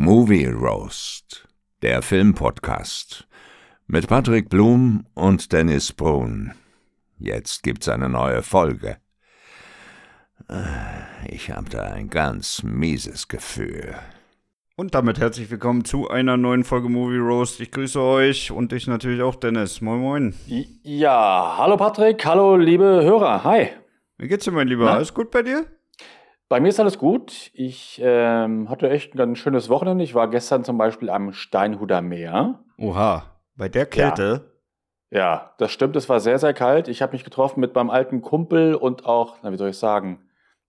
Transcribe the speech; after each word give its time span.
Movie 0.00 0.46
Roast, 0.46 1.48
der 1.82 2.02
Filmpodcast 2.02 3.26
mit 3.88 4.06
Patrick 4.06 4.48
Blum 4.48 5.04
und 5.14 5.52
Dennis 5.52 5.92
Brun. 5.92 6.52
Jetzt 7.18 7.64
gibt's 7.64 7.88
eine 7.88 8.08
neue 8.08 8.44
Folge. 8.44 8.98
Ich 11.26 11.50
habe 11.50 11.68
da 11.68 11.82
ein 11.82 12.10
ganz 12.10 12.62
mieses 12.62 13.26
Gefühl. 13.26 13.96
Und 14.76 14.94
damit 14.94 15.18
herzlich 15.18 15.50
willkommen 15.50 15.84
zu 15.84 16.08
einer 16.08 16.36
neuen 16.36 16.62
Folge 16.62 16.88
Movie 16.88 17.18
Roast. 17.18 17.58
Ich 17.58 17.72
grüße 17.72 18.00
euch 18.00 18.52
und 18.52 18.70
dich 18.70 18.86
natürlich 18.86 19.22
auch, 19.22 19.34
Dennis. 19.34 19.80
Moin, 19.80 19.98
moin. 19.98 20.34
Ja, 20.46 21.56
hallo 21.58 21.76
Patrick, 21.76 22.24
hallo 22.24 22.54
liebe 22.54 22.84
Hörer, 22.84 23.42
hi. 23.42 23.70
Wie 24.16 24.28
geht's 24.28 24.44
dir, 24.44 24.52
mein 24.52 24.68
Lieber? 24.68 24.84
Na? 24.84 24.94
Alles 24.94 25.12
gut 25.12 25.32
bei 25.32 25.42
dir? 25.42 25.66
Bei 26.48 26.60
mir 26.60 26.68
ist 26.68 26.80
alles 26.80 26.98
gut. 26.98 27.50
Ich 27.52 28.00
ähm, 28.02 28.70
hatte 28.70 28.88
echt 28.88 29.14
ein 29.14 29.18
ganz 29.18 29.38
schönes 29.38 29.68
Wochenende. 29.68 30.02
Ich 30.02 30.14
war 30.14 30.30
gestern 30.30 30.64
zum 30.64 30.78
Beispiel 30.78 31.10
am 31.10 31.32
Steinhuder 31.32 32.00
Meer. 32.00 32.60
Oha, 32.78 33.24
bei 33.54 33.68
der 33.68 33.84
Kälte? 33.84 34.52
Ja, 35.10 35.54
das 35.58 35.72
stimmt, 35.72 35.96
es 35.96 36.08
war 36.08 36.20
sehr, 36.20 36.38
sehr 36.38 36.54
kalt. 36.54 36.88
Ich 36.88 37.02
habe 37.02 37.12
mich 37.12 37.24
getroffen 37.24 37.60
mit 37.60 37.74
meinem 37.74 37.90
alten 37.90 38.22
Kumpel 38.22 38.74
und 38.74 39.06
auch, 39.06 39.36
na, 39.42 39.52
wie 39.52 39.56
soll 39.56 39.70
ich 39.70 39.78
sagen, 39.78 40.20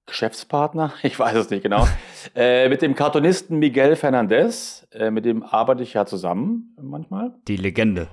Geschäftspartner, 0.06 0.94
ich 1.04 1.18
weiß 1.18 1.36
es 1.36 1.50
nicht 1.50 1.64
genau, 1.64 1.88
äh, 2.36 2.68
mit 2.68 2.82
dem 2.82 2.96
Cartoonisten 2.96 3.59
Miguel 3.59 3.96
Fernandez, 3.96 4.88
äh, 4.92 5.12
mit 5.12 5.26
dem 5.26 5.44
arbeite 5.44 5.84
ich 5.84 5.94
ja 5.94 6.06
zusammen 6.06 6.76
manchmal. 6.82 7.36
Die 7.48 7.58
Legende. 7.58 8.08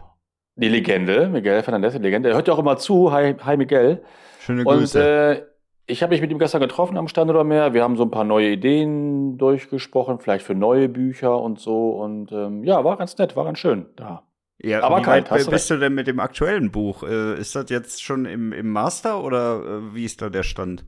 Die 0.56 0.68
Legende, 0.68 1.28
Miguel 1.28 1.62
Fernandez, 1.62 1.92
die 1.92 1.98
Legende. 1.98 2.30
Er 2.30 2.36
hört 2.36 2.48
ja 2.48 2.54
auch 2.54 2.58
immer 2.58 2.76
zu. 2.76 3.12
Hi, 3.12 3.34
hi 3.44 3.56
Miguel. 3.56 4.02
Schöne 4.40 4.64
Und 4.64 4.78
Grüße. 4.78 5.02
äh, 5.02 5.42
ich 5.86 6.02
habe 6.02 6.12
mich 6.12 6.20
mit 6.20 6.30
ihm 6.30 6.38
gestern 6.38 6.60
getroffen 6.60 6.96
am 6.96 7.08
Stand 7.08 7.30
oder 7.30 7.44
mehr. 7.44 7.72
Wir 7.72 7.82
haben 7.82 7.96
so 7.96 8.04
ein 8.04 8.10
paar 8.10 8.24
neue 8.24 8.50
Ideen 8.50 9.38
durchgesprochen, 9.38 10.18
vielleicht 10.18 10.44
für 10.44 10.54
neue 10.54 10.88
Bücher 10.88 11.40
und 11.40 11.60
so. 11.60 11.90
Und 11.90 12.32
ähm, 12.32 12.64
ja, 12.64 12.84
war 12.84 12.96
ganz 12.96 13.16
nett, 13.18 13.36
war 13.36 13.44
ganz 13.44 13.58
schön 13.58 13.86
da. 13.94 14.24
ja, 14.58 14.82
aber 14.82 14.98
wie 14.98 15.02
kalt, 15.02 15.30
weit 15.30 15.40
hast 15.40 15.50
bist 15.50 15.70
du 15.70 15.78
denn 15.78 15.94
mit 15.94 16.08
dem 16.08 16.18
aktuellen 16.18 16.72
Buch? 16.72 17.04
Äh, 17.04 17.38
ist 17.38 17.54
das 17.54 17.70
jetzt 17.70 18.02
schon 18.02 18.26
im, 18.26 18.52
im 18.52 18.70
Master 18.70 19.22
oder 19.22 19.60
äh, 19.60 19.94
wie 19.94 20.04
ist 20.04 20.22
da 20.22 20.28
der 20.28 20.42
Stand? 20.42 20.84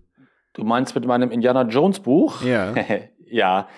Du 0.54 0.64
meinst 0.64 0.96
mit 0.96 1.06
meinem 1.06 1.30
Indiana 1.30 1.62
Jones 1.62 2.00
Buch? 2.00 2.42
Ja. 2.42 2.74
ja, 3.26 3.68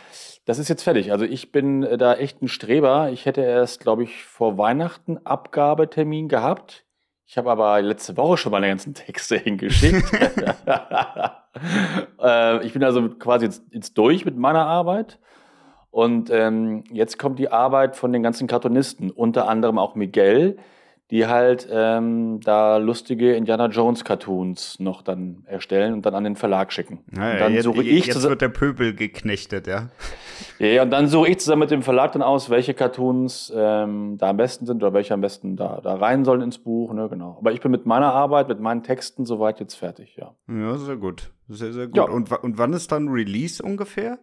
das 0.46 0.58
ist 0.58 0.68
jetzt 0.68 0.82
fertig. 0.82 1.12
Also 1.12 1.26
ich 1.26 1.52
bin 1.52 1.82
äh, 1.82 1.98
da 1.98 2.14
echt 2.14 2.40
ein 2.40 2.48
Streber. 2.48 3.10
Ich 3.12 3.26
hätte 3.26 3.42
erst, 3.42 3.80
glaube 3.80 4.04
ich, 4.04 4.24
vor 4.24 4.56
Weihnachten 4.56 5.18
Abgabetermin 5.18 6.28
gehabt. 6.28 6.86
Ich 7.30 7.38
habe 7.38 7.48
aber 7.48 7.80
letzte 7.80 8.16
Woche 8.16 8.36
schon 8.38 8.50
meine 8.50 8.66
ganzen 8.66 8.92
Texte 8.92 9.36
hingeschickt. 9.38 10.02
äh, 12.20 12.66
ich 12.66 12.72
bin 12.72 12.82
also 12.82 13.08
quasi 13.10 13.44
jetzt, 13.44 13.62
jetzt 13.70 13.96
durch 13.96 14.24
mit 14.24 14.36
meiner 14.36 14.66
Arbeit. 14.66 15.20
Und 15.92 16.28
ähm, 16.30 16.82
jetzt 16.90 17.20
kommt 17.20 17.38
die 17.38 17.52
Arbeit 17.52 17.94
von 17.94 18.12
den 18.12 18.24
ganzen 18.24 18.48
Cartoonisten, 18.48 19.12
unter 19.12 19.48
anderem 19.48 19.78
auch 19.78 19.94
Miguel, 19.94 20.58
die 21.10 21.26
halt 21.26 21.68
ähm, 21.70 22.40
da 22.40 22.76
lustige 22.76 23.34
Indiana 23.34 23.66
Jones 23.66 24.04
Cartoons 24.04 24.78
noch 24.78 25.02
dann 25.02 25.42
erstellen 25.46 25.92
und 25.92 26.06
dann 26.06 26.14
an 26.14 26.24
den 26.24 26.36
Verlag 26.36 26.72
schicken. 26.72 27.00
Naja, 27.10 27.32
und 27.32 27.40
dann 27.40 27.54
jetzt, 27.54 27.64
suche 27.64 27.82
ich 27.82 28.06
jetzt 28.06 28.22
wird 28.22 28.40
der 28.40 28.48
Pöbel 28.48 28.94
geknechtet, 28.94 29.66
ja? 29.66 29.88
ja, 30.58 30.82
und 30.82 30.90
dann 30.90 31.08
suche 31.08 31.30
ich 31.30 31.40
zusammen 31.40 31.60
mit 31.60 31.70
dem 31.72 31.82
Verlag 31.82 32.12
dann 32.12 32.22
aus, 32.22 32.48
welche 32.48 32.74
Cartoons 32.74 33.52
ähm, 33.54 34.18
da 34.18 34.30
am 34.30 34.36
besten 34.36 34.66
sind 34.66 34.82
oder 34.82 34.92
welche 34.92 35.14
am 35.14 35.20
besten 35.20 35.56
da, 35.56 35.80
da 35.82 35.94
rein 35.94 36.24
sollen 36.24 36.42
ins 36.42 36.58
Buch. 36.58 36.92
Ne, 36.92 37.08
genau. 37.08 37.36
Aber 37.40 37.52
ich 37.52 37.60
bin 37.60 37.72
mit 37.72 37.86
meiner 37.86 38.12
Arbeit, 38.12 38.48
mit 38.48 38.60
meinen 38.60 38.84
Texten 38.84 39.24
soweit 39.24 39.58
jetzt 39.58 39.74
fertig, 39.74 40.16
ja. 40.16 40.34
Ja, 40.48 40.76
sehr 40.76 40.96
gut. 40.96 41.32
Sehr, 41.48 41.72
sehr 41.72 41.86
gut. 41.88 41.96
Ja. 41.96 42.04
Und, 42.04 42.30
und 42.30 42.58
wann 42.58 42.72
ist 42.72 42.92
dann 42.92 43.08
Release 43.08 43.60
ungefähr? 43.60 44.20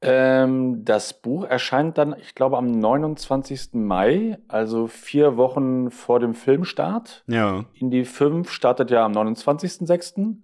Ähm, 0.00 0.84
das 0.84 1.20
Buch 1.20 1.44
erscheint 1.44 1.98
dann, 1.98 2.14
ich 2.20 2.34
glaube, 2.34 2.56
am 2.56 2.70
29. 2.70 3.70
Mai, 3.74 4.38
also 4.46 4.86
vier 4.86 5.36
Wochen 5.36 5.90
vor 5.90 6.20
dem 6.20 6.34
Filmstart. 6.34 7.24
Ja. 7.26 7.64
Indie 7.74 8.04
5 8.04 8.50
startet 8.50 8.90
ja 8.90 9.04
am 9.04 9.12
29.06. 9.12 10.36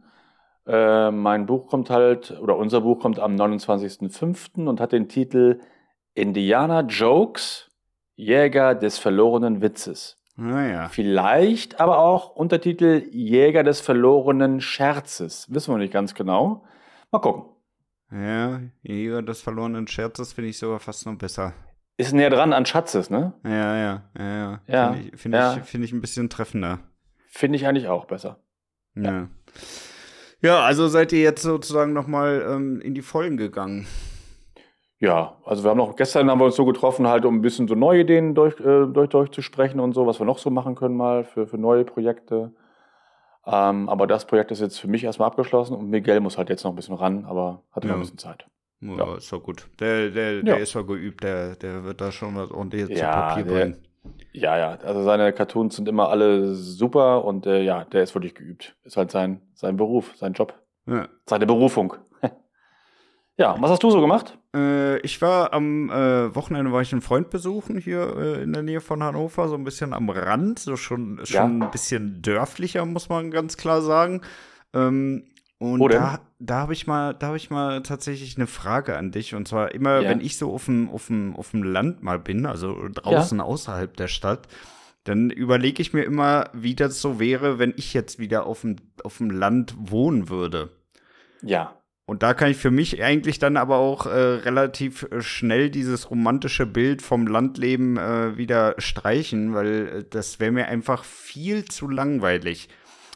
Äh, 0.67 1.11
mein 1.13 1.47
Buch 1.47 1.69
kommt 1.69 1.91
halt, 1.91 2.37
oder 2.41 2.57
unser 2.57 2.81
Buch 2.81 2.99
kommt 2.99 3.21
am 3.21 3.37
29.05. 3.37 4.67
und 4.67 4.81
hat 4.81 4.93
den 4.93 5.09
Titel 5.09 5.61
Indiana 6.15 6.81
Jokes, 6.81 7.71
Jäger 8.17 8.75
des 8.75 8.99
verlorenen 8.99 9.61
Witzes. 9.61 10.19
Naja. 10.37 10.89
Vielleicht 10.89 11.81
aber 11.81 11.99
auch 11.99 12.35
Untertitel 12.35 13.05
Jäger 13.13 13.63
des 13.63 13.81
verlorenen 13.81 14.61
Scherzes. 14.61 15.47
Wissen 15.53 15.73
wir 15.73 15.79
nicht 15.79 15.93
ganz 15.93 16.15
genau. 16.15 16.65
Mal 17.13 17.21
gucken. 17.21 17.54
Ja, 18.15 18.61
Jäger 18.83 19.23
des 19.23 19.43
verlorenen 19.43 19.89
Scherzes 19.89 20.33
finde 20.33 20.51
ich 20.51 20.59
sogar 20.59 20.79
fast 20.79 21.05
noch 21.05 21.19
besser. 21.19 21.53
Ist 21.97 22.13
näher 22.13 22.31
dran 22.31 22.53
an 22.53 22.65
Schatzes, 22.65 23.11
ne? 23.11 23.35
Ja, 23.45 23.77
ja, 23.77 24.03
ja, 24.17 24.25
ja. 24.25 24.61
Ja, 24.67 24.93
Finde 24.93 25.09
ich, 25.09 25.21
finde 25.21 25.39
ja. 25.39 25.57
ich, 25.57 25.63
finde 25.65 25.85
ich 25.87 25.93
ein 25.93 26.01
bisschen 26.01 26.31
treffender. 26.31 26.79
Finde 27.29 27.57
ich 27.57 27.67
eigentlich 27.67 27.89
auch 27.89 28.05
besser. 28.05 28.39
Ja. 28.95 29.29
Ja, 30.41 30.61
also 30.61 30.89
seid 30.89 31.13
ihr 31.13 31.23
jetzt 31.23 31.43
sozusagen 31.43 31.93
nochmal 31.93 32.45
ähm, 32.49 32.81
in 32.81 32.95
die 32.95 33.03
Vollen 33.03 33.37
gegangen. 33.37 33.87
Ja, 35.01 35.37
also 35.45 35.65
wir 35.65 35.71
haben 35.71 35.79
noch, 35.79 35.97
gestern 35.97 36.31
haben 36.31 36.39
wir 36.39 36.47
uns 36.47 36.57
so 36.57 36.65
getroffen, 36.65 37.09
halt, 37.09 37.25
um 37.25 37.37
ein 37.37 37.43
bisschen 37.43 37.67
so 37.67 37.75
neue 37.75 38.03
Ideen 38.03 38.35
durch, 38.35 38.59
äh, 38.61 38.87
durch, 38.87 39.09
durchzusprechen 39.09 39.81
und 39.81 39.93
so, 39.93 40.07
was 40.07 40.21
wir 40.21 40.27
noch 40.27 40.39
so 40.39 40.51
machen 40.51 40.77
können 40.77 40.97
mal 40.97 41.25
für, 41.25 41.47
für 41.47 41.59
neue 41.59 41.85
Projekte. 41.85 42.53
Ähm, 43.47 43.89
aber 43.89 44.07
das 44.07 44.27
Projekt 44.27 44.51
ist 44.51 44.61
jetzt 44.61 44.79
für 44.79 44.89
mich 44.89 45.05
erstmal 45.05 45.27
abgeschlossen 45.29 45.75
und 45.77 45.89
Miguel 45.91 46.21
muss 46.21 46.39
halt 46.39 46.49
jetzt 46.49 46.65
noch 46.65 46.73
ein 46.73 46.77
bisschen 46.77 46.95
ran, 46.95 47.25
aber 47.27 47.63
hat 47.73 47.85
noch 47.85 47.91
Ja. 47.91 47.97
ein 47.97 48.01
bisschen 48.01 48.19
Zeit. 48.19 48.47
Ja, 48.81 48.97
Ja. 48.97 49.17
ist 49.17 49.33
doch 49.33 49.43
gut. 49.43 49.67
Der, 49.81 50.11
der, 50.11 50.43
der 50.43 50.57
Ja. 50.57 50.61
ist 50.63 50.75
ja 50.75 50.83
geübt, 50.83 51.23
der, 51.23 51.57
der 51.57 51.85
wird 51.85 52.01
da 52.01 52.11
schon 52.13 52.35
was 52.37 52.51
ordentliches 52.51 52.91
Ja, 52.91 52.97
zu 52.97 53.03
Papier 53.35 53.45
der- 53.45 53.53
bringen. 53.53 53.77
Ja, 54.33 54.59
ja, 54.59 54.71
also 54.85 55.03
seine 55.03 55.33
Cartoons 55.33 55.77
sind 55.77 55.89
immer 55.89 56.11
alle 56.11 56.55
super 56.55 57.25
und 57.25 57.47
äh, 57.47 57.63
ja, 57.63 57.85
der 57.85 58.03
ist 58.03 58.15
wirklich 58.15 58.35
geübt. 58.35 58.77
Ist 58.85 58.97
halt 58.99 59.11
sein, 59.11 59.41
sein 59.55 59.77
Beruf, 59.79 60.13
sein 60.17 60.35
Job, 60.35 60.53
Ja. 60.87 61.09
seine 61.27 61.47
Berufung. 61.47 61.95
Ja, 63.37 63.57
was 63.61 63.71
hast 63.71 63.83
du 63.83 63.91
so 63.91 64.01
gemacht? 64.01 64.39
Äh, 64.55 64.99
ich 65.01 65.21
war 65.21 65.53
am 65.53 65.91
äh, 65.91 66.35
Wochenende 66.35 66.73
war 66.73 66.83
ich 66.83 66.93
einen 66.93 67.03
Freund 67.03 67.31
besuchen 67.31 67.79
hier 67.79 68.17
äh, 68.17 68.43
in 68.43 68.53
der 68.53 68.63
Nähe 68.63 68.81
von 68.81 69.03
Hannover, 69.03 69.49
so 69.49 69.57
ein 69.57 69.65
bisschen 69.65 69.93
am 69.93 70.09
Rand, 70.09 70.59
so 70.61 70.77
schon, 70.77 71.21
schon 71.25 71.63
ein 71.63 71.71
bisschen 71.71 72.23
dörflicher, 72.23 72.85
muss 72.87 73.09
man 73.09 73.31
ganz 73.31 73.57
klar 73.57 73.83
sagen. 73.83 74.21
Ähm, 74.73 75.25
und 75.59 75.81
Wo 75.81 75.89
da, 75.89 76.21
da 76.39 76.57
habe 76.57 76.73
ich 76.75 76.87
mal, 76.87 77.15
da 77.15 77.29
habe 77.29 77.37
ich 77.37 77.51
mal 77.51 77.83
tatsächlich 77.83 78.37
eine 78.37 78.47
Frage 78.47 78.97
an 78.97 79.11
dich. 79.11 79.35
Und 79.35 79.49
zwar 79.49 79.73
immer, 79.75 80.01
Ja. 80.01 80.11
wenn 80.11 80.21
ich 80.21 80.37
so 80.37 80.53
auf 80.53 80.67
dem, 80.67 80.91
auf 80.91 81.07
dem, 81.07 81.35
auf 81.37 81.53
dem 81.53 81.63
Land 81.63 82.03
mal 82.03 82.19
bin, 82.19 82.45
also 82.47 82.89
draußen 82.93 83.41
außerhalb 83.41 83.97
der 83.97 84.09
Stadt, 84.09 84.47
dann 85.05 85.31
überlege 85.31 85.81
ich 85.81 85.93
mir 85.93 86.03
immer, 86.03 86.51
wie 86.53 86.75
das 86.75 87.01
so 87.01 87.19
wäre, 87.19 87.59
wenn 87.59 87.75
ich 87.77 87.95
jetzt 87.95 88.19
wieder 88.19 88.47
auf 88.47 88.63
dem, 88.63 88.77
auf 89.05 89.19
dem 89.19 89.31
Land 89.31 89.75
wohnen 89.79 90.29
würde. 90.29 90.71
Ja, 91.43 91.77
Und 92.07 92.23
da 92.23 92.35
kann 92.35 92.51
ich 92.51 92.59
für 92.59 92.71
mich 92.71 93.03
eigentlich 93.03 93.39
dann 93.39 93.57
aber 93.57 93.77
auch 93.79 94.05
äh, 94.07 94.11
relativ 94.11 95.05
äh, 95.11 95.23
schnell 95.23 95.71
dieses 95.71 96.11
romantische 96.11 96.67
Bild 96.67 97.01
vom 97.01 97.27
Landleben 97.27 97.97
äh, 97.97 98.37
wieder 98.37 98.75
streichen, 98.79 99.55
weil 99.55 99.89
äh, 99.89 100.05
das 100.11 100.39
wäre 100.39 100.53
mir 100.53 100.67
einfach 100.69 101.03
viel 101.05 101.65
zu 101.65 101.89
langweilig. 101.89 102.69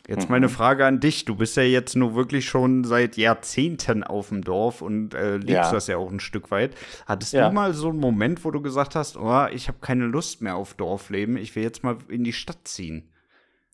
Jetzt 0.09 0.25
Mhm. 0.31 0.33
meine 0.33 0.49
Frage 0.49 0.87
an 0.87 1.01
dich. 1.01 1.27
Du 1.27 1.37
bist 1.37 1.59
ja 1.59 1.65
jetzt 1.65 1.95
nur 1.97 2.15
wirklich 2.15 2.49
schon 2.49 2.83
seit 2.85 3.19
Jahrzehnten 3.19 4.05
auf 4.05 4.31
dem 4.31 4.43
Dorf 4.43 4.81
und 4.81 5.13
äh, 5.13 5.37
liebst 5.37 5.51
Ja. 5.51 5.71
das 5.71 5.87
ja 5.87 5.99
auch 5.99 6.11
ein 6.11 6.19
Stück 6.19 6.51
weit. 6.51 6.75
Hattest 7.05 7.35
Ja. 7.35 7.51
du 7.51 7.55
mal 7.55 7.75
so 7.75 7.91
einen 7.91 7.99
Moment, 8.01 8.43
wo 8.43 8.51
du 8.51 8.63
gesagt 8.63 8.95
hast, 8.95 9.19
oh, 9.19 9.47
ich 9.53 9.69
habe 9.69 9.81
keine 9.83 10.07
Lust 10.07 10.41
mehr 10.41 10.57
auf 10.57 10.73
Dorfleben, 10.73 11.37
ich 11.37 11.55
will 11.55 11.63
jetzt 11.63 11.85
mal 11.85 11.99
in 12.09 12.25
die 12.25 12.33
Stadt 12.33 12.61
ziehen? 12.67 13.11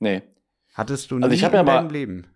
nee. 0.01 0.23
Hattest 0.75 1.13
du 1.13 1.19
nie 1.19 1.23
Also 1.23 1.35
ich 1.37 1.45
hab 1.45 1.53
ja 1.55 1.61
in 1.61 1.67
mal- 1.67 1.77
deinem 1.83 1.91
Leben? 1.91 2.27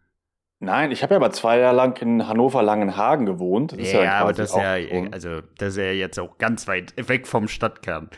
Nein, 0.61 0.91
ich 0.91 1.03
habe 1.05 1.15
ja 1.15 1.19
aber 1.19 1.31
zwei 1.31 1.59
Jahre 1.61 1.77
lang 1.77 1.97
in 2.03 2.27
Hannover 2.27 2.63
Langenhagen 2.63 3.27
gewohnt. 3.27 3.73
Das 3.73 3.79
ist 3.79 3.93
Ja, 3.93 4.19
aber 4.21 4.33
das 4.33 4.51
ist 4.51 4.57
ja, 4.57 4.79
schon- 4.81 5.13
also 5.13 5.41
das 5.59 5.69
ist 5.71 5.77
ja 5.77 5.93
jetzt 5.93 6.19
auch 6.19 6.37
ganz 6.39 6.67
weit 6.67 6.95
weg 7.09 7.27
vom 7.29 7.47
Stadtkern. 7.47 8.11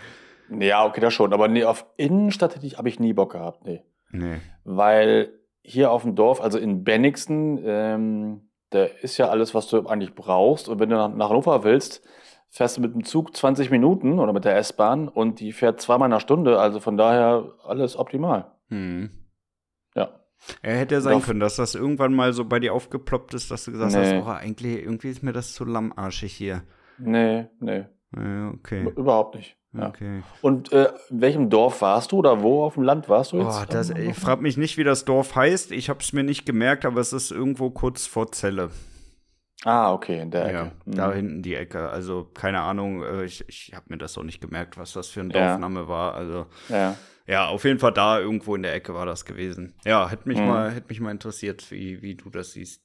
Ja, 0.59 0.85
okay, 0.87 1.01
das 1.01 1.13
schon. 1.15 1.33
Aber 1.33 1.49
nee, 1.49 1.65
auf 1.65 1.85
Innenstadt 1.97 2.57
hätte 2.57 2.67
ich, 2.67 2.79
habe 2.79 2.89
ich 2.89 2.99
nie 2.99 3.13
Bock 3.13 3.33
gehabt. 3.33 3.65
Nee. 3.67 3.83
Nee. 4.11 4.39
Weil 4.65 5.31
hier 5.63 5.91
auf 5.93 6.03
dem 6.03 6.15
Dorf, 6.17 6.41
also 6.41 6.59
in 6.59 6.83
Bennigsen, 6.83 7.61
ähm, 7.65 8.49
da 8.71 8.85
ist 8.85 9.19
ja 9.19 9.29
alles, 9.29 9.55
was 9.55 9.69
du 9.69 9.87
eigentlich 9.87 10.15
brauchst. 10.15 10.69
Und 10.69 10.81
wenn 10.81 10.89
du 10.89 10.97
nach, 10.97 11.29
Hannover 11.29 11.63
willst, 11.63 12.03
fährst 12.49 12.79
du 12.79 12.81
mit 12.81 12.95
dem 12.95 13.05
Zug 13.05 13.37
20 13.37 13.71
Minuten 13.71 14.19
oder 14.19 14.33
mit 14.33 14.45
der 14.45 14.57
S-Bahn 14.57 15.09
und 15.09 15.39
die 15.41 15.53
fährt 15.53 15.81
zweimal 15.81 16.09
in 16.09 16.13
einer 16.15 16.21
Stunde. 16.21 16.59
Also 16.59 16.81
von 16.81 16.97
daher 16.97 17.45
alles 17.65 17.97
optimal. 17.97 18.47
Hm. 18.71 19.11
Er 20.63 20.79
hätte 20.79 20.95
ja 20.97 21.01
sein 21.01 21.15
Auf- 21.17 21.27
können, 21.27 21.41
dass 21.41 21.57
das 21.57 21.75
irgendwann 21.75 22.15
mal 22.15 22.33
so 22.33 22.45
bei 22.45 22.59
dir 22.61 22.75
aufgeploppt 22.75 23.35
ist, 23.35 23.51
dass 23.51 23.65
du 23.65 23.73
gesagt 23.73 23.93
Nee. 23.93 23.99
hast, 24.21 24.27
oh, 24.27 24.31
eigentlich, 24.31 24.79
irgendwie 24.83 25.11
ist 25.11 25.23
mir 25.23 25.33
das 25.33 25.53
zu 25.53 25.65
lammarschig 25.65 26.33
hier. 26.33 26.63
Nee, 26.99 27.47
nee, 27.61 27.85
Ja, 28.17 28.51
okay. 28.51 28.83
überhaupt 28.97 29.37
nicht. 29.37 29.57
Ja. 29.73 29.89
Okay. 29.89 30.23
Und 30.43 30.73
äh, 30.73 30.91
in 31.11 31.21
welchem 31.21 31.49
Dorf 31.49 31.81
warst 31.81 32.11
du 32.11 32.17
oder 32.17 32.43
wo 32.43 32.65
auf 32.65 32.75
dem 32.75 32.83
Land 32.83 33.09
warst 33.09 33.31
du 33.33 33.37
jetzt? 33.39 33.57
Oh, 33.63 33.65
das, 33.69 33.91
ich 33.91 34.17
frage 34.17 34.43
mich 34.43 34.57
nicht, 34.57 34.77
wie 34.79 34.85
das 34.85 35.05
Dorf 35.05 35.37
heißt. 35.37 35.71
Ich 35.71 35.89
habe 35.89 36.01
es 36.01 36.13
mir 36.13 36.25
nicht 36.25 36.45
gemerkt, 36.45 36.85
aber 36.85 37.01
es 37.01 37.13
ist 37.13 37.31
irgendwo 37.31 37.71
kurz 37.71 38.07
vor 38.07 38.33
Celle. 38.33 38.71
Ah, 39.65 39.93
okay, 39.93 40.21
in 40.21 40.31
der 40.31 40.47
Ecke. 40.47 40.55
Ja, 40.55 40.73
mhm. 40.85 40.95
da 40.95 41.13
hinten 41.13 41.43
die 41.43 41.55
Ecke. 41.55 41.91
Also 41.91 42.29
keine 42.33 42.61
Ahnung, 42.61 43.03
äh, 43.03 43.25
ich, 43.25 43.45
ich 43.49 43.73
habe 43.75 43.87
mir 43.89 43.99
das 43.99 44.17
auch 44.17 44.23
nicht 44.23 44.41
gemerkt, 44.41 44.79
was 44.79 44.93
das 44.93 45.09
für 45.09 45.21
ein 45.21 45.31
Dorfname 45.31 45.81
ja. 45.81 45.89
war. 45.89 46.15
Also 46.15 46.47
ja. 46.69 46.97
ja, 47.27 47.49
auf 47.49 47.65
jeden 47.65 47.79
Fall 47.79 47.93
da 47.93 48.19
irgendwo 48.19 48.55
in 48.57 48.63
der 48.63 48.75
Ecke 48.75 48.95
war 48.95 49.07
das 49.07 49.25
gewesen. 49.25 49.75
Ja, 49.85 50.09
hätte 50.09 50.29
mich 50.29 50.39
mhm. 50.39 50.47
mal, 50.47 50.71
hätte 50.71 50.89
mich 50.89 51.01
mal 51.01 51.11
interessiert, 51.11 51.71
wie, 51.71 52.01
wie 52.01 52.15
du 52.15 52.31
das 52.31 52.53
siehst. 52.53 52.83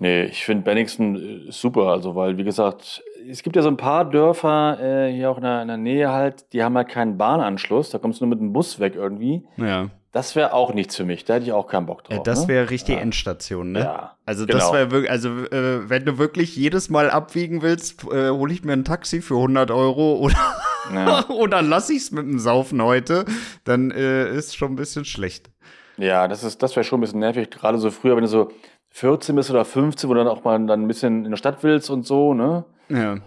Nee, 0.00 0.24
ich 0.24 0.44
finde 0.44 0.64
Benningsen 0.64 1.48
äh, 1.48 1.52
super, 1.52 1.88
also 1.88 2.14
weil, 2.14 2.36
wie 2.38 2.44
gesagt, 2.44 3.02
es 3.28 3.42
gibt 3.42 3.56
ja 3.56 3.62
so 3.62 3.68
ein 3.68 3.76
paar 3.76 4.08
Dörfer 4.08 4.78
äh, 4.80 5.12
hier 5.12 5.30
auch 5.30 5.36
in 5.36 5.42
der, 5.42 5.62
in 5.62 5.68
der 5.68 5.76
Nähe 5.76 6.10
halt, 6.10 6.52
die 6.52 6.62
haben 6.62 6.76
halt 6.76 6.88
keinen 6.88 7.18
Bahnanschluss, 7.18 7.90
da 7.90 7.98
kommst 7.98 8.20
du 8.20 8.24
nur 8.24 8.30
mit 8.30 8.40
dem 8.40 8.52
Bus 8.52 8.80
weg 8.80 8.94
irgendwie. 8.94 9.46
Ja. 9.56 9.90
Das 10.16 10.34
wäre 10.34 10.54
auch 10.54 10.72
nichts 10.72 10.96
für 10.96 11.04
mich, 11.04 11.26
da 11.26 11.34
hätte 11.34 11.44
ich 11.44 11.52
auch 11.52 11.66
keinen 11.66 11.84
Bock 11.84 12.04
drauf. 12.04 12.16
Ja, 12.16 12.22
das 12.22 12.48
wäre 12.48 12.64
ne? 12.64 12.70
richtig 12.70 12.94
ja. 12.94 13.02
Endstation, 13.02 13.72
ne? 13.72 13.80
Ja. 13.80 14.16
Also 14.24 14.46
genau. 14.46 14.60
das 14.60 14.72
wäre 14.72 14.90
wirklich, 14.90 15.10
also 15.10 15.28
äh, 15.28 15.90
wenn 15.90 16.06
du 16.06 16.16
wirklich 16.16 16.56
jedes 16.56 16.88
Mal 16.88 17.10
abwiegen 17.10 17.60
willst, 17.60 18.02
äh, 18.04 18.30
hole 18.30 18.50
ich 18.50 18.64
mir 18.64 18.72
ein 18.72 18.86
Taxi 18.86 19.20
für 19.20 19.34
100 19.34 19.70
Euro 19.70 20.14
oder, 20.14 20.56
ja. 20.90 21.28
oder 21.28 21.60
lass 21.60 21.90
ich 21.90 21.98
es 21.98 22.12
mit 22.12 22.24
dem 22.24 22.38
Saufen 22.38 22.80
heute, 22.80 23.26
dann 23.64 23.90
äh, 23.90 24.34
ist 24.34 24.56
schon 24.56 24.72
ein 24.72 24.76
bisschen 24.76 25.04
schlecht. 25.04 25.50
Ja, 25.98 26.28
das 26.28 26.44
ist, 26.44 26.62
das 26.62 26.74
wäre 26.76 26.84
schon 26.84 27.00
ein 27.00 27.02
bisschen 27.02 27.20
nervig, 27.20 27.50
gerade 27.50 27.76
so 27.76 27.90
früher, 27.90 28.16
wenn 28.16 28.24
du 28.24 28.28
so 28.28 28.50
14 28.92 29.36
bist 29.36 29.50
oder 29.50 29.66
15, 29.66 30.08
wo 30.08 30.14
du 30.14 30.20
dann 30.20 30.28
auch 30.28 30.44
mal 30.44 30.58
dann 30.66 30.84
ein 30.84 30.88
bisschen 30.88 31.26
in 31.26 31.30
der 31.30 31.36
Stadt 31.36 31.62
willst 31.62 31.90
und 31.90 32.06
so, 32.06 32.32
ne? 32.32 32.64
Ja. 32.88 33.18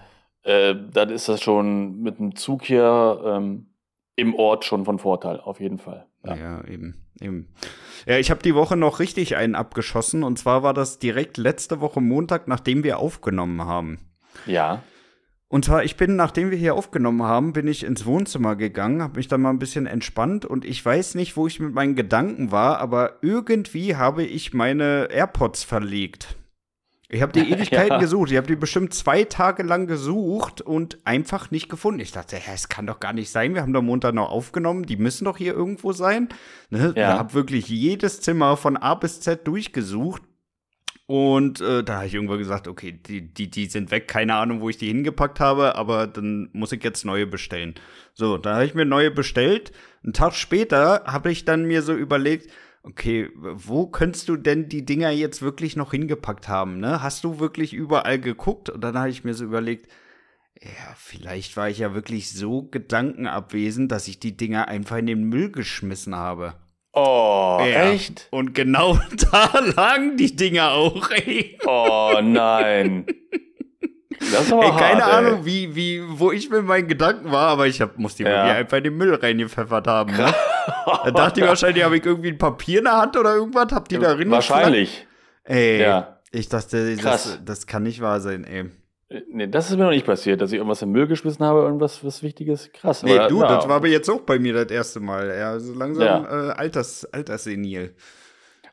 Äh, 0.41 0.73
dann 0.91 1.11
ist 1.11 1.29
das 1.29 1.39
schon 1.39 2.01
mit 2.01 2.17
dem 2.17 2.35
Zug 2.35 2.63
hier 2.63 3.21
ähm, 3.23 3.75
im 4.15 4.33
Ort 4.33 4.65
schon 4.65 4.85
von 4.85 4.97
Vorteil, 4.97 5.39
auf 5.39 5.59
jeden 5.59 5.77
Fall. 5.77 6.08
Ja, 6.25 6.35
ja 6.35 6.65
eben, 6.65 7.05
eben. 7.21 7.47
Ja, 8.05 8.17
ich 8.17 8.31
habe 8.31 8.41
die 8.41 8.55
Woche 8.55 8.75
noch 8.75 8.99
richtig 8.99 9.35
einen 9.35 9.55
abgeschossen 9.55 10.23
und 10.23 10.37
zwar 10.37 10.63
war 10.63 10.73
das 10.73 10.99
direkt 10.99 11.37
letzte 11.37 11.81
Woche 11.81 12.01
Montag, 12.01 12.47
nachdem 12.47 12.83
wir 12.83 12.99
aufgenommen 12.99 13.61
haben. 13.63 13.99
Ja. 14.45 14.83
Und 15.47 15.65
zwar, 15.65 15.83
ich 15.83 15.97
bin, 15.97 16.15
nachdem 16.15 16.51
wir 16.51 16.57
hier 16.57 16.75
aufgenommen 16.75 17.23
haben, 17.23 17.53
bin 17.53 17.67
ich 17.67 17.83
ins 17.83 18.05
Wohnzimmer 18.05 18.55
gegangen, 18.55 19.01
habe 19.01 19.17
mich 19.17 19.27
dann 19.27 19.41
mal 19.41 19.49
ein 19.49 19.57
bisschen 19.57 19.87
entspannt 19.87 20.45
und 20.45 20.63
ich 20.63 20.85
weiß 20.85 21.15
nicht, 21.15 21.37
wo 21.37 21.47
ich 21.47 21.59
mit 21.59 21.73
meinen 21.73 21.95
Gedanken 21.95 22.51
war, 22.51 22.77
aber 22.77 23.17
irgendwie 23.23 23.95
habe 23.95 24.23
ich 24.23 24.53
meine 24.53 25.07
AirPods 25.09 25.63
verlegt. 25.63 26.35
Ich 27.11 27.21
habe 27.23 27.33
die 27.33 27.39
Ewigkeiten 27.51 27.93
ja. 27.93 27.97
gesucht. 27.97 28.31
Ich 28.31 28.37
habe 28.37 28.47
die 28.47 28.55
bestimmt 28.55 28.93
zwei 28.93 29.23
Tage 29.23 29.63
lang 29.63 29.87
gesucht 29.87 30.61
und 30.61 30.99
einfach 31.05 31.51
nicht 31.51 31.67
gefunden. 31.67 31.99
Ich 31.99 32.11
dachte, 32.11 32.39
es 32.53 32.69
kann 32.69 32.85
doch 32.85 32.99
gar 32.99 33.13
nicht 33.13 33.31
sein. 33.31 33.55
Wir 33.55 33.61
haben 33.61 33.73
doch 33.73 33.81
Montag 33.81 34.13
noch 34.13 34.29
aufgenommen. 34.29 34.83
Die 34.83 34.97
müssen 34.97 35.25
doch 35.25 35.37
hier 35.37 35.53
irgendwo 35.53 35.91
sein. 35.91 36.29
Ne? 36.69 36.93
Ja. 36.95 37.13
Ich 37.13 37.19
habe 37.19 37.33
wirklich 37.33 37.67
jedes 37.67 38.21
Zimmer 38.21 38.55
von 38.55 38.77
A 38.77 38.93
bis 38.93 39.19
Z 39.21 39.45
durchgesucht. 39.47 40.21
Und 41.07 41.59
äh, 41.59 41.83
da 41.83 41.95
habe 41.95 42.05
ich 42.05 42.13
irgendwann 42.13 42.37
gesagt, 42.37 42.67
okay, 42.67 42.91
die, 42.91 43.33
die, 43.33 43.49
die 43.49 43.65
sind 43.65 43.89
weg, 43.89 44.07
keine 44.07 44.35
Ahnung, 44.35 44.61
wo 44.61 44.69
ich 44.69 44.77
die 44.77 44.89
hingepackt 44.89 45.39
habe, 45.39 45.75
aber 45.75 46.05
dann 46.05 46.51
muss 46.53 46.71
ich 46.71 46.83
jetzt 46.83 47.03
neue 47.03 47.25
bestellen. 47.25 47.73
So, 48.13 48.37
da 48.37 48.53
habe 48.53 48.65
ich 48.65 48.75
mir 48.75 48.85
neue 48.85 49.09
bestellt. 49.09 49.71
Einen 50.03 50.13
Tag 50.13 50.35
später 50.35 51.05
habe 51.07 51.31
ich 51.31 51.45
dann 51.45 51.65
mir 51.65 51.81
so 51.81 51.95
überlegt, 51.95 52.51
okay, 52.83 53.29
wo 53.35 53.87
könntest 53.87 54.29
du 54.29 54.37
denn 54.37 54.69
die 54.69 54.85
Dinger 54.85 55.11
jetzt 55.11 55.41
wirklich 55.41 55.75
noch 55.75 55.91
hingepackt 55.91 56.47
haben? 56.47 56.79
Ne? 56.79 57.01
Hast 57.01 57.23
du 57.23 57.39
wirklich 57.39 57.73
überall 57.73 58.19
geguckt? 58.19 58.69
Und 58.69 58.81
dann 58.81 58.97
habe 58.97 59.09
ich 59.09 59.23
mir 59.23 59.33
so 59.33 59.45
überlegt, 59.45 59.87
ja, 60.61 60.93
vielleicht 60.97 61.55
war 61.55 61.69
ich 61.69 61.79
ja 61.79 61.93
wirklich 61.93 62.31
so 62.31 62.63
gedankenabwesend, 62.63 63.91
dass 63.91 64.07
ich 64.07 64.19
die 64.19 64.35
Dinger 64.35 64.67
einfach 64.67 64.97
in 64.97 65.05
den 65.05 65.23
Müll 65.23 65.51
geschmissen 65.51 66.15
habe. 66.15 66.55
Oh, 66.91 67.59
ja. 67.61 67.91
echt? 67.91 68.27
Und 68.31 68.53
genau 68.53 68.99
da 69.31 69.59
lagen 69.75 70.17
die 70.17 70.35
Dinger 70.35 70.71
auch, 70.71 71.09
ey. 71.11 71.57
Oh 71.65 72.19
nein. 72.21 73.05
Das 74.19 74.41
ist 74.41 74.51
aber 74.51 74.65
ey, 74.65 74.71
keine 74.71 75.05
hart, 75.05 75.13
Ahnung, 75.13 75.45
wie, 75.45 75.75
wie, 75.75 76.01
wo 76.05 76.31
ich 76.31 76.49
mit 76.49 76.65
meinen 76.65 76.87
Gedanken 76.87 77.31
war, 77.31 77.47
aber 77.47 77.67
ich 77.67 77.79
hab, 77.79 77.97
muss 77.97 78.15
die 78.15 78.23
ja. 78.23 78.43
einfach 78.43 78.77
in 78.77 78.85
den 78.85 78.97
Müll 78.97 79.13
reingepfeffert 79.13 79.87
haben. 79.87 80.15
Ne? 80.15 80.33
Da 81.05 81.11
dachte 81.11 81.41
ich 81.41 81.47
wahrscheinlich, 81.47 81.83
habe 81.83 81.97
ich 81.97 82.05
irgendwie 82.05 82.29
ein 82.29 82.37
Papier 82.37 82.79
in 82.79 82.85
der 82.85 82.97
Hand 82.97 83.17
oder 83.17 83.35
irgendwas, 83.35 83.71
hab 83.71 83.87
die 83.89 83.97
da 83.97 84.13
drin 84.13 84.31
Wahrscheinlich. 84.31 85.07
Ey, 85.43 85.81
ja. 85.81 86.19
ich 86.31 86.49
dachte, 86.49 86.95
das, 86.97 87.39
das 87.43 87.67
kann 87.67 87.83
nicht 87.83 88.01
wahr 88.01 88.19
sein, 88.19 88.43
ey. 88.43 88.65
Nee, 89.31 89.47
das 89.47 89.71
ist 89.71 89.77
mir 89.77 89.85
noch 89.85 89.89
nicht 89.89 90.05
passiert, 90.05 90.39
dass 90.39 90.51
ich 90.51 90.57
irgendwas 90.57 90.83
im 90.83 90.91
Müll 90.91 91.07
geschmissen 91.07 91.43
habe, 91.43 91.61
irgendwas 91.61 92.03
was 92.05 92.21
Wichtiges. 92.21 92.71
Krass. 92.71 93.01
Nee, 93.01 93.17
aber, 93.17 93.27
du, 93.27 93.41
ja. 93.41 93.47
das 93.47 93.67
war 93.67 93.77
aber 93.77 93.87
jetzt 93.87 94.07
auch 94.07 94.21
bei 94.21 94.37
mir 94.37 94.53
das 94.53 94.71
erste 94.71 94.99
Mal. 94.99 95.35
Ja, 95.35 95.51
also 95.51 95.73
langsam 95.73 96.05
ja. 96.05 96.49
äh, 96.49 96.51
alters, 96.51 97.05
alterssenil. 97.05 97.95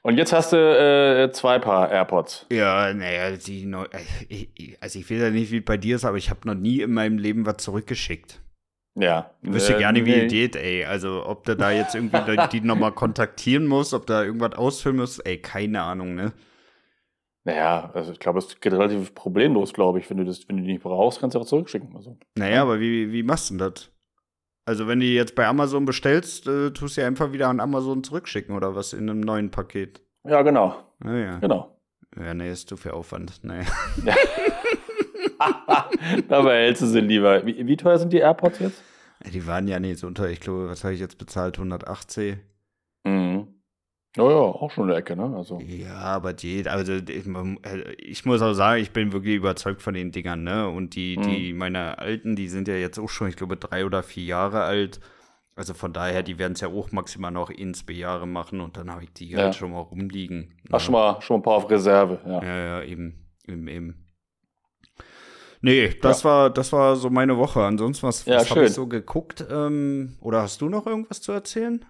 Und 0.02 0.18
jetzt 0.18 0.34
hast 0.34 0.52
du 0.52 0.56
äh, 0.56 1.32
zwei 1.32 1.58
Paar 1.58 1.90
AirPods. 1.90 2.46
Ja, 2.52 2.92
naja, 2.92 3.36
die 3.36 3.64
äh, 3.64 4.76
also 4.78 4.98
ich 4.98 5.08
will 5.08 5.18
ja 5.18 5.30
nicht, 5.30 5.50
wie 5.50 5.60
bei 5.60 5.78
dir 5.78 5.96
ist, 5.96 6.04
aber 6.04 6.18
ich 6.18 6.28
habe 6.28 6.40
noch 6.44 6.54
nie 6.54 6.82
in 6.82 6.92
meinem 6.92 7.16
Leben 7.16 7.46
was 7.46 7.56
zurückgeschickt. 7.56 8.40
Ja. 8.96 9.30
Ich 9.42 9.52
wüsste 9.52 9.74
äh, 9.74 9.78
gerne, 9.78 10.04
wie 10.06 10.10
nee. 10.10 10.26
geht, 10.26 10.56
ey. 10.56 10.84
Also, 10.84 11.24
ob 11.26 11.44
du 11.44 11.54
da 11.54 11.70
jetzt 11.70 11.94
irgendwie 11.94 12.36
die 12.50 12.62
nochmal 12.62 12.92
kontaktieren 12.92 13.66
musst, 13.66 13.92
ob 13.92 14.06
da 14.06 14.24
irgendwas 14.24 14.54
ausfüllen 14.54 14.96
musst, 14.96 15.24
ey, 15.26 15.38
keine 15.38 15.82
Ahnung, 15.82 16.14
ne? 16.14 16.32
Naja, 17.44 17.90
also 17.94 18.10
ich 18.10 18.18
glaube, 18.18 18.40
es 18.40 18.58
geht 18.58 18.72
relativ 18.72 19.14
problemlos, 19.14 19.72
glaube 19.72 20.00
ich. 20.00 20.10
Wenn 20.10 20.16
du 20.16 20.24
das, 20.24 20.48
wenn 20.48 20.56
du 20.56 20.62
die 20.62 20.72
nicht 20.72 20.82
brauchst, 20.82 21.20
kannst 21.20 21.36
du 21.36 21.40
auch 21.40 21.46
zurückschicken. 21.46 21.94
Also. 21.94 22.16
Naja, 22.36 22.62
aber 22.62 22.80
wie, 22.80 23.12
wie 23.12 23.22
machst 23.22 23.50
du 23.50 23.54
denn 23.54 23.70
das? 23.70 23.92
Also, 24.64 24.88
wenn 24.88 24.98
du 24.98 25.06
jetzt 25.06 25.34
bei 25.36 25.46
Amazon 25.46 25.84
bestellst, 25.84 26.48
äh, 26.48 26.70
tust 26.72 26.96
du 26.96 27.02
ja 27.02 27.06
einfach 27.06 27.32
wieder 27.32 27.48
an 27.48 27.60
Amazon 27.60 28.02
zurückschicken 28.02 28.56
oder 28.56 28.74
was 28.74 28.94
in 28.94 29.08
einem 29.08 29.20
neuen 29.20 29.50
Paket. 29.50 30.02
Ja, 30.24 30.42
genau. 30.42 30.74
Ah, 31.04 31.14
ja. 31.14 31.38
Genau. 31.38 31.78
Ja, 32.18 32.34
nee, 32.34 32.50
ist 32.50 32.68
zu 32.68 32.76
viel 32.76 32.92
Aufwand. 32.92 33.44
Nee. 33.44 33.60
da 36.28 36.42
behältst 36.42 36.82
du 36.82 36.86
sie 36.86 37.00
lieber. 37.00 37.44
Wie, 37.46 37.66
wie, 37.66 37.76
teuer 37.76 37.98
sind 37.98 38.12
die 38.12 38.18
AirPods 38.18 38.58
jetzt? 38.58 38.82
Die 39.32 39.46
waren 39.46 39.66
ja 39.66 39.80
nicht 39.80 39.98
so 39.98 40.06
unter, 40.06 40.28
ich 40.28 40.40
glaube, 40.40 40.68
was 40.68 40.84
habe 40.84 40.94
ich 40.94 41.00
jetzt 41.00 41.18
bezahlt? 41.18 41.56
180. 41.58 42.36
Mhm. 43.04 43.48
Ja, 44.16 44.30
ja, 44.30 44.36
auch 44.36 44.70
schon 44.70 44.88
eine 44.88 44.98
Ecke, 44.98 45.14
ne? 45.14 45.34
Also. 45.36 45.60
Ja, 45.60 45.96
aber 45.96 46.32
die, 46.32 46.66
also 46.66 46.94
ich, 47.98 48.24
muss 48.24 48.40
auch 48.40 48.54
sagen, 48.54 48.80
ich 48.80 48.92
bin 48.92 49.12
wirklich 49.12 49.36
überzeugt 49.36 49.82
von 49.82 49.92
den 49.92 50.10
Dingern, 50.10 50.42
ne? 50.42 50.68
Und 50.68 50.94
die, 50.94 51.18
mhm. 51.18 51.22
die, 51.22 51.52
meine 51.52 51.98
Alten, 51.98 52.34
die 52.34 52.48
sind 52.48 52.66
ja 52.66 52.76
jetzt 52.76 52.98
auch 52.98 53.10
schon, 53.10 53.28
ich 53.28 53.36
glaube, 53.36 53.58
drei 53.58 53.84
oder 53.84 54.02
vier 54.02 54.24
Jahre 54.24 54.62
alt. 54.62 55.00
Also 55.54 55.74
von 55.74 55.92
daher, 55.92 56.22
die 56.22 56.38
werden 56.38 56.52
es 56.52 56.60
ja 56.60 56.68
auch 56.68 56.92
maximal 56.92 57.30
noch 57.30 57.50
in 57.50 57.74
zwei 57.74 57.94
Jahre 57.94 58.26
machen 58.26 58.60
und 58.60 58.76
dann 58.76 58.90
habe 58.90 59.04
ich 59.04 59.12
die 59.12 59.28
halt 59.28 59.38
ja. 59.38 59.44
halt 59.44 59.54
schon 59.54 59.72
mal 59.72 59.80
rumliegen. 59.80 60.54
Ach, 60.68 60.72
ja. 60.72 60.80
schon 60.80 60.92
mal, 60.92 61.20
schon 61.20 61.36
mal 61.36 61.38
ein 61.40 61.42
paar 61.42 61.54
auf 61.54 61.70
Reserve, 61.70 62.18
ja. 62.26 62.42
Ja, 62.42 62.64
ja, 62.64 62.82
eben, 62.82 63.26
eben, 63.46 63.68
eben. 63.68 64.05
Nee, 65.60 65.94
das 66.02 66.22
ja. 66.22 66.30
war, 66.30 66.50
das 66.50 66.72
war 66.72 66.96
so 66.96 67.10
meine 67.10 67.36
Woche. 67.36 67.62
Ansonsten, 67.62 68.06
was, 68.06 68.26
was 68.26 68.50
habe 68.50 68.64
ich 68.64 68.72
so 68.72 68.86
geguckt? 68.86 69.44
Ähm, 69.50 70.16
oder 70.20 70.42
hast 70.42 70.60
du 70.60 70.68
noch 70.68 70.86
irgendwas 70.86 71.20
zu 71.20 71.32
erzählen? 71.32 71.84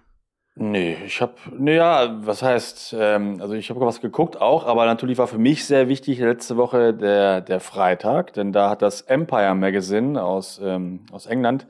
Nee, 0.59 0.97
ich 1.05 1.21
habe, 1.21 1.33
naja, 1.55 2.17
was 2.21 2.41
heißt, 2.41 2.95
ähm, 2.97 3.37
also 3.39 3.53
ich 3.53 3.69
habe 3.69 3.79
was 3.81 4.01
geguckt 4.01 4.41
auch, 4.41 4.65
aber 4.65 4.85
natürlich 4.85 5.19
war 5.19 5.27
für 5.27 5.37
mich 5.37 5.65
sehr 5.65 5.87
wichtig 5.87 6.19
letzte 6.19 6.57
Woche 6.57 6.95
der, 6.95 7.41
der 7.41 7.59
Freitag, 7.59 8.33
denn 8.33 8.53
da 8.53 8.71
hat 8.71 8.81
das 8.81 9.01
Empire 9.01 9.53
Magazine 9.53 10.23
aus, 10.23 10.59
ähm, 10.63 11.01
aus 11.11 11.27
England, 11.27 11.67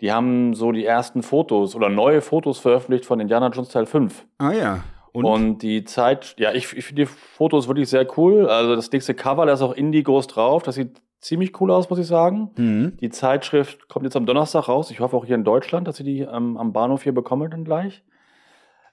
die 0.00 0.12
haben 0.12 0.54
so 0.54 0.72
die 0.72 0.86
ersten 0.86 1.22
Fotos 1.22 1.74
oder 1.74 1.90
neue 1.90 2.22
Fotos 2.22 2.58
veröffentlicht 2.58 3.04
von 3.04 3.20
Indiana 3.20 3.48
Jones 3.48 3.68
Teil 3.68 3.84
5. 3.84 4.24
Ah 4.38 4.52
ja. 4.52 4.84
Und, 5.12 5.26
Und 5.26 5.58
die 5.58 5.84
Zeit, 5.84 6.34
ja, 6.38 6.52
ich, 6.52 6.74
ich 6.74 6.86
finde 6.86 7.02
die 7.02 7.06
Fotos 7.06 7.68
wirklich 7.68 7.90
sehr 7.90 8.06
cool. 8.16 8.48
Also 8.48 8.74
das 8.74 8.90
nächste 8.90 9.14
Cover, 9.14 9.44
da 9.44 9.52
ist 9.52 9.60
auch 9.60 9.74
Indigos 9.74 10.26
drauf. 10.26 10.62
Das 10.62 10.74
sieht 10.76 11.02
ziemlich 11.22 11.58
cool 11.60 11.70
aus, 11.70 11.88
muss 11.88 11.98
ich 11.98 12.06
sagen. 12.06 12.50
Mhm. 12.56 12.96
Die 12.98 13.08
Zeitschrift 13.08 13.88
kommt 13.88 14.04
jetzt 14.04 14.16
am 14.16 14.26
Donnerstag 14.26 14.68
raus. 14.68 14.90
Ich 14.90 15.00
hoffe 15.00 15.16
auch 15.16 15.24
hier 15.24 15.36
in 15.36 15.44
Deutschland, 15.44 15.88
dass 15.88 15.96
sie 15.96 16.04
die 16.04 16.20
ähm, 16.20 16.56
am 16.58 16.72
Bahnhof 16.72 17.04
hier 17.04 17.14
bekommen 17.14 17.50
dann 17.50 17.64
gleich. 17.64 18.02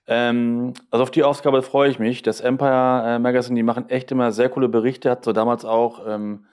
Ähm, 0.07 0.74
also 0.91 1.03
auf 1.03 1.12
die 1.12 1.24
Ausgabe 1.24 1.62
freue 1.62 1.89
ich 1.89 2.00
mich. 2.00 2.21
Das 2.21 2.39
Empire 2.39 3.15
äh, 3.15 3.19
Magazine, 3.19 3.55
die 3.55 3.63
machen 3.63 3.89
echt 3.89 4.12
immer 4.12 4.31
sehr 4.31 4.50
coole 4.50 4.69
Berichte. 4.69 5.09
Hat 5.09 5.25
so 5.25 5.33
damals 5.33 5.65
auch, 5.65 6.05
ähm, 6.07 6.45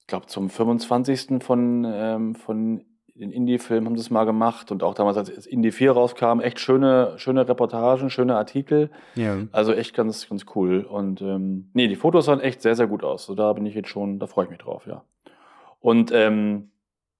ich 0.00 0.06
glaube, 0.08 0.26
zum 0.26 0.50
25. 0.50 1.42
von, 1.42 1.86
ähm, 1.88 2.34
von 2.34 2.84
den 3.18 3.30
Indie-Film 3.30 3.86
haben 3.86 3.96
sie 3.96 4.02
es 4.02 4.10
mal 4.10 4.24
gemacht 4.24 4.70
und 4.70 4.82
auch 4.82 4.94
damals, 4.94 5.16
als 5.16 5.46
Indie 5.46 5.70
4 5.70 5.92
rauskam, 5.92 6.40
echt 6.40 6.60
schöne, 6.60 7.14
schöne 7.16 7.48
Reportagen, 7.48 8.10
schöne 8.10 8.36
Artikel. 8.36 8.90
Ja. 9.14 9.38
Also 9.52 9.72
echt 9.72 9.94
ganz, 9.94 10.28
ganz 10.28 10.44
cool. 10.54 10.82
Und 10.82 11.22
ähm, 11.22 11.70
nee, 11.72 11.88
die 11.88 11.96
Fotos 11.96 12.26
sahen 12.26 12.40
echt 12.40 12.62
sehr, 12.62 12.74
sehr 12.74 12.86
gut 12.86 13.02
aus. 13.04 13.24
So, 13.24 13.34
da 13.34 13.52
bin 13.52 13.66
ich 13.66 13.74
jetzt 13.74 13.88
schon, 13.88 14.18
da 14.18 14.26
freue 14.26 14.44
ich 14.44 14.50
mich 14.50 14.60
drauf, 14.60 14.86
ja. 14.86 15.02
Und 15.80 16.12
ähm, 16.12 16.70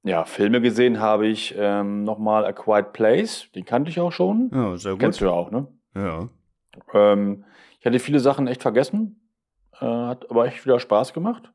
ja, 0.03 0.25
Filme 0.25 0.61
gesehen 0.61 1.01
habe 1.01 1.27
ich 1.27 1.55
ähm, 1.59 2.05
nochmal 2.05 2.45
A 2.45 2.53
Quiet 2.53 2.93
Place, 2.93 3.49
den 3.55 3.65
kannte 3.65 3.91
ich 3.91 4.01
auch 4.01 4.13
schon. 4.13 4.51
Ja, 4.53 4.77
sehr 4.77 4.93
gut. 4.93 5.01
Kennst 5.01 5.21
du 5.21 5.27
ja 5.27 5.33
auch, 5.33 5.51
ne? 5.51 5.67
Ja. 5.95 6.29
Ähm, 6.93 7.45
ich 7.81 7.87
hatte 7.87 7.99
viele 7.99 8.21
Sachen 8.21 8.47
echt 8.47 8.63
vergessen, 8.63 9.31
äh, 9.81 9.87
hat 9.87 10.31
aber 10.31 10.47
echt 10.47 10.65
wieder 10.65 10.79
Spaß 10.79 11.13
gemacht. 11.13 11.53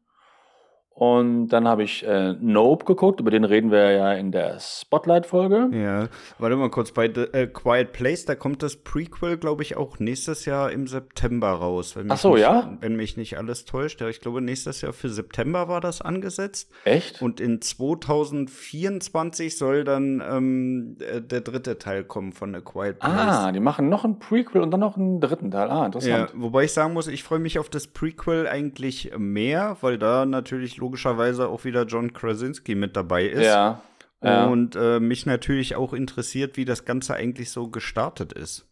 Und 0.93 1.47
dann 1.47 1.67
habe 1.67 1.83
ich 1.83 2.05
äh, 2.05 2.33
Nope 2.39 2.85
geguckt, 2.85 3.21
über 3.21 3.31
den 3.31 3.43
reden 3.43 3.71
wir 3.71 3.91
ja 3.91 4.13
in 4.13 4.31
der 4.31 4.59
Spotlight-Folge. 4.59 5.69
Ja, 5.71 6.09
warte 6.37 6.55
mal 6.57 6.69
kurz, 6.69 6.91
bei 6.91 7.11
The, 7.11 7.21
äh, 7.33 7.47
Quiet 7.47 7.91
Place, 7.93 8.25
da 8.25 8.35
kommt 8.35 8.61
das 8.61 8.75
Prequel, 8.75 9.37
glaube 9.37 9.63
ich, 9.63 9.77
auch 9.77 9.99
nächstes 9.99 10.45
Jahr 10.45 10.71
im 10.71 10.85
September 10.87 11.49
raus. 11.49 11.95
Ach 12.09 12.17
so, 12.17 12.33
nicht, 12.33 12.41
ja? 12.41 12.77
Wenn 12.81 12.95
mich 12.97 13.17
nicht 13.17 13.37
alles 13.37 13.65
täuscht. 13.65 14.01
Ja, 14.01 14.09
ich 14.09 14.19
glaube, 14.21 14.41
nächstes 14.41 14.81
Jahr 14.81 14.93
für 14.93 15.09
September 15.09 15.67
war 15.69 15.81
das 15.81 16.01
angesetzt. 16.01 16.69
Echt? 16.83 17.21
Und 17.21 17.39
in 17.39 17.61
2024 17.61 19.57
soll 19.57 19.83
dann 19.83 20.21
ähm, 20.29 20.97
äh, 20.99 21.21
der 21.21 21.41
dritte 21.41 21.77
Teil 21.77 22.03
kommen 22.03 22.31
von 22.33 22.53
A 22.53 22.61
Quiet 22.61 22.99
Place. 22.99 23.11
Ah, 23.13 23.51
die 23.51 23.59
machen 23.59 23.89
noch 23.89 24.03
ein 24.05 24.19
Prequel 24.19 24.61
und 24.61 24.71
dann 24.71 24.81
noch 24.81 24.97
einen 24.97 25.19
dritten 25.21 25.51
Teil. 25.51 25.69
Ah, 25.69 25.79
Ja, 25.79 25.85
interessant. 25.85 26.31
wobei 26.35 26.65
ich 26.65 26.73
sagen 26.73 26.93
muss, 26.93 27.07
ich 27.07 27.23
freue 27.23 27.39
mich 27.39 27.59
auf 27.59 27.69
das 27.69 27.87
Prequel 27.87 28.47
eigentlich 28.47 29.11
mehr, 29.17 29.77
weil 29.81 29.97
da 29.97 30.25
natürlich 30.25 30.80
logischerweise 30.81 31.47
auch 31.47 31.63
wieder 31.63 31.85
John 31.85 32.11
Krasinski 32.11 32.75
mit 32.75 32.97
dabei 32.97 33.25
ist. 33.25 33.45
Ja. 33.45 33.81
ja. 34.21 34.47
Und 34.47 34.75
äh, 34.75 34.99
mich 34.99 35.25
natürlich 35.25 35.75
auch 35.77 35.93
interessiert, 35.93 36.57
wie 36.57 36.65
das 36.65 36.83
Ganze 36.83 37.13
eigentlich 37.15 37.51
so 37.51 37.69
gestartet 37.69 38.33
ist. 38.33 38.67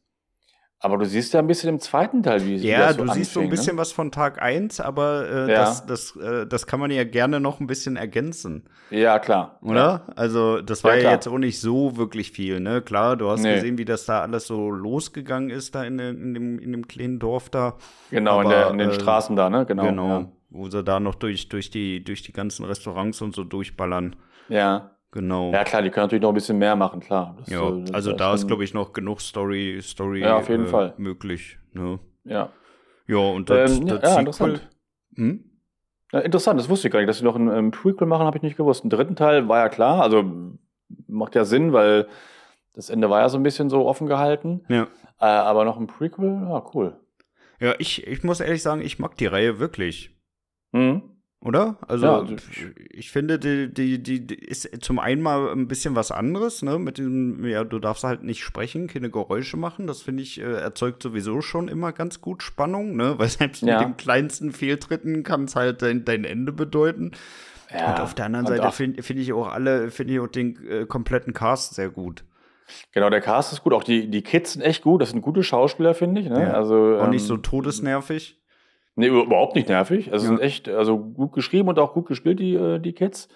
Aber 0.82 0.98
du 0.98 1.04
siehst 1.04 1.34
ja 1.34 1.42
ein 1.42 1.48
bisschen 1.48 1.68
im 1.68 1.80
zweiten 1.82 2.24
Teil, 2.24 2.46
wie 2.46 2.62
wie 2.62 2.68
Ja, 2.70 2.94
so 2.94 3.04
du 3.04 3.12
siehst 3.12 3.34
so 3.34 3.42
ein 3.42 3.48
anfing, 3.48 3.50
bisschen 3.50 3.76
ne? 3.76 3.82
was 3.82 3.92
von 3.92 4.14
Tag 4.14 4.42
1, 4.42 4.80
aber 4.80 5.28
äh, 5.30 5.52
Ja. 5.52 5.60
das, 5.60 5.86
das, 5.86 6.16
äh, 6.16 6.48
das 6.48 6.68
kann 6.68 6.80
man 6.80 6.90
ja 6.90 7.04
gerne 7.04 7.42
noch 7.42 7.60
ein 7.60 7.68
bisschen 7.68 7.98
ergänzen, 7.98 8.64
Ja, 8.90 9.20
klar. 9.20 9.60
oder? 9.62 10.06
Also, 10.16 10.62
das 10.62 10.86
war 10.86 10.96
Ja, 10.96 11.04
ja, 11.04 11.12
jetzt 11.12 11.28
auch 11.28 11.38
nicht 11.38 11.60
so 11.60 11.98
wirklich 11.98 12.32
viel, 12.32 12.62
ne? 12.62 12.82
Klar, 12.82 13.18
du 13.18 13.30
hast 13.30 13.42
Nee. 13.42 13.56
gesehen, 13.56 13.78
wie 13.78 13.84
das 13.84 14.06
da 14.06 14.22
alles 14.22 14.48
so 14.48 14.72
losgegangen 14.72 15.50
ist, 15.50 15.76
da 15.76 15.84
in, 15.84 15.98
dem- 15.98 16.24
in, 16.24 16.34
dem, 16.34 16.60
in 16.60 16.72
dem 16.72 16.88
kleinen 16.88 17.20
Dorf 17.20 17.50
da. 17.50 17.76
Genau, 18.10 18.40
in, 18.40 18.48
Aber, 18.48 18.56
der, 18.56 18.70
in 18.72 18.78
den 18.78 18.90
äh, 18.92 18.94
Straßen 18.94 19.36
da, 19.36 19.50
ne? 19.50 19.66
Genau. 19.66 19.84
Genau. 19.84 20.32
Wo 20.50 20.70
sie 20.70 20.84
da 20.84 21.00
noch 21.00 21.16
durch, 21.16 21.50
durch, 21.50 21.70
die, 21.70 22.04
durch 22.04 22.24
die 22.24 22.34
ganzen 22.34 22.66
Restaurants 22.66 23.22
und 23.22 23.36
so 23.36 23.44
durchballern. 23.44 24.16
Ja. 24.48 24.58
ja. 24.58 24.92
Genau. 25.12 25.52
Ja, 25.52 25.64
klar, 25.64 25.82
die 25.82 25.90
können 25.90 26.06
natürlich 26.06 26.22
noch 26.22 26.30
ein 26.30 26.36
bisschen 26.36 26.60
mehr 26.60 26.76
machen, 26.76 27.00
klar. 27.00 27.36
Das, 27.40 27.50
Ja, 27.50 27.68
äh, 27.70 27.82
das 27.82 27.94
also 27.94 28.14
da 28.14 28.34
ist, 28.34 28.48
glaube 28.48 28.64
ich, 28.64 28.76
noch 28.76 28.94
genug 28.94 29.22
Story, 29.22 29.80
Story 29.82 30.22
Ja, 30.22 30.38
auf 30.38 30.50
jeden 30.50 30.66
äh, 30.66 30.68
Fall. 30.68 30.94
möglich. 30.98 31.58
Ne? 31.74 32.00
Ja. 32.26 32.50
Ja, 33.08 33.18
und 33.18 33.50
das, 33.50 33.80
Ähm, 33.80 33.88
ja, 33.88 33.98
das 33.98 34.04
ja, 34.04 34.10
Sequel. 34.10 34.20
interessant. 34.20 34.70
Hm? 35.16 35.44
Ja, 36.12 36.20
interessant, 36.20 36.60
das 36.60 36.70
wusste 36.70 36.88
ich 36.88 36.92
gar 36.92 37.00
nicht. 37.00 37.10
Dass 37.10 37.18
sie 37.20 37.24
noch 37.24 37.36
einen, 37.36 37.52
ähm, 37.52 37.72
Prequel 37.72 38.08
machen, 38.08 38.26
habe 38.26 38.38
ich 38.38 38.44
nicht 38.44 38.58
gewusst. 38.58 38.84
Einen 38.84 38.92
dritten 38.92 39.16
Teil 39.16 39.48
war 39.48 39.58
ja 39.60 39.70
klar, 39.70 40.02
also 40.04 40.24
macht 41.08 41.34
ja 41.34 41.44
Sinn, 41.44 41.74
weil 41.74 42.08
das 42.76 42.90
Ende 42.92 43.10
war 43.10 43.22
ja 43.22 43.30
so 43.30 43.38
ein 43.38 43.44
bisschen 43.44 43.70
so 43.72 43.88
offen 43.88 44.06
gehalten. 44.06 44.64
Ja. 44.70 44.84
Äh, 45.20 45.26
aber 45.26 45.66
noch 45.66 45.78
ein 45.80 45.88
Prequel, 45.88 46.48
ja, 46.50 46.64
cool. 46.76 47.00
Ja, 47.60 47.74
ich, 47.80 48.06
ich 48.06 48.24
muss 48.24 48.40
ehrlich 48.40 48.62
sagen, 48.62 48.82
ich 48.82 49.00
mag 49.00 49.18
die 49.18 49.26
Reihe 49.26 49.60
wirklich. 49.60 50.16
Mhm. 50.72 51.02
Oder? 51.42 51.78
Also, 51.88 52.06
Ja, 52.06 52.20
also 52.20 52.36
ich 52.90 53.12
finde, 53.12 53.40
die, 53.40 53.74
die, 53.74 54.04
die, 54.04 54.28
die 54.28 54.36
ist 54.36 54.70
zum 54.84 55.00
einen 55.00 55.22
mal 55.22 55.50
ein 55.52 55.70
bisschen 55.70 55.96
was 55.96 56.12
anderes, 56.12 56.64
ne? 56.64 56.78
Mit 56.78 56.98
dem, 56.98 57.46
ja, 57.46 57.64
du 57.64 57.80
darfst 57.80 58.04
halt 58.04 58.24
nicht 58.24 58.44
sprechen, 58.44 58.88
keine 58.88 59.10
Geräusche 59.10 59.56
machen. 59.56 59.88
Das 59.88 60.02
finde 60.02 60.22
ich, 60.22 60.42
äh, 60.42 60.44
erzeugt 60.44 61.02
sowieso 61.02 61.40
schon 61.40 61.70
immer 61.70 61.94
ganz 61.94 62.20
gut 62.20 62.44
Spannung, 62.44 62.98
ne? 62.98 63.16
Weil 63.20 63.30
selbst 63.30 63.62
Ja. 63.64 63.78
mit 63.80 63.88
dem 63.88 63.96
kleinsten 63.98 64.52
Fehltritten 64.52 65.24
kann 65.24 65.46
es 65.46 65.56
halt 65.56 65.82
dein, 65.82 66.04
dein 66.04 66.26
Ende 66.26 66.52
bedeuten. 66.52 67.12
Ja. 67.74 67.94
Und 67.94 68.02
auf 68.02 68.16
der 68.16 68.26
anderen 68.26 68.46
Und 68.48 68.58
Seite 68.58 68.72
finde 68.74 69.02
find 69.02 69.20
ich 69.20 69.32
auch 69.32 69.48
alle, 69.48 69.92
finde 69.92 70.14
ich 70.16 70.20
auch 70.20 70.28
den 70.28 70.58
äh, 70.68 70.86
kompletten 70.88 71.34
Cast 71.34 71.76
sehr 71.76 71.90
gut. 71.90 72.26
Genau, 72.92 73.10
der 73.10 73.22
Cast 73.22 73.54
ist 73.54 73.64
gut. 73.64 73.74
Auch 73.74 73.84
die, 73.84 74.10
die 74.10 74.24
Kids 74.24 74.54
sind 74.54 74.62
echt 74.62 74.84
gut. 74.84 75.02
Das 75.02 75.12
sind 75.12 75.22
gute 75.22 75.44
Schauspieler, 75.44 75.94
finde 75.94 76.22
ich. 76.22 76.30
Ne? 76.30 76.42
Ja. 76.42 76.54
Also, 76.54 76.98
Auch 77.00 77.08
nicht 77.10 77.22
ähm, 77.22 77.28
so 77.28 77.38
todesnervig. 77.38 78.39
Nee, 78.96 79.08
überhaupt 79.08 79.56
nicht 79.56 79.70
nervig. 79.70 80.12
Also 80.12 80.26
Ja. 80.26 80.30
sind 80.30 80.42
echt, 80.42 80.68
also 80.68 80.98
gut 81.00 81.32
geschrieben 81.34 81.70
und 81.70 81.80
auch 81.80 81.94
gut 81.94 82.08
gespielt, 82.08 82.40
die, 82.40 82.56
äh, 82.56 82.80
die 82.80 82.94
Kids. 82.94 83.30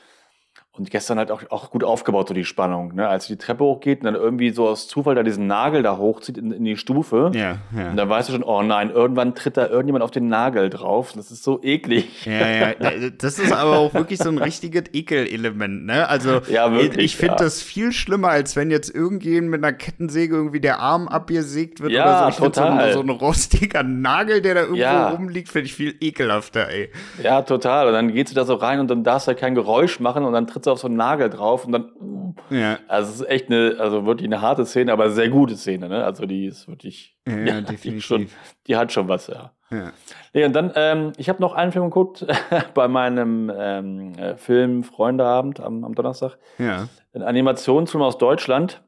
Und 0.75 0.89
gestern 0.89 1.19
halt 1.19 1.29
auch, 1.29 1.43
auch 1.51 1.69
gut 1.69 1.83
aufgebaut, 1.83 2.27
so 2.27 2.33
die 2.33 2.45
Spannung. 2.45 2.95
Ne? 2.95 3.07
Als 3.07 3.27
die 3.27 3.37
Treppe 3.37 3.63
hochgeht 3.63 3.99
und 3.99 4.05
dann 4.05 4.15
irgendwie 4.15 4.49
so 4.49 4.67
aus 4.67 4.87
Zufall 4.87 5.13
da 5.13 5.21
diesen 5.21 5.45
Nagel 5.45 5.83
da 5.83 5.97
hochzieht 5.97 6.35
in, 6.39 6.51
in 6.51 6.65
die 6.65 6.77
Stufe. 6.77 7.29
Ja, 7.35 7.57
ja. 7.77 7.91
Und 7.91 7.95
dann 7.95 8.09
weißt 8.09 8.29
du 8.29 8.33
schon, 8.33 8.41
oh 8.41 8.63
nein, 8.63 8.89
irgendwann 8.89 9.35
tritt 9.35 9.55
da 9.55 9.67
irgendjemand 9.67 10.03
auf 10.03 10.09
den 10.09 10.29
Nagel 10.29 10.71
drauf. 10.71 11.13
Das 11.15 11.29
ist 11.29 11.43
so 11.43 11.61
eklig. 11.61 12.25
Ja, 12.25 12.47
ja, 12.49 12.73
das 13.19 13.37
ist 13.37 13.53
aber 13.53 13.77
auch 13.77 13.93
wirklich 13.93 14.17
so 14.17 14.29
ein 14.29 14.39
richtiges 14.39 14.85
Ekelelement, 14.93 15.85
ne? 15.85 16.09
Also, 16.09 16.41
Ja, 16.49 16.71
wirklich, 16.73 17.05
ich 17.05 17.17
finde 17.17 17.33
ja. 17.35 17.43
das 17.43 17.61
viel 17.61 17.91
schlimmer, 17.91 18.29
als 18.29 18.55
wenn 18.55 18.71
jetzt 18.71 18.89
irgendjemand 18.93 19.51
mit 19.51 19.63
einer 19.63 19.73
Kettensäge 19.73 20.35
irgendwie 20.35 20.59
der 20.59 20.79
Arm 20.79 21.07
abgesägt 21.07 21.81
wird 21.81 21.91
Ja, 21.91 22.03
oder 22.03 22.23
so. 22.23 22.29
Ich 22.29 22.35
total. 22.53 22.93
So, 22.93 22.99
so 22.99 23.05
ein 23.05 23.09
rostiger 23.11 23.83
Nagel, 23.83 24.41
der 24.41 24.55
da 24.55 24.61
irgendwo 24.61 24.81
Ja. 24.81 25.09
rumliegt, 25.11 25.49
finde 25.49 25.67
ich 25.67 25.75
viel 25.75 25.93
ekelhafter, 26.01 26.67
ey. 26.69 26.89
Ja, 27.21 27.43
total. 27.43 27.85
Und 27.85 27.93
dann 27.93 28.11
geht 28.11 28.29
sie 28.29 28.33
da 28.33 28.43
so 28.43 28.55
rein 28.55 28.79
und 28.79 28.87
dann 28.89 29.03
darfst 29.03 29.27
du 29.27 29.29
halt 29.29 29.39
kein 29.39 29.53
Geräusch 29.53 29.99
machen 29.99 30.23
und 30.25 30.33
dann 30.33 30.47
tritt 30.47 30.62
sie 30.65 30.71
auf 30.71 30.79
so 30.79 30.87
einen 30.87 30.97
Nagel 30.97 31.29
drauf 31.29 31.65
und 31.65 31.71
dann. 31.71 31.91
uh. 31.99 32.33
Ja, 32.49 32.79
Also 32.87 33.11
es 33.11 33.21
ist 33.21 33.29
echt 33.29 33.47
eine, 33.49 33.75
also 33.79 34.05
wirklich 34.05 34.27
eine 34.27 34.41
harte 34.41 34.65
Szene, 34.65 34.91
aber 34.91 35.11
sehr 35.11 35.29
gute 35.29 35.55
Szene, 35.55 35.87
ne? 35.87 36.03
Also 36.03 36.25
die 36.25 36.47
ist 36.47 36.67
wirklich. 36.67 37.17
ja, 37.27 37.61
die, 37.61 37.65
definitiv. 37.65 38.03
schon, 38.03 38.27
die 38.67 38.75
hat 38.75 38.91
schon 38.91 39.07
was, 39.07 39.27
ja. 39.27 39.51
Ja. 39.71 39.91
Nee, 40.33 40.45
und 40.45 40.53
dann, 40.53 40.71
ähm, 40.75 41.13
ich 41.17 41.29
habe 41.29 41.41
noch 41.41 41.53
einen 41.53 41.71
Film 41.71 41.85
geguckt 41.85 42.25
bei 42.73 42.87
meinem 42.87 43.51
ähm, 43.55 44.13
äh, 44.17 44.35
Film 44.37 44.83
Freundeabend 44.83 45.59
am, 45.59 45.83
am 45.83 45.95
Donnerstag. 45.95 46.37
Ja. 46.57 46.87
Ein 47.13 47.21
Animationsfilm 47.23 48.03
aus 48.03 48.17
Deutschland. 48.17 48.83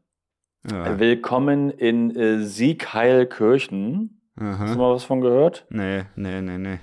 ja. 0.69 0.99
Willkommen 0.99 1.69
in 1.71 2.15
äh, 2.15 2.39
Siegheilkirchen. 2.39 4.21
Hast 4.39 4.59
du 4.59 4.63
Aha. 4.63 4.75
mal 4.75 4.93
was 4.95 5.03
von 5.05 5.21
gehört? 5.21 5.65
Nee, 5.69 6.03
nee, 6.15 6.41
nee, 6.41 6.57
nee. 6.57 6.79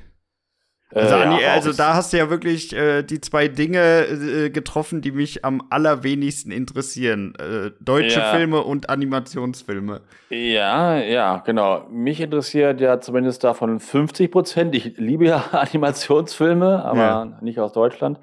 Äh, 0.95 1.01
Also, 1.01 1.15
Andi, 1.17 1.37
aber 1.37 1.47
auch 1.47 1.51
also 1.57 1.73
da 1.73 1.95
hast 1.95 2.13
du 2.13 2.19
ja 2.19 2.29
wirklich 2.31 2.75
äh, 2.75 3.03
die 3.03 3.21
zwei 3.21 3.49
Dinge 3.49 3.81
äh, 4.07 4.51
getroffen, 4.51 5.01
die 5.01 5.13
mich 5.13 5.45
am 5.45 5.63
allerwenigsten 5.71 6.51
interessieren. 6.53 7.35
Äh, 7.39 7.71
deutsche 7.81 8.21
Ja. 8.21 8.35
Filme 8.35 8.63
und 8.63 8.91
Animationsfilme. 8.91 10.03
Ja, 10.31 10.97
ja, 10.99 11.39
genau. 11.39 11.87
Mich 11.91 12.21
interessiert 12.21 12.81
ja 12.81 13.01
zumindest 13.01 13.43
davon 13.45 13.81
50 13.81 14.31
Prozent. 14.31 14.75
Ich 14.75 14.97
liebe 14.99 15.25
ja 15.27 15.37
Animationsfilme, 15.53 16.85
aber 16.85 16.99
Ja. 17.01 17.39
nicht 17.41 17.59
aus 17.59 17.73
Deutschland. 17.73 18.19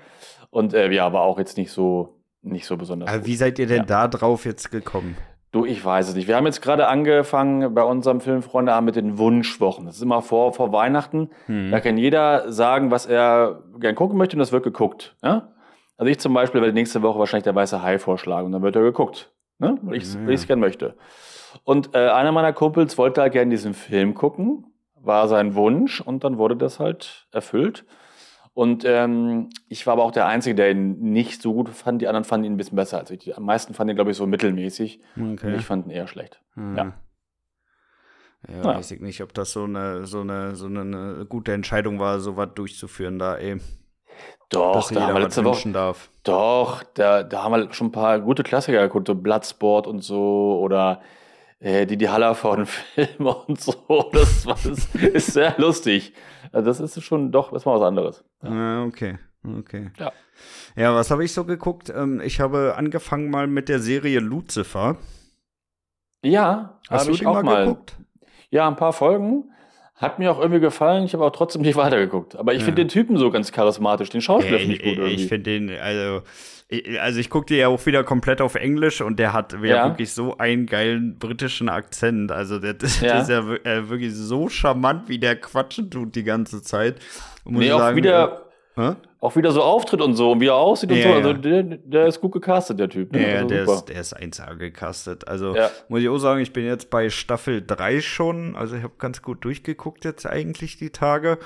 Und 0.51 0.73
äh, 0.73 0.91
ja, 0.91 1.05
aber 1.05 1.21
auch 1.21 1.37
jetzt 1.39 1.57
nicht 1.57 1.71
so, 1.71 2.15
nicht 2.41 2.65
so 2.65 2.77
besonders. 2.77 3.25
Wie 3.25 3.35
seid 3.35 3.59
ihr 3.59 3.67
denn 3.67 3.77
Ja. 3.79 3.83
da 3.85 4.07
drauf 4.07 4.45
jetzt 4.45 4.71
gekommen? 4.71 5.15
Du, 5.51 5.65
ich 5.65 5.83
weiß 5.83 6.09
es 6.09 6.15
nicht. 6.15 6.27
Wir 6.27 6.35
haben 6.35 6.45
jetzt 6.45 6.61
gerade 6.61 6.87
angefangen 6.87 7.73
bei 7.73 7.81
unserem 7.83 8.21
Filmfreundeabend 8.21 8.85
mit 8.85 8.95
den 8.95 9.17
Wunschwochen. 9.17 9.85
Das 9.87 9.95
ist 9.95 10.01
immer 10.03 10.21
vor, 10.21 10.53
vor 10.53 10.71
Weihnachten. 10.71 11.31
Hm. 11.47 11.71
Da 11.71 11.79
kann 11.79 11.97
jeder 11.97 12.51
sagen, 12.51 12.91
was 12.91 13.07
er 13.07 13.63
gern 13.79 13.95
gucken 13.95 14.17
möchte 14.17 14.35
und 14.35 14.39
das 14.39 14.51
wird 14.51 14.63
geguckt. 14.63 15.15
Ja? 15.23 15.49
Also 15.97 16.11
ich 16.11 16.19
zum 16.19 16.33
Beispiel 16.33 16.61
werde 16.61 16.73
nächste 16.73 17.01
Woche 17.01 17.17
wahrscheinlich 17.17 17.45
der 17.45 17.55
weiße 17.55 17.81
Hai 17.81 17.97
vorschlagen 17.97 18.45
und 18.47 18.51
dann 18.51 18.61
wird 18.61 18.75
er 18.75 18.83
geguckt. 18.83 19.31
Ne? 19.57 19.77
Weil 19.81 19.95
ich 19.95 20.03
es 20.03 20.13
Ja. 20.43 20.47
gern 20.47 20.59
möchte. 20.59 20.95
Und 21.63 21.95
äh, 21.95 22.09
einer 22.09 22.31
meiner 22.31 22.53
Kumpels 22.53 22.97
wollte 22.99 23.21
halt 23.21 23.33
gerne 23.33 23.49
diesen 23.49 23.73
Film 23.73 24.13
gucken, 24.13 24.65
war 25.01 25.27
sein 25.27 25.55
Wunsch 25.55 25.99
und 25.99 26.23
dann 26.23 26.37
wurde 26.37 26.55
das 26.57 26.79
halt 26.79 27.27
erfüllt. 27.31 27.85
Und 28.59 28.83
ähm, 28.83 29.47
ich 29.69 29.87
war 29.87 29.93
aber 29.93 30.03
auch 30.03 30.11
der 30.11 30.25
Einzige, 30.25 30.53
der 30.53 30.71
ihn 30.71 30.99
nicht 30.99 31.41
so 31.41 31.53
gut 31.53 31.69
fand. 31.69 32.01
Die 32.01 32.09
anderen 32.09 32.25
fanden 32.25 32.45
ihn 32.45 32.53
ein 32.55 32.57
bisschen 32.57 32.75
besser 32.75 32.97
als 32.97 33.09
ich. 33.09 33.19
Die 33.19 33.33
am 33.33 33.45
meisten 33.45 33.73
fanden 33.73 33.91
ihn, 33.91 33.95
glaube 33.95 34.11
ich, 34.11 34.17
so 34.17 34.27
mittelmäßig. 34.27 34.99
Und 35.15 35.35
Okay. 35.35 35.55
ich 35.55 35.65
fand 35.65 35.85
ihn 35.85 35.91
eher 35.91 36.07
schlecht. 36.07 36.41
Hm. 36.55 36.75
ja. 36.75 36.93
Ja, 38.49 38.55
Ja. 38.57 38.65
weiß 38.75 38.91
ich 38.91 38.99
nicht, 38.99 39.23
ob 39.23 39.33
das 39.33 39.53
so 39.53 39.63
eine, 39.63 40.05
so 40.05 40.19
eine, 40.19 40.57
so 40.57 40.65
eine, 40.65 41.25
gute 41.29 41.53
Entscheidung 41.53 41.99
war, 41.99 42.19
so 42.19 42.35
was 42.35 42.53
durchzuführen 42.53 43.17
da, 43.17 43.37
ey. 43.37 43.61
Doch, 44.49 44.91
da 44.91 45.07
haben 45.07 45.13
wir 45.13 45.21
letzte 45.21 45.45
Woche, 45.45 45.69
darf. 45.71 46.09
Doch, 46.23 46.83
da, 46.95 47.23
da 47.23 47.43
haben 47.43 47.53
wir 47.53 47.71
schon 47.71 47.87
ein 47.87 47.91
paar 47.93 48.19
gute 48.19 48.43
Klassiker 48.43 48.81
geguckt, 48.81 49.07
so 49.07 49.15
Bloodsport 49.15 49.87
und 49.87 50.01
so 50.01 50.59
oder 50.61 51.01
äh, 51.59 51.85
die 51.85 51.97
die 51.97 52.09
Hallervorden 52.09 52.65
Filme 52.95 53.35
und 53.35 53.59
so. 53.61 53.73
Das, 54.13 54.45
war, 54.45 54.57
das 54.63 54.87
ist 54.95 55.33
sehr 55.33 55.55
lustig. 55.57 56.13
Also 56.51 56.67
das 56.67 56.79
ist 56.79 57.03
schon 57.03 57.31
doch 57.31 57.53
ist 57.53 57.65
mal 57.65 57.75
was 57.75 57.81
anderes. 57.87 58.23
Ja. 58.43 58.53
Ja, 58.53 58.83
okay. 58.85 59.17
Okay. 59.57 59.91
Ja. 59.97 60.11
Ja, 60.75 60.93
was 60.95 61.11
habe 61.11 61.23
ich 61.23 61.33
so 61.33 61.45
geguckt? 61.45 61.89
Ähm, 61.95 62.21
ich 62.21 62.39
habe 62.39 62.75
angefangen 62.77 63.29
mal 63.29 63.47
mit 63.47 63.69
der 63.69 63.79
Serie 63.79 64.19
Lucifer. 64.19 64.97
Ja, 66.23 66.79
Hast 66.89 67.07
du 67.07 67.13
die 67.13 67.25
auch 67.25 67.35
mal, 67.35 67.43
mal. 67.43 67.65
geguckt? 67.65 67.95
Ja, 68.49 68.67
ein 68.67 68.75
paar 68.75 68.93
Folgen. 68.93 69.51
Hat 69.95 70.17
mir 70.19 70.31
auch 70.31 70.39
irgendwie 70.39 70.61
gefallen, 70.61 71.03
ich 71.03 71.13
habe 71.13 71.25
auch 71.25 71.31
trotzdem 71.31 71.61
nicht 71.61 71.75
weitergeguckt. 71.77 72.35
Aber 72.35 72.53
ich 72.53 72.59
Ja. 72.59 72.65
finde 72.65 72.83
den 72.83 72.89
Typen 72.89 73.17
so 73.17 73.31
ganz 73.31 73.51
charismatisch, 73.51 74.09
den 74.09 74.21
Schauspieler 74.21 74.59
finde 74.59 74.75
ich 74.75 74.81
gut 74.83 74.93
irgendwie. 74.97 75.13
ich 75.15 75.27
finde 75.27 75.43
den, 75.51 75.69
also, 75.79 76.23
also 76.99 77.19
ich 77.19 77.29
gucke 77.31 77.47
dir 77.47 77.57
ja 77.57 77.67
auch 77.67 77.83
wieder 77.87 78.03
komplett 78.03 78.41
auf 78.41 78.53
Englisch 78.55 79.01
und 79.01 79.17
der 79.17 79.33
hat 79.33 79.53
ja, 79.53 79.59
Ja. 79.59 79.85
wirklich 79.87 80.13
so 80.13 80.37
einen 80.37 80.67
geilen 80.67 81.17
britischen 81.17 81.67
Akzent. 81.67 82.31
Also 82.31 82.59
der, 82.59 82.73
das 82.75 83.01
Ja. 83.01 83.19
ist 83.21 83.29
ja 83.29 83.39
äh, 83.63 83.89
wirklich 83.89 84.13
so 84.13 84.49
charmant, 84.49 85.09
wie 85.09 85.17
der 85.17 85.35
quatschen 85.35 85.89
tut 85.89 86.15
die 86.15 86.23
ganze 86.23 86.61
Zeit. 86.61 86.97
Muss 87.43 87.59
nee, 87.63 87.71
auch 87.71 87.79
sagen, 87.79 87.97
wieder, 87.97 88.43
äh, 88.77 88.93
auch 89.19 89.35
wieder 89.35 89.51
so 89.51 89.63
auftritt 89.63 89.99
und 90.01 90.13
so 90.13 90.31
und 90.31 90.41
wie 90.41 90.47
er 90.47 90.55
aussieht 90.55 90.91
und 90.91 91.01
so. 91.01 91.09
Also 91.11 91.33
der, 91.33 91.63
der 91.63 92.05
ist 92.05 92.21
gut 92.21 92.33
gecastet, 92.33 92.79
der 92.79 92.87
Typ. 92.89 93.13
Ne? 93.13 93.21
Ja, 93.27 93.35
also 93.37 93.47
der 93.47 93.65
super. 93.65 93.77
ist, 93.79 93.85
der 93.89 94.01
ist 94.01 94.15
1A 94.17 94.55
gecastet. 94.55 95.27
Also 95.27 95.55
muss 95.87 96.01
ich 96.01 96.09
auch 96.09 96.19
sagen, 96.19 96.39
ich 96.39 96.53
bin 96.53 96.65
jetzt 96.65 96.91
bei 96.91 97.09
Staffel 97.09 97.63
3 97.65 97.99
schon. 98.01 98.55
Also 98.55 98.75
ich 98.75 98.83
habe 98.83 98.93
ganz 98.99 99.23
gut 99.23 99.43
durchgeguckt 99.43 100.05
jetzt 100.05 100.27
eigentlich 100.27 100.77
die 100.77 100.91
Tage. 100.91 101.39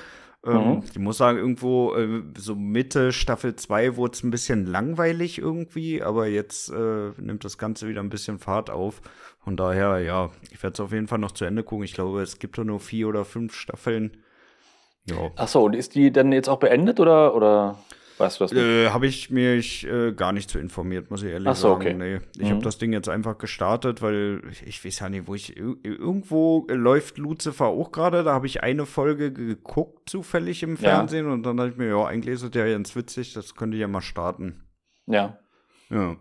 Ähm, 0.46 0.68
mhm. 0.68 0.82
Ich 0.90 0.98
muss 0.98 1.16
sagen, 1.16 1.38
irgendwo 1.38 1.94
äh, 1.94 2.22
so 2.36 2.54
Mitte 2.54 3.12
Staffel 3.12 3.56
2 3.56 3.96
wurde 3.96 4.14
es 4.14 4.22
ein 4.22 4.30
bisschen 4.30 4.66
langweilig 4.66 5.38
irgendwie, 5.38 6.02
aber 6.02 6.26
jetzt 6.26 6.70
äh, 6.70 7.10
nimmt 7.18 7.44
das 7.44 7.56
Ganze 7.56 7.88
wieder 7.88 8.00
ein 8.02 8.10
bisschen 8.10 8.38
Fahrt 8.38 8.68
auf. 8.68 9.00
Von 9.42 9.56
daher, 9.56 10.00
ja, 10.00 10.30
ich 10.50 10.62
werde 10.62 10.74
es 10.74 10.80
auf 10.80 10.92
jeden 10.92 11.08
Fall 11.08 11.18
noch 11.18 11.32
zu 11.32 11.44
Ende 11.44 11.62
gucken. 11.62 11.84
Ich 11.84 11.94
glaube, 11.94 12.22
es 12.22 12.38
gibt 12.38 12.58
nur 12.58 12.80
vier 12.80 13.08
oder 13.08 13.24
fünf 13.24 13.54
Staffeln. 13.54 14.16
Ja. 15.08 15.30
Achso, 15.36 15.62
und 15.62 15.74
ist 15.74 15.94
die 15.94 16.10
dann 16.12 16.32
jetzt 16.32 16.48
auch 16.48 16.58
beendet 16.58 17.00
oder? 17.00 17.34
oder? 17.34 17.78
Weißt 18.18 18.38
du 18.38 18.44
das 18.44 18.52
Äh, 18.52 18.90
habe 18.90 19.06
ich 19.06 19.30
mich 19.30 19.86
äh, 19.86 20.12
gar 20.12 20.32
nicht 20.32 20.48
so 20.48 20.58
informiert, 20.58 21.10
muss 21.10 21.22
ich 21.22 21.32
ehrlich 21.32 21.48
Ach 21.48 21.56
so, 21.56 21.68
sagen. 21.70 21.80
Okay. 21.80 21.94
Nee. 21.94 22.20
Ich 22.36 22.48
mhm. 22.48 22.54
habe 22.54 22.62
das 22.62 22.78
Ding 22.78 22.92
jetzt 22.92 23.08
einfach 23.08 23.38
gestartet, 23.38 24.02
weil 24.02 24.42
ich, 24.50 24.66
ich 24.66 24.84
weiß 24.84 25.00
ja 25.00 25.08
nicht, 25.08 25.26
wo 25.26 25.34
ich. 25.34 25.56
Irgendwo 25.56 26.66
läuft 26.70 27.18
Lucifer 27.18 27.66
auch 27.66 27.90
gerade. 27.90 28.22
Da 28.22 28.32
habe 28.32 28.46
ich 28.46 28.62
eine 28.62 28.86
Folge 28.86 29.32
geguckt, 29.32 30.08
zufällig 30.08 30.62
im 30.62 30.76
Fernsehen. 30.76 31.26
Ja. 31.26 31.32
Und 31.32 31.42
dann 31.44 31.56
dachte 31.56 31.70
ich 31.70 31.76
mir, 31.76 31.88
ja, 31.88 32.04
eigentlich 32.04 32.34
ist 32.34 32.42
es 32.42 32.50
ja 32.54 32.66
ganz 32.66 32.94
witzig, 32.94 33.32
das 33.32 33.56
könnte 33.56 33.76
ich 33.76 33.80
ja 33.80 33.88
mal 33.88 34.00
starten. 34.00 34.62
Ja. 35.06 35.38
Ja. 35.90 36.16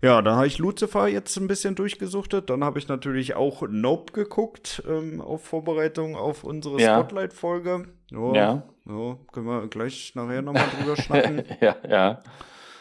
Ja, 0.00 0.22
dann 0.22 0.36
habe 0.36 0.46
ich 0.46 0.58
Lucifer 0.58 1.08
jetzt 1.08 1.36
ein 1.36 1.48
bisschen 1.48 1.74
durchgesuchtet. 1.74 2.50
Dann 2.50 2.62
habe 2.62 2.78
ich 2.78 2.88
natürlich 2.88 3.34
auch 3.34 3.62
Nope 3.68 4.12
geguckt, 4.12 4.82
ähm, 4.88 5.20
auf 5.20 5.44
Vorbereitung 5.44 6.14
auf 6.14 6.44
unsere 6.44 6.80
ja. 6.80 6.98
Spotlight-Folge. 7.00 7.88
Ja. 8.10 8.32
ja. 8.34 8.62
Ja, 8.88 9.16
können 9.32 9.46
wir 9.46 9.68
gleich 9.68 10.12
nachher 10.14 10.42
nochmal 10.42 10.64
drüber 10.78 10.96
schnacken. 10.96 11.44
ja, 11.60 11.76
ja. 11.88 12.20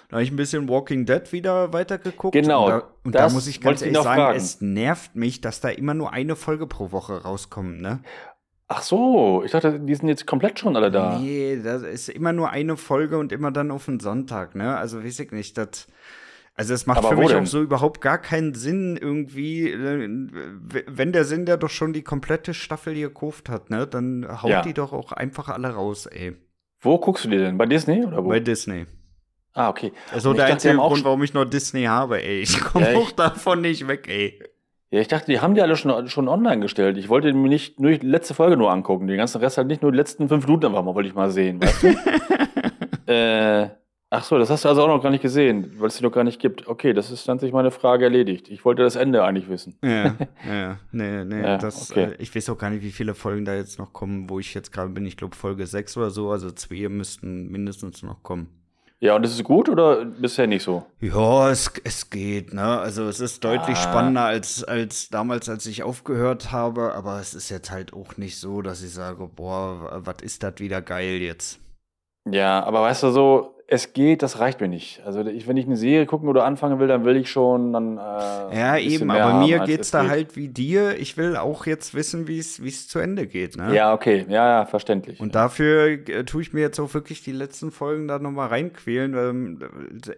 Da 0.09 0.13
habe 0.15 0.23
ich 0.23 0.31
ein 0.31 0.37
bisschen 0.37 0.69
Walking 0.69 1.05
Dead 1.05 1.33
wieder 1.33 1.73
weitergeguckt. 1.73 2.33
Genau. 2.33 2.65
Und 2.65 2.71
da, 2.71 2.83
und 3.03 3.15
da 3.15 3.29
muss 3.29 3.47
ich 3.47 3.59
ganz 3.59 3.81
ehrlich 3.81 3.97
sagen, 3.97 4.21
fragen. 4.21 4.37
es 4.37 4.61
nervt 4.61 5.15
mich, 5.15 5.41
dass 5.41 5.59
da 5.59 5.67
immer 5.67 5.93
nur 5.93 6.13
eine 6.13 6.37
Folge 6.37 6.65
pro 6.65 6.91
Woche 6.91 7.23
rauskommt, 7.23 7.81
ne? 7.81 7.99
Ach 8.69 8.81
so, 8.81 9.43
ich 9.45 9.51
dachte, 9.51 9.79
die 9.79 9.95
sind 9.95 10.09
jetzt 10.09 10.25
komplett 10.25 10.59
schon 10.59 10.75
alle 10.75 10.91
da. 10.91 11.19
Nee, 11.19 11.59
das 11.61 11.83
ist 11.83 12.09
immer 12.09 12.33
nur 12.33 12.49
eine 12.49 12.75
Folge 12.75 13.17
und 13.17 13.31
immer 13.31 13.51
dann 13.51 13.71
auf 13.71 13.85
den 13.85 13.99
Sonntag, 13.99 14.55
ne? 14.55 14.77
Also 14.77 15.03
weiß 15.03 15.19
ich 15.19 15.31
nicht, 15.31 15.57
das 15.57 15.87
also 16.57 16.73
es 16.73 16.87
macht 16.87 16.97
Aber 16.97 17.09
für 17.09 17.15
mich 17.15 17.29
denn? 17.29 17.43
auch 17.43 17.45
so 17.45 17.61
überhaupt 17.61 18.01
gar 18.01 18.17
keinen 18.17 18.55
Sinn 18.55 18.97
irgendwie, 18.99 19.69
äh, 19.69 20.09
wenn 20.87 21.11
der 21.11 21.23
Sinn 21.23 21.45
der 21.45 21.55
doch 21.55 21.69
schon 21.69 21.93
die 21.93 22.01
komplette 22.01 22.55
Staffel 22.55 22.95
gekauft 22.95 23.47
hat, 23.47 23.69
ne, 23.69 23.85
dann 23.85 24.27
haut 24.41 24.49
ja. 24.49 24.61
die 24.63 24.73
doch 24.73 24.91
auch 24.91 25.11
einfach 25.11 25.49
alle 25.49 25.69
raus, 25.69 26.07
ey. 26.07 26.35
Wo 26.79 26.97
guckst 26.97 27.25
du 27.25 27.29
die 27.29 27.37
denn? 27.37 27.59
Bei 27.59 27.67
Disney 27.67 28.03
oder 28.03 28.25
wo? 28.25 28.29
Bei 28.29 28.39
Disney. 28.39 28.87
Ah, 29.53 29.69
okay. 29.69 29.91
Also 30.11 30.33
der 30.33 30.45
einzige 30.45 30.77
Grund, 30.77 31.03
warum 31.03 31.21
ich 31.21 31.33
nur 31.35 31.45
Disney 31.45 31.83
habe, 31.83 32.23
ey. 32.23 32.41
Ich 32.41 32.59
komme 32.59 32.91
ja, 32.91 32.97
auch 32.97 33.11
davon 33.11 33.61
nicht 33.61 33.87
weg, 33.87 34.07
ey. 34.07 34.39
Ja, 34.89 34.99
ich 34.99 35.07
dachte, 35.07 35.31
die 35.31 35.39
haben 35.39 35.53
die 35.53 35.61
alle 35.61 35.75
schon, 35.75 36.07
schon 36.07 36.27
online 36.27 36.61
gestellt. 36.61 36.97
Ich 36.97 37.07
wollte 37.07 37.31
mir 37.33 37.49
nicht 37.49 37.79
nur 37.79 37.91
die 37.91 38.07
letzte 38.07 38.33
Folge 38.33 38.57
nur 38.57 38.71
angucken. 38.71 39.05
Den 39.05 39.17
ganzen 39.17 39.41
Rest 39.41 39.57
halt 39.57 39.67
nicht 39.67 39.83
nur 39.83 39.91
die 39.91 39.97
letzten 39.97 40.27
fünf 40.27 40.47
Minuten 40.47 40.65
einfach 40.65 40.83
mal, 40.83 40.95
wollte 40.95 41.09
ich 41.09 41.15
mal 41.15 41.29
sehen, 41.29 41.61
weißt 41.61 41.83
du? 41.83 43.11
äh, 43.11 43.69
Ach 44.09 44.23
so, 44.23 44.37
das 44.37 44.49
hast 44.49 44.63
du 44.63 44.69
also 44.69 44.83
auch 44.83 44.87
noch 44.87 45.03
gar 45.03 45.09
nicht 45.09 45.21
gesehen, 45.21 45.73
weil 45.79 45.87
es 45.87 45.97
sie 45.97 46.03
noch 46.03 46.13
gar 46.13 46.23
nicht 46.23 46.39
gibt. 46.39 46.65
Okay, 46.67 46.93
das 46.93 47.11
ist 47.11 47.27
dann 47.27 47.39
sich 47.39 47.51
meine 47.51 47.71
Frage 47.71 48.05
erledigt. 48.05 48.47
Ich 48.47 48.63
wollte 48.63 48.81
das 48.81 48.95
Ende 48.95 49.25
eigentlich 49.25 49.49
wissen. 49.49 49.77
Ja, 49.83 50.15
ja, 50.47 50.77
nee, 50.93 51.25
nee, 51.25 51.41
ja, 51.41 51.57
das, 51.57 51.91
okay. 51.91 52.11
äh, 52.11 52.15
ich 52.19 52.33
weiß 52.33 52.49
auch 52.49 52.57
gar 52.57 52.69
nicht, 52.69 52.83
wie 52.83 52.91
viele 52.91 53.15
Folgen 53.15 53.43
da 53.43 53.53
jetzt 53.53 53.79
noch 53.79 53.91
kommen, 53.91 54.29
wo 54.29 54.39
ich 54.39 54.53
jetzt 54.53 54.71
gerade 54.71 54.89
bin. 54.89 55.05
Ich 55.05 55.17
glaube 55.17 55.35
Folge 55.35 55.67
6 55.67 55.97
oder 55.97 56.09
so, 56.09 56.31
also 56.31 56.51
zwei 56.51 56.87
müssten 56.87 57.49
mindestens 57.49 58.01
noch 58.01 58.23
kommen. 58.23 58.47
Ja, 58.99 59.15
und 59.15 59.25
ist 59.25 59.33
es 59.33 59.43
gut 59.43 59.67
oder 59.67 60.05
bisher 60.05 60.47
nicht 60.47 60.63
so? 60.63 60.85
Ja, 61.01 61.51
es, 61.51 61.71
es 61.83 62.09
geht, 62.09 62.53
ne? 62.53 62.79
Also 62.79 63.07
es 63.07 63.19
ist 63.19 63.43
deutlich 63.43 63.77
ah. 63.77 63.81
spannender 63.81 64.23
als, 64.23 64.63
als 64.63 65.09
damals, 65.09 65.49
als 65.49 65.65
ich 65.67 65.83
aufgehört 65.83 66.51
habe, 66.51 66.95
aber 66.95 67.19
es 67.19 67.33
ist 67.33 67.49
jetzt 67.49 67.69
halt 67.69 67.93
auch 67.93 68.15
nicht 68.17 68.39
so, 68.39 68.61
dass 68.61 68.81
ich 68.81 68.91
sage, 68.91 69.27
boah, 69.27 70.01
was 70.03 70.23
ist 70.23 70.41
das 70.41 70.55
wieder 70.59 70.81
geil 70.81 71.17
jetzt? 71.21 71.59
Ja, 72.27 72.63
aber 72.63 72.81
weißt 72.81 73.03
du 73.03 73.11
so, 73.11 73.56
es 73.69 73.91
geht, 73.91 74.23
das 74.23 74.39
reicht 74.39 74.61
mir 74.61 74.69
nicht. 74.69 75.01
Also 75.05 75.25
ich, 75.25 75.45
wenn 75.45 75.57
ich 75.57 75.65
eine 75.65 75.75
Serie 75.75 76.05
gucken 76.05 76.29
oder 76.29 76.45
anfangen 76.45 76.79
will, 76.79 76.87
dann 76.87 77.03
will 77.03 77.17
ich 77.17 77.29
schon 77.29 77.73
dann. 77.73 77.97
Äh, 77.97 78.57
ja, 78.57 78.77
eben, 78.77 79.11
aber 79.11 79.45
mir 79.45 79.59
geht's 79.59 79.91
da 79.91 80.03
geht. 80.03 80.09
halt 80.09 80.35
wie 80.37 80.47
dir. 80.47 80.97
Ich 80.97 81.17
will 81.17 81.35
auch 81.35 81.65
jetzt 81.65 81.93
wissen, 81.93 82.29
wie 82.29 82.39
es 82.39 82.87
zu 82.87 82.99
Ende 82.99 83.27
geht. 83.27 83.57
Ne? 83.57 83.75
Ja, 83.75 83.93
okay, 83.93 84.25
ja, 84.29 84.49
ja, 84.49 84.65
verständlich. 84.65 85.19
Und 85.19 85.35
dafür 85.35 85.87
äh, 86.07 86.23
tue 86.23 86.41
ich 86.41 86.53
mir 86.53 86.61
jetzt 86.61 86.79
auch 86.79 86.93
wirklich 86.93 87.23
die 87.23 87.33
letzten 87.33 87.71
Folgen 87.71 88.07
da 88.07 88.19
nochmal 88.19 88.47
reinquälen. 88.47 89.13
Ähm, 89.15 89.59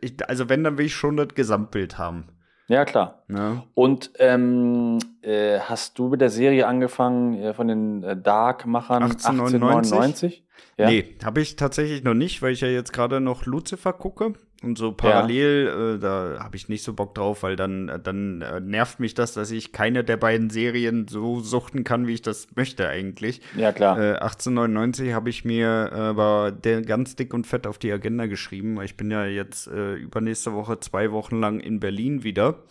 ich, 0.02 0.14
also 0.28 0.48
wenn, 0.48 0.64
dann 0.64 0.78
will 0.78 0.86
ich 0.86 0.94
schon 0.94 1.18
das 1.18 1.30
Gesamtbild 1.30 1.98
haben. 1.98 2.26
Ja, 2.70 2.86
klar. 2.86 3.24
Ja. 3.28 3.64
Und 3.74 4.12
ähm, 4.20 5.00
äh, 5.24 5.60
hast 5.60 5.98
du 5.98 6.08
mit 6.10 6.22
der 6.22 6.30
Serie 6.30 6.68
angefangen 6.68 7.34
äh, 7.34 7.54
von 7.54 7.68
den 7.68 8.04
äh, 8.04 8.16
Dark-Machern 8.16 9.04
1899? 9.04 10.44
1899? 10.44 10.44
Ja? 10.78 10.90
Nee, 10.90 11.16
habe 11.26 11.42
ich 11.42 11.56
tatsächlich 11.56 12.04
noch 12.04 12.14
nicht, 12.14 12.44
weil 12.44 12.54
ich 12.54 12.62
ja 12.62 12.68
jetzt 12.68 12.94
gerade 12.94 13.20
noch 13.20 13.48
Lucifer 13.48 13.92
gucke. 13.92 14.34
Und 14.62 14.78
so 14.78 14.92
parallel, 14.92 15.66
ja. 15.66 15.94
äh, 15.94 16.00
da 16.00 16.44
habe 16.44 16.58
ich 16.58 16.68
nicht 16.68 16.84
so 16.84 16.94
Bock 16.94 17.16
drauf, 17.16 17.44
weil 17.44 17.56
dann, 17.56 17.88
äh, 17.88 18.00
dann 18.00 18.42
äh, 18.42 18.60
nervt 18.60 19.00
mich 19.00 19.14
das, 19.14 19.34
dass 19.34 19.52
ich 19.52 19.72
keine 19.72 20.04
der 20.04 20.18
beiden 20.18 20.50
Serien 20.50 21.08
so 21.08 21.40
suchten 21.40 21.86
kann, 21.86 22.08
wie 22.08 22.16
ich 22.16 22.22
das 22.22 22.48
möchte 22.56 22.88
eigentlich. 22.88 23.42
Ja, 23.56 23.72
klar. 23.72 23.98
Äh, 23.98 24.14
1899 24.16 25.14
habe 25.14 25.30
ich 25.30 25.46
mir 25.46 25.94
aber 25.94 26.52
der 26.52 26.82
ganz 26.82 27.16
dick 27.16 27.34
und 27.34 27.48
fett 27.48 27.68
auf 27.68 27.78
die 27.78 27.92
Agenda 27.92 28.26
geschrieben, 28.26 28.76
weil 28.76 28.86
ich 28.86 28.98
bin 28.98 29.10
ja 29.12 29.26
jetzt 29.26 29.68
äh, 29.68 29.94
übernächste 29.94 30.54
Woche 30.54 30.80
zwei 30.80 31.12
Wochen 31.12 31.40
lang 31.40 31.62
in 31.62 31.80
Berlin 31.80 32.24
wieder. 32.24 32.64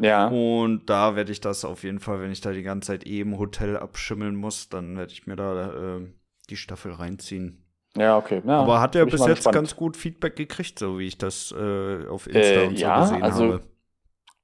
Ja. 0.00 0.28
Und 0.28 0.88
da 0.88 1.14
werde 1.14 1.30
ich 1.30 1.40
das 1.40 1.64
auf 1.64 1.84
jeden 1.84 2.00
Fall, 2.00 2.20
wenn 2.20 2.32
ich 2.32 2.40
da 2.40 2.52
die 2.52 2.62
ganze 2.62 2.88
Zeit 2.88 3.06
eh 3.06 3.20
im 3.20 3.38
Hotel 3.38 3.76
abschimmeln 3.76 4.34
muss, 4.34 4.68
dann 4.68 4.96
werde 4.96 5.12
ich 5.12 5.26
mir 5.26 5.36
da 5.36 5.98
äh, 5.98 6.00
die 6.48 6.56
Staffel 6.56 6.92
reinziehen. 6.92 7.59
Ja, 7.96 8.16
okay. 8.16 8.42
Ja, 8.46 8.60
Aber 8.60 8.80
hat 8.80 8.94
er 8.94 9.04
bis 9.04 9.20
jetzt 9.26 9.36
gespannt. 9.36 9.54
ganz 9.54 9.76
gut 9.76 9.96
Feedback 9.96 10.36
gekriegt, 10.36 10.78
so 10.78 10.98
wie 10.98 11.06
ich 11.06 11.18
das 11.18 11.52
äh, 11.52 12.06
auf 12.08 12.26
Insta 12.26 12.40
äh, 12.40 12.66
und 12.66 12.76
so 12.76 12.82
ja, 12.82 13.00
gesehen 13.00 13.22
also, 13.22 13.44
habe. 13.44 13.60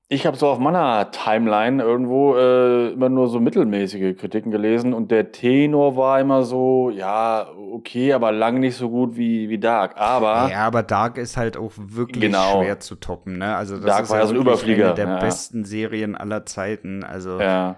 Ich 0.09 0.25
habe 0.25 0.37
so 0.37 0.47
auf 0.47 0.61
meiner 0.61 1.11
Timeline 1.11 1.83
irgendwo 1.83 2.37
äh, 2.37 2.93
immer 2.93 3.09
nur 3.09 3.27
so 3.29 3.41
mittelmäßige 3.41 4.17
Kritiken 4.17 4.53
gelesen 4.53 4.95
und 4.95 5.11
der 5.11 5.33
Tenor 5.33 5.97
war 5.97 6.21
immer 6.21 6.45
so, 6.45 6.91
ja, 6.91 7.49
okay, 7.73 8.13
aber 8.13 8.31
lang 8.31 8.61
nicht 8.61 8.77
so 8.77 8.89
gut 8.89 9.17
wie, 9.17 9.49
wie 9.49 9.59
Dark. 9.59 9.97
Aber. 9.97 10.49
Ja, 10.49 10.65
aber 10.67 10.85
Dark 10.85 11.19
ist 11.19 11.37
halt 11.37 11.57
auch 11.57 11.73
wirklich 11.77 12.23
genau. 12.23 12.63
schwer 12.63 12.79
zu 12.79 12.95
toppen, 12.95 13.39
ne? 13.39 13.57
Also, 13.57 13.77
das 13.77 13.85
Dark 13.85 14.03
ist 14.05 14.11
war 14.11 14.21
ja 14.21 14.27
so 14.27 14.35
ein 14.35 14.41
Überflieger. 14.41 14.87
eine 14.87 14.95
der 14.95 15.09
ja. 15.09 15.19
besten 15.19 15.65
Serien 15.65 16.15
aller 16.15 16.47
Zeiten. 16.47 17.03
Also. 17.03 17.41
Ja 17.41 17.77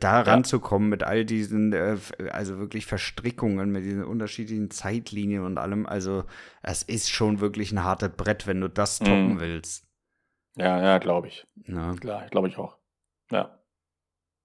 da, 0.00 0.20
ranzukommen 0.20 0.88
mit 0.88 1.02
all 1.02 1.24
diesen, 1.24 1.72
äh, 1.72 1.96
also 2.30 2.58
wirklich 2.58 2.86
Verstrickungen, 2.86 3.70
mit 3.70 3.84
diesen 3.84 4.04
unterschiedlichen 4.04 4.70
Zeitlinien 4.70 5.44
und 5.44 5.58
allem. 5.58 5.86
Also, 5.86 6.24
es 6.62 6.82
ist 6.82 7.10
schon 7.10 7.40
wirklich 7.40 7.72
ein 7.72 7.84
hartes 7.84 8.10
Brett, 8.10 8.46
wenn 8.46 8.60
du 8.60 8.68
das 8.68 8.98
toppen 8.98 9.34
mm. 9.34 9.40
willst. 9.40 9.86
Ja, 10.56 10.82
ja, 10.82 10.98
glaube 10.98 11.28
ich. 11.28 11.46
Ja. 11.66 11.94
Klar, 11.94 12.26
glaube 12.30 12.48
ich 12.48 12.58
auch. 12.58 12.76
Ja. 13.30 13.58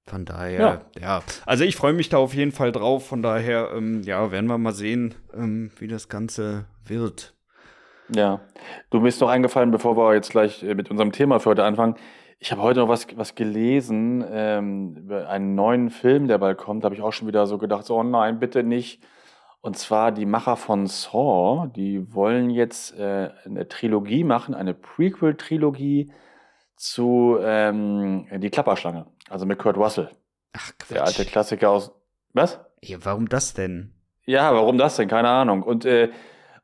Von 0.06 0.26
daher, 0.26 0.60
ja. 0.60 1.02
ja. 1.02 1.24
Also 1.46 1.64
ich 1.64 1.78
freue 1.78 1.94
mich 1.94 2.10
da 2.10 2.18
auf 2.18 2.34
jeden 2.34 2.52
Fall 2.52 2.72
drauf. 2.72 3.08
Von 3.08 3.22
daher, 3.22 3.72
ähm, 3.74 4.02
ja, 4.04 4.32
werden 4.32 4.48
wir 4.48 4.58
mal 4.58 4.74
sehen, 4.74 5.16
ähm, 5.34 5.72
wie 5.80 5.88
das 5.88 6.10
Ganze 6.10 6.66
wird. 6.86 7.34
Ja. 8.14 8.42
Du 8.90 9.02
bist 9.02 9.22
noch 9.22 9.30
eingefallen, 9.30 9.72
bevor 9.72 9.96
wir 9.96 10.14
jetzt 10.14 10.30
gleich 10.30 10.62
äh, 10.64 10.76
mit 10.76 10.92
unserem 10.92 11.14
Thema 11.14 11.40
für 11.40 11.52
heute 11.52 11.64
anfangen. 11.64 11.96
Ich 12.44 12.52
habe 12.52 12.62
heute 12.62 12.82
noch 12.82 12.90
was, 12.90 13.08
was 13.16 13.36
gelesen 13.36 14.22
ähm, 14.30 14.98
über 14.98 15.30
einen 15.30 15.56
neuen 15.56 15.90
Film, 15.90 16.28
der 16.28 16.40
bald 16.40 16.58
kommt. 16.58 16.84
Da 16.84 16.88
habe 16.88 16.96
ich 16.96 17.02
auch 17.02 17.14
schon 17.14 17.26
wieder 17.26 17.48
so 17.48 17.58
gedacht, 17.58 17.86
so, 17.86 17.96
oh 17.96 18.04
nein, 18.04 18.38
bitte 18.38 18.64
nicht. 18.64 19.02
Und 19.62 19.78
zwar 19.78 20.12
die 20.12 20.26
Macher 20.26 20.58
von 20.58 20.86
Saw, 20.86 21.72
die 21.74 22.14
wollen 22.14 22.50
jetzt 22.50 23.00
äh, 23.00 23.30
eine 23.46 23.70
Trilogie 23.70 24.26
machen, 24.26 24.56
eine 24.56 24.74
Prequel-Trilogie 24.74 26.12
zu 26.76 27.38
ähm, 27.42 28.28
Die 28.42 28.50
Klapperschlange, 28.50 29.06
also 29.30 29.46
mit 29.46 29.58
Kurt 29.58 29.78
Russell. 29.78 30.10
Ach, 30.52 30.70
Quatsch. 30.80 30.92
Der 30.92 31.06
alte 31.06 31.24
Klassiker 31.24 31.70
aus. 31.70 31.94
Was? 32.34 32.60
Ja, 32.82 32.98
warum 33.04 33.30
das 33.30 33.54
denn? 33.54 33.94
Ja, 34.26 34.54
warum 34.54 34.78
das 34.78 34.98
denn? 34.98 35.08
Keine 35.08 35.30
Ahnung. 35.30 35.64
Und 35.64 35.86
äh, 35.86 36.10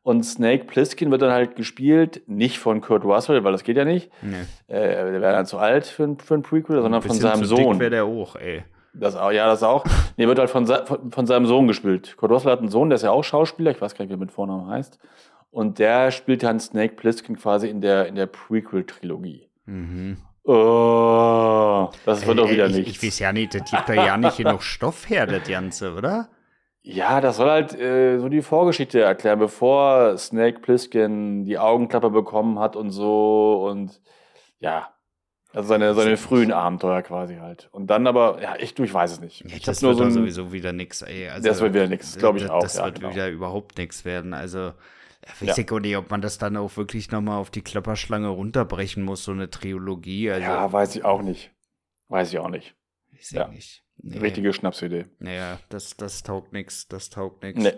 und 0.09 0.23
Snake 0.23 0.65
Plissken 0.65 1.11
wird 1.11 1.21
dann 1.21 1.31
halt 1.31 1.55
gespielt, 1.55 2.23
nicht 2.25 2.57
von 2.57 2.81
Kurt 2.81 3.05
Russell, 3.05 3.43
weil 3.43 3.51
das 3.51 3.63
geht 3.63 3.77
ja 3.77 3.85
nicht. 3.85 4.09
Nee. 4.23 4.37
Äh, 4.67 5.11
der 5.11 5.21
wäre 5.21 5.33
dann 5.33 5.45
zu 5.45 5.59
alt 5.59 5.85
für 5.85 6.03
ein, 6.03 6.17
für 6.17 6.33
ein 6.33 6.41
Prequel, 6.41 6.81
sondern 6.81 7.03
von 7.03 7.15
seinem 7.15 7.43
zu 7.43 7.55
Sohn. 7.55 7.79
wäre 7.79 7.91
der 7.91 8.05
auch, 8.05 8.35
ey. 8.35 8.63
Das 8.91 9.15
auch, 9.15 9.31
ja, 9.31 9.45
das 9.45 9.61
auch. 9.61 9.85
nee, 10.17 10.25
wird 10.25 10.39
halt 10.39 10.49
von, 10.49 10.65
von, 10.65 11.11
von, 11.11 11.27
seinem 11.27 11.45
Sohn 11.45 11.67
gespielt. 11.67 12.17
Kurt 12.17 12.31
Russell 12.31 12.51
hat 12.51 12.57
einen 12.57 12.69
Sohn, 12.69 12.89
der 12.89 12.95
ist 12.95 13.03
ja 13.03 13.11
auch 13.11 13.23
Schauspieler, 13.23 13.69
ich 13.69 13.79
weiß 13.79 13.93
gar 13.93 14.03
nicht, 14.03 14.09
wie 14.09 14.15
er 14.15 14.17
mit 14.17 14.31
Vornamen 14.31 14.67
heißt. 14.67 14.97
Und 15.51 15.77
der 15.77 16.09
spielt 16.09 16.41
dann 16.41 16.59
Snake 16.59 16.95
Plissken 16.95 17.37
quasi 17.37 17.67
in 17.67 17.79
der, 17.79 18.07
in 18.07 18.15
der 18.15 18.25
Prequel-Trilogie. 18.25 19.47
Mhm. 19.67 20.17
Oh, 20.43 21.89
das 22.07 22.25
wird 22.25 22.39
doch 22.39 22.49
wieder 22.49 22.65
ich, 22.65 22.77
nichts. 22.77 22.91
Ich 22.93 23.03
weiß 23.03 23.19
ja 23.19 23.31
nicht, 23.31 23.53
das 23.53 23.69
gibt 23.69 23.89
da 23.89 23.93
ja 23.93 24.17
nicht 24.17 24.37
genug 24.37 24.63
Stoff 24.63 25.07
her, 25.07 25.27
das 25.27 25.47
Ganze, 25.47 25.93
oder? 25.93 26.29
Ja, 26.81 27.19
das 27.21 27.37
soll 27.37 27.49
halt 27.49 27.73
äh, 27.77 28.19
so 28.19 28.29
die 28.29 28.41
Vorgeschichte 28.41 29.01
erklären, 29.01 29.39
bevor 29.39 30.17
Snake 30.17 30.59
Plissken 30.59 31.43
die 31.45 31.57
Augenklappe 31.59 32.09
bekommen 32.09 32.57
hat 32.59 32.75
und 32.75 32.91
so 32.91 33.67
und 33.69 34.01
ja. 34.59 34.93
Also 35.51 35.69
seine, 35.69 35.95
seine 35.95 36.15
frühen 36.15 36.51
Abenteuer 36.51 37.01
quasi 37.01 37.37
halt. 37.37 37.69
Und 37.71 37.87
dann 37.87 38.05
aber, 38.05 38.39
ja, 38.39 38.55
ich, 38.59 38.75
du, 38.75 38.83
ich 38.83 38.93
weiß 38.93 39.13
es 39.13 39.19
nicht. 39.19 39.43
Ich 39.45 39.63
das 39.63 39.81
nur 39.81 39.91
wird 39.91 39.97
so 39.97 40.03
ein, 40.05 40.11
sowieso 40.11 40.51
wieder 40.53 40.73
nix, 40.73 41.01
ey. 41.01 41.27
Also, 41.27 41.47
Das 41.49 41.59
wird 41.59 41.73
wieder 41.73 41.87
nix, 41.87 42.15
glaub 42.17 42.35
ich 42.35 42.43
das- 42.43 42.51
auch, 42.51 42.61
Das 42.61 42.77
ja, 42.77 42.85
wird 42.85 42.99
genau. 42.99 43.09
wieder 43.11 43.29
überhaupt 43.29 43.77
nichts 43.79 44.05
werden. 44.05 44.35
Also, 44.35 44.59
ja, 44.59 44.73
weiß 45.41 45.57
Ja. 45.57 45.63
ich 45.63 45.71
auch 45.71 45.79
nicht, 45.79 45.97
ob 45.97 46.11
man 46.11 46.21
das 46.21 46.37
dann 46.37 46.55
auch 46.55 46.77
wirklich 46.77 47.09
nochmal 47.09 47.39
auf 47.39 47.49
die 47.49 47.63
Klapperschlange 47.63 48.27
runterbrechen 48.27 49.03
muss, 49.03 49.23
so 49.23 49.31
eine 49.31 49.49
Trilogie. 49.49 50.29
Also, 50.29 50.43
Ja, 50.47 50.71
weiß 50.71 50.95
ich 50.95 51.03
auch 51.03 51.23
nicht. 51.23 51.51
Weiß 52.09 52.31
ich 52.31 52.37
auch 52.37 52.49
nicht. 52.49 52.75
weiß 53.11 53.31
ich 53.31 53.37
ja. 53.37 53.47
nicht. 53.47 53.83
Nee. 54.01 54.17
Richtige 54.19 54.53
Schnapsidee. 54.53 55.05
Naja, 55.19 55.59
das, 55.69 55.95
das 55.97 56.23
taugt 56.23 56.53
nix, 56.53 56.87
das 56.87 57.09
taugt 57.09 57.43
nix. 57.43 57.59
Nee. 57.61 57.73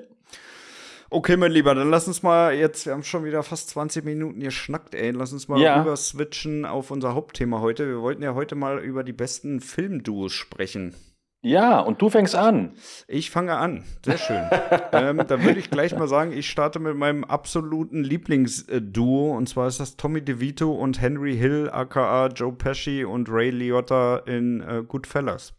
Okay, 1.09 1.35
mein 1.35 1.51
Lieber, 1.51 1.75
dann 1.75 1.89
lass 1.89 2.07
uns 2.07 2.23
mal 2.23 2.53
jetzt, 2.53 2.85
wir 2.85 2.93
haben 2.93 3.03
schon 3.03 3.25
wieder 3.25 3.43
fast 3.43 3.69
20 3.71 4.05
Minuten 4.05 4.39
geschnackt, 4.39 4.95
ey. 4.95 5.11
Lass 5.11 5.33
uns 5.33 5.49
mal 5.49 5.59
Ja. 5.59 5.79
rüber 5.81 5.97
switchen 5.97 6.63
auf 6.65 6.89
unser 6.89 7.13
Hauptthema 7.15 7.59
heute. 7.59 7.85
Wir 7.87 8.01
wollten 8.01 8.23
ja 8.23 8.33
heute 8.33 8.55
mal 8.55 8.79
über 8.79 9.03
die 9.03 9.11
besten 9.11 9.59
Filmduos 9.59 10.31
sprechen. 10.31 10.95
Ja, 11.43 11.79
und 11.79 12.01
du 12.01 12.09
fängst 12.09 12.35
an. 12.35 12.75
Ich 13.07 13.31
fange 13.31 13.57
an. 13.57 13.83
Sehr 14.05 14.19
schön. 14.19 14.43
ähm, 14.93 15.23
dann 15.27 15.43
würde 15.43 15.59
ich 15.59 15.71
gleich 15.71 15.93
mal 15.97 16.07
sagen, 16.07 16.31
ich 16.31 16.47
starte 16.49 16.79
mit 16.79 16.95
meinem 16.95 17.23
absoluten 17.23 18.03
Lieblingsduo. 18.03 19.35
Und 19.35 19.49
zwar 19.49 19.67
ist 19.67 19.79
das 19.79 19.97
Tommy 19.97 20.21
DeVito 20.21 20.71
und 20.71 21.01
Henry 21.01 21.35
Hill, 21.35 21.69
aka 21.73 22.27
Joe 22.27 22.53
Pesci 22.53 23.03
und 23.03 23.27
Ray 23.29 23.49
Liotta 23.49 24.17
in 24.27 24.61
äh, 24.61 24.83
Goodfellas. 24.87 25.53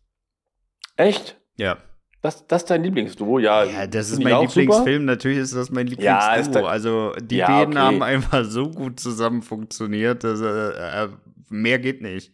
Echt? 0.96 1.36
Ja. 1.56 1.78
Das, 2.20 2.46
das 2.46 2.62
ist 2.62 2.70
dein 2.70 2.84
Lieblingsduo? 2.84 3.38
Ja, 3.40 3.64
Ja, 3.64 3.86
das 3.86 4.10
ist 4.10 4.22
mein. 4.22 4.40
Lieblingsfilm. 4.42 5.04
Natürlich 5.04 5.38
ist 5.38 5.56
das 5.56 5.70
mein 5.70 5.88
Ja, 5.88 6.34
ist 6.34 6.46
Lieblingsduo. 6.46 6.62
der- 6.62 6.70
also 6.70 7.12
die 7.20 7.36
Ja, 7.36 7.46
beiden 7.48 7.74
okay. 7.74 7.82
haben 7.82 8.02
einfach 8.02 8.44
so 8.44 8.70
gut 8.70 9.00
zusammen 9.00 9.42
funktioniert. 9.42 10.22
Dass, 10.22 10.40
äh, 10.40 11.04
äh, 11.04 11.08
mehr 11.48 11.78
geht 11.80 12.00
nicht. 12.00 12.32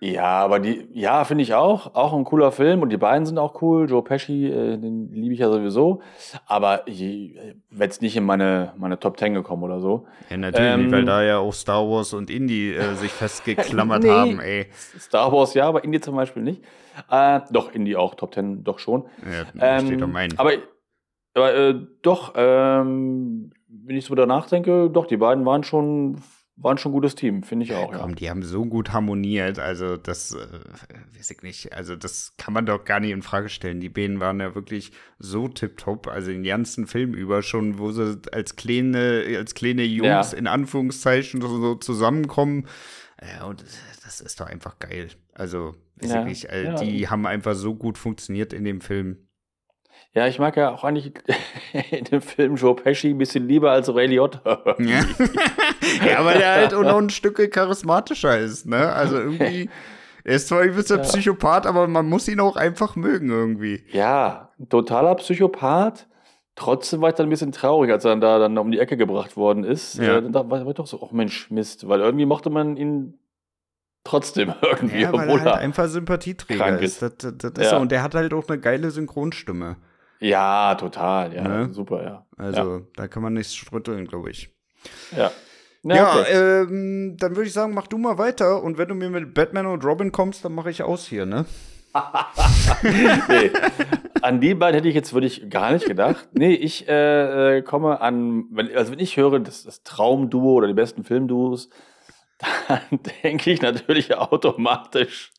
Ja, 0.00 0.24
aber 0.44 0.60
die, 0.60 0.88
ja, 0.92 1.24
finde 1.24 1.42
ich 1.42 1.54
auch. 1.54 1.94
Auch 1.94 2.12
ein 2.12 2.24
cooler 2.24 2.52
Film 2.52 2.82
und 2.82 2.90
die 2.90 2.98
beiden 2.98 3.24
sind 3.24 3.38
auch 3.38 3.62
cool. 3.62 3.88
Joe 3.88 4.02
Pesci, 4.02 4.46
äh, 4.46 4.76
den 4.76 5.10
liebe 5.10 5.32
ich 5.32 5.40
ja 5.40 5.50
sowieso. 5.50 6.02
Aber 6.46 6.82
wäre 6.86 7.54
jetzt 7.80 8.02
nicht 8.02 8.14
in 8.16 8.24
meine, 8.24 8.72
meine 8.76 8.98
Top 9.00 9.16
Ten 9.16 9.32
gekommen 9.32 9.62
oder 9.62 9.80
so. 9.80 10.06
Ja, 10.28 10.36
natürlich, 10.36 10.70
Ähm, 10.70 10.82
nicht, 10.82 10.92
weil 10.92 11.04
da 11.06 11.22
ja 11.22 11.38
auch 11.38 11.54
Star 11.54 11.88
Wars 11.88 12.12
und 12.12 12.28
Indie 12.30 12.74
äh, 12.74 12.94
sich 12.96 13.10
festgeklammert 13.10 14.02
Nee. 14.02 14.10
haben, 14.10 14.40
ey. 14.40 14.66
Star 14.98 15.32
Wars 15.32 15.54
ja, 15.54 15.66
aber 15.66 15.82
Indie 15.82 16.00
zum 16.00 16.14
Beispiel 16.14 16.42
nicht. 16.42 16.62
Äh, 17.10 17.40
doch, 17.50 17.72
Indie 17.72 17.96
auch, 17.96 18.14
Top 18.16 18.32
Ten 18.32 18.64
doch 18.64 18.78
schon. 18.78 19.04
Ja, 19.58 19.80
steht 19.80 20.00
doch 20.00 20.08
mein. 20.08 20.38
aber 20.38 20.52
aber 21.34 21.54
äh, 21.54 21.74
doch, 22.00 22.32
ähm, 22.34 23.50
wenn 23.68 23.96
ich 23.96 24.06
so 24.06 24.14
darüber 24.14 24.34
nachdenke, 24.34 24.88
doch, 24.90 25.06
die 25.06 25.18
beiden 25.18 25.44
waren 25.44 25.64
schon, 25.64 26.22
schon 26.78 26.90
ein 26.90 26.94
gutes 26.94 27.14
Team, 27.14 27.42
finde 27.42 27.66
ich 27.66 27.74
auch. 27.74 27.92
Ja. 27.92 27.98
Komm, 27.98 28.14
die 28.14 28.30
haben 28.30 28.42
so 28.42 28.64
gut 28.64 28.92
harmoniert, 28.92 29.58
also 29.58 29.96
das, 29.96 30.32
äh, 30.32 30.38
weiß 31.16 31.30
ich 31.30 31.42
nicht, 31.42 31.72
also 31.74 31.96
das 31.96 32.32
kann 32.38 32.54
man 32.54 32.64
doch 32.66 32.84
gar 32.84 32.98
nicht 33.00 33.10
in 33.10 33.22
Frage 33.22 33.48
stellen. 33.48 33.80
Die 33.80 33.88
beiden 33.90 34.20
waren 34.20 34.40
ja 34.40 34.54
wirklich 34.54 34.92
so 35.18 35.48
tipptopp, 35.48 36.06
also 36.08 36.30
den 36.30 36.42
ganzen 36.44 36.86
Film 36.86 37.14
über 37.14 37.42
schon, 37.42 37.78
wo 37.78 37.92
sie 37.92 38.18
als 38.32 38.56
kleine, 38.56 39.24
als 39.36 39.54
kleine 39.54 39.82
Jungs 39.84 40.32
Ja. 40.32 40.38
in 40.38 40.46
Anführungszeichen 40.46 41.40
so, 41.40 41.48
so 41.60 41.74
zusammenkommen. 41.74 42.66
Ja, 43.20 43.44
und 43.46 43.62
das 44.04 44.20
ist 44.20 44.40
doch 44.40 44.46
einfach 44.46 44.78
geil. 44.78 45.08
Also, 45.34 45.74
weiß 45.96 46.10
Ja, 46.10 46.20
ich 46.22 46.26
nicht, 46.26 46.44
äh, 46.46 46.64
ja. 46.64 46.74
die 46.74 47.08
haben 47.08 47.26
einfach 47.26 47.54
so 47.54 47.74
gut 47.74 47.98
funktioniert 47.98 48.52
in 48.52 48.64
dem 48.64 48.80
Film. 48.80 49.18
Ja, 50.12 50.26
ich 50.26 50.38
mag 50.38 50.56
ja 50.56 50.72
auch 50.74 50.82
eigentlich 50.84 51.12
in 51.90 52.04
dem 52.04 52.22
Film 52.22 52.56
Joe 52.56 52.74
Pesci 52.74 53.10
ein 53.10 53.18
bisschen 53.18 53.46
lieber 53.46 53.70
als 53.70 53.94
Ray 53.94 54.06
Liotta. 54.06 54.76
Ja. 54.78 55.00
ja, 56.06 56.24
weil 56.24 56.38
der 56.38 56.52
halt 56.54 56.74
auch 56.74 56.82
noch 56.82 56.98
ein 56.98 57.10
Stück 57.10 57.36
charismatischer 57.52 58.38
ist, 58.38 58.66
ne? 58.66 58.92
Also 58.92 59.16
irgendwie, 59.18 59.68
er 60.24 60.34
ist 60.36 60.48
zwar 60.48 60.62
übelst 60.62 60.90
der 60.90 60.98
Psychopath, 60.98 61.66
aber 61.66 61.86
man 61.86 62.08
muss 62.08 62.28
ihn 62.28 62.40
auch 62.40 62.56
einfach 62.56 62.96
mögen 62.96 63.28
irgendwie. 63.30 63.84
Ja, 63.92 64.50
ein 64.58 64.68
totaler 64.70 65.14
Psychopath. 65.16 66.06
Trotzdem 66.58 67.02
war 67.02 67.10
ich 67.10 67.14
dann 67.16 67.26
ein 67.26 67.30
bisschen 67.30 67.52
traurig, 67.52 67.90
als 67.92 68.06
er 68.06 68.12
dann 68.12 68.22
da 68.22 68.38
dann 68.38 68.56
um 68.56 68.70
die 68.70 68.78
Ecke 68.78 68.96
gebracht 68.96 69.36
worden 69.36 69.62
ist. 69.64 69.98
Ja. 69.98 70.16
Äh, 70.18 70.30
da 70.30 70.48
war 70.48 70.66
ich 70.66 70.74
doch 70.74 70.86
so, 70.86 71.02
ach 71.06 71.12
Mensch, 71.12 71.50
Mist. 71.50 71.86
Weil 71.86 72.00
irgendwie 72.00 72.24
mochte 72.24 72.48
man 72.48 72.78
ihn 72.78 73.18
trotzdem 74.04 74.54
irgendwie, 74.62 75.00
Ja, 75.02 75.12
weil 75.12 75.28
obwohl 75.28 75.40
er 75.40 75.44
halt 75.44 75.54
er. 75.56 75.58
einfach 75.58 75.86
Sympathieträger 75.88 76.64
krank 76.64 76.80
ist. 76.80 77.02
ist. 77.02 77.22
Das, 77.22 77.34
das, 77.36 77.52
das 77.52 77.52
ist 77.52 77.70
Ja. 77.70 77.76
so. 77.76 77.82
Und 77.82 77.92
der 77.92 78.02
hat 78.02 78.14
halt 78.14 78.32
auch 78.32 78.48
eine 78.48 78.58
geile 78.58 78.90
Synchronstimme. 78.90 79.76
Ja, 80.20 80.74
total. 80.76 81.34
Ja, 81.34 81.42
Ne? 81.42 81.72
super, 81.72 82.02
ja. 82.02 82.26
Also, 82.36 82.86
da 82.96 83.08
kann 83.08 83.22
man 83.22 83.34
nichts 83.34 83.64
rütteln, 83.72 84.06
glaube 84.06 84.30
ich. 84.30 84.50
Ja. 85.16 85.30
Ja, 85.82 86.18
okay. 86.18 86.62
ähm, 86.62 87.16
dann 87.18 87.36
würde 87.36 87.46
ich 87.46 87.52
sagen, 87.52 87.72
mach 87.72 87.86
du 87.86 87.96
mal 87.96 88.18
weiter. 88.18 88.62
Und 88.62 88.76
wenn 88.76 88.88
du 88.88 88.94
mir 88.94 89.08
mit 89.08 89.34
Batman 89.34 89.66
und 89.66 89.84
Robin 89.84 90.10
kommst, 90.10 90.44
dann 90.44 90.52
mache 90.52 90.70
ich 90.70 90.82
aus 90.82 91.06
hier, 91.06 91.26
ne? 91.26 91.44
nee. 92.82 93.50
An 94.22 94.40
die 94.40 94.54
beiden 94.54 94.74
hätte 94.76 94.88
ich 94.88 94.94
jetzt 94.94 95.14
würde 95.14 95.26
ich 95.26 95.48
gar 95.48 95.72
nicht 95.72 95.86
gedacht. 95.86 96.28
Nee, 96.32 96.54
ich 96.54 96.88
äh, 96.88 97.58
äh, 97.58 97.62
komme 97.62 98.00
an, 98.00 98.46
wenn, 98.50 98.74
also 98.76 98.92
wenn 98.92 98.98
ich 98.98 99.16
höre, 99.16 99.38
das, 99.40 99.62
das 99.62 99.82
Traumduo 99.82 100.54
oder 100.54 100.66
die 100.66 100.74
besten 100.74 101.04
Filmduos, 101.04 101.70
dann 102.38 103.00
denke 103.22 103.50
ich 103.50 103.62
natürlich 103.62 104.14
automatisch 104.14 105.32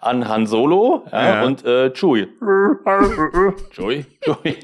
an 0.00 0.28
Han 0.28 0.46
Solo 0.46 1.04
ja, 1.10 1.40
Ja. 1.40 1.44
und 1.44 1.64
äh, 1.64 1.90
Chewie. 1.92 2.28
Chewie, 3.70 4.04
Chewie, 4.20 4.56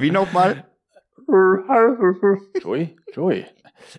Wie 0.00 0.10
nochmal? 0.10 0.64
Chewie, 2.60 2.96
Chewie. 3.12 3.46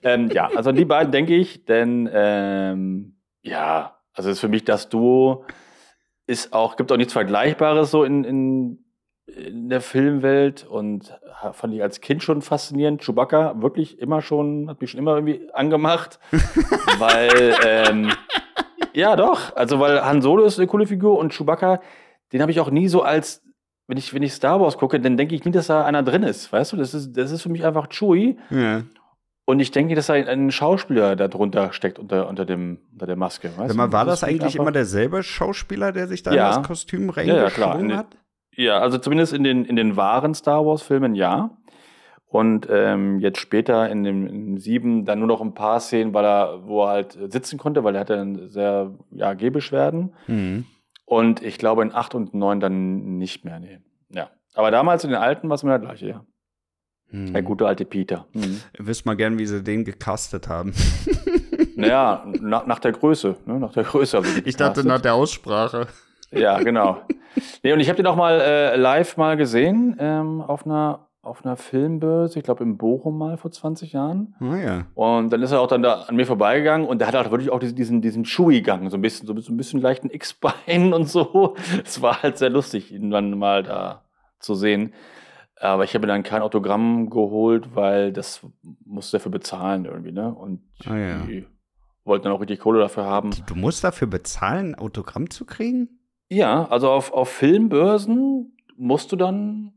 Ähm, 0.04 0.30
ja, 0.32 0.50
also 0.56 0.72
an 0.72 0.76
die 0.76 0.86
beiden 0.86 1.12
denke 1.12 1.36
ich, 1.36 1.66
denn 1.66 2.10
ähm, 2.12 3.16
ja, 3.42 3.96
also 4.14 4.30
ist 4.30 4.40
für 4.40 4.50
mich 4.50 4.66
das 4.66 4.90
Duo 4.90 5.46
ist 6.28 6.54
auch, 6.54 6.76
gibt 6.76 6.92
auch 6.92 6.98
nichts 6.98 7.14
Vergleichbares 7.14 7.90
so 7.92 8.04
in, 8.04 8.24
in, 8.24 8.86
in 9.38 9.70
der 9.70 9.82
Filmwelt 9.82 10.66
und 10.66 11.18
fand 11.54 11.74
ich 11.74 11.82
als 11.82 12.02
Kind 12.02 12.24
schon 12.24 12.42
faszinierend. 12.42 13.02
Chewbacca 13.04 13.62
wirklich 13.62 14.00
immer 14.00 14.22
schon, 14.22 14.70
hat 14.70 14.82
mich 14.82 14.92
schon 14.92 15.00
immer 15.00 15.16
irgendwie 15.16 15.50
angemacht, 15.54 16.20
weil, 17.00 17.56
ähm, 17.66 18.12
ja 18.94 19.16
doch, 19.16 19.56
also 19.56 19.80
weil 19.80 20.04
Han 20.04 20.22
Solo 20.22 20.44
ist 20.44 20.58
eine 20.60 20.68
coole 20.68 20.88
Figur 20.88 21.18
und 21.18 21.34
Chewbacca, 21.34 21.82
den 22.34 22.42
habe 22.42 22.52
ich 22.52 22.60
auch 22.60 22.72
nie 22.72 22.88
so 22.88 23.02
als, 23.02 23.44
wenn 23.88 23.98
ich, 23.98 24.14
wenn 24.14 24.22
ich 24.24 24.34
Star 24.34 24.60
Wars 24.62 24.78
gucke, 24.78 25.00
dann 25.00 25.18
denke 25.18 25.36
ich 25.36 25.46
nie, 25.46 25.52
dass 25.52 25.68
da 25.68 25.86
einer 25.86 26.04
drin 26.04 26.24
ist, 26.24 26.52
weißt 26.52 26.74
du, 26.74 26.78
das 26.78 26.94
ist, 26.94 27.14
das 27.18 27.32
ist 27.32 27.42
für 27.42 27.50
mich 27.50 27.66
einfach 27.66 27.88
Chewie 27.90 28.38
Ja. 28.50 28.84
und 29.46 29.60
ich 29.60 29.72
denke, 29.72 29.96
dass 29.96 30.08
da 30.08 30.14
ein 30.14 30.52
Schauspieler 30.52 31.16
da 31.16 31.28
drunter 31.28 31.72
steckt 31.74 31.98
unter, 32.00 32.28
unter, 32.28 32.46
dem, 32.46 32.80
unter 32.92 33.08
der 33.08 33.16
Maske. 33.16 33.50
Weißt 33.56 33.70
Sag 33.70 33.78
mal, 33.78 33.92
war 33.92 34.06
das 34.06 34.22
mich 34.22 34.30
eigentlich 34.32 34.56
immer 34.58 34.72
derselbe 34.72 35.24
Schauspieler, 35.24 35.92
der 35.92 36.08
sich 36.08 36.22
da 36.24 36.34
Ja. 36.34 36.50
in 36.50 36.56
das 36.62 36.68
Kostüm 36.68 37.08
ja, 37.08 37.14
klar. 37.14 37.26
reingeschwungen 37.76 37.90
In 37.92 37.98
hat? 37.98 38.08
Ja, 38.60 38.80
also 38.80 38.98
zumindest 38.98 39.32
in 39.32 39.46
den, 39.46 39.64
in 39.64 39.78
den 39.78 39.96
wahren 39.96 40.34
Star 40.34 40.66
Wars-Filmen 40.66 41.16
ja. 41.16 41.52
Und 42.28 42.68
ähm, 42.70 43.22
jetzt 43.22 43.40
später 43.40 43.90
in 43.90 44.04
dem 44.04 44.58
sieben 44.58 45.06
dann 45.06 45.20
nur 45.20 45.30
noch 45.30 45.40
ein 45.40 45.54
paar 45.54 45.80
Szenen, 45.80 46.14
weil 46.14 46.26
er, 46.26 46.68
wo 46.68 46.84
er 46.84 46.90
halt 46.90 47.18
sitzen 47.32 47.58
konnte, 47.58 47.86
weil 47.86 47.96
er 47.96 48.02
hatte 48.02 48.18
dann 48.18 48.50
sehr 48.50 48.94
ja, 49.12 49.34
Gehbeschwerden. 49.34 50.14
Mhm. 50.28 50.66
Und 51.06 51.42
ich 51.42 51.58
glaube 51.58 51.84
in 51.84 51.94
acht 51.94 52.14
und 52.14 52.34
neun 52.34 52.60
dann 52.60 53.18
nicht 53.18 53.46
mehr. 53.46 53.62
Nee. 53.62 53.80
Ja. 54.10 54.30
Aber 54.54 54.72
damals 54.72 55.06
in 55.06 55.12
den 55.12 55.20
alten 55.20 55.48
war 55.48 55.56
es 55.56 55.64
mir 55.64 55.70
der 55.70 55.80
gleiche, 55.80 56.08
ja. 56.10 56.26
Mhm. 57.12 57.32
Der 57.32 57.42
gute 57.44 57.66
alte 57.66 57.86
Peter. 57.86 58.28
Mhm. 58.34 58.60
Ihr 58.78 58.88
wisst 58.88 59.06
mal 59.06 59.16
gern, 59.16 59.40
wie 59.40 59.46
sie 59.46 59.64
den 59.64 59.86
gecastet 59.86 60.50
haben. 60.50 60.74
Naja, 61.78 62.26
nach, 62.42 62.68
nach 62.68 62.80
der 62.80 62.92
Größe. 62.92 63.38
Ne? 63.46 63.58
Nach 63.58 63.72
der 63.72 63.86
Größe. 63.86 64.22
Ich 64.44 64.58
dachte 64.58 64.86
nach 64.86 65.00
der 65.00 65.14
Aussprache. 65.14 65.88
Ja, 66.32 66.60
genau. 66.60 67.02
nee, 67.64 67.74
und 67.74 67.80
ich 67.80 67.90
habe 67.90 67.98
den 67.98 68.08
auch 68.08 68.16
mal 68.16 68.40
äh, 68.40 68.76
live 68.76 69.18
mal 69.18 69.38
gesehen 69.38 69.96
ähm, 70.00 70.42
auf 70.42 70.66
einer 70.66 71.10
auf 71.22 71.46
einer 71.46 71.58
Filmbörse, 71.58 72.40
ich 72.40 72.46
glaube 72.46 72.64
in 72.64 72.78
Bochum 72.78 73.18
mal 73.18 73.38
vor 73.38 73.52
20 73.52 73.92
Jahren. 73.92 74.36
Ah 74.40 74.56
ja. 74.56 74.88
Und 74.96 75.32
dann 75.32 75.42
ist 75.42 75.52
er 75.52 75.60
auch 75.60 75.68
dann 75.68 75.84
da 75.84 76.04
an 76.04 76.16
mir 76.16 76.26
vorbeigegangen 76.26 76.88
und 76.88 77.00
der 77.00 77.08
hat 77.08 77.16
halt 77.16 77.30
wirklich 77.30 77.50
auch 77.50 77.60
diesen, 77.60 78.02
diesen, 78.02 78.24
Chewie-Gang, 78.24 78.90
so 78.90 78.98
ein 78.98 79.02
bisschen, 79.02 79.28
so 79.28 79.34
ein 79.34 79.58
bisschen 79.58 79.82
leichten 79.82 80.10
X-Bein 80.10 80.94
und 80.94 81.10
so. 81.10 81.56
Es 81.84 82.02
war 82.02 82.24
halt 82.24 82.38
sehr 82.38 82.50
lustig, 82.50 82.94
ihn 82.94 83.12
dann 83.12 83.38
mal 83.38 83.64
da 83.64 84.06
zu 84.40 84.56
sehen. 84.56 84.94
Aber 85.60 85.84
ich 85.84 85.94
habe 85.94 86.08
dann 86.08 86.24
kein 86.24 86.42
Autogramm 86.42 87.10
geholt, 87.10 87.76
weil 87.76 88.14
das 88.14 88.46
musste 88.86 89.18
dafür 89.18 89.32
bezahlen 89.32 89.84
irgendwie, 89.84 90.14
ne? 90.14 90.34
Und 90.34 90.62
Ah 90.86 90.96
ja. 90.96 91.18
die 91.18 91.46
wollten 92.06 92.24
dann 92.24 92.34
auch 92.34 92.40
richtig 92.40 92.60
Kohle 92.60 92.80
dafür 92.80 93.04
haben. 93.04 93.32
Du 93.46 93.56
musst 93.56 93.84
dafür 93.84 94.08
bezahlen, 94.08 94.74
ein 94.74 94.76
Autogramm 94.76 95.30
zu 95.30 95.46
kriegen? 95.46 95.99
Ja, 96.30 96.68
also 96.70 96.90
auf, 96.92 97.12
auf 97.12 97.30
Filmbörsen 97.30 98.56
musst 98.78 99.12
du 99.12 99.16
dann, 99.16 99.74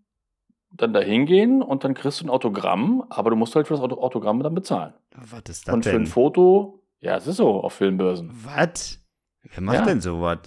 dann 0.71 0.93
da 0.93 1.01
hingehen 1.01 1.63
und 1.63 1.83
dann 1.85 1.95
kriegst 1.95 2.21
du 2.21 2.27
ein 2.27 2.31
Autogramm, 2.31 3.05
aber 3.09 3.31
du 3.31 3.37
musst 3.37 3.57
halt 3.57 3.67
für 3.67 3.75
das 3.75 3.83
Auto, 3.83 3.97
Autogramm 4.01 4.43
dann 4.43 4.55
bezahlen. 4.55 4.93
Was 5.17 5.43
ist 5.49 5.67
das 5.69 5.75
und 5.75 5.85
für 5.85 5.91
ein 5.91 5.97
denn? 6.05 6.07
Foto, 6.07 6.83
ja, 7.01 7.17
es 7.17 7.27
ist 7.27 7.37
so 7.39 7.49
auf 7.63 7.73
Filmbörsen. 7.73 8.31
Was? 8.45 9.01
Wer 9.43 9.63
macht 9.63 9.77
Ja. 9.77 9.85
denn 9.87 10.01
sowas? 10.01 10.39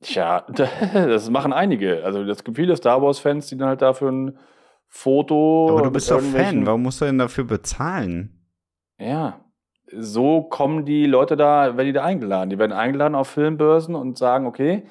Tja, 0.00 0.40
das 0.92 1.30
machen 1.30 1.52
einige. 1.52 2.04
Also 2.04 2.22
es 2.22 2.44
gibt 2.44 2.56
viele 2.58 2.76
Star 2.76 3.00
Wars-Fans, 3.00 3.46
die 3.46 3.56
dann 3.56 3.68
halt 3.68 3.80
dafür 3.82 4.10
ein 4.12 4.38
Foto. 4.88 5.68
Aber 5.70 5.82
du 5.82 5.90
bist 5.90 6.10
doch 6.10 6.20
Fan, 6.20 6.66
warum 6.66 6.82
musst 6.82 7.00
du 7.00 7.06
denn 7.06 7.18
dafür 7.18 7.44
bezahlen? 7.44 8.46
Ja. 8.98 9.40
so 9.96 10.42
kommen 10.42 10.84
die 10.84 11.06
Leute 11.06 11.36
da, 11.36 11.76
werden 11.76 11.86
die 11.86 11.92
da 11.92 12.04
eingeladen. 12.04 12.50
Die 12.50 12.58
werden 12.58 12.72
eingeladen 12.72 13.14
auf 13.14 13.28
Filmbörsen 13.28 13.94
und 13.94 14.18
sagen, 14.18 14.46
okay, 14.46 14.86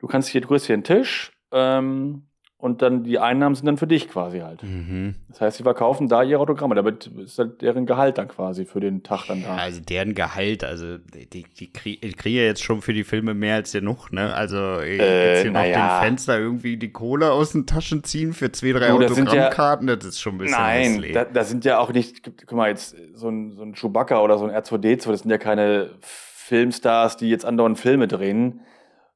du 0.00 0.06
kannst 0.06 0.28
hier, 0.28 0.40
du 0.40 0.48
kriegst 0.48 0.66
hier 0.66 0.74
einen 0.74 0.84
Tisch, 0.84 1.32
ähm, 1.52 2.24
und 2.60 2.82
dann 2.82 3.04
die 3.04 3.18
Einnahmen 3.18 3.54
sind 3.54 3.64
dann 3.64 3.78
für 3.78 3.86
dich 3.86 4.06
quasi 4.10 4.40
halt. 4.40 4.62
Mhm. 4.62 5.14
Das 5.28 5.40
heißt, 5.40 5.56
sie 5.56 5.62
verkaufen 5.62 6.08
da 6.08 6.22
ihre 6.22 6.40
Autogramme. 6.40 6.74
Damit 6.74 7.06
ist 7.06 7.38
halt 7.38 7.62
deren 7.62 7.86
Gehalt 7.86 8.18
dann 8.18 8.28
quasi 8.28 8.66
für 8.66 8.80
den 8.80 9.02
Tag 9.02 9.26
dann 9.28 9.42
da. 9.42 9.56
Ja, 9.56 9.62
also 9.62 9.80
deren 9.80 10.14
Gehalt, 10.14 10.62
also 10.62 10.98
die, 10.98 11.44
die 11.44 11.72
kriegen 11.72 12.36
ja 12.36 12.42
jetzt 12.42 12.62
schon 12.62 12.82
für 12.82 12.92
die 12.92 13.04
Filme 13.04 13.32
mehr 13.32 13.54
als 13.54 13.72
genug, 13.72 14.12
ne? 14.12 14.34
Also 14.34 14.58
äh, 14.58 15.36
jetzt 15.36 15.42
hier 15.42 15.52
noch 15.52 15.64
ja. 15.64 16.00
den 16.00 16.06
Fenster 16.06 16.38
irgendwie 16.38 16.76
die 16.76 16.92
Kohle 16.92 17.32
aus 17.32 17.52
den 17.52 17.66
Taschen 17.66 18.04
ziehen 18.04 18.34
für 18.34 18.52
zwei, 18.52 18.72
drei 18.72 18.92
Autogrammkarten, 18.92 19.86
das, 19.86 19.94
ja, 19.94 19.96
das 19.96 20.08
ist 20.08 20.20
schon 20.20 20.34
ein 20.34 20.38
bisschen 20.38 20.58
Nein, 20.58 21.04
da, 21.14 21.24
da, 21.24 21.44
sind 21.44 21.64
ja 21.64 21.78
auch 21.78 21.94
nicht, 21.94 22.22
guck 22.24 22.52
mal, 22.52 22.68
jetzt 22.68 22.94
so 23.14 23.30
ein, 23.30 23.52
so 23.56 23.62
ein 23.62 23.74
Chewbacca 23.74 24.20
oder 24.20 24.36
so 24.36 24.44
ein 24.44 24.50
R2D2, 24.50 25.10
das 25.10 25.20
sind 25.20 25.30
ja 25.30 25.38
keine 25.38 25.92
Filmstars, 26.02 27.16
die 27.16 27.30
jetzt 27.30 27.46
andauernd 27.46 27.78
Filme 27.78 28.06
drehen 28.06 28.60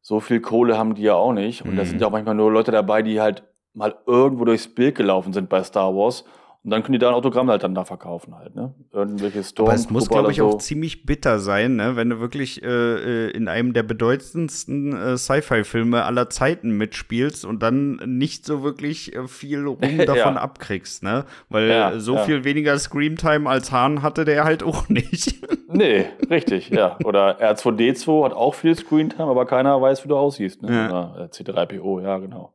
so 0.05 0.21
viel 0.21 0.40
Kohle 0.40 0.77
haben 0.77 0.95
die 0.95 1.03
ja 1.03 1.14
auch 1.14 1.33
nicht. 1.33 1.64
Und 1.64 1.73
mhm. 1.73 1.77
da 1.79 1.85
sind 1.87 1.99
ja 1.99 2.07
auch 2.07 2.12
manchmal 2.12 2.35
nur 2.35 2.53
Leute 2.53 2.71
dabei, 2.71 3.01
die 3.01 3.23
halt 3.23 3.43
mal 3.73 3.97
irgendwo 4.07 4.45
durchs 4.45 4.69
Bild 4.69 4.97
gelaufen 4.97 5.33
sind 5.33 5.49
bei 5.49 5.62
Star 5.64 5.97
Wars. 5.97 6.25
Und 6.64 6.70
dann 6.70 6.83
können 6.83 6.94
die 6.94 6.98
da 6.98 7.09
ein 7.09 7.14
Autogramm 7.14 7.50
halt 7.50 7.62
dann 7.62 7.74
da 7.74 7.85
verkaufen 7.85 8.35
halt, 8.35 8.55
ne? 8.55 8.72
Irgendwelche 8.90 9.44
Storm 9.44 9.68
Aber 9.68 9.77
es 9.77 9.90
muss, 9.90 10.09
glaube 10.09 10.31
ich, 10.31 10.38
so. 10.38 10.48
auch 10.48 10.59
ziemlich 10.59 11.05
bitter 11.05 11.38
sein, 11.38 11.77
ne? 11.77 11.94
Wenn 11.94 12.09
du 12.09 12.20
wirklich 12.20 12.62
äh, 12.62 12.66
äh, 12.66 13.31
in 13.33 13.48
einem 13.48 13.74
der 13.74 13.83
bedeutendsten 13.83 14.96
äh, 14.96 15.18
Sci-Fi-Filme 15.18 16.05
aller 16.05 16.31
Zeiten 16.31 16.70
mitspielst 16.70 17.44
und 17.44 17.62
dann 17.62 17.96
nicht 18.07 18.46
so 18.46 18.62
wirklich 18.62 19.14
äh, 19.14 19.29
viel 19.29 19.62
Ruhm 19.66 19.98
davon 20.07 20.37
ja. 20.37 20.40
abkriegst, 20.40 21.03
ne? 21.03 21.27
Weil 21.50 21.68
ja, 21.68 21.98
so 21.98 22.14
ja. 22.14 22.22
viel 22.22 22.44
weniger 22.44 22.79
Screamtime 22.79 23.46
als 23.46 23.70
Hahn 23.70 24.03
hatte 24.03 24.24
der 24.24 24.44
halt 24.44 24.62
auch 24.62 24.88
nicht. 24.88 25.46
nee, 25.68 26.07
richtig, 26.31 26.70
ja. 26.70 26.96
Oder 27.05 27.42
R2D2 27.42 28.24
hat 28.24 28.33
auch 28.33 28.55
viel 28.55 28.74
Screentime, 28.74 29.29
aber 29.29 29.44
keiner 29.44 29.83
weiß, 29.83 30.03
wie 30.05 30.09
du 30.09 30.16
aussiehst, 30.16 30.62
ne? 30.62 31.18
Äh, 31.18 31.24
C3PO, 31.24 32.00
ja, 32.00 32.16
genau. 32.16 32.55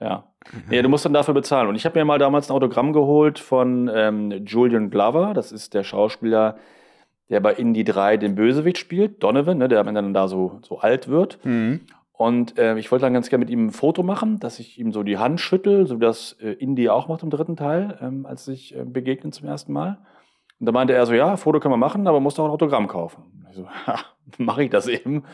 Ja. 0.00 0.24
Ja, 0.70 0.82
du 0.82 0.88
musst 0.88 1.04
dann 1.04 1.14
dafür 1.14 1.34
bezahlen. 1.34 1.68
Und 1.68 1.76
ich 1.76 1.86
habe 1.86 1.98
mir 1.98 2.04
mal 2.04 2.18
damals 2.18 2.50
ein 2.50 2.54
Autogramm 2.54 2.92
geholt 2.92 3.38
von 3.38 3.90
ähm, 3.92 4.44
Julian 4.44 4.90
Glover. 4.90 5.32
Das 5.34 5.52
ist 5.52 5.74
der 5.74 5.84
Schauspieler, 5.84 6.58
der 7.30 7.40
bei 7.40 7.54
Indie 7.54 7.84
3 7.84 8.18
den 8.18 8.34
Bösewicht 8.34 8.78
spielt, 8.78 9.22
Donovan, 9.22 9.58
ne, 9.58 9.68
der 9.68 9.82
dann 9.84 10.14
da 10.14 10.28
so, 10.28 10.60
so 10.62 10.80
alt 10.80 11.08
wird. 11.08 11.38
Mhm. 11.44 11.80
Und 12.12 12.58
äh, 12.58 12.78
ich 12.78 12.92
wollte 12.92 13.06
dann 13.06 13.14
ganz 13.14 13.28
gerne 13.28 13.44
mit 13.44 13.50
ihm 13.50 13.66
ein 13.66 13.70
Foto 13.72 14.02
machen, 14.02 14.38
dass 14.38 14.60
ich 14.60 14.78
ihm 14.78 14.92
so 14.92 15.02
die 15.02 15.18
Hand 15.18 15.40
schüttel, 15.40 15.86
so 15.86 15.96
wie 15.96 16.04
das 16.04 16.36
äh, 16.40 16.52
Indie 16.52 16.88
auch 16.88 17.08
macht 17.08 17.22
im 17.22 17.30
dritten 17.30 17.56
Teil, 17.56 17.98
ähm, 18.00 18.24
als 18.24 18.44
sich 18.44 18.76
äh, 18.76 18.84
begegnen 18.84 19.32
zum 19.32 19.48
ersten 19.48 19.72
Mal. 19.72 19.98
Und 20.60 20.66
da 20.66 20.72
meinte 20.72 20.92
er 20.92 21.06
so, 21.06 21.14
ja, 21.14 21.36
Foto 21.36 21.58
können 21.58 21.72
wir 21.72 21.78
machen, 21.78 22.06
aber 22.06 22.20
musst 22.20 22.38
auch 22.38 22.44
ein 22.44 22.50
Autogramm 22.50 22.86
kaufen. 22.86 23.44
Ich 23.50 23.56
so, 23.56 23.66
mache 24.38 24.62
ich 24.62 24.70
das 24.70 24.86
eben. 24.86 25.18
Und 25.18 25.24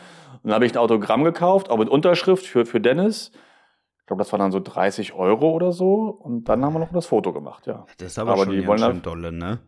dann 0.43 0.53
habe 0.53 0.65
ich 0.65 0.73
ein 0.73 0.79
Autogramm 0.79 1.23
gekauft, 1.23 1.69
auch 1.69 1.77
mit 1.77 1.89
Unterschrift 1.89 2.47
für, 2.47 2.65
für 2.65 2.81
Dennis 2.81 3.31
glaube, 4.07 4.21
das 4.21 4.31
waren 4.31 4.39
dann 4.39 4.51
so 4.51 4.59
30 4.59 5.13
Euro 5.13 5.51
oder 5.51 5.71
so. 5.71 6.09
Und 6.09 6.49
dann 6.49 6.63
haben 6.63 6.73
wir 6.73 6.79
noch 6.79 6.93
das 6.93 7.05
Foto 7.05 7.33
gemacht, 7.33 7.67
ja. 7.67 7.85
Das 7.97 8.13
ist 8.13 8.19
aber, 8.19 8.33
aber 8.33 8.45
schon 8.45 8.53
die 8.53 8.67
wollen 8.67 8.81
dann, 8.81 9.01
dolle, 9.01 9.31
ne? 9.31 9.59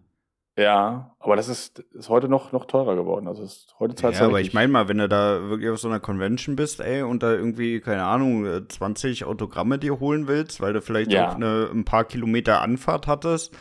Ja, 0.56 1.16
aber 1.20 1.36
das 1.36 1.48
ist, 1.48 1.80
ist 1.80 2.10
heute 2.10 2.30
noch, 2.30 2.52
noch 2.52 2.66
teurer 2.66 2.96
geworden. 2.96 3.28
Also 3.28 3.44
ist 3.44 3.74
heute 3.80 3.96
zahlt 3.96 4.16
Ja, 4.16 4.26
aber 4.26 4.40
ich 4.40 4.54
meine 4.54 4.72
mal, 4.72 4.88
wenn 4.88 5.00
du 5.00 5.10
da 5.10 5.50
wirklich 5.50 5.70
auf 5.70 5.80
so 5.80 5.88
einer 5.88 6.00
Convention 6.00 6.56
bist, 6.56 6.80
ey, 6.80 7.02
und 7.02 7.24
da 7.24 7.32
irgendwie, 7.32 7.80
keine 7.80 8.04
Ahnung, 8.04 8.68
20 8.68 9.26
Autogramme 9.26 9.80
dir 9.80 10.00
holen 10.00 10.28
willst, 10.28 10.62
weil 10.62 10.74
du 10.74 10.82
vielleicht 10.82 11.12
ja. 11.12 11.30
auch 11.30 11.36
eine, 11.36 11.70
ein 11.74 11.86
paar 11.86 12.04
Kilometer 12.04 12.62
Anfahrt 12.62 13.08
hattest, 13.08 13.56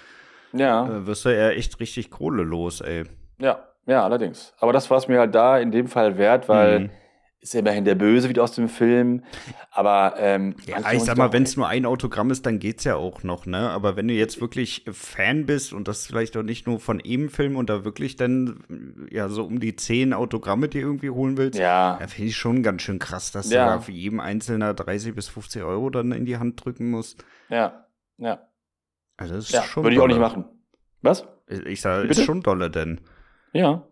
ja. 0.53 0.87
Äh, 0.87 1.07
wirst 1.07 1.25
du 1.25 1.35
ja 1.35 1.49
echt 1.51 1.81
richtig 1.81 2.11
Kohle 2.11 2.43
los, 2.43 2.83
ey. 2.83 3.05
Ja, 3.39 3.61
ja, 3.87 4.05
allerdings. 4.05 4.53
Aber 4.59 4.75
das 4.75 4.91
war 4.91 4.99
es 4.99 5.09
mir 5.09 5.19
halt 5.19 5.35
da 5.35 5.59
in 5.59 5.71
dem 5.71 5.89
Fall 5.89 6.19
wert, 6.19 6.49
weil 6.49 6.81
mhm 6.81 6.91
ist 7.42 7.55
ja 7.55 7.61
immerhin 7.61 7.85
der 7.85 7.96
Böse 7.96 8.28
wieder 8.28 8.44
aus 8.44 8.52
dem 8.52 8.68
Film. 8.68 9.24
Aber 9.72 10.14
ähm, 10.16 10.55
ja, 10.64 10.92
ich 10.92 11.02
sag 11.02 11.18
mal, 11.18 11.33
wenn 11.33 11.42
es 11.42 11.57
nur 11.57 11.66
ein 11.66 11.85
Autogramm 11.87 12.31
ist, 12.31 12.46
dann 12.46 12.61
geht's 12.61 12.85
ja 12.85 12.94
auch 12.94 13.24
noch, 13.24 13.46
ne? 13.46 13.68
Aber 13.70 13.96
wenn 13.96 14.07
du 14.07 14.14
jetzt 14.14 14.40
wirklich 14.40 14.85
Fan 14.92 15.44
bist 15.44 15.72
und 15.72 15.88
das 15.88 16.07
vielleicht 16.07 16.37
auch 16.37 16.44
nicht 16.44 16.68
nur 16.68 16.78
von 16.78 17.00
eben 17.00 17.31
Film 17.31 17.57
und 17.57 17.68
da 17.68 17.85
wirklich 17.85 18.14
dann 18.14 19.09
ja 19.11 19.28
so 19.28 19.44
um 19.44 19.59
die 19.59 19.74
zehn 19.74 20.12
Autogramme 20.14 20.68
dir 20.68 20.83
irgendwie 20.83 21.11
holen 21.11 21.37
willst, 21.37 21.59
ja, 21.59 21.98
ja 22.00 22.07
finde 22.07 22.28
ich 22.28 22.37
schon 22.37 22.62
ganz 22.62 22.83
schön 22.83 23.00
krass, 23.00 23.33
dass 23.33 23.50
ja. 23.50 23.64
du 23.64 23.70
da 23.72 23.81
für 23.81 23.92
jeden 23.92 24.20
Einzelner 24.20 24.72
30 24.72 25.12
bis 25.12 25.26
50 25.26 25.64
Euro 25.64 25.90
dann 25.90 26.12
in 26.12 26.24
die 26.24 26.37
Hand 26.37 26.64
drücken 26.64 26.90
musst. 26.90 27.24
Ja, 27.48 27.87
ja. 28.18 28.46
Also 29.16 29.35
das 29.35 29.46
ist 29.46 29.52
ja, 29.52 29.64
schon. 29.64 29.83
Würde 29.83 29.96
ich 29.96 30.00
auch 30.00 30.07
nicht 30.07 30.20
machen. 30.20 30.44
Was? 31.00 31.26
Ich 31.48 31.81
sage, 31.81 32.07
ist 32.07 32.22
schon 32.22 32.40
dolle 32.40 32.70
denn. 32.70 33.00
Ja, 33.52 33.85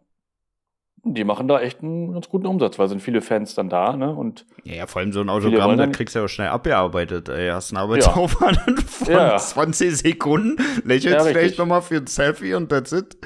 die 1.02 1.24
machen 1.24 1.48
da 1.48 1.60
echt 1.60 1.82
einen 1.82 2.12
ganz 2.12 2.28
guten 2.28 2.46
Umsatz, 2.46 2.78
weil 2.78 2.88
sind 2.88 3.00
viele 3.00 3.22
Fans 3.22 3.54
dann 3.54 3.68
da, 3.68 3.96
ne? 3.96 4.14
Und 4.14 4.44
ja, 4.64 4.86
vor 4.86 5.00
allem 5.00 5.12
so 5.12 5.20
ein 5.20 5.28
Autogramm, 5.28 5.76
da 5.76 5.86
kriegst 5.86 6.14
du 6.14 6.20
ja 6.20 6.24
auch 6.26 6.28
schnell 6.28 6.48
abgearbeitet. 6.48 7.28
Ey, 7.28 7.48
hast 7.48 7.72
einen 7.72 7.78
Arbeitsaufwand 7.78 8.58
ja. 8.66 8.74
von 8.86 9.12
ja. 9.12 9.36
20 9.36 9.96
Sekunden, 9.96 10.56
lächelst 10.84 11.24
ja, 11.26 11.32
vielleicht 11.32 11.58
nochmal 11.58 11.82
für 11.82 11.96
ein 11.96 12.06
Selfie 12.06 12.54
und 12.54 12.68
that's 12.68 12.92
it. 12.92 13.16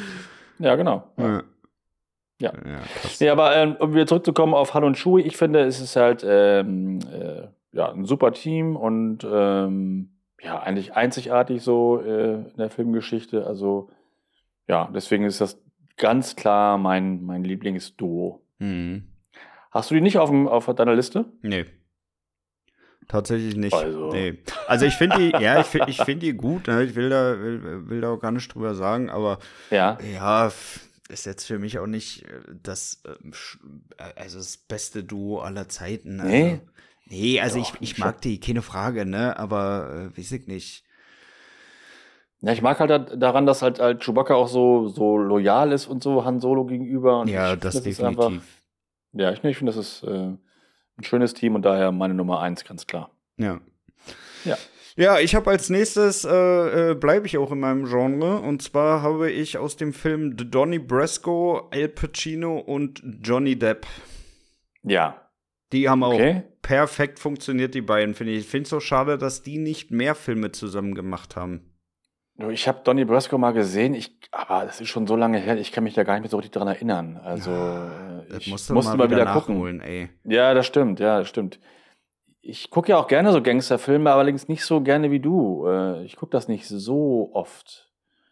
Ja, 0.58 0.76
genau. 0.76 1.04
Ja. 1.16 1.42
Ja. 2.40 2.52
Ja, 2.52 2.52
ja 3.18 3.32
aber 3.32 3.56
ähm, 3.56 3.76
um 3.78 3.94
wieder 3.94 4.06
zurückzukommen 4.06 4.54
auf 4.54 4.74
Hall 4.74 4.84
und 4.84 4.96
Shui, 4.96 5.22
ich 5.22 5.37
finde, 5.37 5.60
es 5.60 5.80
ist 5.80 5.96
halt 5.96 6.24
ähm, 6.26 7.00
äh, 7.12 7.48
ja, 7.72 7.90
ein 7.90 8.04
super 8.04 8.32
Team 8.32 8.76
und 8.76 9.26
ähm, 9.28 10.10
ja, 10.40 10.60
eigentlich 10.60 10.94
einzigartig 10.94 11.62
so 11.62 12.00
äh, 12.00 12.34
in 12.34 12.56
der 12.56 12.70
Filmgeschichte. 12.70 13.46
Also 13.46 13.88
ja, 14.68 14.88
deswegen 14.94 15.24
ist 15.24 15.40
das 15.40 15.60
ganz 15.96 16.37
klar 16.37 16.78
mein, 16.78 17.24
mein 17.24 17.44
Lieblingsduo. 17.44 18.44
Mhm. 18.59 19.09
Hast 19.70 19.90
du 19.90 19.94
die 19.94 20.00
nicht 20.00 20.18
auf, 20.18 20.30
dem, 20.30 20.46
auf 20.46 20.66
deiner 20.66 20.94
Liste? 20.94 21.26
Nee. 21.42 21.66
Tatsächlich 23.09 23.57
nicht. 23.57 23.74
Also, 23.74 24.11
nee. 24.12 24.38
also 24.66 24.87
ich 24.87 24.94
finde 24.94 25.18
die, 25.18 25.30
ja, 25.30 25.61
ich 25.61 25.66
finde 25.66 25.90
ich 25.90 26.00
find 26.02 26.22
die 26.22 26.33
gut. 26.33 26.68
Ne? 26.68 26.85
Ich 26.85 26.94
will 26.94 27.11
da, 27.11 27.38
will, 27.38 27.88
will 27.88 28.00
da 28.00 28.11
auch 28.11 28.18
gar 28.18 28.33
nicht 28.33 28.54
drüber 28.54 28.74
sagen, 28.74 29.11
aber 29.11 29.38
ja, 29.70 29.98
ja 30.12 30.50
ist 31.09 31.26
jetzt 31.26 31.44
für 31.44 31.59
mich 31.59 31.78
auch 31.78 31.87
nicht 31.87 32.24
das, 32.62 33.02
ähm, 33.04 33.33
also 34.16 34.38
das 34.38 34.57
beste 34.57 35.04
Duo 35.04 35.40
aller 35.40 35.68
Zeiten. 35.68 36.20
Also, 36.20 36.33
nee. 36.33 36.61
Nee, 37.07 37.40
also 37.40 37.59
Doch, 37.59 37.74
ich, 37.74 37.92
ich 37.92 37.98
mag 37.98 38.22
die, 38.22 38.40
keine 38.40 38.62
Frage, 38.62 39.04
ne? 39.04 39.38
Aber 39.38 40.11
äh, 40.14 40.18
weiß 40.18 40.33
ich 40.33 40.46
nicht. 40.46 40.85
Ja, 42.44 42.52
ich 42.52 42.61
mag 42.61 42.78
halt 42.78 43.11
daran, 43.16 43.46
dass 43.46 43.62
halt, 43.62 43.80
halt 43.80 44.04
Chewbacca 44.04 44.35
auch 44.35 44.48
so, 44.48 44.88
so 44.88 45.16
loyal 45.16 45.72
ist 45.72 45.87
und 45.87 46.02
so 46.02 46.26
Han 46.26 46.40
Solo 46.40 46.66
gegenüber. 46.66 47.20
Und 47.20 47.28
ja, 47.28 47.54
ich, 47.54 47.61
das, 47.61 47.74
das 47.74 47.85
definitiv. 47.85 48.20
Einfach, 48.20 48.44
ja, 49.12 49.33
ich, 49.33 49.42
ich 49.42 49.57
finde, 49.57 49.72
das 49.72 49.78
ist 49.78 50.02
äh, 50.02 50.28
ein 50.98 51.04
schönes 51.04 51.33
Team 51.33 51.54
und 51.54 51.62
daher 51.62 51.90
meine 51.90 52.12
Nummer 52.12 52.40
eins, 52.40 52.64
ganz 52.64 52.87
klar. 52.87 53.11
Ja. 53.38 53.61
Ja. 54.44 54.59
Ja, 54.96 55.18
ich 55.18 55.35
habe 55.35 55.50
als 55.50 55.70
nächstes, 55.70 56.24
äh, 56.24 56.90
äh, 56.90 56.94
bleibe 56.94 57.26
ich 57.26 57.38
auch 57.38 57.50
in 57.50 57.61
meinem 57.61 57.87
Genre. 57.87 58.40
Und 58.40 58.61
zwar 58.61 59.00
habe 59.00 59.30
ich 59.30 59.57
aus 59.57 59.76
dem 59.76 59.94
Film 59.94 60.37
Donnie 60.37 60.78
Brasco, 60.78 61.70
Al 61.72 61.88
Pacino 61.88 62.59
und 62.59 63.02
Johnny 63.22 63.59
Depp. 63.59 63.87
Ja. 64.83 65.30
Die 65.72 65.88
haben 65.88 66.04
auch 66.04 66.12
okay. 66.12 66.42
perfekt 66.61 67.18
funktioniert, 67.18 67.74
die 67.74 67.80
beiden, 67.80 68.14
finde 68.14 68.35
ich. 68.35 68.40
Ich 68.40 68.46
finde 68.48 68.64
es 68.64 68.70
so 68.70 68.80
schade, 68.80 69.16
dass 69.16 69.42
die 69.42 69.59
nicht 69.59 69.90
mehr 69.90 70.14
Filme 70.14 70.52
zusammen 70.52 70.94
gemacht 70.94 71.37
haben. 71.37 71.73
Ich 72.51 72.66
habe 72.66 72.81
Donny 72.83 73.05
Brasco 73.05 73.38
mal 73.38 73.53
gesehen, 73.53 73.94
ich, 73.94 74.16
aber 74.33 74.64
das 74.64 74.81
ist 74.81 74.88
schon 74.88 75.07
so 75.07 75.14
lange 75.14 75.38
her, 75.38 75.57
ich 75.57 75.70
kann 75.70 75.85
mich 75.85 75.94
da 75.94 76.03
gar 76.03 76.14
nicht 76.14 76.23
mehr 76.23 76.31
so 76.31 76.37
richtig 76.37 76.53
dran 76.53 76.66
erinnern. 76.66 77.20
Also 77.23 77.53
ja, 77.53 77.90
äh, 78.29 78.38
ich 78.38 78.49
musste 78.49 78.75
mal, 78.75 78.83
mal 78.83 79.11
wieder, 79.11 79.20
wieder 79.20 79.33
gucken. 79.33 79.81
Ey. 79.81 80.09
Ja, 80.25 80.53
das 80.53 80.66
stimmt, 80.66 80.99
ja, 80.99 81.20
das 81.20 81.29
stimmt. 81.29 81.61
Ich 82.40 82.70
gucke 82.70 82.90
ja 82.90 82.99
auch 82.99 83.07
gerne 83.07 83.33
so 83.33 83.40
Gangsterfilme, 83.40 84.12
allerdings 84.12 84.49
nicht 84.49 84.64
so 84.64 84.81
gerne 84.81 85.12
wie 85.12 85.20
du. 85.20 85.66
Äh, 85.66 86.05
ich 86.05 86.16
gucke 86.16 86.33
das 86.33 86.49
nicht 86.49 86.66
so 86.66 87.31
oft. 87.33 87.84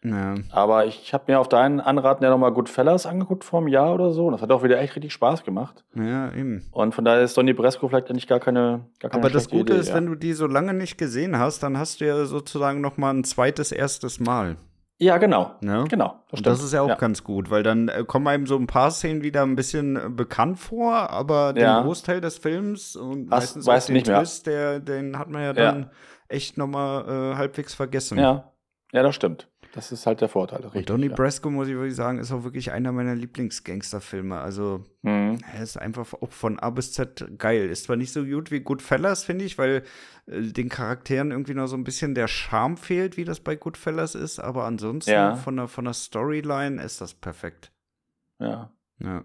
Ja. 0.05 0.35
Aber 0.51 0.87
ich 0.87 1.15
habe 1.15 1.25
mir 1.29 1.39
auf 1.39 1.49
deinen 1.49 1.81
Anraten 1.81 2.25
ja 2.25 2.31
nochmal 2.31 2.53
Goodfellas 2.53 3.07
angeguckt 3.07 3.45
vor 3.45 3.61
einem 3.61 3.69
Jahr 3.69 3.95
oder 3.95 4.11
so. 4.11 4.27
Und 4.27 4.33
das 4.33 4.43
hat 4.43 4.51
auch 4.51 4.63
wieder 4.63 4.81
echt 4.81 4.97
richtig 4.97 5.13
Spaß 5.13 5.45
gemacht. 5.45 5.85
Ja, 5.95 6.33
eben. 6.33 6.67
Und 6.73 6.95
von 6.95 7.05
daher 7.05 7.23
ist 7.23 7.37
Donny 7.37 7.53
Bresco 7.53 7.89
vielleicht 7.89 8.11
eigentlich 8.11 8.27
gar 8.27 8.41
keine, 8.41 8.87
gar 8.99 9.11
keine 9.11 9.23
Aber 9.23 9.33
das 9.33 9.49
Gute 9.49 9.73
Idee, 9.73 9.81
ist, 9.81 9.91
ja. 9.91 9.95
wenn 9.95 10.07
du 10.07 10.17
die 10.17 10.33
so 10.33 10.47
lange 10.47 10.75
nicht 10.75 10.99
gesehen 10.99 11.39
hast, 11.39 11.63
dann 11.63 11.79
hast 11.79 12.01
du 12.01 12.07
ja 12.07 12.25
sozusagen 12.25 12.81
nochmal 12.81 13.15
ein 13.15 13.25
zweites, 13.25 13.71
erstes 13.71 14.19
Mal. 14.19 14.57
Ja, 14.99 15.19
genau. 15.19 15.57
Ja? 15.63 15.85
Genau. 15.85 16.25
Das, 16.31 16.43
das, 16.43 16.63
ist 16.63 16.73
ja 16.73 16.83
auch 16.83 16.89
ja. 16.89 16.95
ganz 16.95 17.25
gut, 17.25 17.51
weil 17.51 17.63
dann 17.63 17.89
äh, 17.89 18.05
kommen 18.07 18.27
einem 18.29 18.47
so 18.47 18.57
ein 18.57 18.67
paar 18.67 18.91
Szenen 18.91 19.23
wieder 19.23 19.43
ein 19.43 19.57
bisschen 19.57 19.97
äh, 19.97 20.09
bekannt 20.09 20.59
vor, 20.59 21.11
aber 21.11 21.53
den 21.53 21.67
Großteil 21.83 22.21
des 22.21 22.39
Films 22.39 22.95
und 22.95 23.31
Hast, 23.31 23.57
meistens 23.67 23.69
auch 23.69 23.95
den 23.95 24.05
Twist, 24.05 24.47
der, 24.47 24.81
den 24.81 25.19
hat 25.19 25.29
man 25.29 25.43
ja 25.43 25.53
dann 25.53 25.91
echt 26.29 26.57
nochmal 26.57 27.05
äh, 27.09 27.37
halbwegs 27.37 27.75
vergessen. 27.75 28.19
Ja. 28.19 28.53
Ja, 28.93 29.03
das 29.03 29.15
stimmt. 29.15 29.49
Das 29.73 29.91
ist 29.91 30.07
halt 30.07 30.21
der 30.21 30.29
Vorteil. 30.29 30.61
Richtig, 30.61 30.81
und 30.81 30.91
Donnie 30.91 31.09
ja. 31.09 31.15
Brasco, 31.15 31.49
muss 31.49 31.67
ich 31.67 31.75
wirklich 31.75 31.97
sagen, 31.97 32.19
ist 32.19 32.31
auch 32.31 32.45
wirklich 32.45 32.73
einer 32.73 32.93
meiner 32.93 33.15
Lieblingsgangsterfilme. 33.15 34.39
Also, 34.39 34.85
mhm. 35.01 35.39
er 35.55 35.63
ist 35.63 35.79
einfach 35.79 36.13
auch 36.13 36.31
von 36.31 36.59
A 36.59 36.69
bis 36.69 36.93
Z 36.93 37.39
geil. 37.39 37.71
Ist 37.71 37.85
zwar 37.85 37.97
nicht 37.97 38.13
so 38.13 38.25
gut 38.25 38.51
wie 38.51 38.61
Goodfellas, 38.61 39.25
finde 39.25 39.47
ich, 39.47 39.57
weil 39.57 39.83
äh, 40.27 40.43
den 40.43 40.69
Charakteren 40.69 41.31
irgendwie 41.31 41.55
noch 41.55 41.69
so 41.69 41.77
ein 41.77 41.85
bisschen 41.85 42.15
der 42.15 42.29
Charme 42.29 42.77
fehlt, 42.77 43.17
wie 43.17 43.25
das 43.25 43.41
bei 43.41 43.57
Goodfellas 43.57 44.15
ist, 44.15 44.41
aber 44.41 44.65
ansonsten 44.65 45.11
ja. 45.11 45.37
von, 45.37 45.57
der, 45.57 45.69
von 45.69 45.87
der 45.87 45.95
Storyline 45.95 46.83
ist 46.83 47.01
das 47.01 47.15
perfekt. 47.15 47.73
Ja. 48.39 48.71
Ja. 48.99 49.25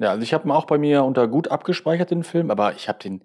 Ja, 0.00 0.10
also 0.10 0.22
ich 0.22 0.32
habe 0.32 0.46
ihn 0.46 0.52
auch 0.52 0.66
bei 0.66 0.78
mir 0.78 1.02
unter 1.04 1.26
gut 1.26 1.48
abgespeichert, 1.48 2.10
den 2.10 2.22
Film, 2.22 2.50
aber 2.50 2.74
ich 2.74 2.88
habe 2.88 2.98
den 3.00 3.22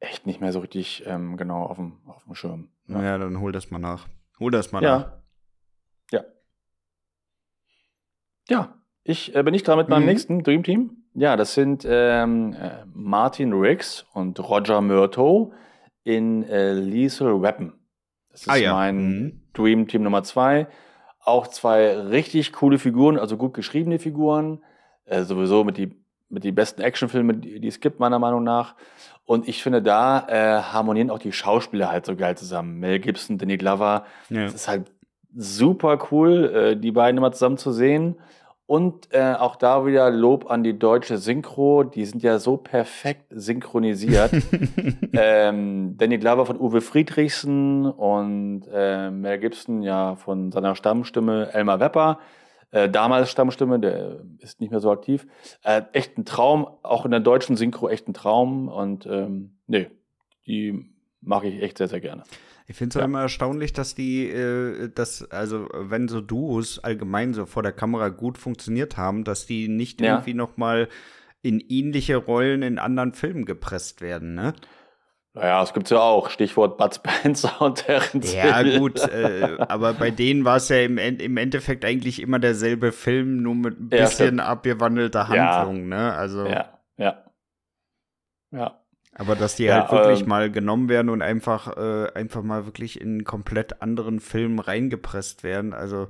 echt 0.00 0.26
nicht 0.26 0.40
mehr 0.40 0.52
so 0.52 0.58
richtig 0.60 1.04
ähm, 1.06 1.36
genau 1.36 1.64
auf 1.64 1.76
dem, 1.76 2.00
auf 2.06 2.24
dem 2.24 2.34
Schirm. 2.34 2.68
Ja. 2.86 3.02
ja, 3.02 3.18
dann 3.18 3.40
hol 3.40 3.52
das 3.52 3.70
mal 3.70 3.78
nach. 3.78 4.06
Hol 4.38 4.50
das 4.50 4.72
mal 4.72 4.82
ja. 4.82 4.98
nach. 4.98 5.12
Ja. 6.10 6.24
Ja, 8.48 8.74
ich 9.02 9.34
äh, 9.34 9.42
bin 9.42 9.54
ich 9.54 9.62
dran 9.62 9.78
mit 9.78 9.88
meinem 9.88 10.02
mhm. 10.02 10.08
nächsten 10.08 10.42
Dream 10.42 10.62
Team. 10.62 11.04
Ja, 11.14 11.36
das 11.36 11.54
sind 11.54 11.86
ähm, 11.88 12.54
äh, 12.54 12.84
Martin 12.92 13.52
Riggs 13.52 14.06
und 14.14 14.38
Roger 14.40 14.80
Murto 14.80 15.52
in 16.02 16.42
äh, 16.44 16.72
Lethal 16.72 17.40
Weapon. 17.40 17.72
Das 18.30 18.42
ist 18.42 18.48
ah, 18.48 18.56
ja. 18.56 18.74
mein 18.74 18.96
mhm. 18.96 19.40
Dream 19.52 19.86
Team 19.86 20.02
Nummer 20.02 20.22
zwei. 20.24 20.66
Auch 21.20 21.46
zwei 21.46 21.96
richtig 21.96 22.52
coole 22.52 22.78
Figuren, 22.78 23.18
also 23.18 23.36
gut 23.36 23.54
geschriebene 23.54 23.98
Figuren. 23.98 24.62
Äh, 25.04 25.22
sowieso 25.22 25.64
mit 25.64 25.78
die, 25.78 25.94
mit 26.28 26.44
die 26.44 26.52
besten 26.52 26.82
Actionfilme, 26.82 27.34
die, 27.34 27.60
die 27.60 27.68
es 27.68 27.80
gibt, 27.80 28.00
meiner 28.00 28.18
Meinung 28.18 28.42
nach. 28.42 28.74
Und 29.24 29.48
ich 29.48 29.62
finde, 29.62 29.80
da 29.80 30.26
äh, 30.28 30.62
harmonieren 30.62 31.10
auch 31.10 31.18
die 31.18 31.32
Schauspieler 31.32 31.90
halt 31.90 32.04
so 32.04 32.16
geil 32.16 32.36
zusammen. 32.36 32.78
Mel 32.80 32.98
Gibson, 32.98 33.38
Danny 33.38 33.56
Glover. 33.56 34.04
Ja. 34.28 34.42
Das 34.42 34.54
ist 34.54 34.68
halt 34.68 34.90
super 35.36 35.98
cool, 36.10 36.44
äh, 36.54 36.76
die 36.76 36.92
beiden 36.92 37.18
immer 37.18 37.32
zusammen 37.32 37.58
zu 37.58 37.72
sehen. 37.72 38.16
Und 38.66 39.12
äh, 39.12 39.34
auch 39.34 39.56
da 39.56 39.84
wieder 39.84 40.10
Lob 40.10 40.50
an 40.50 40.64
die 40.64 40.78
deutsche 40.78 41.18
Synchro. 41.18 41.84
Die 41.84 42.06
sind 42.06 42.22
ja 42.22 42.38
so 42.38 42.56
perfekt 42.56 43.26
synchronisiert. 43.30 44.30
ähm, 45.12 45.96
Danny 45.98 46.16
Glover 46.18 46.46
von 46.46 46.58
Uwe 46.58 46.80
Friedrichsen 46.80 47.84
und 47.84 48.62
äh, 48.72 49.10
Mel 49.10 49.38
Gibson 49.38 49.82
ja 49.82 50.16
von 50.16 50.50
seiner 50.50 50.76
Stammstimme 50.76 51.52
Elmar 51.52 51.78
Wepper 51.78 52.18
äh, 52.74 52.90
damals 52.90 53.30
Stammstimme, 53.30 53.78
der 53.78 54.22
ist 54.40 54.60
nicht 54.60 54.70
mehr 54.70 54.80
so 54.80 54.90
aktiv. 54.90 55.28
Äh, 55.62 55.82
echt 55.92 56.18
ein 56.18 56.24
Traum, 56.24 56.66
auch 56.82 57.04
in 57.04 57.12
der 57.12 57.20
deutschen 57.20 57.56
Synchro 57.56 57.88
echt 57.88 58.08
ein 58.08 58.14
Traum 58.14 58.68
und 58.68 59.06
ähm, 59.06 59.58
nee, 59.68 59.90
die 60.46 60.90
mache 61.20 61.46
ich 61.46 61.62
echt 61.62 61.78
sehr, 61.78 61.86
sehr 61.86 62.00
gerne. 62.00 62.24
Ich 62.66 62.76
finde 62.76 62.96
es 62.96 63.00
ja. 63.00 63.04
immer 63.04 63.22
erstaunlich, 63.22 63.72
dass 63.72 63.94
die, 63.94 64.28
äh, 64.28 64.88
dass, 64.88 65.30
also 65.30 65.68
wenn 65.74 66.08
so 66.08 66.20
Duos 66.20 66.78
allgemein 66.78 67.34
so 67.34 67.44
vor 67.44 67.62
der 67.62 67.72
Kamera 67.72 68.08
gut 68.08 68.38
funktioniert 68.38 68.96
haben, 68.96 69.24
dass 69.24 69.46
die 69.46 69.68
nicht 69.68 70.00
ja. 70.00 70.14
irgendwie 70.14 70.34
noch 70.34 70.56
mal 70.56 70.88
in 71.42 71.60
ähnliche 71.60 72.16
Rollen 72.16 72.62
in 72.62 72.78
anderen 72.78 73.12
Filmen 73.12 73.44
gepresst 73.44 74.00
werden, 74.00 74.34
ne? 74.34 74.54
Naja, 75.34 75.62
es 75.64 75.74
gibt 75.74 75.90
ja 75.90 75.98
auch. 75.98 76.30
Stichwort 76.30 76.78
Bud 76.78 76.94
Spencer 76.94 77.60
und 77.60 77.84
Terence 77.84 78.32
Ja, 78.32 78.62
gut, 78.78 79.00
äh, 79.00 79.56
aber 79.68 79.92
bei 79.92 80.10
denen 80.10 80.44
war 80.44 80.56
es 80.56 80.68
ja 80.68 80.78
im, 80.78 80.96
im, 80.96 81.36
Endeffekt 81.36 81.84
eigentlich 81.84 82.22
immer 82.22 82.38
derselbe 82.38 82.92
Film, 82.92 83.42
nur 83.42 83.56
mit 83.56 83.78
ein 83.78 83.88
bisschen 83.88 84.38
ja, 84.38 84.46
abgewandelter 84.46 85.28
Handlung, 85.28 85.90
ja. 85.90 85.96
ne? 85.96 86.14
Also. 86.14 86.46
Ja, 86.46 86.78
ja. 86.96 87.24
Ja. 88.52 88.83
Aber 89.14 89.36
dass 89.36 89.56
die 89.56 89.64
ja, 89.64 89.88
halt 89.88 89.92
wirklich 89.92 90.22
ähm, 90.22 90.28
mal 90.28 90.50
genommen 90.50 90.88
werden 90.88 91.08
und 91.08 91.22
einfach, 91.22 91.76
äh, 91.76 92.08
einfach 92.14 92.42
mal 92.42 92.66
wirklich 92.66 93.00
in 93.00 93.08
einen 93.08 93.24
komplett 93.24 93.80
anderen 93.80 94.20
Film 94.20 94.58
reingepresst 94.58 95.44
werden, 95.44 95.72
also. 95.72 96.08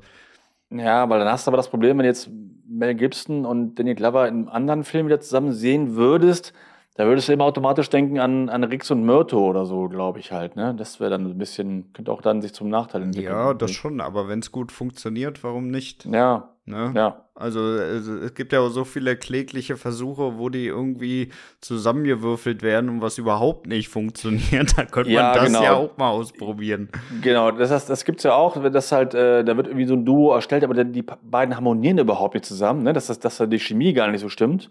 Ja, 0.71 1.09
weil 1.09 1.19
dann 1.19 1.29
hast 1.29 1.47
du 1.47 1.51
aber 1.51 1.59
das 1.59 1.69
Problem, 1.69 1.99
wenn 1.99 2.07
jetzt 2.07 2.31
Mel 2.67 2.95
Gibson 2.95 3.45
und 3.45 3.75
Danny 3.77 3.95
Glover 3.95 4.27
in 4.27 4.35
einem 4.35 4.49
anderen 4.49 4.85
Film 4.85 5.07
wieder 5.07 5.21
zusammen 5.21 5.53
sehen 5.53 5.97
würdest, 5.97 6.55
da 6.95 7.07
würdest 7.07 7.29
du 7.29 7.33
immer 7.33 7.45
automatisch 7.45 7.91
denken 7.91 8.21
an, 8.21 8.49
an 8.49 8.65
Rix 8.65 8.91
und 8.91 9.05
Myrto 9.05 9.39
oder 9.39 9.67
so, 9.67 9.89
glaube 9.89 10.21
ich 10.21 10.31
halt. 10.33 10.55
Ne? 10.55 10.75
Das 10.77 11.01
wäre 11.01 11.11
dann 11.11 11.27
ein 11.27 11.39
bisschen, 11.39 11.93
könnte 11.93 12.13
auch 12.13 12.23
dann 12.23 12.41
sich 12.41 12.55
zum 12.55 12.69
Nachteil 12.69 13.03
entwickeln. 13.03 13.33
Ja, 13.33 13.53
das 13.53 13.73
schon, 13.73 14.01
aber 14.01 14.29
wenn 14.29 14.39
es 14.39 14.53
gut 14.53 14.71
funktioniert, 14.71 15.43
warum 15.43 15.71
nicht? 15.71 16.05
Ja. 16.07 16.54
Ne? 16.67 16.93
Ja. 16.97 17.21
Also, 17.35 17.75
es 17.75 18.33
gibt 18.35 18.53
ja 18.53 18.61
auch 18.61 18.69
so 18.69 18.85
viele 18.85 19.17
klägliche 19.17 19.77
Versuche, 19.77 20.39
wo 20.39 20.49
die 20.49 20.67
irgendwie 20.67 21.31
zusammengewürfelt 21.61 22.63
werden 22.63 22.89
und 22.89 23.01
was 23.03 23.19
überhaupt 23.19 23.67
nicht 23.67 23.89
funktioniert. 23.89 24.73
Da 24.77 24.85
könnte 24.87 25.11
ja, 25.11 25.23
man 25.23 25.35
das 25.35 25.47
genau. 25.47 25.63
ja 25.63 25.75
auch 25.75 25.97
mal 25.99 26.11
ausprobieren. 26.11 26.89
Genau, 27.21 27.51
das 27.51 27.71
heißt, 27.71 27.91
das 27.91 28.05
gibt's 28.05 28.23
ja 28.23 28.35
auch, 28.35 28.57
das 28.71 28.93
halt, 28.93 29.15
äh, 29.15 29.45
da 29.45 29.57
wird 29.57 29.67
irgendwie 29.67 29.87
so 29.87 29.95
ein 29.95 30.05
Duo 30.05 30.33
erstellt, 30.33 30.65
aber 30.65 30.85
die 30.85 31.03
beiden 31.03 31.55
harmonieren 31.55 31.99
überhaupt 31.99 32.35
nicht 32.35 32.47
zusammen, 32.47 32.83
ne? 32.83 32.93
dass, 32.93 33.09
das, 33.09 33.19
dass 33.19 33.37
da 33.37 33.47
die 33.47 33.59
Chemie 33.59 33.93
gar 33.93 34.09
nicht 34.09 34.21
so 34.21 34.29
stimmt. 34.29 34.71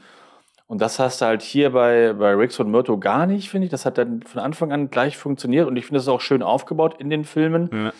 Und 0.68 0.82
das 0.82 0.98
hast 0.98 1.22
du 1.22 1.26
halt 1.26 1.42
hier 1.42 1.72
bei, 1.72 2.14
bei 2.14 2.34
Rix 2.34 2.60
und 2.60 2.72
Myrto 2.72 2.98
gar 2.98 3.28
nicht, 3.28 3.50
finde 3.50 3.66
ich. 3.66 3.72
Das 3.72 3.86
hat 3.86 3.98
dann 3.98 4.24
von 4.24 4.42
Anfang 4.42 4.72
an 4.72 4.90
gleich 4.90 5.18
funktioniert 5.18 5.68
und 5.68 5.76
ich 5.76 5.86
finde, 5.86 6.00
das 6.00 6.08
auch 6.08 6.22
schön 6.22 6.42
aufgebaut 6.42 6.96
in 7.00 7.10
den 7.10 7.26
Filmen. 7.26 7.70
Ja. 7.72 7.94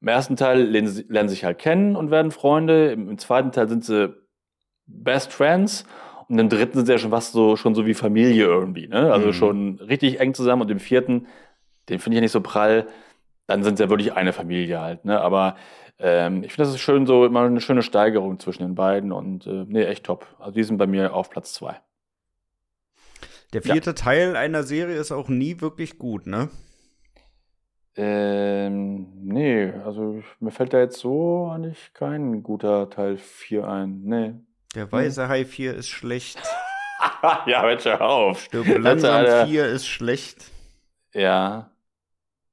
Im 0.00 0.08
ersten 0.08 0.36
Teil 0.36 0.62
lernen 0.62 0.88
sie, 0.88 1.04
lernen 1.08 1.28
sich 1.28 1.44
halt 1.44 1.58
kennen 1.58 1.96
und 1.96 2.10
werden 2.10 2.30
Freunde. 2.30 2.92
Im, 2.92 3.08
Im, 3.08 3.18
zweiten 3.18 3.52
Teil 3.52 3.68
sind 3.68 3.84
sie 3.84 4.14
Best 4.86 5.32
Friends. 5.32 5.84
Und 6.28 6.38
im 6.38 6.48
dritten 6.48 6.76
sind 6.76 6.86
sie 6.86 6.92
ja 6.92 6.98
schon 6.98 7.10
was 7.10 7.32
so, 7.32 7.56
schon 7.56 7.74
so 7.74 7.86
wie 7.86 7.94
Familie 7.94 8.44
irgendwie, 8.44 8.86
ne? 8.86 9.12
Also 9.12 9.28
mhm. 9.28 9.32
schon 9.32 9.78
richtig 9.80 10.20
eng 10.20 10.34
zusammen. 10.34 10.62
Und 10.62 10.70
im 10.70 10.78
vierten, 10.78 11.26
den 11.88 11.98
finde 11.98 12.14
ich 12.14 12.18
ja 12.18 12.22
nicht 12.22 12.32
so 12.32 12.42
prall. 12.42 12.86
Dann 13.46 13.62
sind 13.64 13.78
sie 13.78 13.84
ja 13.84 13.90
wirklich 13.90 14.12
eine 14.12 14.32
Familie 14.32 14.80
halt, 14.80 15.04
ne? 15.04 15.20
Aber 15.20 15.56
ähm, 15.98 16.44
ich 16.44 16.52
finde, 16.52 16.68
das 16.68 16.74
ist 16.74 16.80
schön 16.80 17.06
so 17.06 17.24
immer 17.24 17.42
eine 17.42 17.60
schöne 17.60 17.82
Steigerung 17.82 18.38
zwischen 18.38 18.62
den 18.62 18.74
beiden 18.74 19.10
und 19.10 19.46
äh, 19.46 19.64
nee, 19.66 19.84
echt 19.84 20.04
top. 20.04 20.26
Also 20.38 20.52
die 20.52 20.62
sind 20.62 20.76
bei 20.76 20.86
mir 20.86 21.14
auf 21.14 21.30
Platz 21.30 21.54
zwei. 21.54 21.80
Der 23.52 23.62
vierte 23.62 23.90
ja. 23.90 23.94
Teil 23.94 24.36
einer 24.36 24.62
Serie 24.62 24.96
ist 24.96 25.10
auch 25.10 25.28
nie 25.28 25.60
wirklich 25.60 25.98
gut, 25.98 26.26
ne? 26.26 26.50
Ähm, 27.96 29.08
nee, 29.24 29.72
also 29.84 30.22
mir 30.40 30.50
fällt 30.50 30.72
da 30.72 30.78
jetzt 30.78 30.98
so 30.98 31.50
eigentlich 31.52 31.92
kein 31.94 32.42
guter 32.42 32.88
Teil 32.90 33.16
4 33.16 33.66
ein. 33.66 34.02
Nee. 34.04 34.34
Der 34.74 34.90
Weiße 34.90 35.28
Hai 35.28 35.44
4 35.44 35.74
ist 35.74 35.88
schlecht. 35.88 36.40
ja, 37.46 37.62
Mensch, 37.62 37.84
hör 37.84 38.00
auf. 38.00 38.42
Stirb 38.42 38.66
langsam 38.78 39.46
4 39.46 39.66
ist 39.66 39.86
schlecht. 39.86 40.50
Ja. 41.14 41.70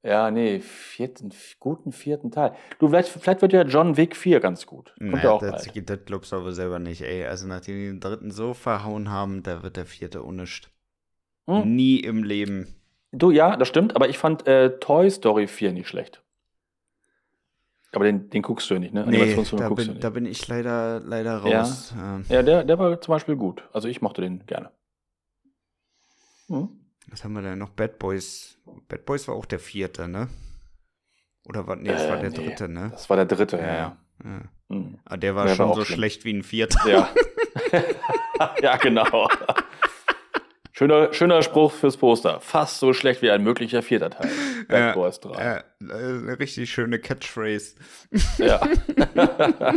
Ja, 0.05 0.29
nee, 0.29 0.59
vierten, 0.59 1.33
guten 1.59 1.91
vierten 1.91 2.29
Teil. 2.29 2.55
Du, 2.77 2.89
vielleicht, 2.89 3.09
vielleicht 3.09 3.41
wird 3.41 3.53
ja 3.53 3.63
John 3.63 3.97
Wick 3.97 4.15
4 4.15 4.39
ganz 4.39 4.67
gut. 4.67 4.93
Kommt 4.99 5.13
naja, 5.13 5.23
ja 5.23 5.31
auch 5.31 5.41
das, 5.41 5.65
bald. 5.65 5.89
das 5.89 5.99
glaubst 6.05 6.31
du 6.31 6.35
aber 6.35 6.51
selber 6.51 6.77
nicht, 6.77 7.01
ey. 7.01 7.25
Also 7.25 7.47
nachdem 7.47 7.75
die 7.75 7.87
den 7.87 7.99
dritten 7.99 8.29
so 8.29 8.53
verhauen 8.53 9.09
haben, 9.09 9.41
da 9.41 9.63
wird 9.63 9.77
der 9.77 9.87
vierte 9.87 10.21
unischt. 10.21 10.69
Hm? 11.47 11.75
Nie 11.75 11.99
im 11.99 12.23
Leben. 12.23 12.75
Du, 13.17 13.31
ja, 13.31 13.55
das 13.55 13.67
stimmt, 13.67 13.95
aber 13.95 14.09
ich 14.09 14.17
fand 14.17 14.45
äh, 14.47 14.77
Toy 14.79 15.09
Story 15.09 15.47
4 15.47 15.71
nicht 15.71 15.87
schlecht. 15.87 16.21
Aber 17.93 18.03
den, 18.03 18.29
den 18.29 18.41
guckst 18.41 18.69
du 18.69 18.73
ja 18.73 18.79
nicht, 18.81 18.93
ne? 18.93 19.05
Nee, 19.07 19.35
da 19.35 19.69
bin, 19.69 19.87
nicht. 19.87 20.03
da 20.03 20.09
bin 20.09 20.25
ich 20.25 20.45
leider, 20.49 20.99
leider 20.99 21.37
raus. 21.37 21.93
Ja, 21.95 22.19
ja 22.27 22.43
der, 22.43 22.63
der 22.65 22.77
war 22.77 22.99
zum 22.99 23.13
Beispiel 23.13 23.37
gut. 23.37 23.63
Also 23.71 23.87
ich 23.87 24.01
mochte 24.01 24.21
den 24.21 24.45
gerne. 24.45 24.69
Hm? 26.47 26.69
Was 27.07 27.23
haben 27.23 27.33
wir 27.33 27.41
denn 27.41 27.57
noch? 27.57 27.69
Bad 27.69 27.97
Boys. 27.99 28.57
Bad 28.89 29.05
Boys 29.05 29.27
war 29.29 29.35
auch 29.35 29.45
der 29.45 29.59
vierte, 29.59 30.09
ne? 30.09 30.27
Oder 31.47 31.67
war, 31.67 31.77
nee, 31.77 31.87
das 31.87 32.03
äh, 32.03 32.09
war 32.09 32.17
der 32.17 32.31
nee, 32.31 32.35
dritte, 32.35 32.67
ne? 32.67 32.89
Das 32.91 33.09
war 33.09 33.15
der 33.15 33.25
dritte, 33.27 33.57
ja, 33.57 33.65
ja. 33.65 33.97
ja. 34.25 34.41
Mhm. 34.67 34.99
Aber 35.05 35.17
der 35.17 35.35
war 35.35 35.45
der 35.45 35.55
schon 35.55 35.69
war 35.69 35.75
so 35.75 35.85
schlimm. 35.85 35.97
schlecht 35.97 36.25
wie 36.25 36.33
ein 36.33 36.43
vierter. 36.43 36.89
Ja. 36.89 37.09
ja, 38.61 38.75
genau. 38.77 39.29
Schöner, 40.77 41.13
schöner 41.13 41.41
Spruch 41.41 41.71
fürs 41.71 41.95
Poster. 41.95 42.41
Fast 42.41 42.79
so 42.79 42.91
schlecht 42.91 43.21
wie 43.21 43.31
ein 43.31 43.43
möglicher 43.43 43.81
vierter 43.81 44.09
Teil. 44.09 44.29
Bad 44.67 44.77
ja, 44.77 44.93
Boys 44.93 45.21
3. 45.21 45.41
Ja, 45.41 45.63
eine 45.79 46.37
richtig 46.37 46.69
schöne 46.69 46.99
Catchphrase. 46.99 47.75
Ja. 48.37 48.59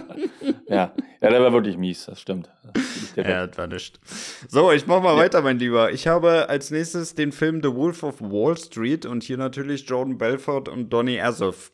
ja. 0.66 0.92
Ja, 1.20 1.30
der 1.30 1.40
war 1.40 1.52
wirklich 1.52 1.76
mies, 1.76 2.06
das 2.06 2.20
stimmt. 2.20 2.50
ja, 3.14 3.46
das 3.46 3.56
war 3.56 3.68
nicht. 3.68 4.00
So, 4.48 4.72
ich 4.72 4.88
mach 4.88 5.00
mal 5.00 5.14
ja. 5.14 5.22
weiter, 5.22 5.40
mein 5.40 5.60
Lieber. 5.60 5.92
Ich 5.92 6.08
habe 6.08 6.48
als 6.48 6.72
nächstes 6.72 7.14
den 7.14 7.30
Film 7.30 7.62
The 7.62 7.72
Wolf 7.76 8.02
of 8.02 8.20
Wall 8.20 8.56
Street 8.56 9.06
und 9.06 9.22
hier 9.22 9.36
natürlich 9.38 9.88
Jordan 9.88 10.18
Belfort 10.18 10.68
und 10.68 10.90
Donny 10.92 11.20
Assoff. 11.20 11.70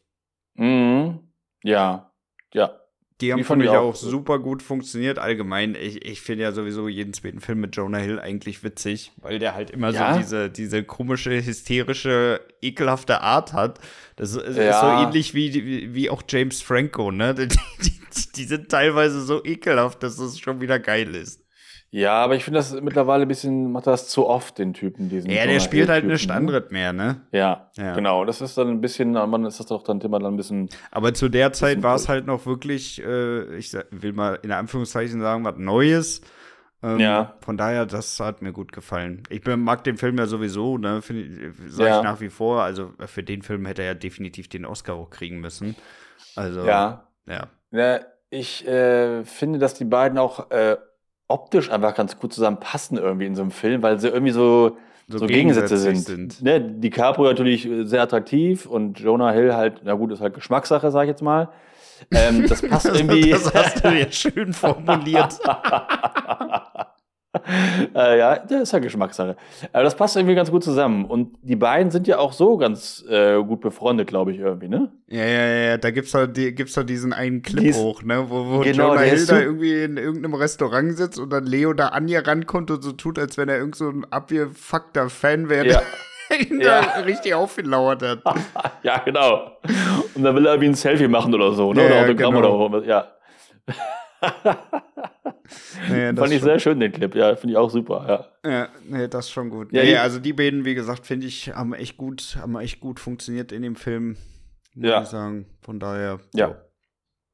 Mhm. 0.55 1.33
Ja. 1.63 2.13
Ja. 2.53 2.79
Die 3.21 3.33
haben 3.33 3.45
für 3.45 3.55
mich 3.55 3.69
auch, 3.69 3.91
auch 3.91 3.95
super 3.95 4.41
gut 4.41 4.61
funktioniert. 4.61 5.21
Allgemein, 5.21 5.77
ich, 5.77 6.05
ich 6.05 6.21
finde 6.21 6.43
ja 6.43 6.53
sowieso 6.53 6.89
jeden 6.89 7.13
zweiten 7.13 7.41
Film 7.41 7.61
mit 7.61 7.77
Jonah 7.77 7.99
Hill 7.99 8.19
eigentlich 8.19 8.65
witzig, 8.65 9.13
weil 9.19 9.39
der 9.39 9.55
halt 9.55 9.71
immer 9.71 9.91
ja? 9.91 10.15
so 10.15 10.19
diese, 10.19 10.51
diese 10.51 10.83
komische, 10.83 11.45
hysterische, 11.45 12.41
ekelhafte 12.61 13.21
Art 13.21 13.53
hat. 13.53 13.79
Das 14.17 14.35
ist, 14.35 14.57
ja. 14.57 14.71
ist 14.71 14.81
so 14.81 15.07
ähnlich 15.07 15.35
wie, 15.35 15.95
wie 15.95 16.11
auch 16.11 16.23
James 16.29 16.61
Franco, 16.61 17.13
ne? 17.13 17.35
Die, 17.45 17.49
die, 17.49 18.33
die, 18.37 18.45
sind 18.45 18.69
teilweise 18.69 19.23
so 19.23 19.45
ekelhaft, 19.45 20.03
dass 20.03 20.19
es 20.19 20.39
schon 20.39 20.61
wieder 20.61 20.79
geil 20.79 21.15
ist. 21.15 21.44
Ja, 21.95 22.25
aber 22.25 22.35
ich 22.35 22.43
finde 22.43 22.59
das 22.59 22.73
mittlerweile 22.81 23.23
ein 23.23 23.29
bisschen, 23.29 23.71
macht 23.71 23.87
das 23.87 24.09
zu 24.09 24.27
oft, 24.27 24.59
den 24.59 24.75
Typen, 24.75 25.09
diesen. 25.09 25.31
Ja, 25.31 25.47
der 25.47 25.61
spielt 25.61 25.89
halt 25.89 26.05
nichts 26.05 26.27
ne? 26.27 26.35
anderes 26.35 26.73
mehr, 26.73 26.93
ne? 26.93 27.21
Ja, 27.31 27.71
ja, 27.77 27.95
genau. 27.95 28.25
Das 28.25 28.41
ist 28.41 28.59
dann 28.59 28.69
ein 28.69 28.81
bisschen, 28.81 29.13
man 29.13 29.45
ist 29.45 29.61
das 29.61 29.67
doch 29.67 29.85
dann 29.85 30.01
immer 30.01 30.19
dann 30.19 30.35
ein 30.35 30.37
bisschen. 30.37 30.69
Aber 30.91 31.15
zu 31.15 31.29
der 31.29 31.53
Zeit 31.53 31.85
war 31.85 31.95
es 31.95 32.09
halt 32.09 32.27
noch 32.27 32.47
wirklich, 32.47 33.01
äh, 33.01 33.57
ich 33.57 33.73
will 33.93 34.13
mal 34.13 34.41
in 34.43 34.51
Anführungszeichen 34.51 35.21
sagen, 35.21 35.45
was 35.45 35.57
Neues. 35.57 36.23
Ähm, 36.83 36.99
ja. 36.99 37.37
Von 37.43 37.57
daher, 37.57 37.87
das 37.87 38.19
hat 38.19 38.43
mir 38.43 38.53
gut 38.53 38.73
gefallen. 38.73 39.23
Ich 39.29 39.47
mag 39.47 39.85
den 39.85 39.97
Film 39.97 40.19
ja 40.19 40.27
sowieso, 40.27 40.79
ne? 40.79 41.01
Sag 41.69 41.87
ja. 41.87 41.99
ich 41.99 42.03
nach 42.03 42.21
wie 42.21 42.29
vor. 42.29 42.63
Also 42.63 42.93
für 43.07 43.23
den 43.23 43.43
Film 43.43 43.67
hätte 43.67 43.83
er 43.83 43.89
ja 43.89 43.95
definitiv 43.95 44.49
den 44.49 44.65
Oscar 44.65 44.95
auch 44.95 45.11
kriegen 45.11 45.39
müssen. 45.39 45.77
Also, 46.35 46.67
ja. 46.67 47.07
Ja. 47.29 47.47
ja 47.71 48.01
ich 48.31 48.67
äh, 48.67 49.25
finde, 49.25 49.61
dass 49.61 49.75
die 49.75 49.85
beiden 49.85 50.19
auch 50.19 50.51
äh, 50.51 50.77
optisch 51.29 51.71
einfach 51.71 51.95
ganz 51.95 52.19
gut 52.19 52.33
zusammenpassen 52.33 52.99
irgendwie 52.99 53.27
in 53.27 53.35
so 53.35 53.43
einem 53.43 53.51
Film, 53.51 53.83
weil 53.83 53.99
sie 53.99 54.09
irgendwie 54.09 54.33
so, 54.33 54.77
so, 55.09 55.19
so 55.19 55.27
Gegensätze 55.27 55.77
sind. 55.77 55.97
sind. 56.05 56.43
Ne, 56.43 56.61
DiCaprio 56.61 57.29
natürlich 57.29 57.69
sehr 57.83 58.03
attraktiv 58.03 58.67
und 58.67 58.99
Jonah 58.99 59.33
Hill 59.33 59.55
halt, 59.55 59.81
na 59.85 59.95
gut, 59.95 60.13
ist 60.13 60.21
halt 60.21 60.35
Geschmackssache, 60.35 60.91
sag 60.91 61.05
ich 61.05 61.09
jetzt 61.09 61.23
mal. 61.23 61.49
Ähm, 62.11 62.47
das 62.49 62.63
passt 62.63 62.87
irgendwie. 62.95 63.31
das 63.31 63.53
hast 63.55 63.85
du 63.85 63.89
jetzt 63.89 64.17
schön 64.17 64.53
formuliert. 64.53 65.39
äh, 67.95 68.19
ja, 68.19 68.37
das 68.39 68.63
ist 68.63 68.73
ja 68.73 68.79
Geschmackssache. 68.79 69.37
Aber 69.73 69.83
das 69.83 69.97
passt 69.97 70.17
irgendwie 70.17 70.35
ganz 70.35 70.51
gut 70.51 70.63
zusammen. 70.63 71.05
Und 71.05 71.37
die 71.43 71.57
beiden 71.57 71.91
sind 71.91 72.07
ja 72.07 72.19
auch 72.19 72.33
so 72.33 72.57
ganz 72.57 73.05
äh, 73.09 73.43
gut 73.43 73.61
befreundet, 73.61 74.09
glaube 74.09 74.33
ich, 74.33 74.39
irgendwie, 74.39 74.69
ne? 74.69 74.93
Ja, 75.09 75.25
ja, 75.25 75.47
ja. 75.47 75.77
Da 75.79 75.91
gibt's 75.91 76.13
doch, 76.13 76.27
die, 76.27 76.55
gibt's 76.55 76.75
doch 76.75 76.85
diesen 76.85 77.13
einen 77.13 77.43
Clip 77.43 77.61
Dies, 77.61 77.77
hoch, 77.77 78.03
ne? 78.03 78.25
Wo, 78.29 78.47
wo 78.47 78.61
genau, 78.61 78.91
Jonah 78.91 79.01
Hill 79.01 79.27
da 79.27 79.41
irgendwie 79.41 79.83
in 79.83 79.97
irgendeinem 79.97 80.35
Restaurant 80.35 80.97
sitzt 80.97 81.19
und 81.19 81.31
dann 81.31 81.45
Leo 81.45 81.73
da 81.73 81.89
an 81.89 82.09
ihr 82.09 82.27
rankommt 82.27 82.71
und 82.71 82.83
so 82.83 82.93
tut, 82.93 83.19
als 83.19 83.37
wenn 83.37 83.49
er 83.49 83.59
irgend 83.59 83.77
so 83.77 83.89
ein 83.89 84.07
abgefuckter 84.11 85.09
Fan 85.09 85.49
wäre. 85.49 85.67
Ja. 85.67 85.83
ihn 86.51 86.61
ja. 86.61 86.81
da 86.81 87.01
richtig 87.03 87.35
aufgelauert 87.35 88.03
hat. 88.03 88.23
ja, 88.83 88.99
genau. 88.99 89.59
Und 90.15 90.23
dann 90.23 90.35
will 90.35 90.47
er 90.47 90.61
wie 90.61 90.67
ein 90.67 90.75
Selfie 90.75 91.07
machen 91.07 91.35
oder 91.35 91.53
so, 91.53 91.73
ne? 91.73 91.83
Ja, 91.83 91.87
oder 91.87 92.01
Autogramm 92.05 92.35
genau. 92.35 92.67
oder 92.67 92.85
ja 92.85 93.09
nee, 95.91 96.13
Fand 96.15 96.33
ich 96.33 96.43
sehr 96.43 96.59
schön, 96.59 96.81
den 96.81 96.93
Clip. 96.93 97.15
Ja, 97.15 97.37
finde 97.37 97.53
ich 97.53 97.57
auch 97.59 97.71
super. 97.71 98.31
Ja, 98.45 98.51
ja 98.51 98.69
nee, 98.89 99.09
das 99.09 99.27
ist 99.27 99.31
schon 99.33 99.51
gut. 99.51 99.73
Ja, 99.73 99.83
nee, 99.83 99.97
also 99.97 100.19
die 100.19 100.33
beiden, 100.33 100.65
wie 100.65 100.75
gesagt, 100.75 101.07
finde 101.07 101.27
ich, 101.27 101.55
haben 101.55 101.75
echt 101.75 101.97
gut, 101.97 102.39
haben 102.41 102.57
echt 102.57 102.81
gut 102.81 102.99
funktioniert 102.99 103.53
in 103.53 103.63
dem 103.63 103.77
Film. 103.77 104.17
Muss 104.75 104.91
ja. 104.91 105.03
ich 105.03 105.09
sagen. 105.09 105.47
Von 105.63 105.79
daher. 105.79 106.21
Ja. 106.35 106.57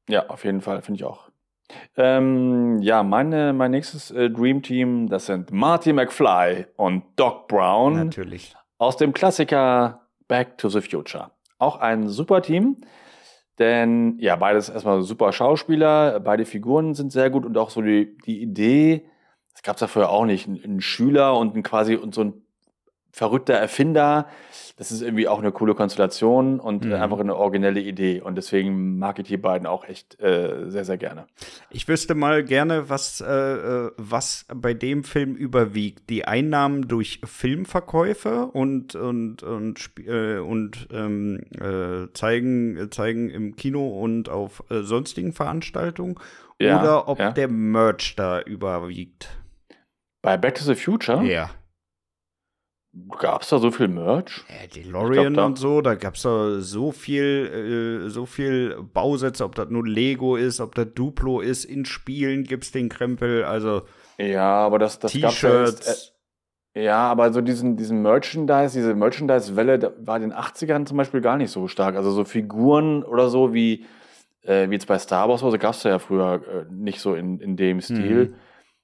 Ja, 0.09 0.27
auf 0.27 0.43
jeden 0.43 0.61
Fall, 0.61 0.81
finde 0.81 0.99
ich 0.99 1.03
auch. 1.05 1.29
Ähm, 1.95 2.79
ja, 2.81 3.01
meine, 3.03 3.53
mein 3.53 3.71
nächstes 3.71 4.11
äh, 4.11 4.29
Dream 4.29 4.61
Team, 4.61 5.07
das 5.07 5.27
sind 5.27 5.51
Marty 5.51 5.93
McFly 5.93 6.65
und 6.75 7.03
Doc 7.15 7.47
Brown. 7.47 7.93
Natürlich. 7.93 8.55
Aus 8.77 8.97
dem 8.97 9.13
Klassiker 9.13 10.07
Back 10.27 10.57
to 10.57 10.69
the 10.69 10.81
Future. 10.81 11.31
Auch 11.59 11.77
ein 11.77 12.09
super 12.09 12.41
Team. 12.41 12.77
Denn 13.59 14.17
ja, 14.19 14.35
beides 14.35 14.69
erstmal 14.69 15.01
super 15.03 15.33
Schauspieler, 15.33 16.19
beide 16.19 16.45
Figuren 16.45 16.93
sind 16.93 17.11
sehr 17.11 17.29
gut 17.29 17.45
und 17.45 17.57
auch 17.57 17.69
so 17.69 17.81
die, 17.81 18.17
die 18.25 18.41
Idee, 18.41 19.05
das 19.53 19.63
gab 19.63 19.75
es 19.75 19.81
ja 19.81 19.87
vorher 19.87 20.09
auch 20.09 20.25
nicht, 20.25 20.47
ein, 20.47 20.59
ein 20.63 20.81
Schüler 20.81 21.37
und 21.37 21.55
ein 21.55 21.63
quasi 21.63 21.95
und 21.95 22.15
so 22.15 22.21
ein 22.21 22.33
verrückter 23.11 23.53
Erfinder. 23.53 24.27
Das 24.77 24.91
ist 24.91 25.01
irgendwie 25.01 25.27
auch 25.27 25.39
eine 25.39 25.51
coole 25.51 25.75
Konstellation 25.75 26.59
und 26.59 26.85
mhm. 26.85 26.93
einfach 26.93 27.19
eine 27.19 27.35
originelle 27.35 27.81
Idee. 27.81 28.21
Und 28.21 28.35
deswegen 28.35 28.97
mag 28.97 29.19
ich 29.19 29.27
die 29.27 29.37
beiden 29.37 29.67
auch 29.67 29.85
echt 29.85 30.19
äh, 30.19 30.69
sehr, 30.69 30.85
sehr 30.85 30.97
gerne. 30.97 31.27
Ich 31.69 31.87
wüsste 31.87 32.15
mal 32.15 32.43
gerne, 32.43 32.89
was, 32.89 33.21
äh, 33.21 33.27
äh 33.27 33.91
was 33.97 34.45
bei 34.53 34.73
dem 34.73 35.03
Film 35.03 35.35
überwiegt. 35.35 36.09
Die 36.09 36.25
Einnahmen 36.25 36.87
durch 36.87 37.21
Filmverkäufe 37.23 38.47
und, 38.47 38.95
und, 38.95 39.43
und, 39.43 39.91
äh, 40.05 40.37
und 40.39 40.87
ähm, 40.91 41.41
äh, 41.59 42.11
zeigen, 42.13 42.89
zeigen 42.91 43.29
im 43.29 43.55
Kino 43.55 43.87
und 43.87 44.29
auf 44.29 44.63
äh, 44.69 44.81
sonstigen 44.81 45.33
Veranstaltungen. 45.33 46.15
Ja, 46.59 46.81
oder 46.81 47.07
ob 47.07 47.19
ja. 47.19 47.31
der 47.31 47.47
Merch 47.47 48.15
da 48.15 48.39
überwiegt. 48.41 49.29
Bei 50.21 50.37
Back 50.37 50.55
to 50.55 50.63
the 50.63 50.75
Future? 50.75 51.23
Ja. 51.23 51.49
Gab 53.19 53.43
es 53.43 53.49
da 53.49 53.59
so 53.59 53.71
viel 53.71 53.87
Merch? 53.87 54.43
Ja, 54.49 54.67
DeLorean 54.67 55.33
glaub, 55.33 55.45
und 55.45 55.57
so, 55.57 55.81
da 55.81 55.95
gab 55.95 56.15
es 56.15 56.23
da 56.23 56.59
so 56.59 56.91
viel, 56.91 58.03
äh, 58.05 58.09
so 58.09 58.25
viel 58.25 58.75
Bausätze, 58.93 59.45
ob 59.45 59.55
das 59.55 59.69
nur 59.69 59.87
Lego 59.87 60.35
ist, 60.35 60.59
ob 60.59 60.75
das 60.75 60.87
Duplo 60.93 61.39
ist, 61.39 61.63
in 61.63 61.85
Spielen 61.85 62.43
gibt 62.43 62.65
es 62.65 62.71
den 62.71 62.89
Krempel, 62.89 63.45
also 63.45 63.83
Ja, 64.17 64.55
aber 64.65 64.77
das, 64.77 64.99
das 64.99 65.13
T-Shirts. 65.13 66.13
Äh, 66.73 66.83
ja, 66.83 66.99
aber 66.99 67.31
so 67.31 67.39
diesen, 67.39 67.77
diesen 67.77 68.01
Merchandise, 68.01 68.77
diese 68.77 68.93
Merchandise-Welle 68.93 69.93
war 69.99 70.17
in 70.17 70.23
den 70.23 70.33
80ern 70.33 70.85
zum 70.85 70.97
Beispiel 70.97 71.21
gar 71.21 71.37
nicht 71.37 71.51
so 71.51 71.67
stark. 71.67 71.95
Also 71.95 72.11
so 72.11 72.25
Figuren 72.25 73.03
oder 73.03 73.29
so 73.29 73.53
wie, 73.53 73.85
äh, 74.43 74.69
wie 74.69 74.73
jetzt 74.73 74.87
bei 74.87 74.97
Star 74.99 75.29
Wars, 75.29 75.43
also 75.43 75.57
gab 75.57 75.73
es 75.73 75.83
ja 75.83 75.99
früher 75.99 76.41
äh, 76.47 76.73
nicht 76.73 76.99
so 76.99 77.15
in, 77.15 77.39
in 77.39 77.55
dem 77.55 77.79
Stil. 77.79 78.29
Mhm. 78.29 78.35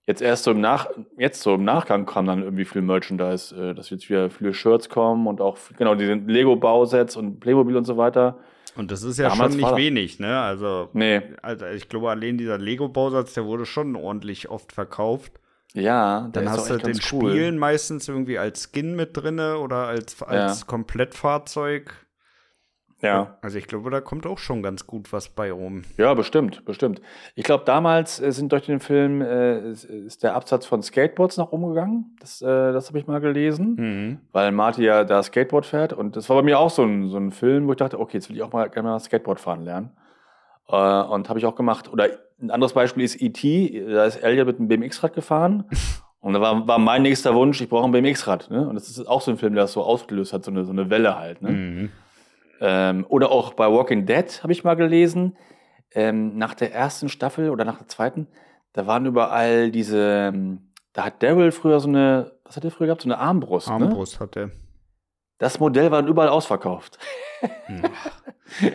Jetzt 0.07 0.21
erst 0.21 0.45
so 0.45 0.51
im 0.51 0.61
Nach 0.61 0.87
jetzt 1.17 1.41
so 1.41 1.55
im 1.55 1.65
Nachgang 1.65 2.05
kam 2.05 2.25
dann 2.25 2.41
irgendwie 2.41 2.63
viel 2.63 2.81
Merchandise, 2.81 3.53
äh, 3.55 3.73
dass 3.75 3.89
jetzt 3.89 4.09
wieder 4.09 4.29
viele 4.29 4.53
Shirts 4.53 4.87
kommen 4.87 5.27
und 5.27 5.41
auch 5.41 5.57
genau 5.77 5.95
diese 5.95 6.13
Lego-Bausets 6.13 7.17
und 7.17 7.41
Playmobil 7.41 7.75
und 7.75 7.83
so 7.83 7.97
weiter. 7.97 8.37
Und 8.77 8.91
das 8.91 9.03
ist 9.03 9.17
ja 9.17 9.27
Damals 9.29 9.53
schon 9.53 9.61
nicht 9.61 9.75
wenig, 9.75 10.19
ne? 10.19 10.39
Also, 10.39 10.89
nee. 10.93 11.21
also 11.41 11.65
ich 11.65 11.89
glaube, 11.89 12.09
allein 12.09 12.37
dieser 12.37 12.57
Lego-Bausatz, 12.57 13.33
der 13.33 13.45
wurde 13.45 13.65
schon 13.65 13.95
ordentlich 13.97 14.49
oft 14.49 14.71
verkauft. 14.71 15.33
Ja, 15.73 16.29
dann 16.31 16.49
hast 16.49 16.69
du 16.69 16.77
den 16.77 16.99
cool. 17.11 17.31
Spielen 17.31 17.57
meistens 17.57 18.07
irgendwie 18.07 18.39
als 18.39 18.69
Skin 18.71 18.95
mit 18.95 19.17
drinne 19.17 19.57
oder 19.57 19.87
als, 19.87 20.21
als 20.21 20.61
ja. 20.61 20.65
Komplettfahrzeug. 20.65 22.06
Ja. 23.01 23.37
Also 23.41 23.57
ich 23.57 23.67
glaube, 23.67 23.91
da 23.91 24.01
kommt 24.01 24.25
auch 24.25 24.39
schon 24.39 24.63
ganz 24.63 24.87
gut 24.87 25.13
was 25.13 25.29
bei 25.29 25.51
rum. 25.51 25.83
Ja, 25.97 26.13
bestimmt, 26.15 26.65
bestimmt. 26.65 27.01
Ich 27.35 27.43
glaube, 27.43 27.63
damals 27.65 28.19
äh, 28.19 28.31
sind 28.31 28.51
durch 28.51 28.65
den 28.65 28.79
Film 28.79 29.21
äh, 29.21 29.71
ist 29.71 30.23
der 30.23 30.33
Absatz 30.33 30.65
von 30.65 30.81
Skateboards 30.81 31.37
nach 31.37 31.51
umgegangen. 31.51 32.15
Das, 32.19 32.41
äh, 32.41 32.45
das 32.45 32.87
habe 32.87 32.97
ich 32.97 33.05
mal 33.05 33.19
gelesen, 33.19 33.75
mhm. 33.75 34.19
weil 34.31 34.51
Marty 34.51 34.83
ja 34.83 35.03
da 35.03 35.21
Skateboard 35.21 35.65
fährt. 35.65 35.93
Und 35.93 36.15
das 36.15 36.27
war 36.29 36.37
bei 36.37 36.43
mir 36.43 36.59
auch 36.59 36.71
so 36.71 36.83
ein, 36.83 37.09
so 37.09 37.17
ein 37.17 37.31
Film, 37.31 37.67
wo 37.67 37.71
ich 37.71 37.77
dachte, 37.77 37.99
okay, 37.99 38.17
jetzt 38.17 38.29
will 38.29 38.37
ich 38.37 38.43
auch 38.43 38.51
mal 38.51 38.69
gerne 38.69 38.89
mal 38.89 38.99
Skateboard 38.99 39.39
fahren 39.39 39.63
lernen. 39.63 39.91
Äh, 40.67 40.75
und 40.75 41.29
habe 41.29 41.37
ich 41.37 41.45
auch 41.45 41.55
gemacht. 41.55 41.93
Oder 41.93 42.09
ein 42.41 42.49
anderes 42.49 42.73
Beispiel 42.73 43.03
ist 43.03 43.21
E.T., 43.21 43.85
da 43.89 44.05
ist 44.05 44.17
Elliot 44.17 44.47
mit 44.47 44.59
einem 44.59 44.67
BMX-Rad 44.67 45.13
gefahren. 45.13 45.65
Und 46.19 46.33
da 46.33 46.41
war, 46.41 46.67
war 46.67 46.79
mein 46.79 47.03
nächster 47.03 47.35
Wunsch, 47.35 47.61
ich 47.61 47.69
brauche 47.69 47.85
ein 47.85 47.91
BMX-Rad. 47.91 48.49
Ne? 48.49 48.67
Und 48.67 48.75
das 48.75 48.89
ist 48.89 49.07
auch 49.07 49.21
so 49.21 49.31
ein 49.31 49.37
Film, 49.37 49.53
der 49.53 49.63
das 49.63 49.73
so 49.73 49.83
ausgelöst 49.83 50.33
hat, 50.33 50.43
so 50.43 50.51
eine, 50.51 50.65
so 50.65 50.71
eine 50.71 50.89
Welle 50.89 51.17
halt. 51.17 51.41
Ne? 51.41 51.51
Mhm. 51.51 51.89
Ähm, 52.59 53.05
oder 53.09 53.31
auch 53.31 53.53
bei 53.53 53.71
Walking 53.71 54.05
Dead 54.05 54.43
habe 54.43 54.51
ich 54.51 54.63
mal 54.63 54.75
gelesen. 54.75 55.37
Ähm, 55.93 56.37
nach 56.37 56.53
der 56.53 56.73
ersten 56.73 57.09
Staffel 57.09 57.49
oder 57.49 57.65
nach 57.65 57.77
der 57.77 57.87
zweiten, 57.87 58.27
da 58.73 58.87
waren 58.87 59.05
überall 59.05 59.71
diese. 59.71 60.31
Ähm, 60.33 60.73
da 60.93 61.05
hat 61.05 61.23
Daryl 61.23 61.51
früher 61.51 61.79
so 61.79 61.87
eine. 61.87 62.33
Was 62.43 62.55
hat 62.57 62.63
er 62.63 62.71
früher 62.71 62.87
gehabt? 62.87 63.01
So 63.01 63.07
eine 63.07 63.17
Armbrust. 63.17 63.67
Ne? 63.67 63.73
Armbrust 63.73 64.15
ne? 64.15 64.19
hat 64.19 64.35
er. 64.35 64.51
Das 65.39 65.59
Modell 65.59 65.91
war 65.91 66.05
überall 66.05 66.29
ausverkauft. 66.29 66.97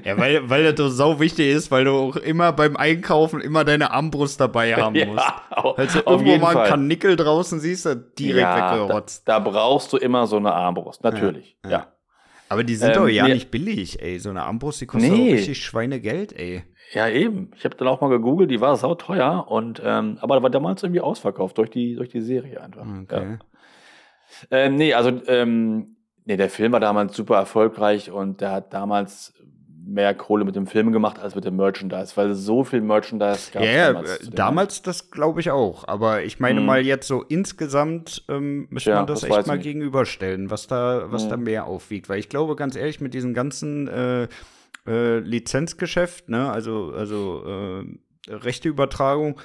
ja, 0.04 0.16
weil, 0.16 0.48
weil 0.48 0.72
das 0.72 0.92
so 0.92 1.18
wichtig 1.18 1.52
ist, 1.52 1.70
weil 1.72 1.84
du 1.84 1.92
auch 1.92 2.16
immer 2.16 2.52
beim 2.52 2.76
Einkaufen 2.76 3.40
immer 3.40 3.64
deine 3.64 3.90
Armbrust 3.90 4.40
dabei 4.40 4.74
haben 4.76 4.96
musst. 5.06 5.26
Ja, 5.26 5.72
Falls 5.74 5.92
du 5.92 5.98
irgendwo 6.00 6.36
mal 6.38 6.56
einen 6.56 6.68
Kanickel 6.68 7.16
draußen 7.16 7.58
siehst, 7.58 7.84
direkt 8.18 8.40
ja, 8.40 8.72
weggerotzt. 8.72 9.26
Da, 9.26 9.40
da, 9.40 9.50
brauchst 9.50 9.92
du 9.92 9.96
immer 9.96 10.26
so 10.26 10.36
eine 10.36 10.52
Armbrust, 10.52 11.02
natürlich. 11.02 11.56
ja. 11.64 11.70
ja. 11.70 11.86
Aber 12.52 12.64
die 12.64 12.74
sind 12.74 12.90
ähm, 12.90 12.94
doch 12.94 13.08
ja 13.08 13.26
nee. 13.26 13.34
nicht 13.34 13.50
billig, 13.50 14.02
ey. 14.02 14.18
So 14.18 14.28
eine 14.28 14.42
Armbrust, 14.42 14.82
die 14.82 14.86
kostet 14.86 15.10
nee. 15.10 15.32
richtig 15.32 15.64
Schweinegeld, 15.64 16.38
ey. 16.38 16.64
Ja, 16.92 17.08
eben. 17.08 17.50
Ich 17.56 17.64
habe 17.64 17.76
dann 17.76 17.88
auch 17.88 18.02
mal 18.02 18.10
gegoogelt, 18.10 18.50
die 18.50 18.60
war 18.60 18.76
sauteuer 18.76 19.46
und 19.48 19.80
ähm, 19.82 20.18
aber 20.20 20.42
war 20.42 20.50
damals 20.50 20.82
irgendwie 20.82 21.00
ausverkauft 21.00 21.56
durch 21.56 21.70
die, 21.70 21.94
durch 21.94 22.10
die 22.10 22.20
Serie 22.20 22.60
einfach. 22.60 22.86
Okay. 23.02 23.22
Ja. 23.32 23.38
Ähm, 24.50 24.76
nee, 24.76 24.92
also 24.92 25.22
ähm, 25.28 25.96
nee, 26.26 26.36
der 26.36 26.50
Film 26.50 26.72
war 26.72 26.80
damals 26.80 27.16
super 27.16 27.36
erfolgreich 27.36 28.10
und 28.10 28.42
der 28.42 28.52
hat 28.52 28.74
damals 28.74 29.32
mehr 29.84 30.14
Kohle 30.14 30.44
mit 30.44 30.56
dem 30.56 30.66
Film 30.66 30.92
gemacht 30.92 31.18
als 31.18 31.34
mit 31.34 31.44
dem 31.44 31.56
Merchandise, 31.56 32.16
weil 32.16 32.34
so 32.34 32.64
viel 32.64 32.80
Merchandise 32.80 33.50
gab. 33.52 33.62
Ja, 33.62 33.92
damals, 33.92 34.18
äh, 34.18 34.30
damals 34.30 34.82
das 34.82 35.10
glaube 35.10 35.40
ich 35.40 35.50
auch. 35.50 35.86
Aber 35.88 36.22
ich 36.22 36.40
meine 36.40 36.60
hm. 36.60 36.66
mal 36.66 36.84
jetzt 36.84 37.06
so 37.08 37.22
insgesamt 37.22 38.24
ähm, 38.28 38.68
müsste 38.70 38.90
ja, 38.90 38.96
man 38.96 39.06
das, 39.06 39.20
das 39.20 39.30
echt 39.30 39.46
mal 39.46 39.56
nicht. 39.56 39.64
gegenüberstellen, 39.64 40.50
was 40.50 40.66
da, 40.66 41.10
was 41.10 41.24
hm. 41.24 41.30
da 41.30 41.36
mehr 41.36 41.66
aufwiegt. 41.66 42.08
Weil 42.08 42.18
ich 42.18 42.28
glaube, 42.28 42.56
ganz 42.56 42.76
ehrlich, 42.76 43.00
mit 43.00 43.14
diesem 43.14 43.34
ganzen 43.34 43.88
äh, 43.88 44.28
äh, 44.86 45.18
Lizenzgeschäft, 45.18 46.28
ne, 46.28 46.50
also, 46.50 46.92
also 46.92 47.44
äh, 47.46 47.84
Rechteübertragung, 48.28 49.40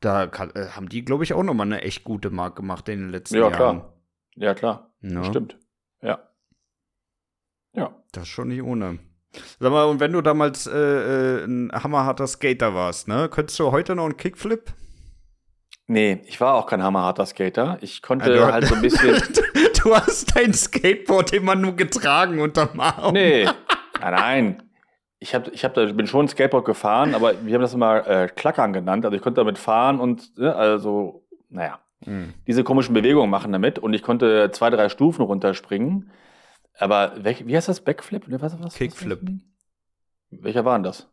da 0.00 0.26
kann, 0.26 0.50
äh, 0.54 0.68
haben 0.68 0.88
die, 0.88 1.04
glaube 1.04 1.24
ich, 1.24 1.34
auch 1.34 1.42
nochmal 1.42 1.66
eine 1.66 1.82
echt 1.82 2.04
gute 2.04 2.30
Mark 2.30 2.56
gemacht 2.56 2.88
in 2.88 3.00
den 3.00 3.10
letzten 3.10 3.36
ja, 3.36 3.42
Jahren. 3.42 3.54
Klar. 3.54 3.92
Ja, 4.36 4.54
klar. 4.54 4.94
Ja. 5.02 5.24
Stimmt. 5.24 5.58
Ja. 6.02 6.28
Ja. 7.74 7.94
Das 8.12 8.24
ist 8.24 8.28
schon 8.28 8.48
nicht 8.48 8.62
ohne. 8.62 8.98
Sag 9.60 9.72
mal, 9.72 9.84
und 9.84 10.00
wenn 10.00 10.12
du 10.12 10.20
damals 10.20 10.66
äh, 10.66 10.78
äh, 10.78 11.44
ein 11.44 11.70
hammerharter 11.72 12.26
Skater 12.26 12.74
warst, 12.74 13.08
ne, 13.08 13.28
könntest 13.30 13.58
du 13.58 13.72
heute 13.72 13.94
noch 13.94 14.04
einen 14.04 14.16
Kickflip? 14.16 14.72
Nee, 15.90 16.20
ich 16.26 16.38
war 16.40 16.54
auch 16.54 16.66
kein 16.66 16.82
hammerharter 16.82 17.24
Skater. 17.24 17.78
Ich 17.80 18.02
konnte 18.02 18.34
ja, 18.34 18.52
halt 18.52 18.66
so 18.66 18.74
ein 18.74 18.82
bisschen. 18.82 19.16
du 19.82 19.94
hast 19.94 20.36
dein 20.36 20.52
Skateboard 20.52 21.32
immer 21.32 21.54
nur 21.54 21.76
getragen 21.76 22.40
unterm 22.40 22.78
Arm. 22.78 23.14
Nee, 23.14 23.44
nein, 24.00 24.14
nein. 24.14 24.62
Ich, 25.18 25.34
hab, 25.34 25.48
ich 25.48 25.64
hab 25.64 25.74
da, 25.74 25.86
bin 25.86 26.06
schon 26.06 26.28
Skateboard 26.28 26.66
gefahren, 26.66 27.14
aber 27.14 27.34
wir 27.44 27.54
haben 27.54 27.62
das 27.62 27.74
immer 27.74 28.06
äh, 28.06 28.28
Klackern 28.28 28.72
genannt. 28.72 29.04
Also 29.04 29.16
ich 29.16 29.22
konnte 29.22 29.40
damit 29.40 29.58
fahren 29.58 29.98
und, 29.98 30.38
ne, 30.38 30.54
also, 30.54 31.24
naja, 31.48 31.80
mhm. 32.04 32.34
diese 32.46 32.64
komischen 32.64 32.94
Bewegungen 32.94 33.30
machen 33.30 33.50
damit. 33.50 33.78
Und 33.78 33.94
ich 33.94 34.02
konnte 34.02 34.50
zwei, 34.52 34.68
drei 34.68 34.90
Stufen 34.90 35.22
runterspringen. 35.22 36.10
Aber 36.78 37.24
wie 37.24 37.56
heißt 37.56 37.68
das? 37.68 37.80
Backflip? 37.80 38.24
Was, 38.28 38.60
was, 38.60 38.74
Kickflip. 38.74 39.20
Was 39.22 40.42
Welcher 40.42 40.64
war 40.64 40.78
denn 40.78 40.84
das? 40.84 41.08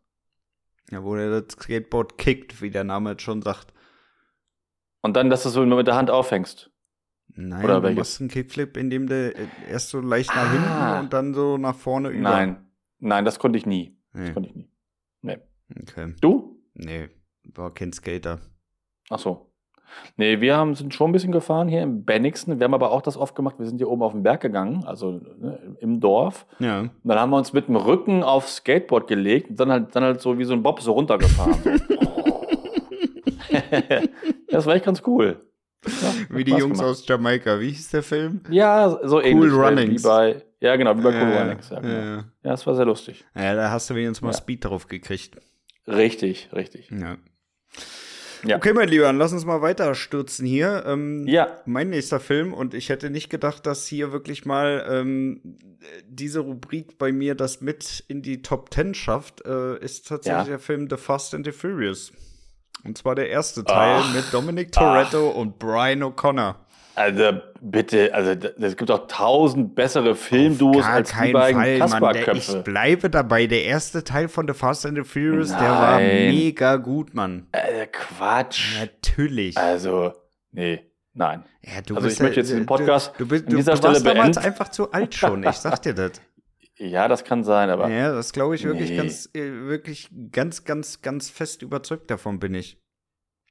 Ja, 0.91 1.03
wo 1.03 1.15
der 1.15 1.41
das 1.41 1.53
Skateboard 1.53 2.17
kickt, 2.17 2.61
wie 2.61 2.69
der 2.69 2.83
Name 2.83 3.11
jetzt 3.11 3.23
schon 3.23 3.41
sagt. 3.41 3.73
Und 5.01 5.15
dann, 5.15 5.29
dass 5.29 5.43
du 5.43 5.49
es 5.49 5.55
so 5.55 5.65
mit 5.65 5.87
der 5.87 5.95
Hand 5.95 6.11
aufhängst. 6.11 6.71
Nein, 7.27 7.65
Oder 7.65 7.77
du 7.77 7.83
welches? 7.83 7.97
machst 7.97 8.21
einen 8.21 8.29
Kickflip, 8.29 8.77
in 8.77 8.89
dem 8.89 9.07
du 9.07 9.31
erst 9.69 9.89
so 9.89 9.99
leicht 9.99 10.29
nach 10.29 10.47
ah. 10.47 10.51
hinten 10.51 11.05
und 11.05 11.13
dann 11.13 11.33
so 11.33 11.57
nach 11.57 11.75
vorne 11.75 12.09
über. 12.09 12.21
Nein, 12.21 12.69
nein, 12.99 13.25
das 13.25 13.39
konnte 13.39 13.57
ich 13.57 13.65
nie. 13.65 13.97
Nee. 14.13 14.25
Das 14.25 14.33
konnte 14.33 14.49
ich 14.49 14.55
nie. 14.55 14.69
Nee. 15.21 15.39
Okay. 15.81 16.13
Du? 16.21 16.61
Nee, 16.75 17.09
war 17.43 17.73
kein 17.73 17.91
Skater. 17.91 18.39
Ach 19.09 19.19
so. 19.19 19.44
Nee, 20.17 20.41
wir 20.41 20.55
haben, 20.55 20.75
sind 20.75 20.93
schon 20.93 21.09
ein 21.09 21.13
bisschen 21.13 21.31
gefahren 21.31 21.67
hier 21.67 21.81
im 21.81 22.05
Bennigsen. 22.05 22.59
Wir 22.59 22.65
haben 22.65 22.73
aber 22.73 22.91
auch 22.91 23.01
das 23.01 23.17
oft 23.17 23.35
gemacht. 23.35 23.55
Wir 23.59 23.65
sind 23.65 23.77
hier 23.77 23.89
oben 23.89 24.03
auf 24.03 24.11
den 24.13 24.23
Berg 24.23 24.41
gegangen, 24.41 24.83
also 24.85 25.21
ne, 25.39 25.77
im 25.79 25.99
Dorf. 25.99 26.45
Ja. 26.59 26.81
Und 26.81 26.91
dann 27.03 27.19
haben 27.19 27.29
wir 27.31 27.37
uns 27.37 27.53
mit 27.53 27.67
dem 27.67 27.75
Rücken 27.75 28.23
aufs 28.23 28.57
Skateboard 28.57 29.07
gelegt 29.07 29.49
und 29.49 29.59
dann 29.59 29.71
halt, 29.71 29.95
dann 29.95 30.03
halt 30.03 30.21
so 30.21 30.37
wie 30.37 30.43
so 30.45 30.53
ein 30.53 30.63
Bob 30.63 30.81
so 30.81 30.93
runtergefahren. 30.93 31.59
das 34.49 34.65
war 34.65 34.75
echt 34.75 34.85
ganz 34.85 35.01
cool. 35.05 35.41
Ja, 35.85 36.13
wie 36.29 36.43
die 36.43 36.51
Jungs 36.51 36.79
gemacht. 36.79 36.83
aus 36.83 37.07
Jamaika. 37.07 37.59
Wie 37.59 37.69
hieß 37.69 37.91
der 37.91 38.03
Film? 38.03 38.41
Ja, 38.49 38.99
so 39.03 39.17
cool 39.17 39.25
ähnlich. 39.25 39.51
Cool 39.51 39.65
Runnings. 39.65 40.03
Wie 40.03 40.07
bei, 40.07 40.43
ja, 40.59 40.75
genau, 40.75 40.97
wie 40.97 41.01
bei 41.01 41.09
Cool 41.09 41.37
Runnings. 41.37 41.69
Ja, 41.69 41.79
genau. 41.79 41.93
ja. 41.93 42.15
ja, 42.15 42.23
das 42.41 42.65
war 42.65 42.75
sehr 42.75 42.85
lustig. 42.85 43.25
Ja, 43.35 43.55
da 43.55 43.69
hast 43.69 43.89
du 43.89 43.95
wenigstens 43.95 44.21
mal 44.21 44.33
Speed 44.33 44.65
drauf 44.65 44.87
gekriegt. 44.87 45.37
Richtig, 45.87 46.49
richtig. 46.53 46.89
Ja. 46.89 47.17
Ja. 48.43 48.57
Okay, 48.57 48.73
mein 48.73 48.89
Lieber, 48.89 49.11
lass 49.13 49.33
uns 49.33 49.45
mal 49.45 49.61
weiter 49.61 49.95
stürzen 49.95 50.45
hier. 50.45 50.83
Ähm, 50.85 51.27
ja. 51.27 51.59
Mein 51.65 51.89
nächster 51.89 52.19
Film, 52.19 52.53
und 52.53 52.73
ich 52.73 52.89
hätte 52.89 53.09
nicht 53.09 53.29
gedacht, 53.29 53.65
dass 53.65 53.87
hier 53.87 54.11
wirklich 54.11 54.45
mal 54.45 54.85
ähm, 54.89 55.57
diese 56.07 56.39
Rubrik 56.39 56.97
bei 56.97 57.11
mir 57.11 57.35
das 57.35 57.61
mit 57.61 58.03
in 58.07 58.21
die 58.21 58.41
Top 58.41 58.69
Ten 58.69 58.93
schafft, 58.93 59.45
äh, 59.45 59.77
ist 59.79 60.07
tatsächlich 60.07 60.45
ja. 60.45 60.49
der 60.49 60.59
Film 60.59 60.87
The 60.89 60.97
Fast 60.97 61.33
and 61.33 61.45
the 61.45 61.51
Furious. 61.51 62.11
Und 62.83 62.97
zwar 62.97 63.15
der 63.15 63.29
erste 63.29 63.63
Teil 63.63 64.01
ach, 64.03 64.13
mit 64.13 64.25
Dominic 64.31 64.71
Toretto 64.71 65.31
ach. 65.31 65.35
und 65.35 65.57
Brian 65.57 66.03
O'Connor. 66.03 66.55
Also 66.95 67.41
bitte, 67.61 68.13
also 68.13 68.31
es 68.31 68.77
gibt 68.77 68.89
auch 68.89 69.07
tausend 69.07 69.75
bessere 69.75 70.15
Filmduos 70.15 70.85
als 70.85 71.11
die 71.11 71.33
beiden 71.33 71.79
Kasperköpfe. 71.79 72.57
Ich 72.57 72.63
bleibe 72.63 73.09
dabei, 73.09 73.47
der 73.47 73.65
erste 73.65 74.03
Teil 74.03 74.29
von 74.29 74.47
The 74.47 74.53
Fast 74.53 74.85
and 74.85 74.97
the 74.97 75.03
Furious, 75.03 75.49
Nein. 75.49 75.59
der 75.61 75.71
war 75.71 75.99
mega 75.99 76.75
gut, 76.77 77.13
Mann. 77.13 77.47
Äh, 77.51 77.87
Quatsch. 77.87 78.79
Natürlich. 78.79 79.57
Also, 79.57 80.13
nee. 80.51 80.89
Nein. 81.13 81.43
Ja, 81.61 81.81
du 81.81 81.95
also 81.95 82.07
ich 82.07 82.19
möchte 82.19 82.41
jetzt 82.41 82.49
diesen 82.49 82.65
Podcast 82.65 83.13
du, 83.17 83.27
bist, 83.27 83.47
an 83.47 83.55
dieser 83.55 83.73
du, 83.73 83.75
du 83.75 83.77
Stelle 83.77 83.93
warst 83.93 84.03
beenden. 84.03 84.19
damals 84.19 84.37
einfach 84.37 84.69
zu 84.69 84.91
alt 84.91 85.15
schon, 85.15 85.43
ich 85.43 85.55
sag 85.55 85.81
dir 85.81 85.93
das. 85.93 86.11
Ja, 86.77 87.07
das 87.07 87.23
kann 87.23 87.45
sein, 87.45 87.69
aber. 87.69 87.89
Ja, 87.89 88.11
das 88.11 88.33
glaube 88.33 88.55
ich 88.55 88.65
wirklich 88.65 88.89
nee. 88.89 88.97
ganz, 88.97 89.29
äh, 89.33 89.49
wirklich 89.49 90.09
ganz, 90.33 90.65
ganz, 90.65 91.01
ganz 91.01 91.29
fest 91.29 91.61
überzeugt 91.61 92.11
davon 92.11 92.39
bin 92.39 92.53
ich. 92.53 92.77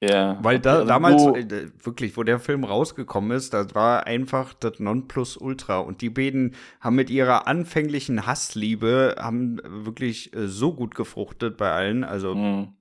Ja. 0.08 0.38
Weil 0.42 0.58
da 0.58 0.74
also 0.74 0.86
damals, 0.86 1.22
wo, 1.22 1.36
äh, 1.36 1.70
wirklich, 1.82 2.16
wo 2.16 2.22
der 2.22 2.38
Film 2.38 2.64
rausgekommen 2.64 3.36
ist, 3.36 3.54
das 3.54 3.74
war 3.74 4.06
einfach 4.06 4.54
das 4.54 4.78
Nonplusultra. 4.80 5.78
Und 5.78 6.00
die 6.00 6.10
beiden 6.10 6.54
haben 6.80 6.96
mit 6.96 7.10
ihrer 7.10 7.46
anfänglichen 7.46 8.26
Hassliebe, 8.26 9.16
haben 9.18 9.60
wirklich 9.64 10.34
äh, 10.34 10.46
so 10.46 10.74
gut 10.74 10.94
gefruchtet 10.94 11.56
bei 11.56 11.70
allen. 11.70 12.04
Also, 12.04 12.34
mhm. 12.34 12.74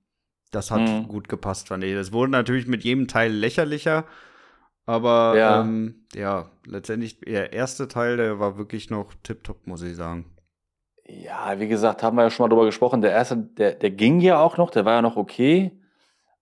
das 0.50 0.70
hat 0.70 0.80
mhm. 0.80 1.08
gut 1.08 1.28
gepasst, 1.28 1.68
fand 1.68 1.84
ich. 1.84 1.94
Das 1.94 2.12
wurde 2.12 2.32
natürlich 2.32 2.66
mit 2.66 2.84
jedem 2.84 3.08
Teil 3.08 3.32
lächerlicher. 3.32 4.04
Aber 4.86 5.34
ja, 5.36 5.62
ähm, 5.62 6.06
ja 6.14 6.50
letztendlich 6.66 7.20
der 7.20 7.52
erste 7.52 7.88
Teil, 7.88 8.18
der 8.18 8.38
war 8.38 8.58
wirklich 8.58 8.90
noch 8.90 9.14
tipptopp, 9.22 9.66
muss 9.66 9.82
ich 9.82 9.96
sagen. 9.96 10.26
Ja, 11.06 11.58
wie 11.58 11.68
gesagt, 11.68 12.02
haben 12.02 12.16
wir 12.16 12.24
ja 12.24 12.30
schon 12.30 12.44
mal 12.44 12.48
drüber 12.48 12.66
gesprochen. 12.66 13.00
Der 13.00 13.12
erste, 13.12 13.36
der, 13.36 13.74
der 13.74 13.90
ging 13.90 14.20
ja 14.20 14.38
auch 14.38 14.56
noch, 14.56 14.70
der 14.70 14.84
war 14.84 14.94
ja 14.94 15.02
noch 15.02 15.16
okay. 15.16 15.72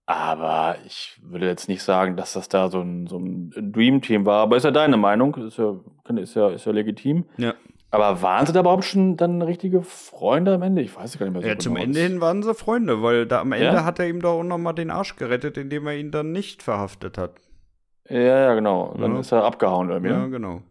Aber 0.06 0.76
ich 0.84 1.20
würde 1.22 1.46
jetzt 1.46 1.68
nicht 1.68 1.82
sagen, 1.82 2.16
dass 2.16 2.32
das 2.32 2.48
da 2.48 2.68
so 2.68 2.80
ein, 2.80 3.06
so 3.06 3.18
ein 3.18 3.50
Dream-Team 3.72 4.26
war. 4.26 4.42
Aber 4.42 4.56
ist 4.56 4.64
ja 4.64 4.70
deine 4.70 4.96
Meinung, 4.96 5.34
ist 5.36 5.58
ja, 5.58 5.76
ist 6.16 6.34
ja, 6.34 6.48
ist 6.50 6.66
ja 6.66 6.72
legitim. 6.72 7.24
Ja. 7.36 7.54
Aber 7.90 8.22
waren 8.22 8.46
sie 8.46 8.54
da 8.54 8.60
überhaupt 8.60 8.84
schon 8.84 9.18
dann 9.18 9.42
richtige 9.42 9.82
Freunde 9.82 10.54
am 10.54 10.62
Ende? 10.62 10.80
Ich 10.80 10.96
weiß 10.96 11.18
gar 11.18 11.26
nicht 11.26 11.34
mehr 11.34 11.42
so 11.42 11.48
Ja, 11.48 11.54
genau. 11.54 11.62
zum 11.62 11.76
Ende 11.76 12.00
hin 12.00 12.20
waren 12.22 12.42
sie 12.42 12.54
Freunde, 12.54 13.02
weil 13.02 13.26
da 13.26 13.42
am 13.42 13.52
Ende 13.52 13.66
ja? 13.66 13.84
hat 13.84 13.98
er 13.98 14.08
ihm 14.08 14.20
doch 14.20 14.38
auch 14.38 14.42
nochmal 14.42 14.74
den 14.74 14.90
Arsch 14.90 15.16
gerettet, 15.16 15.58
indem 15.58 15.86
er 15.86 15.96
ihn 15.96 16.10
dann 16.10 16.32
nicht 16.32 16.62
verhaftet 16.62 17.18
hat. 17.18 17.34
Ja, 18.08 18.18
ja, 18.18 18.54
genau. 18.54 18.94
Dann 18.98 19.14
ja. 19.14 19.20
ist 19.20 19.30
er 19.30 19.44
abgehauen 19.44 19.90
irgendwie. 19.90 20.10
Ja, 20.10 20.26
genau. 20.26 20.62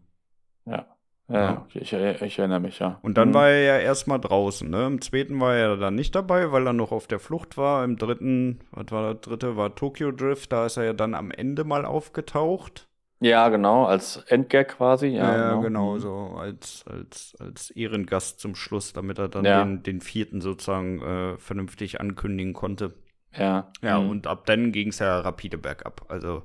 Ja. 0.66 0.86
Ja, 1.32 1.66
ich, 1.72 1.92
ich, 1.92 2.38
erinnere 2.38 2.60
mich, 2.60 2.78
ja. 2.78 2.98
Und 3.02 3.16
dann 3.16 3.30
mhm. 3.30 3.34
war 3.34 3.48
er 3.48 3.62
ja 3.62 3.78
erstmal 3.78 4.20
draußen, 4.20 4.68
ne? 4.68 4.86
Im 4.86 5.00
zweiten 5.00 5.40
war 5.40 5.54
er 5.54 5.76
dann 5.76 5.94
nicht 5.94 6.14
dabei, 6.14 6.52
weil 6.52 6.66
er 6.66 6.74
noch 6.74 6.92
auf 6.92 7.06
der 7.06 7.18
Flucht 7.18 7.56
war. 7.56 7.84
Im 7.84 7.96
dritten, 7.96 8.60
was 8.70 8.90
war 8.90 9.02
der 9.02 9.14
dritte, 9.14 9.56
war 9.56 9.74
Tokyo 9.74 10.10
Drift, 10.10 10.52
da 10.52 10.66
ist 10.66 10.76
er 10.76 10.84
ja 10.84 10.92
dann 10.92 11.14
am 11.14 11.30
Ende 11.30 11.64
mal 11.64 11.86
aufgetaucht. 11.86 12.86
Ja, 13.20 13.48
genau, 13.50 13.84
als 13.84 14.16
Endgag 14.26 14.76
quasi, 14.76 15.06
ja. 15.06 15.36
Ja, 15.36 15.54
genau, 15.54 15.62
genau 15.62 15.98
so 15.98 16.36
als, 16.36 16.84
als, 16.90 17.36
als 17.38 17.70
Ehrengast 17.70 18.40
zum 18.40 18.56
Schluss, 18.56 18.92
damit 18.92 19.18
er 19.18 19.28
dann 19.28 19.44
ja. 19.44 19.64
den, 19.64 19.82
den 19.84 20.00
vierten 20.00 20.40
sozusagen 20.40 21.00
äh, 21.00 21.38
vernünftig 21.38 22.00
ankündigen 22.00 22.52
konnte. 22.52 22.94
Ja. 23.32 23.70
Ja, 23.80 24.00
mhm. 24.00 24.10
und 24.10 24.26
ab 24.26 24.44
dann 24.46 24.72
ging 24.72 24.88
es 24.88 24.98
ja 24.98 25.20
rapide 25.20 25.56
bergab. 25.56 26.04
Also 26.08 26.42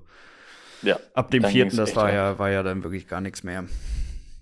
ja, 0.83 0.99
ab 1.15 1.31
dem 1.31 1.43
vierten, 1.43 1.75
das 1.75 1.95
war 1.95 2.13
ja, 2.13 2.38
war 2.38 2.51
ja 2.51 2.61
dann 2.63 2.83
wirklich 2.83 3.07
gar 3.07 3.21
nichts 3.21 3.43
mehr. 3.43 3.65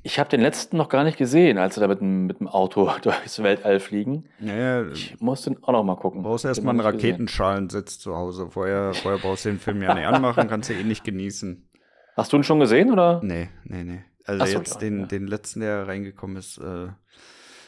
Ich 0.06 0.20
habe 0.20 0.30
den 0.30 0.42
letzten 0.42 0.78
noch 0.78 0.90
gar 0.90 1.04
nicht 1.04 1.18
gesehen, 1.18 1.58
als 1.58 1.74
sie 1.74 1.82
da 1.82 1.88
mit 1.88 2.00
dem, 2.00 2.28
mit 2.28 2.40
dem 2.40 2.48
Auto 2.48 2.92
durchs 3.02 3.42
Weltall 3.42 3.80
fliegen. 3.80 4.26
Ja, 4.40 4.88
ich 4.88 5.20
muss 5.20 5.42
den 5.42 5.64
auch 5.64 5.72
noch 5.72 5.84
mal 5.84 5.96
gucken. 5.96 6.22
Du 6.22 6.30
brauchst 6.30 6.46
erstmal 6.46 6.76
einen 6.76 6.82
Raketenschalensitz 6.82 7.98
zu 7.98 8.16
Hause. 8.16 8.52
Vorher, 8.52 8.94
vorher 8.94 9.20
brauchst 9.20 9.46
du 9.46 9.50
den 9.50 9.60
Film 9.60 9.82
ja 9.82 9.96
nicht 9.96 10.06
anmachen, 10.06 10.48
kannst 10.48 10.70
du 10.70 10.76
eh 10.76 10.84
nicht 10.84 11.04
genießen. 11.04 11.68
Hast 12.16 12.32
du 12.32 12.38
ihn 12.38 12.44
schon 12.44 12.60
gesehen, 12.60 12.92
oder? 12.92 13.20
Nee, 13.24 13.50
nee, 13.64 13.84
nee. 13.84 14.04
Also 14.26 14.46
so, 14.46 14.58
jetzt 14.60 14.76
ja, 14.76 14.80
den, 14.82 15.00
ja. 15.00 15.06
den 15.08 15.26
letzten, 15.26 15.62
der 15.62 15.88
reingekommen 15.88 16.38
ist, 16.38 16.60
äh, 16.60 16.90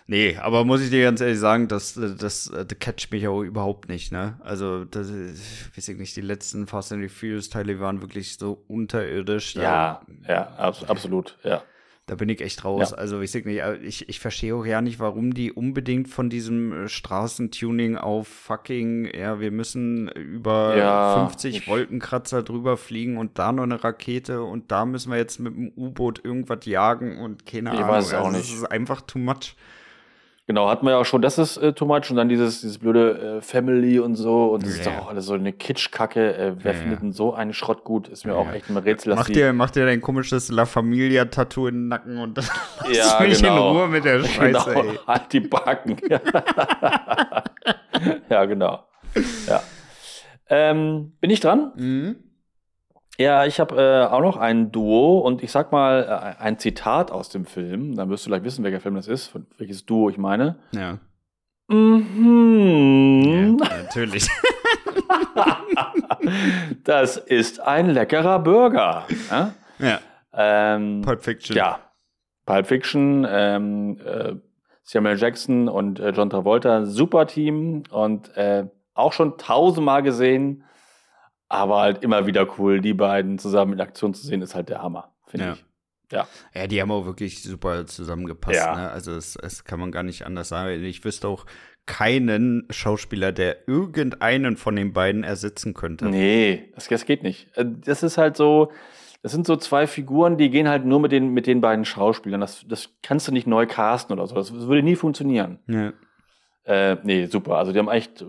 Nee, 0.09 0.37
aber 0.37 0.63
muss 0.63 0.81
ich 0.81 0.89
dir 0.89 1.03
ganz 1.03 1.19
ehrlich 1.19 1.39
sagen, 1.39 1.67
das, 1.67 1.95
das, 1.95 2.49
das 2.49 2.79
catcht 2.79 3.11
mich 3.11 3.27
auch 3.27 3.41
überhaupt 3.41 3.89
nicht, 3.89 4.13
ne? 4.13 4.39
Also, 4.41 4.85
das 4.85 5.11
weiß 5.11 5.89
ich 5.89 5.97
nicht, 5.97 6.15
die 6.15 6.21
letzten 6.21 6.65
Fast 6.65 6.93
and 6.93 7.01
the 7.01 7.09
Furious 7.09 7.49
Teile 7.49 7.81
waren 7.81 8.01
wirklich 8.01 8.37
so 8.37 8.63
unterirdisch. 8.69 9.55
Ja, 9.55 10.01
ja, 10.25 10.47
absolut, 10.55 11.37
ja. 11.43 11.61
Da 12.07 12.15
bin 12.15 12.29
ich 12.29 12.39
echt 12.39 12.63
raus. 12.63 12.91
Ja. 12.91 12.97
Also 12.97 13.19
ich, 13.19 13.33
nicht, 13.33 13.59
äh, 13.59 13.75
ich, 13.79 14.07
ich 14.07 14.21
verstehe 14.21 14.55
auch 14.55 14.65
ja 14.65 14.81
nicht, 14.81 14.97
warum 14.97 15.33
die 15.33 15.51
unbedingt 15.51 16.07
von 16.07 16.29
diesem 16.29 16.85
äh, 16.85 16.87
Straßentuning 16.87 17.97
auf 17.97 18.29
fucking, 18.29 19.13
ja, 19.13 19.41
wir 19.41 19.51
müssen 19.51 20.07
über 20.07 20.77
ja, 20.77 21.27
50 21.27 21.67
Wolkenkratzer 21.67 22.43
drüber 22.43 22.77
fliegen 22.77 23.17
und 23.17 23.37
da 23.37 23.51
noch 23.51 23.63
eine 23.63 23.83
Rakete 23.83 24.41
und 24.41 24.71
da 24.71 24.85
müssen 24.85 25.11
wir 25.11 25.17
jetzt 25.17 25.41
mit 25.41 25.53
dem 25.53 25.73
U-Boot 25.75 26.23
irgendwas 26.23 26.65
jagen 26.65 27.19
und 27.19 27.45
keine 27.45 27.73
ich 27.73 27.79
Ahnung. 27.79 27.89
Weiß 27.89 28.13
auch 28.13 28.27
also, 28.27 28.37
nicht. 28.37 28.51
Das 28.51 28.57
ist 28.57 28.71
einfach 28.71 29.01
too 29.01 29.19
much. 29.19 29.57
Genau, 30.47 30.69
hatten 30.69 30.85
wir 30.85 30.91
ja 30.91 30.99
auch 30.99 31.05
schon, 31.05 31.21
das 31.21 31.37
ist 31.37 31.57
äh, 31.57 31.73
too 31.73 31.85
much 31.85 32.09
und 32.09 32.15
dann 32.15 32.29
dieses, 32.29 32.61
dieses 32.61 32.77
blöde 32.77 33.39
äh, 33.39 33.41
Family 33.41 33.99
und 33.99 34.15
so 34.15 34.53
und 34.53 34.63
das 34.63 34.75
ja. 34.75 34.77
ist 34.77 34.87
doch 34.87 35.03
auch 35.03 35.09
alles 35.09 35.25
so 35.25 35.33
eine 35.33 35.51
Kitschkacke. 35.51 36.37
Äh, 36.37 36.53
wer 36.63 36.71
ja, 36.71 36.79
findet 36.79 37.01
denn 37.01 37.11
so 37.11 37.33
einen 37.33 37.51
Schrott 37.51 37.83
gut? 37.83 38.07
Ist 38.07 38.25
mir 38.25 38.31
ja, 38.31 38.37
auch 38.37 38.49
echt 38.53 38.69
ein 38.69 38.77
Rätsel. 38.77 39.13
Mach 39.13 39.27
dir, 39.27 39.51
mach 39.51 39.71
dir 39.71 39.85
dein 39.85 39.99
komisches 39.99 40.49
La 40.49 40.65
Familia-Tattoo 40.65 41.67
in 41.67 41.75
den 41.75 41.89
Nacken 41.89 42.17
und 42.17 42.37
dann 42.37 42.45
ja, 42.93 43.19
mich 43.19 43.41
genau. 43.41 43.71
in 43.71 43.77
Ruhe 43.77 43.87
mit 43.89 44.05
der 44.05 44.23
Scheiße, 44.23 44.73
genau. 44.73 44.83
ey. 44.83 44.99
Halt 45.05 45.33
die 45.33 45.41
Backen. 45.41 45.97
ja, 48.29 48.45
genau. 48.45 48.85
Ja. 49.47 49.61
Ähm, 50.49 51.11
bin 51.19 51.29
ich 51.29 51.41
dran? 51.41 51.73
Mhm. 51.75 52.15
Ja, 53.19 53.45
ich 53.45 53.59
habe 53.59 53.75
äh, 53.81 54.05
auch 54.13 54.21
noch 54.21 54.37
ein 54.37 54.71
Duo 54.71 55.19
und 55.19 55.41
ich 55.41 55.51
sag 55.51 55.71
mal 55.71 56.03
äh, 56.03 56.41
ein 56.41 56.59
Zitat 56.59 57.11
aus 57.11 57.29
dem 57.29 57.45
Film. 57.45 57.95
Dann 57.95 58.09
wirst 58.09 58.25
du 58.25 58.29
gleich 58.29 58.43
wissen, 58.43 58.63
welcher 58.63 58.79
Film 58.79 58.93
das 58.95 59.07
ist, 59.07 59.33
welches 59.57 59.85
Duo 59.85 60.09
ich 60.09 60.19
meine. 60.19 60.59
Ja. 60.71 60.99
Mhm. 61.67 63.57
Ja, 63.59 63.77
natürlich. 63.77 64.27
das 66.83 67.17
ist 67.17 67.59
ein 67.59 67.89
leckerer 67.89 68.37
Burger. 68.39 69.05
Ja. 69.31 69.53
ja. 69.79 69.99
Ähm, 70.33 71.01
Pulp 71.01 71.23
Fiction. 71.23 71.57
Ja. 71.57 71.79
Pulp 72.45 72.67
Fiction. 72.67 73.25
Ähm, 73.27 73.99
äh, 74.05 74.35
Samuel 74.83 75.17
Jackson 75.17 75.67
und 75.67 75.99
äh, 75.99 76.11
John 76.11 76.29
Travolta, 76.29 76.85
super 76.85 77.27
Team 77.27 77.83
und 77.91 78.35
äh, 78.37 78.67
auch 78.93 79.11
schon 79.11 79.37
tausendmal 79.37 80.01
gesehen 80.01 80.63
Aber 81.49 81.79
halt 81.81 82.03
immer 82.03 82.25
wieder 82.27 82.47
cool, 82.59 82.81
die 82.81 82.93
beiden 82.93 83.39
zusammen 83.39 83.73
in 83.73 83.81
Aktion 83.81 84.13
zu 84.13 84.25
sehen, 84.25 84.41
ist 84.41 84.53
halt 84.55 84.69
der 84.69 84.81
Hammer, 84.81 85.13
finde 85.27 85.45
Ja. 85.45 85.53
ich. 85.53 85.63
Ja. 86.11 86.27
Ja, 86.55 86.67
die 86.67 86.81
haben 86.81 86.91
auch 86.91 87.05
wirklich 87.05 87.43
super 87.43 87.85
zusammengepasst. 87.85 88.57
Ja. 88.57 88.75
Ne? 88.75 88.89
Also 88.91 89.11
es, 89.13 89.35
es 89.35 89.65
kann 89.65 89.79
man 89.79 89.91
gar 89.91 90.03
nicht 90.03 90.25
anders 90.25 90.47
sagen. 90.49 90.83
Ich 90.85 91.03
wüsste 91.03 91.27
auch 91.27 91.45
keinen 91.85 92.65
Schauspieler, 92.69 93.31
der 93.33 93.67
irgendeinen 93.67 94.55
von 94.57 94.75
den 94.75 94.93
beiden 94.93 95.23
ersetzen 95.25 95.73
könnte. 95.73 96.05
Nee, 96.05 96.71
das, 96.75 96.87
das 96.87 97.05
geht 97.05 97.23
nicht. 97.23 97.49
Äh, 97.57 97.65
Das 97.65 98.03
ist 98.03 98.17
halt 98.17 98.37
so, 98.37 98.71
das 99.21 99.31
sind 99.33 99.45
so 99.47 99.55
zwei 99.57 99.85
Figuren, 99.87 100.37
die 100.37 100.49
gehen 100.49 100.69
halt 100.69 100.85
nur 100.85 100.99
mit 101.01 101.11
den, 101.11 101.33
mit 101.33 101.45
den 101.47 101.59
beiden 101.59 101.83
Schauspielern. 101.85 102.39
Das, 102.41 102.65
das 102.67 102.89
kannst 103.03 103.27
du 103.27 103.33
nicht 103.33 103.47
neu 103.47 103.65
casten 103.67 104.13
oder 104.17 104.27
so. 104.27 104.35
Das, 104.35 104.47
das 104.53 104.67
würde 104.67 104.83
nie 104.83 104.95
funktionieren. 104.95 105.59
Ja. 105.67 105.91
Äh, 106.63 106.97
nee, 107.03 107.25
super. 107.25 107.57
Also 107.57 107.71
die 107.73 107.79
haben 107.79 107.89
echt 107.89 108.23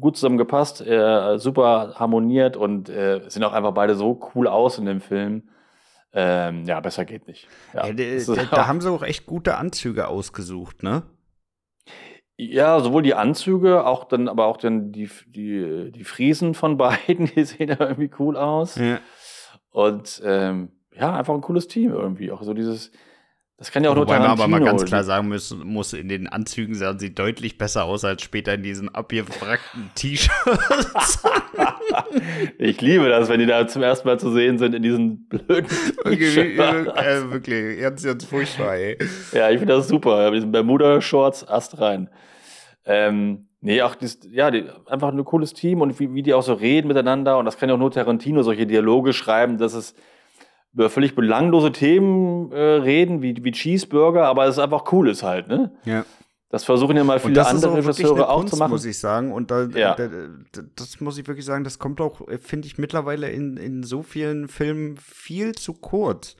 gut 0.00 0.16
zusammengepasst, 0.16 0.80
äh, 0.80 1.38
super 1.38 1.94
harmoniert 1.96 2.56
und 2.56 2.88
äh, 2.88 3.22
sehen 3.28 3.44
auch 3.44 3.52
einfach 3.52 3.72
beide 3.72 3.94
so 3.94 4.20
cool 4.34 4.46
aus 4.48 4.78
in 4.78 4.86
dem 4.86 5.00
Film. 5.00 5.48
Ähm, 6.12 6.64
ja, 6.64 6.80
besser 6.80 7.04
geht 7.04 7.26
nicht. 7.26 7.46
Ja, 7.74 7.86
Ja, 7.86 7.92
ist- 7.94 8.28
der, 8.28 8.44
da 8.50 8.66
haben 8.66 8.80
sie 8.80 8.90
auch 8.90 9.02
echt 9.02 9.26
gute 9.26 9.56
Anzüge 9.56 10.08
ausgesucht, 10.08 10.82
ne? 10.82 11.02
ja, 12.38 12.80
sowohl 12.80 13.02
die 13.02 13.14
Anzüge, 13.14 13.86
auch 13.86 14.04
dann, 14.04 14.28
aber 14.28 14.46
auch 14.46 14.58
dann 14.58 14.92
die, 14.92 15.08
die, 15.26 15.90
die 15.90 16.04
Friesen 16.04 16.52
von 16.54 16.76
beiden, 16.78 17.26
die 17.26 17.44
sehen 17.44 17.68
ja 17.68 17.80
irgendwie 17.80 18.10
cool 18.18 18.36
aus. 18.36 18.76
Ja. 18.76 18.98
Und 19.70 20.20
ähm, 20.24 20.72
ja, 20.94 21.14
einfach 21.14 21.34
ein 21.34 21.40
cooles 21.40 21.66
Team 21.68 21.92
irgendwie. 21.92 22.30
Auch 22.32 22.42
so 22.42 22.52
dieses, 22.54 22.92
das 23.58 23.70
kann 23.72 23.82
ja 23.84 23.90
auch 23.90 23.94
nur 23.94 24.04
Wobei 24.04 24.18
man 24.18 24.28
aber 24.28 24.48
mal 24.48 24.58
Tarantino. 24.58 24.64
ganz 24.78 24.84
klar 24.84 25.02
sagen 25.04 25.28
muss, 25.28 25.56
muss, 25.64 25.92
in 25.94 26.08
den 26.08 26.26
Anzügen 26.28 26.74
sahen 26.74 26.98
sie 26.98 27.14
deutlich 27.14 27.56
besser 27.56 27.84
aus 27.84 28.04
als 28.04 28.22
später 28.22 28.54
in 28.54 28.62
diesen 28.62 28.94
abgewrackten 28.94 29.90
T-Shirts. 29.94 31.22
ich 32.58 32.80
liebe 32.80 33.08
das, 33.08 33.28
wenn 33.28 33.40
die 33.40 33.46
da 33.46 33.66
zum 33.66 33.82
ersten 33.82 34.08
Mal 34.08 34.18
zu 34.18 34.30
sehen 34.30 34.58
sind 34.58 34.74
in 34.74 34.82
diesen 34.82 35.26
blöden 35.28 35.66
Okay, 36.04 36.16
T-Shirts. 36.16 37.00
äh, 37.00 37.30
wirklich, 37.30 37.80
ganz, 37.80 38.02
ganz 38.02 38.24
furchtbar, 38.24 38.74
ey. 38.74 38.98
Ja, 39.32 39.50
ich 39.50 39.58
finde 39.58 39.74
das 39.74 39.88
super. 39.88 40.26
Mit 40.30 40.36
diesen 40.38 40.52
Bermuda-Shorts, 40.52 41.48
Ast 41.48 41.80
rein. 41.80 42.10
Ähm, 42.84 43.48
nee, 43.60 43.80
auch 43.82 43.94
das, 43.94 44.18
ja, 44.30 44.50
die, 44.50 44.64
einfach 44.86 45.12
ein 45.12 45.24
cooles 45.24 45.54
Team 45.54 45.80
und 45.80 45.98
wie, 45.98 46.12
wie 46.14 46.22
die 46.22 46.34
auch 46.34 46.42
so 46.42 46.52
reden 46.52 46.88
miteinander. 46.88 47.38
Und 47.38 47.46
das 47.46 47.56
kann 47.56 47.68
ja 47.68 47.74
auch 47.74 47.78
nur 47.78 47.90
Tarantino 47.90 48.42
solche 48.42 48.66
Dialoge 48.66 49.12
schreiben, 49.12 49.58
dass 49.58 49.74
es 49.74 49.94
über 50.76 50.90
völlig 50.90 51.14
belanglose 51.14 51.72
Themen 51.72 52.52
äh, 52.52 52.60
reden, 52.60 53.22
wie, 53.22 53.42
wie 53.42 53.50
Cheeseburger, 53.52 54.26
aber 54.26 54.44
es 54.44 54.56
ist 54.56 54.58
einfach 54.58 54.92
cool 54.92 55.08
ist 55.08 55.22
halt, 55.22 55.48
ne? 55.48 55.72
Ja. 55.86 56.04
Das 56.50 56.64
versuchen 56.64 56.96
ja 56.96 57.02
mal 57.02 57.18
viele 57.18 57.44
andere 57.46 57.78
Regisseure 57.78 58.28
auch 58.28 58.38
Kunst, 58.40 58.54
zu 58.54 58.58
machen. 58.58 58.70
muss 58.70 58.84
ich 58.84 58.98
sagen. 58.98 59.32
Und 59.32 59.50
da, 59.50 59.64
Ja. 59.64 59.94
da, 59.94 60.06
da, 60.06 60.62
das 60.76 61.00
muss 61.00 61.18
ich 61.18 61.26
wirklich 61.26 61.44
sagen, 61.44 61.64
das 61.64 61.78
kommt 61.78 62.00
auch, 62.00 62.28
äh, 62.28 62.38
finde 62.38 62.68
ich, 62.68 62.78
mittlerweile 62.78 63.30
in, 63.30 63.56
in 63.56 63.82
so 63.82 64.02
vielen 64.02 64.48
Filmen 64.48 64.96
viel 64.98 65.52
zu 65.54 65.72
kurz. 65.72 66.36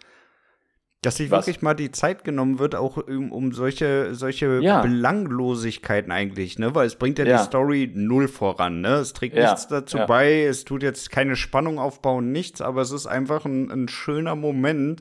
Dass 1.03 1.17
sich 1.17 1.31
Was? 1.31 1.47
wirklich 1.47 1.63
mal 1.63 1.75
die 1.75 1.93
Zeit 1.93 2.25
genommen 2.25 2.59
wird, 2.59 2.75
auch 2.75 2.97
um, 2.97 3.31
um 3.31 3.53
solche, 3.53 4.15
solche 4.15 4.61
Ja. 4.61 4.81
Belanglosigkeiten 4.83 6.11
eigentlich, 6.11 6.59
ne? 6.59 6.75
Weil 6.75 6.87
es 6.87 6.97
bringt 6.97 7.19
ja, 7.19 7.25
Ja. 7.27 7.37
die 7.39 7.45
Story 7.45 7.91
null 7.95 8.29
voran, 8.29 8.81
ne? 8.81 8.95
Es 8.95 9.13
trägt 9.13 9.37
Ja. 9.37 9.51
nichts 9.51 9.69
dazu 9.69 9.99
bei, 10.07 10.43
es 10.45 10.65
tut 10.65 10.83
jetzt 10.83 11.11
keine 11.11 11.37
Spannung 11.37 11.79
aufbauen, 11.79 12.33
nichts, 12.33 12.61
aber 12.61 12.81
es 12.81 12.91
ist 12.91 13.07
einfach 13.07 13.45
ein, 13.45 13.71
ein 13.71 13.89
schöner 13.89 14.35
Moment, 14.35 15.01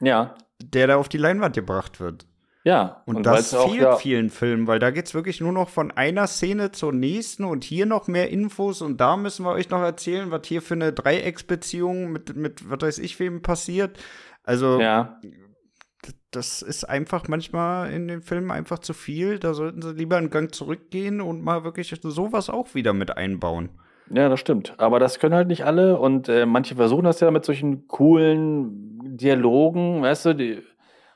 Ja, 0.00 0.34
der 0.62 0.88
da 0.88 0.96
auf 0.96 1.08
die 1.08 1.18
Leinwand 1.18 1.54
gebracht 1.54 2.00
wird. 2.00 2.26
ja. 2.64 3.02
Und, 3.06 3.24
weil's 3.24 3.50
das 3.50 3.60
auch, 3.60 3.70
fehlt 3.70 3.80
ja, 3.82 3.96
vielen 3.96 4.28
Filmen, 4.30 4.66
weil 4.66 4.78
da 4.80 4.90
geht's 4.90 5.14
wirklich 5.14 5.40
nur 5.40 5.52
noch 5.52 5.68
von 5.70 5.90
einer 5.92 6.26
Szene 6.26 6.72
zur 6.72 6.92
nächsten 6.92 7.44
und 7.44 7.62
hier 7.64 7.86
noch 7.86 8.08
mehr 8.08 8.28
Infos 8.30 8.82
und 8.82 9.00
da 9.00 9.16
müssen 9.16 9.44
wir 9.46 9.52
euch 9.52 9.70
noch 9.70 9.80
erzählen, 9.82 10.30
was 10.32 10.46
hier 10.46 10.60
für 10.60 10.74
eine 10.74 10.92
Dreiecksbeziehung 10.92 12.10
mit, 12.12 12.34
mit 12.36 12.68
was 12.68 12.80
weiß 12.82 12.98
ich 12.98 13.18
wem 13.20 13.40
passiert. 13.42 13.96
Also, 14.46 14.80
Ja, 14.80 15.20
das 16.30 16.62
ist 16.62 16.84
einfach 16.84 17.28
manchmal 17.28 17.90
in 17.92 18.08
den 18.08 18.22
Filmen 18.22 18.50
einfach 18.50 18.78
zu 18.78 18.92
viel. 18.92 19.38
Da 19.38 19.54
sollten 19.54 19.82
sie 19.82 19.92
lieber 19.92 20.16
einen 20.16 20.30
Gang 20.30 20.54
zurückgehen 20.54 21.20
und 21.20 21.42
mal 21.42 21.64
wirklich 21.64 21.92
sowas 22.02 22.50
auch 22.50 22.74
wieder 22.74 22.92
mit 22.92 23.16
einbauen. 23.16 23.70
ja, 24.10 24.28
das 24.28 24.40
stimmt. 24.40 24.74
Aber 24.78 25.00
das 25.00 25.18
können 25.18 25.34
halt 25.34 25.48
nicht 25.48 25.64
alle 25.64 25.98
und 25.98 26.28
äh, 26.28 26.46
manche 26.46 26.76
versuchen 26.76 27.04
das 27.04 27.20
ja 27.20 27.30
mit 27.30 27.44
solchen 27.44 27.88
coolen 27.88 29.16
Dialogen, 29.16 30.02
weißt 30.02 30.26
du, 30.26 30.62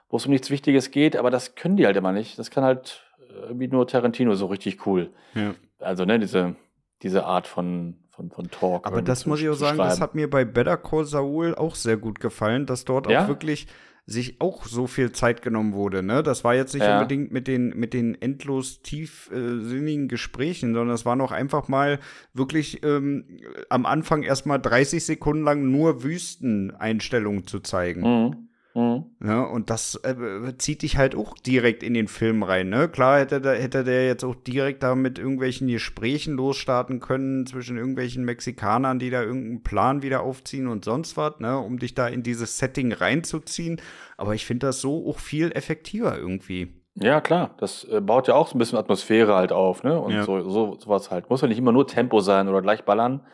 wo 0.08 0.16
es 0.16 0.26
um 0.26 0.32
nichts 0.32 0.50
Wichtiges 0.50 0.90
geht, 0.90 1.16
aber 1.16 1.30
das 1.30 1.54
können 1.54 1.76
die 1.76 1.86
halt 1.86 1.96
immer 1.96 2.12
nicht. 2.12 2.38
Das 2.38 2.50
kann 2.50 2.64
halt 2.64 3.04
äh, 3.18 3.46
irgendwie 3.48 3.68
nur 3.68 3.86
Tarantino 3.86 4.34
so 4.34 4.46
richtig 4.46 4.86
cool. 4.86 5.10
Ja. 5.34 5.54
Also, 5.78 6.04
ne, 6.04 6.18
diese, 6.18 6.56
diese 7.02 7.24
Art 7.24 7.46
von, 7.46 7.96
von, 8.20 8.30
von 8.30 8.50
Talk. 8.50 8.86
Aber 8.86 9.00
das 9.02 9.24
muss 9.26 9.40
ich 9.40 9.48
auch 9.48 9.54
sagen, 9.54 9.78
das 9.78 10.00
hat 10.00 10.14
mir 10.14 10.28
bei 10.28 10.44
Better 10.44 10.76
Call 10.76 11.04
Saul 11.06 11.54
auch 11.54 11.74
sehr 11.74 11.96
gut 11.96 12.20
gefallen, 12.20 12.66
dass 12.66 12.84
dort 12.84 13.10
Ja? 13.10 13.24
auch 13.24 13.28
wirklich 13.28 13.66
sich 14.06 14.40
auch 14.40 14.64
so 14.64 14.86
viel 14.88 15.12
Zeit 15.12 15.40
genommen 15.40 15.72
wurde. 15.72 16.02
Ne? 16.02 16.22
Das 16.22 16.42
war 16.42 16.54
jetzt 16.54 16.74
nicht 16.74 16.84
Ja. 16.84 16.98
unbedingt 16.98 17.30
mit 17.32 17.46
den, 17.46 17.68
mit 17.78 17.94
den 17.94 18.20
endlos 18.20 18.82
tiefsinnigen 18.82 20.08
Gesprächen, 20.08 20.74
sondern 20.74 20.88
das 20.88 21.06
war 21.06 21.14
noch 21.16 21.30
einfach 21.32 21.68
mal 21.68 22.00
wirklich 22.34 22.82
ähm, 22.82 23.24
am 23.68 23.86
Anfang 23.86 24.22
erstmal 24.22 24.60
30 24.60 25.04
Sekunden 25.04 25.44
lang 25.44 25.70
nur 25.70 26.02
Wüsteneinstellungen 26.02 27.46
zu 27.46 27.60
zeigen. 27.60 28.00
Mhm. 28.02 28.48
Mhm. 28.80 29.04
Ne? 29.26 29.46
Und 29.48 29.68
das 29.70 29.94
äh, 29.96 30.14
zieht 30.58 30.82
dich 30.82 30.96
halt 30.96 31.14
auch 31.14 31.34
direkt 31.34 31.82
in 31.82 31.94
den 31.94 32.08
Film 32.08 32.42
rein. 32.42 32.68
Ne? 32.70 32.88
Klar 32.88 33.18
hätte, 33.20 33.40
der- 33.40 33.60
hätte 33.60 33.84
der 33.84 34.06
jetzt 34.06 34.24
auch 34.24 34.34
direkt 34.34 34.82
da 34.82 34.94
mit 34.94 35.18
irgendwelchen 35.18 35.68
Gesprächen 35.68 36.34
losstarten 36.36 37.00
können 37.00 37.46
zwischen 37.46 37.76
irgendwelchen 37.76 38.24
Mexikanern, 38.24 38.98
die 38.98 39.10
da 39.10 39.22
irgendeinen 39.22 39.62
Plan 39.62 40.02
wieder 40.02 40.22
aufziehen 40.22 40.66
und 40.68 40.84
sonst 40.84 41.16
was, 41.16 41.38
ne? 41.40 41.58
um 41.58 41.78
dich 41.78 41.94
da 41.94 42.08
in 42.08 42.22
dieses 42.22 42.58
Setting 42.58 42.92
reinzuziehen. 42.92 43.80
Aber 44.16 44.34
ich 44.34 44.46
finde 44.46 44.66
das 44.68 44.80
so 44.80 45.08
auch 45.08 45.18
viel 45.18 45.52
effektiver 45.52 46.16
irgendwie. 46.18 46.74
Ja, 46.94 47.20
klar. 47.20 47.54
Das 47.58 47.84
äh, 47.84 48.00
baut 48.00 48.28
ja 48.28 48.34
auch 48.34 48.48
so 48.48 48.56
ein 48.56 48.58
bisschen 48.58 48.78
Atmosphäre 48.78 49.34
halt 49.34 49.52
auf, 49.52 49.84
ne? 49.84 49.98
Und 49.98 50.12
Ja. 50.12 50.24
so, 50.24 50.40
so 50.50 50.76
sowas 50.78 51.10
halt. 51.10 51.30
Muss 51.30 51.40
ja 51.40 51.46
nicht 51.48 51.58
immer 51.58 51.72
nur 51.72 51.86
Tempo 51.86 52.20
sein 52.20 52.48
oder 52.48 52.60
gleich 52.62 52.84
ballern. 52.84 53.24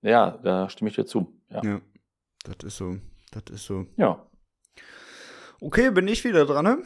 Ja, 0.00 0.38
da 0.42 0.68
stimme 0.70 0.88
ich 0.90 0.96
dir 0.96 1.04
zu. 1.04 1.32
Ja. 1.50 1.60
Ja, 1.62 1.80
das 2.44 2.64
ist 2.66 2.76
so. 2.78 2.96
Das 3.30 3.44
ist 3.52 3.66
so. 3.66 3.86
Ja. 3.96 4.26
Okay, 5.64 5.90
bin 5.90 6.08
ich 6.08 6.24
wieder 6.24 6.44
dran, 6.44 6.64
ne? 6.64 6.78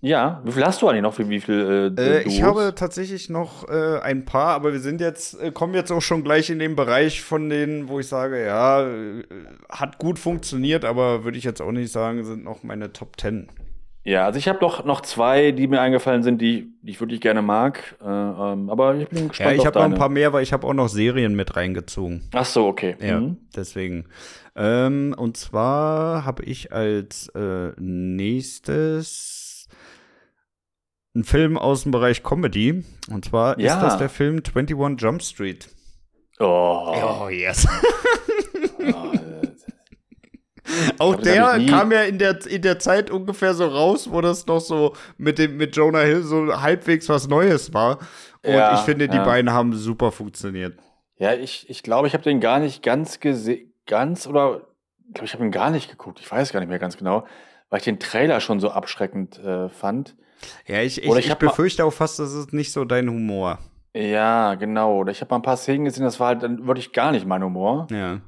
Ja. 0.00 0.40
Wie 0.42 0.52
viel 0.52 0.64
hast 0.64 0.80
du 0.80 0.88
eigentlich 0.88 1.02
noch? 1.02 1.18
Wie, 1.18 1.28
wie 1.28 1.40
viel 1.40 1.92
äh, 1.98 2.02
Äh, 2.02 2.22
ich 2.22 2.42
habe 2.42 2.74
tatsächlich 2.74 3.28
noch 3.28 3.68
äh, 3.68 3.98
ein 4.00 4.24
paar, 4.24 4.54
aber 4.54 4.72
wir 4.72 4.80
sind 4.80 5.02
jetzt, 5.02 5.38
äh, 5.38 5.50
kommen 5.50 5.74
jetzt 5.74 5.92
auch 5.92 6.00
schon 6.00 6.24
gleich 6.24 6.48
in 6.48 6.58
den 6.58 6.76
Bereich 6.76 7.20
von 7.20 7.50
denen, 7.50 7.88
wo 7.88 8.00
ich 8.00 8.08
sage, 8.08 8.42
ja, 8.46 8.86
äh, 8.86 9.22
hat 9.68 9.98
gut 9.98 10.18
funktioniert, 10.18 10.86
aber 10.86 11.24
würde 11.24 11.36
ich 11.36 11.44
jetzt 11.44 11.60
auch 11.60 11.72
nicht 11.72 11.92
sagen, 11.92 12.24
sind 12.24 12.42
noch 12.42 12.62
meine 12.62 12.90
Top 12.90 13.18
Ten. 13.18 13.48
Ja, 14.06 14.24
also 14.24 14.38
ich 14.38 14.46
habe 14.46 14.60
noch, 14.60 14.84
noch 14.84 15.00
zwei, 15.00 15.50
die 15.50 15.66
mir 15.66 15.80
eingefallen 15.80 16.22
sind, 16.22 16.40
die, 16.40 16.72
die 16.82 16.92
ich 16.92 17.00
wirklich 17.00 17.20
gerne 17.20 17.42
mag. 17.42 17.96
Äh, 18.00 18.04
ähm, 18.06 18.70
aber 18.70 18.94
ich 18.94 19.08
bin 19.08 19.28
gespannt 19.28 19.50
Ja, 19.50 19.56
ich 19.56 19.66
habe 19.66 19.78
noch 19.80 19.84
ein 19.86 19.94
paar 19.96 20.08
mehr, 20.08 20.32
weil 20.32 20.44
ich 20.44 20.52
habe 20.52 20.64
auch 20.64 20.74
noch 20.74 20.88
Serien 20.88 21.34
mit 21.34 21.56
reingezogen. 21.56 22.22
Ach 22.32 22.44
so, 22.44 22.66
okay. 22.68 22.94
Ja, 23.00 23.18
Mhm. 23.20 23.38
deswegen. 23.56 24.04
Ähm, 24.54 25.12
und 25.18 25.36
zwar 25.36 26.24
habe 26.24 26.44
ich 26.44 26.72
als 26.72 27.28
äh, 27.34 27.72
nächstes 27.80 29.66
einen 31.14 31.24
Film 31.24 31.58
aus 31.58 31.82
dem 31.82 31.90
Bereich 31.92 32.22
Comedy. 32.22 32.84
Und 33.10 33.24
zwar 33.24 33.58
Ja. 33.58 33.74
ist 33.74 33.80
das 33.82 33.98
der 33.98 34.08
Film 34.08 34.36
21 34.44 35.02
Jump 35.02 35.22
Street. 35.22 35.68
Oh. 36.38 37.28
yes. 37.30 37.66
oh, 38.78 39.12
Auch 40.98 41.16
der 41.16 41.60
kam 41.68 41.92
ja 41.92 42.02
in 42.02 42.18
der, 42.18 42.44
in 42.46 42.62
der 42.62 42.78
Zeit 42.78 43.10
ungefähr 43.10 43.54
so 43.54 43.66
raus, 43.66 44.10
wo 44.10 44.20
das 44.20 44.46
noch 44.46 44.60
so 44.60 44.94
mit, 45.18 45.38
dem, 45.38 45.56
mit 45.56 45.76
Jonah 45.76 46.00
Hill 46.00 46.22
so 46.22 46.60
halbwegs 46.60 47.08
was 47.08 47.28
Neues 47.28 47.72
war. 47.72 47.98
Und 48.42 48.52
Ja, 48.52 48.74
ich 48.74 48.80
finde, 48.80 49.08
die 49.08 49.16
ja. 49.16 49.24
beiden 49.24 49.52
haben 49.52 49.74
super 49.74 50.12
funktioniert. 50.12 50.78
Ja, 51.18 51.34
ich, 51.34 51.68
ich 51.70 51.82
glaube, 51.82 52.08
ich 52.08 52.14
habe 52.14 52.24
den 52.24 52.40
gar 52.40 52.58
nicht 52.58 52.82
ganz 52.82 53.20
gesehen, 53.20 53.72
ganz 53.86 54.26
oder 54.26 54.62
ich 55.08 55.14
glaube, 55.14 55.26
ich 55.26 55.34
habe 55.34 55.44
ihn 55.44 55.50
gar 55.50 55.70
nicht 55.70 55.90
geguckt. 55.90 56.20
Ich 56.20 56.30
weiß 56.30 56.52
gar 56.52 56.60
nicht 56.60 56.68
mehr 56.68 56.78
ganz 56.78 56.96
genau, 56.96 57.26
weil 57.70 57.78
ich 57.78 57.84
den 57.84 57.98
Trailer 57.98 58.40
schon 58.40 58.60
so 58.60 58.70
abschreckend 58.70 59.38
äh, 59.38 59.68
fand. 59.68 60.16
Ja, 60.66 60.82
ich, 60.82 61.02
ich, 61.02 61.08
Oder 61.08 61.20
ich, 61.20 61.28
ich 61.28 61.34
befürchte 61.36 61.84
auch 61.84 61.92
fast, 61.92 62.18
das 62.18 62.34
ist 62.34 62.52
nicht 62.52 62.72
so 62.72 62.84
dein 62.84 63.08
Humor. 63.08 63.58
Ja, 63.94 64.54
genau. 64.54 64.98
Oder 64.98 65.12
Ich 65.12 65.20
habe 65.22 65.30
mal 65.30 65.38
ein 65.38 65.42
paar 65.42 65.56
Szenen 65.56 65.86
gesehen, 65.86 66.04
das 66.04 66.20
war 66.20 66.28
halt 66.28 66.42
dann 66.42 66.66
wirklich 66.66 66.92
gar 66.92 67.12
nicht 67.12 67.26
mein 67.26 67.42
Humor. 67.42 67.86
Ja. 67.90 68.20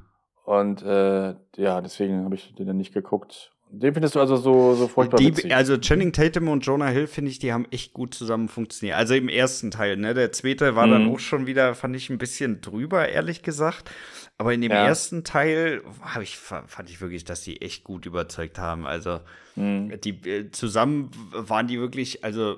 Und 0.48 0.80
äh, 0.82 1.34
ja, 1.56 1.82
deswegen 1.82 2.24
habe 2.24 2.34
ich 2.34 2.54
den 2.54 2.66
dann 2.66 2.78
nicht 2.78 2.94
geguckt. 2.94 3.50
Den 3.70 3.92
findest 3.92 4.14
du 4.14 4.20
also 4.20 4.36
so, 4.36 4.72
so 4.76 4.88
furchtbar 4.88 5.18
Die, 5.18 5.26
witzig. 5.26 5.54
also 5.54 5.76
Channing 5.76 6.10
Tatum 6.14 6.48
und 6.48 6.64
Jonah 6.64 6.88
Hill, 6.88 7.06
finde 7.06 7.30
ich, 7.30 7.38
die 7.38 7.52
haben 7.52 7.66
echt 7.70 7.92
gut 7.92 8.14
zusammen 8.14 8.48
funktioniert. 8.48 8.96
Also 8.96 9.12
im 9.12 9.28
ersten 9.28 9.70
Teil, 9.70 9.98
ne? 9.98 10.14
Der 10.14 10.32
zweite 10.32 10.74
war 10.74 10.88
dann 10.88 11.02
Mhm. 11.04 11.10
auch 11.10 11.18
schon 11.18 11.46
wieder, 11.46 11.74
fand 11.74 11.94
ich 11.96 12.08
ein 12.08 12.16
bisschen 12.16 12.62
drüber, 12.62 13.06
ehrlich 13.10 13.42
gesagt. 13.42 13.90
Aber 14.38 14.54
in 14.54 14.62
dem 14.62 14.72
Ja. 14.72 14.86
ersten 14.86 15.22
Teil 15.22 15.82
hab 16.00 16.22
ich, 16.22 16.38
fand 16.38 16.88
ich 16.88 17.02
wirklich, 17.02 17.26
dass 17.26 17.42
die 17.42 17.60
echt 17.60 17.84
gut 17.84 18.06
überzeugt 18.06 18.58
haben. 18.58 18.86
Also 18.86 19.20
Mhm. 19.54 20.00
die 20.02 20.16
äh, 20.26 20.50
zusammen 20.50 21.10
waren 21.32 21.66
die 21.66 21.78
wirklich, 21.78 22.24
also 22.24 22.56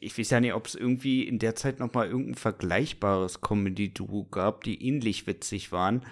ich 0.00 0.18
weiß 0.18 0.30
ja 0.30 0.40
nicht, 0.40 0.54
ob 0.54 0.66
es 0.66 0.74
irgendwie 0.74 1.22
in 1.26 1.38
der 1.38 1.54
Zeit 1.54 1.78
noch 1.78 1.92
mal 1.92 2.06
irgendein 2.06 2.34
vergleichbares 2.34 3.40
Comedy-Duo 3.40 4.24
gab, 4.30 4.64
die 4.64 4.86
ähnlich 4.86 5.26
witzig 5.26 5.72
waren. 5.72 6.04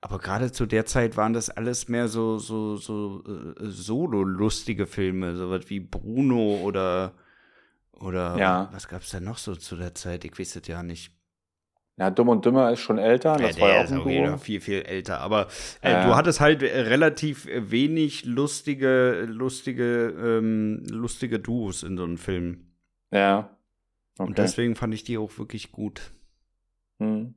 Aber 0.00 0.18
gerade 0.18 0.52
zu 0.52 0.66
der 0.66 0.86
Zeit 0.86 1.16
waren 1.16 1.32
das 1.32 1.50
alles 1.50 1.88
mehr 1.88 2.06
so, 2.08 2.38
so, 2.38 2.76
so 2.76 3.24
äh, 3.26 3.54
solo-lustige 3.68 4.86
Filme, 4.86 5.36
sowas 5.36 5.64
wie 5.68 5.80
Bruno 5.80 6.60
oder, 6.62 7.14
oder 7.92 8.38
Ja. 8.38 8.68
was 8.72 8.86
gab's 8.88 9.10
da 9.10 9.18
noch 9.20 9.38
so 9.38 9.56
zu 9.56 9.74
der 9.76 9.94
Zeit? 9.96 10.24
Ich 10.24 10.38
weiß 10.38 10.56
es 10.56 10.68
ja 10.68 10.82
nicht. 10.84 11.12
Ja, 11.98 12.10
Dumm 12.10 12.28
und 12.28 12.44
Dümmer 12.44 12.70
ist 12.70 12.78
schon 12.80 12.96
älter. 12.98 13.36
Das 13.36 13.56
Ja, 13.56 13.62
war 13.62 13.68
ja 13.70 13.84
auch 13.84 13.90
ein. 13.90 14.02
Fall 14.28 14.38
viel, 14.38 14.60
viel 14.60 14.82
älter. 14.82 15.20
Aber 15.20 15.48
äh, 15.82 15.90
Ja. 15.92 16.06
du 16.06 16.14
hattest 16.14 16.40
halt 16.40 16.62
äh, 16.62 16.80
relativ 16.82 17.48
wenig 17.52 18.24
lustige, 18.24 19.24
lustige, 19.28 20.08
ähm, 20.10 20.84
lustige 20.90 21.40
Duos 21.40 21.82
in 21.82 21.96
so 21.96 22.04
einem 22.04 22.16
Film. 22.18 22.68
Ja. 23.10 23.50
Okay. 24.18 24.28
Und 24.28 24.38
deswegen 24.38 24.76
fand 24.76 24.94
ich 24.94 25.02
die 25.04 25.18
auch 25.18 25.36
wirklich 25.38 25.72
gut. 25.72 26.12
Hm. 27.00 27.34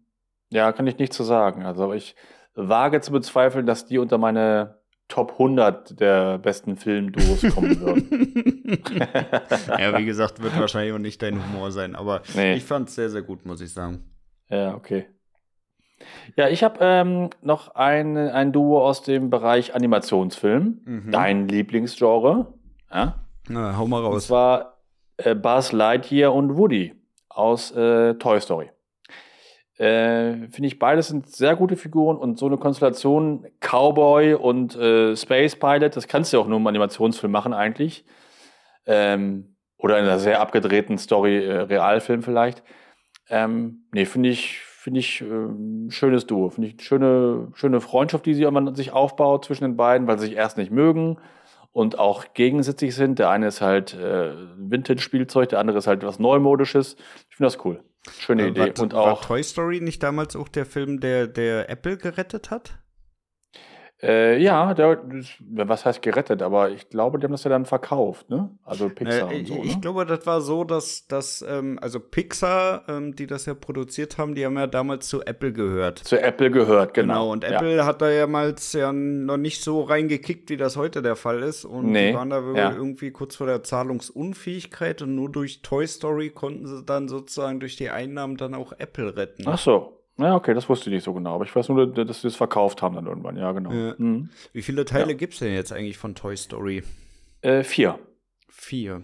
Ja, 0.52 0.72
kann 0.74 0.86
ich 0.88 0.98
nicht 1.00 1.14
zu 1.14 1.24
sagen. 1.24 1.64
Also 1.64 1.92
ich 1.94 2.16
wage 2.54 3.02
zu 3.02 3.12
bezweifeln, 3.12 3.66
dass 3.66 3.86
die 3.86 3.98
unter 3.98 4.18
meine 4.20 4.80
Top 5.08 5.32
100 5.34 6.00
der 6.00 6.38
besten 6.38 6.78
Filmduos 6.78 7.42
kommen 7.54 7.80
würden. 7.82 8.84
ja, 9.80 9.98
wie 9.98 10.06
gesagt, 10.06 10.42
wird 10.42 10.56
wahrscheinlich 10.60 10.94
auch 10.94 11.00
nicht 11.00 11.22
dein 11.22 11.44
Humor 11.44 11.72
sein, 11.72 11.96
aber 11.96 12.22
Nee. 12.36 12.54
ich 12.56 12.64
fand 12.64 12.90
es 12.90 12.96
sehr, 12.96 13.10
sehr 13.10 13.22
gut, 13.22 13.46
muss 13.46 13.62
ich 13.62 13.74
sagen. 13.74 14.04
Ja, 14.52 14.76
okay. 14.76 15.06
Ja, 16.36 16.50
ich 16.50 16.64
habe 16.64 16.80
ähm, 16.82 17.30
noch 17.42 17.76
ein, 17.76 18.18
ein 18.18 18.52
Duo 18.52 18.84
aus 18.86 19.04
dem 19.04 19.30
Bereich 19.30 19.76
Animationsfilm. 19.76 20.82
Mhm. 20.84 21.12
Dein 21.12 21.48
Lieblingsgenre. 21.48 22.54
Ja? 22.92 23.26
Na, 23.48 23.78
hau 23.78 23.86
mal 23.88 24.04
Und 24.04 24.14
raus. 24.14 24.28
zwar 24.28 24.78
äh, 25.18 25.36
Buzz 25.36 25.72
Lightyear 25.72 26.34
und 26.34 26.58
Woody 26.58 26.96
aus 27.30 27.72
äh, 27.72 28.16
Toy 28.16 28.40
Story. 28.42 28.70
Äh, 29.78 30.48
Finde 30.50 30.68
ich, 30.68 30.80
beides 30.80 31.08
sind 31.08 31.28
sehr 31.28 31.56
gute 31.56 31.76
Figuren 31.76 32.18
und 32.18 32.38
so 32.38 32.46
eine 32.46 32.58
Konstellation 32.58 33.48
Cowboy 33.60 34.36
und 34.36 34.76
äh, 34.76 35.16
Space 35.16 35.56
Pilot, 35.56 35.96
das 35.96 36.08
kannst 36.08 36.32
du 36.32 36.38
ja 36.38 36.44
auch 36.44 36.48
nur 36.48 36.58
im 36.60 36.68
Animationsfilm 36.68 37.32
machen 37.32 37.54
eigentlich. 37.54 38.06
Ähm, 38.86 39.56
oder 39.78 39.98
in 39.98 40.06
einer 40.06 40.20
sehr 40.20 40.40
abgedrehten 40.40 40.98
Story, 40.98 41.44
äh, 41.44 41.62
Realfilm 41.62 42.22
vielleicht. 42.22 42.64
Ähm, 43.32 43.84
nee, 43.92 44.06
finde 44.06 44.30
ich, 44.30 44.60
finde 44.60 45.00
ich 45.00 45.22
ähm, 45.22 45.88
schönes 45.90 46.28
Duo. 46.28 46.50
Finde 46.50 46.68
ich 46.68 46.74
eine 46.74 46.84
schöne, 46.84 47.48
schöne 47.56 47.82
Freundschaft, 47.82 48.26
die 48.26 48.34
sie 48.34 48.44
irgendwann 48.44 48.76
sich 48.76 48.92
aufbaut 48.92 49.46
zwischen 49.46 49.64
den 49.64 49.78
beiden, 49.78 50.08
weil 50.08 50.20
sie 50.20 50.28
sich 50.28 50.36
erst 50.36 50.58
nicht 50.58 50.72
mögen 50.72 51.18
und 51.72 51.98
auch 51.98 52.34
gegensätzlich 52.34 52.94
sind. 52.94 53.18
Der 53.20 53.30
eine 53.30 53.48
ist 53.48 53.62
halt 53.62 53.94
äh, 53.94 54.34
Vintage-Spielzeug, 54.58 55.50
der 55.50 55.60
andere 55.60 55.78
ist 55.78 55.88
halt 55.88 56.04
was 56.04 56.20
Neumodisches. 56.20 56.96
Ich 57.30 57.38
finde 57.38 57.48
das 57.52 57.64
cool. 57.66 57.84
Schöne 58.20 58.44
Äh, 58.44 58.48
Idee. 58.50 58.60
war, 58.76 58.84
und 58.84 58.94
war 58.94 59.14
auch, 59.14 59.26
Toy 59.26 59.44
Story 59.44 59.80
nicht 59.80 60.04
damals 60.04 60.36
auch 60.36 60.50
der 60.50 60.66
Film, 60.66 61.00
der, 61.00 61.28
der 61.28 61.70
Apple 61.70 61.98
gerettet 61.98 62.52
hat? 62.52 62.78
Äh, 64.04 64.42
ja, 64.42 64.74
der, 64.74 65.00
was 65.52 65.86
heißt 65.86 66.02
gerettet, 66.02 66.42
aber 66.42 66.72
ich 66.72 66.90
glaube, 66.90 67.20
die 67.20 67.26
haben 67.26 67.32
das 67.32 67.44
ja 67.44 67.50
dann 67.50 67.66
verkauft, 67.66 68.30
ne? 68.30 68.50
Also 68.64 68.90
Pixar 68.90 69.32
Äh, 69.32 69.40
und 69.40 69.48
so, 69.48 69.62
ich 69.64 69.76
ne? 69.76 69.82
glaube, 69.82 70.06
das 70.06 70.26
war 70.26 70.42
so, 70.42 70.64
dass, 70.64 71.08
dass 71.08 71.46
ähm, 71.48 71.78
also 71.82 72.00
Pixar, 72.00 72.84
ähm, 72.88 73.16
die 73.16 73.28
das 73.28 73.46
ja 73.46 73.54
produziert 73.54 74.18
haben, 74.18 74.34
die 74.34 74.46
haben 74.46 74.58
ja 74.58 74.68
damals 74.68 75.08
zu 75.08 75.22
Apple 75.22 75.54
gehört. 75.54 76.00
Zu 76.00 76.20
Apple 76.20 76.50
gehört, 76.50 76.94
genau. 76.94 77.14
Genau, 77.14 77.32
und 77.32 77.44
Ja. 77.44 77.52
Apple 77.52 77.86
hat 77.86 78.02
da 78.02 78.10
ja 78.10 78.26
mal 78.28 78.56
ja 78.74 78.92
noch 78.92 79.38
nicht 79.38 79.64
so 79.64 79.82
reingekickt, 79.82 80.50
wie 80.50 80.58
das 80.58 80.78
heute 80.78 81.02
der 81.02 81.16
Fall 81.16 81.44
ist. 81.44 81.66
Und 81.66 81.92
Nee, 81.92 82.10
die 82.12 82.18
waren 82.18 82.30
da 82.30 82.42
ja. 82.56 82.72
irgendwie 82.74 83.12
kurz 83.12 83.36
vor 83.36 83.48
der 83.48 83.64
Zahlungsunfähigkeit 83.64 85.02
und 85.02 85.16
nur 85.16 85.32
durch 85.32 85.62
Toy 85.62 85.86
Story 85.88 86.30
konnten 86.30 86.66
sie 86.68 86.84
dann 86.84 87.08
sozusagen 87.08 87.60
durch 87.60 87.76
die 87.76 87.90
Einnahmen 87.90 88.38
dann 88.38 88.54
auch 88.56 88.74
Apple 88.78 89.16
retten. 89.16 89.44
Ach 89.46 89.58
so. 89.58 90.01
Ja, 90.18 90.36
okay, 90.36 90.54
das 90.54 90.68
wusste 90.70 90.90
ich 90.90 90.96
nicht 90.96 91.04
so 91.04 91.14
genau. 91.14 91.36
Aber 91.36 91.46
ich 91.46 91.56
weiß 91.56 91.70
nur, 91.70 91.88
dass 91.88 92.22
sie 92.22 92.28
das 92.28 92.36
verkauft 92.36 92.82
haben 92.82 92.96
dann 92.96 93.08
irgendwann. 93.08 93.38
Ja, 93.38 93.52
genau. 93.54 93.72
Ja. 93.72 93.94
Mhm. 93.98 94.30
Wie 94.54 94.62
viele 94.62 94.86
Teile 94.86 95.12
Ja. 95.12 95.18
gibt's 95.18 95.40
denn 95.40 95.54
jetzt 95.54 95.72
eigentlich 95.74 95.98
von 95.98 96.16
Toy 96.16 96.36
Story? 96.38 96.84
Äh, 97.42 97.64
vier. 97.64 97.98
Vier. 98.50 99.02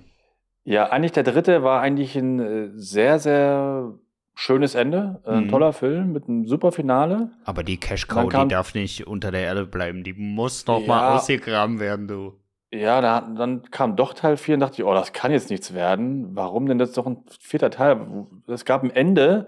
Ja, 0.63 0.89
eigentlich 0.89 1.13
der 1.13 1.23
dritte 1.23 1.63
war 1.63 1.81
eigentlich 1.81 2.15
ein 2.15 2.39
äh, 2.39 2.69
sehr, 2.75 3.19
sehr 3.19 3.93
schönes 4.35 4.75
Ende. 4.75 5.21
Äh, 5.25 5.31
Ein 5.31 5.43
Mhm. 5.45 5.47
toller 5.49 5.73
Film 5.73 6.11
mit 6.11 6.27
einem 6.27 6.45
super 6.45 6.71
Finale. 6.71 7.31
Aber 7.45 7.63
die 7.63 7.77
Cash 7.77 8.07
Cow, 8.07 8.29
die 8.31 8.47
darf 8.49 8.75
nicht 8.75 9.07
unter 9.07 9.31
der 9.31 9.41
Erde 9.41 9.65
bleiben. 9.65 10.03
Die 10.03 10.13
muss 10.13 10.67
noch 10.67 10.81
Ja. 10.81 10.87
mal 10.87 11.15
ausgegraben 11.15 11.79
werden, 11.79 12.07
du. 12.07 12.33
Ja, 12.71 12.99
da, 12.99 13.21
dann 13.21 13.63
kam 13.71 13.95
doch 13.95 14.13
Teil 14.13 14.35
4 14.35 14.55
und 14.55 14.59
dachte 14.59 14.81
ich, 14.81 14.83
oh, 14.85 14.93
das 14.93 15.13
kann 15.13 15.31
jetzt 15.31 15.49
nichts 15.49 15.73
werden. 15.73 16.35
Warum 16.35 16.65
denn 16.67 16.79
jetzt 16.79 16.97
noch 16.97 17.07
ein 17.07 17.23
vierter 17.39 17.71
Teil? 17.71 18.05
Es 18.45 18.65
gab 18.65 18.83
ein 18.83 18.91
Ende. 18.91 19.47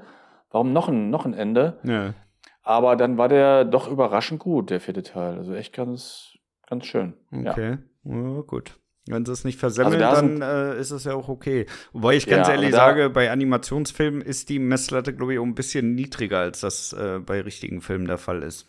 Warum 0.51 0.73
noch 0.73 0.87
ein, 0.89 1.09
noch 1.09 1.25
ein 1.25 1.33
Ende? 1.33 1.79
Ja. 1.83 2.13
Aber 2.63 2.95
dann 2.95 3.17
war 3.17 3.27
der 3.29 3.65
doch 3.65 3.89
überraschend 3.89 4.39
gut, 4.39 4.69
der 4.69 4.79
vierte 4.79 5.03
Teil. 5.03 5.37
Also 5.37 5.53
echt 5.53 5.73
ganz, 5.73 6.37
ganz 6.67 6.85
schön. 6.85 7.13
Ja. 7.31 7.51
Okay, 7.51 7.77
ja. 8.03 8.41
gut. 8.41 8.79
Wenn 9.07 9.25
sie 9.25 9.31
es 9.31 9.43
nicht 9.43 9.57
versemmeln, 9.57 10.03
Also 10.03 10.21
da 10.21 10.39
dann 10.39 10.75
äh, 10.75 10.79
ist 10.79 10.91
es 10.91 11.03
ja 11.05 11.15
auch 11.15 11.29
okay. 11.29 11.65
Wobei 11.93 12.15
ich 12.15 12.27
ganz 12.27 12.47
Ja, 12.47 12.53
ehrlich 12.53 12.75
aber 12.75 12.77
da- 12.77 12.85
sage, 12.97 13.09
bei 13.09 13.31
Animationsfilmen 13.31 14.21
ist 14.21 14.49
die 14.49 14.59
Messlatte, 14.59 15.15
glaube 15.15 15.33
ich, 15.33 15.39
auch 15.39 15.43
ein 15.43 15.55
bisschen 15.55 15.95
niedriger, 15.95 16.39
als 16.39 16.59
das 16.59 16.93
äh, 16.93 17.19
bei 17.19 17.41
richtigen 17.41 17.81
Filmen 17.81 18.05
der 18.05 18.19
Fall 18.19 18.43
ist. 18.43 18.67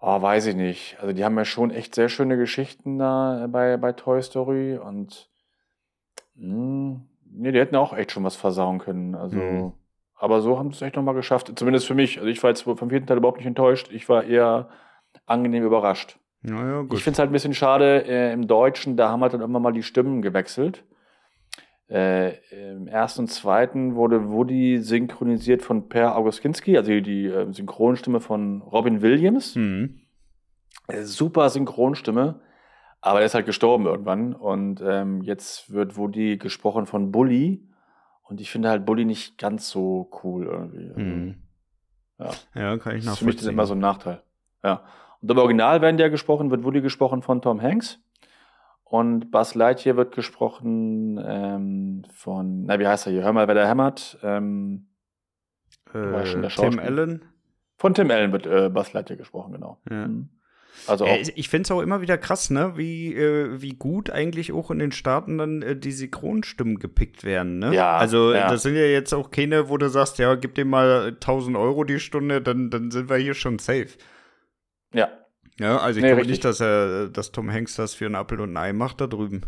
Oh, 0.00 0.20
weiß 0.22 0.46
ich 0.46 0.54
nicht. 0.56 0.96
Also 1.00 1.12
die 1.12 1.24
haben 1.24 1.36
ja 1.36 1.44
schon 1.44 1.70
echt 1.70 1.94
sehr 1.94 2.08
schöne 2.08 2.36
Geschichten 2.38 2.98
da 2.98 3.46
bei, 3.50 3.76
bei 3.76 3.92
Toy 3.92 4.22
Story 4.22 4.78
und 4.78 5.28
mh, 6.36 7.00
nee, 7.30 7.52
die 7.52 7.58
hätten 7.58 7.76
auch 7.76 7.92
echt 7.94 8.12
schon 8.12 8.24
was 8.24 8.36
versauen 8.36 8.78
können. 8.78 9.14
Also, 9.14 9.36
Mhm. 9.36 9.72
Aber 10.24 10.40
so 10.40 10.58
haben 10.58 10.70
sie 10.70 10.76
es 10.76 10.82
echt 10.82 10.96
nochmal 10.96 11.14
geschafft. 11.14 11.52
Zumindest 11.54 11.86
für 11.86 11.94
mich. 11.94 12.18
Also 12.18 12.28
ich 12.30 12.42
war 12.42 12.48
jetzt 12.50 12.62
vom 12.62 12.88
vierten 12.88 13.06
Teil 13.06 13.18
überhaupt 13.18 13.38
nicht 13.38 13.46
enttäuscht. 13.46 13.90
Ich 13.92 14.08
war 14.08 14.24
eher 14.24 14.70
angenehm 15.26 15.64
überrascht. 15.64 16.18
Naja, 16.40 16.80
gut. 16.80 16.94
Ich 16.94 17.04
finde 17.04 17.14
es 17.14 17.18
halt 17.18 17.30
ein 17.30 17.32
bisschen 17.32 17.54
schade, 17.54 18.06
äh, 18.06 18.32
im 18.32 18.46
Deutschen, 18.46 18.96
da 18.96 19.10
haben 19.10 19.20
halt 19.20 19.34
dann 19.34 19.42
immer 19.42 19.60
mal 19.60 19.72
die 19.72 19.82
Stimmen 19.82 20.22
gewechselt. 20.22 20.84
Äh, 21.88 22.36
Im 22.50 22.86
ersten 22.86 23.22
und 23.22 23.28
zweiten 23.28 23.94
wurde 23.94 24.30
Woody 24.30 24.78
synchronisiert 24.78 25.62
von 25.62 25.88
Per 25.88 26.16
Augustinski, 26.16 26.78
also 26.78 26.90
die, 27.00 27.26
äh, 27.26 27.52
Synchronstimme 27.52 28.20
von 28.20 28.62
Robin 28.62 29.02
Williams. 29.02 29.54
hm. 29.54 30.00
Äh, 30.88 31.02
Super 31.02 31.50
Synchronstimme, 31.50 32.40
aber 33.02 33.20
er 33.20 33.26
ist 33.26 33.34
halt 33.34 33.46
gestorben 33.46 33.86
irgendwann. 33.86 34.34
Und 34.34 34.82
ähm, 34.86 35.22
jetzt 35.22 35.72
wird 35.72 35.96
Woody 35.96 36.38
gesprochen 36.38 36.86
von 36.86 37.12
Bully. 37.12 37.68
Und 38.26 38.40
ich 38.40 38.50
finde 38.50 38.70
halt 38.70 38.84
Bully 38.84 39.04
nicht 39.04 39.38
ganz 39.38 39.68
so 39.68 40.10
cool 40.22 40.46
irgendwie. 40.46 40.88
Also, 40.88 41.00
Hm. 41.00 41.34
Ja. 42.18 42.30
Ja, 42.54 42.78
kann 42.78 42.96
ich 42.96 43.04
das 43.04 43.14
ist 43.14 43.18
für 43.18 43.24
mich 43.26 43.36
das 43.36 43.44
nachvollziehen. 43.44 43.50
immer 43.50 43.66
so 43.66 43.74
ein 43.74 43.78
Nachteil. 43.80 44.22
Ja. 44.62 44.82
Und 45.20 45.30
im 45.30 45.38
Original 45.38 45.80
werden 45.82 45.96
der 45.96 46.10
gesprochen, 46.10 46.50
wird 46.50 46.64
Woody 46.64 46.80
gesprochen 46.80 47.22
von 47.22 47.42
Tom 47.42 47.60
Hanks. 47.60 47.98
Und 48.84 49.30
Buzz 49.30 49.54
Lightyear 49.54 49.96
wird 49.96 50.14
gesprochen 50.14 51.18
ähm, 51.24 52.04
von, 52.12 52.64
na, 52.66 52.78
wie 52.78 52.86
heißt 52.86 53.06
er 53.06 53.12
hier? 53.12 53.22
Hör 53.24 53.32
mal, 53.32 53.48
wer 53.48 53.54
da 53.54 53.66
hämmert. 53.66 54.18
Ähm, 54.22 54.86
äh, 55.92 56.00
der 56.00 56.48
Tim. 56.50 56.78
Allen. 56.78 57.24
von 57.76 57.94
Tim 57.94 58.10
Allen 58.10 58.32
wird 58.32 58.46
äh, 58.46 58.70
Buzz 58.70 58.92
Lightyear 58.92 59.16
gesprochen, 59.16 59.52
genau. 59.52 59.80
Ja. 59.90 60.06
Mhm. 60.06 60.28
Also 60.86 61.04
auch, 61.04 61.08
Äh, 61.08 61.32
ich 61.34 61.48
finde 61.48 61.62
es 61.64 61.70
auch 61.70 61.80
immer 61.80 62.00
wieder 62.00 62.18
krass, 62.18 62.50
ne, 62.50 62.72
wie, 62.76 63.14
äh, 63.14 63.60
wie 63.62 63.74
gut 63.74 64.10
eigentlich 64.10 64.52
auch 64.52 64.70
in 64.70 64.78
den 64.78 64.92
Staaten 64.92 65.38
dann 65.38 65.62
äh, 65.62 65.76
die 65.76 65.92
Synchronstimmen 65.92 66.78
gepickt 66.78 67.24
werden, 67.24 67.58
ne? 67.58 67.74
Ja, 67.74 67.96
Also, 67.96 68.32
äh, 68.32 68.38
ja. 68.38 68.50
das 68.50 68.62
sind 68.62 68.74
ja 68.74 68.82
jetzt 68.84 69.12
auch 69.14 69.30
keine, 69.30 69.68
wo 69.68 69.76
du 69.78 69.88
sagst, 69.88 70.18
ja, 70.18 70.34
gib 70.34 70.54
dir 70.54 70.64
mal 70.64 71.08
1000 71.20 71.56
Euro 71.56 71.84
die 71.84 72.00
Stunde, 72.00 72.42
dann, 72.42 72.70
dann 72.70 72.90
sind 72.90 73.08
wir 73.08 73.16
hier 73.16 73.34
schon 73.34 73.58
safe. 73.58 73.88
ja. 74.92 75.08
Ja, 75.60 75.76
also 75.78 75.98
ich 75.98 76.02
Nee, 76.04 76.10
glaube 76.10 76.26
nicht, 76.26 76.44
dass 76.44 76.60
er, 76.60 77.08
dass 77.08 77.30
Tom 77.30 77.48
Hanks 77.48 77.76
das 77.76 77.94
für 77.94 78.06
einen 78.06 78.16
Apfel 78.16 78.40
und 78.40 78.52
ein 78.52 78.56
Ei 78.56 78.72
macht 78.72 79.00
da 79.00 79.06
drüben. 79.06 79.42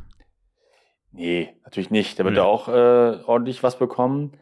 Nee, 1.11 1.49
natürlich 1.65 1.91
nicht. 1.91 2.19
Da 2.21 2.25
wird 2.25 2.37
Ja. 2.37 2.43
er 2.43 2.47
auch 2.47 2.69
äh, 2.69 3.25
ordentlich 3.25 3.65
was 3.65 3.77
bekommen. 3.77 4.33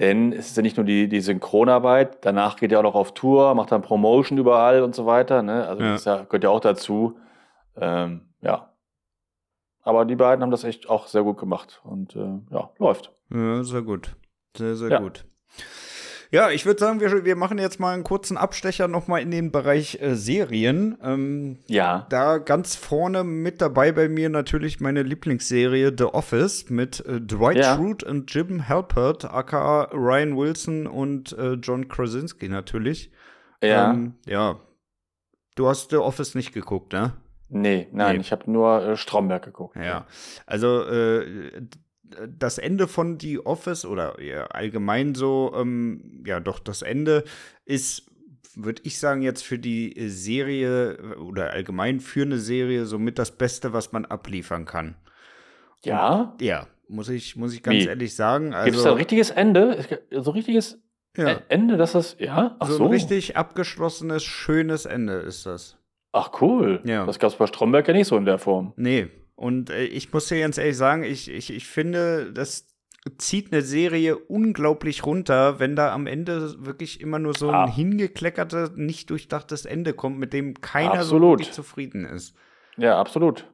Denn 0.00 0.32
es 0.32 0.46
ist 0.48 0.56
ja 0.56 0.62
nicht 0.62 0.76
nur 0.76 0.84
die, 0.84 1.08
die 1.08 1.20
Synchronarbeit, 1.20 2.24
danach 2.24 2.56
geht 2.56 2.72
er 2.72 2.80
auch 2.80 2.82
noch 2.84 2.94
auf 2.96 3.14
Tour, 3.14 3.54
macht 3.54 3.70
dann 3.70 3.82
Promotion 3.82 4.38
überall 4.38 4.82
und 4.82 4.94
so 4.94 5.06
weiter. 5.06 5.42
Ne? 5.42 5.66
Also 5.68 5.82
Ja. 5.82 5.92
das 5.92 6.04
ja, 6.04 6.22
gehört 6.24 6.44
ja 6.44 6.50
auch 6.50 6.60
dazu. 6.60 7.16
Ähm, 7.76 8.22
ja. 8.40 8.70
Aber 9.82 10.04
die 10.04 10.16
beiden 10.16 10.42
haben 10.42 10.50
das 10.50 10.64
echt 10.64 10.88
auch 10.88 11.06
sehr 11.06 11.22
gut 11.22 11.38
gemacht. 11.38 11.80
Und 11.84 12.16
äh, 12.16 12.40
ja, 12.50 12.70
läuft. 12.78 13.12
Ja, 13.32 13.62
sehr 13.62 13.82
gut. 13.82 14.16
Sehr, 14.56 14.74
sehr 14.76 14.90
Ja. 14.90 14.98
gut. 15.00 15.24
Ja, 16.34 16.50
ich 16.50 16.66
würde 16.66 16.80
sagen, 16.80 16.98
wir, 16.98 17.24
wir 17.24 17.36
machen 17.36 17.58
jetzt 17.58 17.78
mal 17.78 17.94
einen 17.94 18.02
kurzen 18.02 18.36
Abstecher 18.36 18.88
nochmal 18.88 19.22
in 19.22 19.30
den 19.30 19.52
Bereich 19.52 20.02
äh, 20.02 20.16
Serien. 20.16 20.98
Ähm, 21.00 21.60
Ja. 21.68 22.08
Da 22.10 22.38
ganz 22.38 22.74
vorne 22.74 23.22
mit 23.22 23.60
dabei 23.60 23.92
bei 23.92 24.08
mir 24.08 24.28
natürlich 24.30 24.80
meine 24.80 25.04
Lieblingsserie 25.04 25.92
The 25.96 26.06
Office 26.06 26.70
mit 26.70 27.06
äh, 27.06 27.20
Dwight 27.20 27.58
Ja. 27.58 27.76
Schrute 27.76 28.06
und 28.06 28.34
Jim 28.34 28.68
Halpert, 28.68 29.24
aka 29.26 29.84
Ryan 29.92 30.36
Wilson 30.36 30.88
und 30.88 31.38
äh, 31.38 31.52
John 31.52 31.86
Krasinski 31.86 32.48
natürlich. 32.48 33.12
Ja. 33.62 33.92
Ähm, 33.92 34.14
ja. 34.26 34.58
Du 35.54 35.68
hast 35.68 35.90
The 35.90 35.98
Office 35.98 36.34
nicht 36.34 36.52
geguckt, 36.52 36.94
ne? 36.94 37.12
nee, 37.48 37.86
nein, 37.92 38.16
nee. 38.16 38.20
ich 38.20 38.32
habe 38.32 38.50
nur 38.50 38.82
äh, 38.82 38.96
Stromberg 38.96 39.44
geguckt. 39.44 39.76
Ja. 39.76 40.08
Also 40.46 40.82
äh, 40.82 41.62
das 42.38 42.58
Ende 42.58 42.86
von 42.88 43.18
The 43.18 43.40
Office 43.40 43.84
oder 43.84 44.20
ja, 44.22 44.46
allgemein 44.46 45.14
so, 45.14 45.52
ähm, 45.56 46.22
ja, 46.26 46.40
doch 46.40 46.58
das 46.58 46.82
Ende 46.82 47.24
ist, 47.64 48.10
würde 48.54 48.82
ich 48.84 48.98
sagen, 48.98 49.22
jetzt 49.22 49.42
für 49.42 49.58
die 49.58 49.94
Serie 50.08 51.16
oder 51.18 51.50
allgemein 51.50 52.00
für 52.00 52.22
eine 52.22 52.38
Serie 52.38 52.86
somit 52.86 53.18
das 53.18 53.32
Beste, 53.36 53.72
was 53.72 53.92
man 53.92 54.04
abliefern 54.04 54.64
kann. 54.64 54.96
Ja? 55.84 56.32
Und, 56.32 56.42
ja, 56.42 56.68
muss 56.88 57.08
ich, 57.08 57.36
muss 57.36 57.54
ich 57.54 57.62
ganz 57.62 57.84
Wie? 57.84 57.86
ehrlich 57.88 58.14
sagen. 58.14 58.54
Also, 58.54 58.64
Gibt 58.66 58.76
es 58.76 58.82
da 58.84 58.90
ein 58.90 58.96
richtiges 58.96 59.30
Ende? 59.30 59.84
So 60.10 60.30
richtiges 60.30 60.80
ja, 61.16 61.28
Ä- 61.28 61.42
Ende, 61.48 61.76
dass 61.76 61.92
das, 61.92 62.16
ja? 62.18 62.56
Ach 62.58 62.66
so 62.66 62.74
so. 62.74 62.84
ein 62.84 62.90
richtig 62.90 63.36
abgeschlossenes, 63.36 64.24
schönes 64.24 64.84
Ende 64.84 65.14
ist 65.14 65.46
das. 65.46 65.78
Ach 66.12 66.30
cool. 66.40 66.80
Ja. 66.84 67.06
Das 67.06 67.18
gab 67.18 67.30
es 67.30 67.36
bei 67.36 67.46
Stromberg 67.46 67.88
ja 67.88 67.94
nicht 67.94 68.06
so 68.06 68.16
in 68.16 68.24
der 68.24 68.38
Form. 68.38 68.72
Nee. 68.76 69.08
Und 69.36 69.70
äh, 69.70 69.84
ich 69.84 70.12
muss 70.12 70.28
dir 70.28 70.40
ganz 70.40 70.58
ehrlich 70.58 70.76
sagen, 70.76 71.02
ich, 71.02 71.30
ich, 71.30 71.52
ich 71.52 71.66
finde, 71.66 72.32
das 72.32 72.66
zieht 73.18 73.52
eine 73.52 73.62
Serie 73.62 74.16
unglaublich 74.16 75.04
runter, 75.04 75.58
wenn 75.58 75.76
da 75.76 75.92
am 75.92 76.06
Ende 76.06 76.64
wirklich 76.64 77.00
immer 77.00 77.18
nur 77.18 77.34
so 77.34 77.48
ein 77.48 77.54
Ah. 77.54 77.70
hingekleckertes, 77.70 78.72
nicht 78.76 79.10
durchdachtes 79.10 79.66
Ende 79.66 79.92
kommt, 79.92 80.18
mit 80.18 80.32
dem 80.32 80.60
keiner 80.60 80.92
so 81.04 81.16
Absolut. 81.16 81.40
wirklich 81.40 81.52
zufrieden 81.52 82.04
ist. 82.06 82.34
Ja, 82.76 82.98
absolut. 82.98 83.46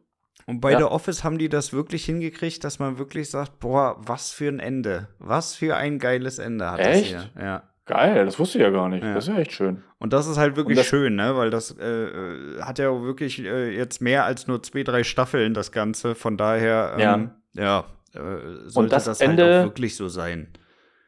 Und 0.46 0.60
bei 0.60 0.72
Ja. 0.72 0.78
The 0.78 0.84
Office 0.84 1.24
haben 1.24 1.38
die 1.38 1.48
das 1.48 1.72
wirklich 1.72 2.04
hingekriegt, 2.04 2.62
dass 2.64 2.78
man 2.78 2.98
wirklich 2.98 3.28
sagt, 3.30 3.58
boah, 3.58 3.96
was 3.98 4.30
für 4.32 4.48
ein 4.48 4.60
Ende. 4.60 5.08
Was 5.18 5.54
für 5.54 5.76
ein 5.76 5.98
geiles 5.98 6.38
Ende 6.38 6.70
hat 6.70 6.80
Echt? 6.80 7.12
das 7.14 7.22
hier. 7.22 7.30
Ja. 7.42 7.62
Geil, 7.90 8.24
das 8.24 8.38
wusste 8.38 8.58
ich 8.58 8.62
ja 8.62 8.70
gar 8.70 8.88
nicht. 8.88 9.02
Ja. 9.04 9.14
Das 9.14 9.26
ist 9.28 9.34
ja 9.34 9.40
echt 9.40 9.52
schön. 9.52 9.82
Und 9.98 10.12
das 10.12 10.26
ist 10.26 10.38
halt 10.38 10.56
wirklich 10.56 10.80
schön, 10.86 11.16
ne? 11.16 11.36
Weil 11.36 11.50
das 11.50 11.76
äh, 11.78 11.84
äh, 11.84 12.62
hat 12.62 12.78
ja 12.78 13.02
wirklich 13.02 13.44
äh, 13.44 13.76
jetzt 13.76 14.00
mehr 14.00 14.24
als 14.24 14.46
nur 14.46 14.62
zwei, 14.62 14.82
drei 14.82 15.02
Staffeln, 15.04 15.54
das 15.54 15.72
Ganze. 15.72 16.14
Von 16.14 16.36
daher, 16.36 16.94
ähm, 16.98 17.30
ja, 17.54 17.84
äh, 18.14 18.68
sollte 18.68 18.90
das 18.90 19.04
das, 19.04 19.20
Ende- 19.20 19.44
halt 19.44 19.54
auch 19.56 19.64
wirklich 19.66 19.96
so 19.96 20.08
sein. 20.08 20.48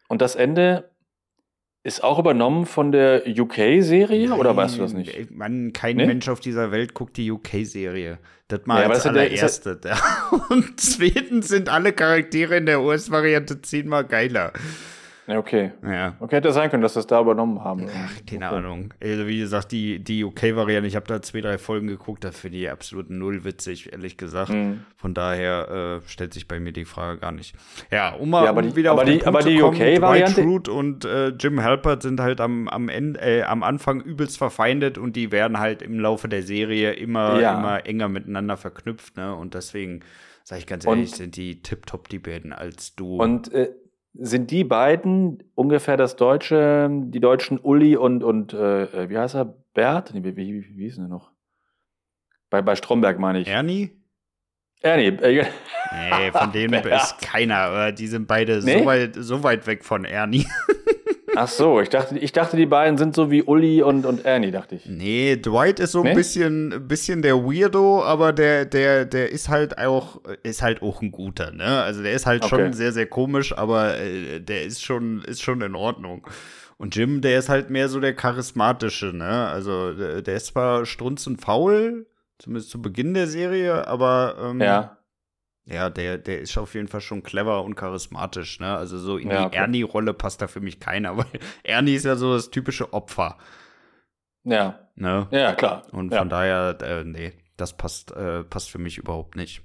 Und 0.08 0.20
das 0.22 0.34
Ende 0.34 0.90
ist 1.84 2.04
auch 2.04 2.18
übernommen 2.18 2.64
von 2.66 2.92
der 2.92 3.22
UK-Serie 3.26 4.34
oder 4.34 4.54
weißt 4.56 4.76
du 4.78 4.82
das 4.82 4.92
nicht? 4.92 5.16
ey, 5.16 5.26
Mann, 5.32 5.72
kein 5.72 5.96
Nee? 5.96 6.06
Mensch 6.06 6.28
auf 6.28 6.38
dieser 6.38 6.70
Welt 6.70 6.94
guckt 6.94 7.16
die 7.16 7.30
UK-Serie. 7.32 8.18
Das 8.46 8.60
mal 8.66 8.82
Ja, 8.82 8.88
als 8.88 9.02
ja 9.04 9.10
allererste. 9.10 9.80
Ja. 9.84 9.96
Und 10.50 10.78
zweitens 10.78 11.48
sind 11.48 11.68
alle 11.68 11.92
Charaktere 11.92 12.56
in 12.56 12.66
der 12.66 12.82
US-Variante 12.82 13.62
zehnmal 13.62 14.04
geiler. 14.04 14.52
Ja, 15.28 15.38
okay. 15.38 15.70
Ja. 15.84 16.16
Okay, 16.18 16.34
hätte 16.36 16.50
sein 16.52 16.68
können, 16.68 16.82
dass 16.82 16.96
es 16.96 17.06
da 17.06 17.20
übernommen 17.20 17.62
haben. 17.62 17.86
Ach, 17.88 18.10
keine 18.28 18.46
Okay. 18.46 18.56
Ahnung. 18.56 18.92
Also, 19.00 19.28
wie 19.28 19.38
gesagt, 19.38 19.70
die, 19.70 20.00
die 20.00 20.24
UK-Variante, 20.24 20.88
ich 20.88 20.96
habe 20.96 21.06
da 21.06 21.22
zwei, 21.22 21.40
drei 21.40 21.58
Folgen 21.58 21.86
geguckt, 21.86 22.24
da 22.24 22.32
finde 22.32 22.58
ich 22.58 22.68
absolut 22.68 23.08
null 23.08 23.44
witzig, 23.44 23.92
ehrlich 23.92 24.16
gesagt. 24.16 24.50
Mhm. 24.50 24.80
Von 24.96 25.14
daher 25.14 26.00
äh, 26.02 26.08
stellt 26.08 26.34
sich 26.34 26.48
bei 26.48 26.58
mir 26.58 26.72
die 26.72 26.84
Frage 26.84 27.20
gar 27.20 27.30
nicht. 27.30 27.54
Ja, 27.92 28.14
um 28.14 28.30
mal 28.30 28.42
Ja, 28.44 28.50
aber 28.50 28.62
um 28.62 28.68
die- 28.70 28.74
wieder 28.76 28.90
aber 28.90 29.02
auf 29.02 29.06
die- 29.08 29.12
Punkt 29.12 29.26
aber 29.28 29.40
zu 29.42 29.48
die 29.50 29.58
kommen, 29.58 29.76
UK-Variante- 29.76 30.34
Dwight 30.34 30.44
Schrute 30.44 30.72
und 30.72 31.04
äh, 31.04 31.28
Jim 31.28 31.62
Halpert 31.62 32.02
sind 32.02 32.18
halt 32.18 32.40
am, 32.40 32.66
am, 32.68 32.88
Ende, 32.88 33.20
äh, 33.20 33.42
am 33.44 33.62
Anfang 33.62 34.00
übelst 34.00 34.38
verfeindet 34.38 34.98
und 34.98 35.14
die 35.14 35.30
werden 35.30 35.60
halt 35.60 35.82
im 35.82 36.00
Laufe 36.00 36.28
der 36.28 36.42
Serie 36.42 36.94
immer, 36.94 37.40
Ja. 37.40 37.58
immer 37.58 37.86
enger 37.86 38.08
miteinander 38.08 38.56
verknüpft. 38.56 39.16
Ne? 39.16 39.32
Und 39.36 39.54
deswegen, 39.54 40.00
sage 40.42 40.58
ich 40.58 40.66
ganz 40.66 40.84
Und- 40.84 40.96
ehrlich, 40.98 41.12
sind 41.12 41.36
die 41.36 41.62
tipptopp 41.62 42.08
die 42.08 42.18
beiden 42.18 42.52
als 42.52 42.96
du. 42.96 43.18
Und 43.22 43.52
äh, 43.52 43.70
sind 44.14 44.50
die 44.50 44.64
beiden 44.64 45.42
ungefähr 45.54 45.96
das 45.96 46.16
deutsche, 46.16 46.88
die 46.90 47.20
deutschen 47.20 47.58
Uli 47.58 47.96
und, 47.96 48.22
und 48.22 48.52
äh, 48.52 49.08
wie 49.08 49.16
heißt 49.18 49.34
er? 49.34 49.54
Bert? 49.74 50.12
Nee, 50.12 50.22
wie, 50.22 50.36
wie, 50.36 50.76
wie 50.76 50.84
hieß 50.84 50.98
er 50.98 51.08
noch? 51.08 51.30
Bei, 52.50 52.60
bei 52.60 52.76
Stromberg 52.76 53.18
meine 53.18 53.40
ich. 53.40 53.48
Ernie? 53.48 53.90
Ernie. 54.82 55.06
Äh, 55.22 55.46
Nee, 55.92 56.30
von 56.32 56.52
denen 56.52 56.70
Bert. 56.82 57.02
ist 57.02 57.20
keiner. 57.22 57.92
Die 57.92 58.06
sind 58.06 58.26
beide 58.26 58.62
Nee? 58.62 58.78
so, 58.80 58.84
weit, 58.86 59.14
so 59.14 59.42
weit 59.42 59.66
weg 59.66 59.84
von 59.84 60.04
Ernie. 60.04 60.46
Ach 61.36 61.48
so, 61.48 61.80
ich 61.80 61.88
dachte, 61.88 62.18
ich 62.18 62.32
dachte, 62.32 62.56
die 62.56 62.66
beiden 62.66 62.98
sind 62.98 63.14
so 63.14 63.30
wie 63.30 63.42
Uli 63.42 63.82
und, 63.82 64.06
und 64.06 64.24
Ernie, 64.24 64.50
dachte 64.50 64.76
ich. 64.76 64.86
Nee, 64.86 65.36
Dwight 65.36 65.80
ist 65.80 65.92
so 65.92 66.00
ein 66.00 66.04
Nee? 66.10 66.14
bisschen, 66.14 66.86
bisschen 66.88 67.22
der 67.22 67.36
Weirdo, 67.44 68.02
aber 68.04 68.32
der, 68.32 68.64
der, 68.64 69.04
der 69.04 69.30
ist 69.30 69.48
halt 69.48 69.78
auch, 69.78 70.20
ist 70.42 70.62
halt 70.62 70.82
auch 70.82 71.02
ein 71.02 71.10
guter, 71.12 71.50
ne? 71.52 71.82
Also 71.82 72.02
der 72.02 72.12
ist 72.12 72.26
halt 72.26 72.44
Okay. 72.44 72.64
schon 72.64 72.72
sehr, 72.72 72.92
sehr 72.92 73.06
komisch, 73.06 73.56
aber 73.56 73.98
äh, 73.98 74.40
der 74.40 74.64
ist 74.64 74.82
schon, 74.82 75.22
ist 75.22 75.42
schon 75.42 75.60
in 75.62 75.74
Ordnung. 75.74 76.26
Und 76.78 76.96
Jim, 76.96 77.20
der 77.20 77.38
ist 77.38 77.48
halt 77.48 77.70
mehr 77.70 77.88
so 77.88 78.00
der 78.00 78.14
charismatische, 78.14 79.06
ne? 79.16 79.48
Also 79.48 79.92
der, 79.94 80.22
der 80.22 80.36
ist 80.36 80.46
zwar 80.46 80.84
strunzend 80.86 81.40
faul, 81.40 82.06
zumindest 82.38 82.70
zu 82.70 82.82
Beginn 82.82 83.14
der 83.14 83.28
Serie, 83.28 83.86
aber 83.86 84.36
ähm, 84.42 84.60
Ja. 84.60 84.96
Ja, 85.64 85.90
der, 85.90 86.18
der 86.18 86.40
ist 86.40 86.56
auf 86.58 86.74
jeden 86.74 86.88
Fall 86.88 87.00
schon 87.00 87.22
clever 87.22 87.62
und 87.64 87.74
charismatisch, 87.76 88.58
ne? 88.60 88.76
Also 88.76 88.98
so 88.98 89.16
in 89.16 89.30
Ja, 89.30 89.48
die. 89.48 89.56
Ernie-Rolle 89.56 90.12
passt 90.14 90.42
da 90.42 90.48
für 90.48 90.60
mich 90.60 90.80
keiner, 90.80 91.16
weil 91.16 91.26
Ernie 91.62 91.94
ist 91.94 92.04
ja 92.04 92.16
so 92.16 92.34
das 92.34 92.50
typische 92.50 92.92
Opfer, 92.92 93.38
Ja. 94.44 94.88
ne? 94.96 95.28
Ja, 95.30 95.54
klar. 95.54 95.86
Und 95.92 96.12
ja. 96.12 96.18
von 96.18 96.28
daher, 96.28 96.76
äh, 96.82 97.04
nee, 97.04 97.32
das 97.56 97.76
passt, 97.76 98.10
äh, 98.12 98.42
passt 98.44 98.70
für 98.70 98.78
mich 98.78 98.98
überhaupt 98.98 99.36
nicht. 99.36 99.62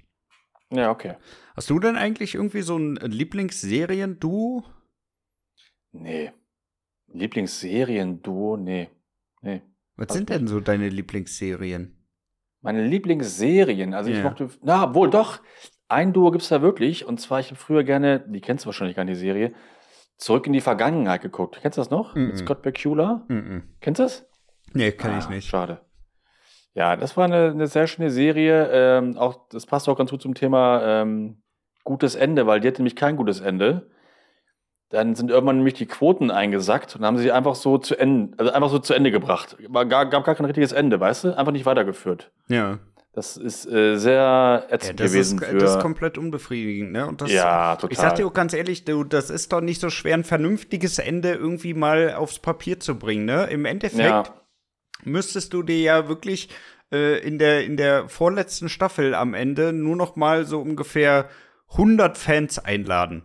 Ja, 0.69 0.91
okay. 0.91 1.15
Hast 1.55 1.69
du 1.69 1.79
denn 1.79 1.95
eigentlich 1.95 2.35
irgendwie 2.35 2.61
so 2.61 2.77
ein 2.77 2.97
Lieblingsserien-Duo? 2.97 4.65
Nee. 5.93 6.31
Lieblingsserien-Duo? 7.07 8.57
Nee. 8.57 8.89
Nee. 9.41 9.61
Was 9.95 10.13
sind 10.13 10.29
denn 10.29 10.47
so 10.47 10.59
deine 10.59 10.89
Lieblingsserien? 10.89 11.93
Meine 12.61 12.85
Lieblingsserien, 12.85 13.93
also 13.93 14.09
ich 14.09 14.17
Ja. 14.17 14.23
mochte, 14.23 14.49
na 14.61 14.93
wohl 14.93 15.09
doch, 15.09 15.39
ein 15.89 16.13
Duo 16.13 16.31
gibt's 16.31 16.49
da 16.49 16.61
wirklich, 16.61 17.05
und 17.05 17.19
zwar, 17.19 17.39
ich 17.39 17.47
habe 17.47 17.55
früher 17.55 17.83
gerne, 17.83 18.19
die 18.27 18.41
kennst 18.41 18.65
du 18.65 18.67
wahrscheinlich 18.67 18.95
gar 18.95 19.03
nicht, 19.03 19.15
die 19.15 19.21
Serie, 19.21 19.53
Zurück 20.17 20.47
in 20.47 20.53
die 20.53 20.61
Vergangenheit 20.61 21.21
geguckt. 21.21 21.59
Kennst 21.61 21.77
du 21.77 21.81
das 21.81 21.91
noch? 21.91 22.15
Mhm. 22.15 22.27
Mit 22.27 22.37
Scott 22.39 22.63
Bakula? 22.63 23.23
Mhm. 23.27 23.63
Kennst 23.81 23.99
du 23.99 24.03
das? 24.03 24.27
Nee, 24.73 24.91
kann 24.91 25.17
ich 25.19 25.25
Ah, 25.25 25.29
nicht. 25.29 25.47
Schade. 25.47 25.81
Ja, 26.73 26.95
das 26.95 27.15
war 27.17 27.25
eine, 27.25 27.51
eine 27.51 27.67
sehr 27.67 27.85
schöne 27.85 28.09
Serie. 28.09 28.67
Ähm, 28.71 29.15
auch, 29.17 29.47
das 29.49 29.67
passt 29.67 29.87
auch 29.87 29.95
ganz 29.95 30.09
gut 30.09 30.23
zum 30.23 30.33
Thema 30.33 30.81
ähm, 30.83 31.43
gutes 31.83 32.15
Ende, 32.15 32.47
weil 32.47 32.59
die 32.59 32.67
hat 32.67 32.79
nämlich 32.79 32.95
kein 32.95 33.15
gutes 33.15 33.41
Ende. 33.41 33.91
Dann 34.89 35.13
sind 35.15 35.29
irgendwann 35.29 35.57
nämlich 35.57 35.75
die 35.75 35.85
Quoten 35.85 36.31
eingesackt 36.31 36.95
und 36.95 37.05
haben 37.05 37.17
sie 37.19 37.31
einfach 37.31 37.53
so 37.55 37.77
zu 37.77 37.95
Ende, 37.95 38.39
also 38.39 38.51
einfach 38.51 38.69
so 38.69 38.79
zu 38.79 38.95
Ende 38.95 39.11
gebracht. 39.11 39.55
Gar, 39.71 40.07
gab 40.07 40.23
gar 40.23 40.33
kein 40.35 40.45
richtiges 40.45 40.71
Ende, 40.71 40.99
weißt 40.99 41.25
du? 41.25 41.37
Einfach 41.37 41.51
nicht 41.51 41.65
weitergeführt. 41.67 42.31
Ja. 42.47 42.79
Das 43.17 43.35
ist 43.35 43.65
äh, 43.65 43.97
sehr 43.97 44.13
ja 44.13 44.63
ätzend 44.69 44.99
das, 44.99 45.07
ist, 45.07 45.13
gewesen 45.13 45.39
für. 45.39 45.57
das 45.57 45.71
ist 45.71 45.79
komplett 45.79 46.19
unbefriedigend, 46.19 46.91
ne? 46.91 47.07
Und 47.07 47.19
das, 47.19 47.31
ja, 47.31 47.75
total. 47.75 47.91
Ich 47.91 47.97
sag 47.97 48.13
dir 48.13 48.27
auch 48.27 48.33
ganz 48.33 48.53
ehrlich, 48.53 48.85
du, 48.85 49.03
das 49.03 49.31
ist 49.31 49.51
doch 49.51 49.61
nicht 49.61 49.81
so 49.81 49.89
schwer, 49.89 50.13
ein 50.13 50.23
vernünftiges 50.23 50.99
Ende 50.99 51.33
irgendwie 51.33 51.73
mal 51.73 52.13
aufs 52.13 52.37
Papier 52.37 52.79
zu 52.79 52.99
bringen, 52.99 53.25
ne? 53.25 53.45
Im 53.45 53.65
Endeffekt 53.65 54.03
ja, 54.07 54.23
müsstest 55.03 55.51
du 55.53 55.63
dir 55.63 55.79
ja 55.79 56.07
wirklich 56.07 56.49
äh, 56.91 57.17
in, 57.27 57.39
der, 57.39 57.65
in 57.65 57.75
der 57.75 58.07
vorletzten 58.07 58.69
Staffel 58.69 59.15
am 59.15 59.33
Ende 59.33 59.73
nur 59.73 59.95
noch 59.95 60.15
mal 60.15 60.45
so 60.45 60.61
ungefähr 60.61 61.27
100 61.71 62.19
Fans 62.19 62.59
einladen. 62.59 63.23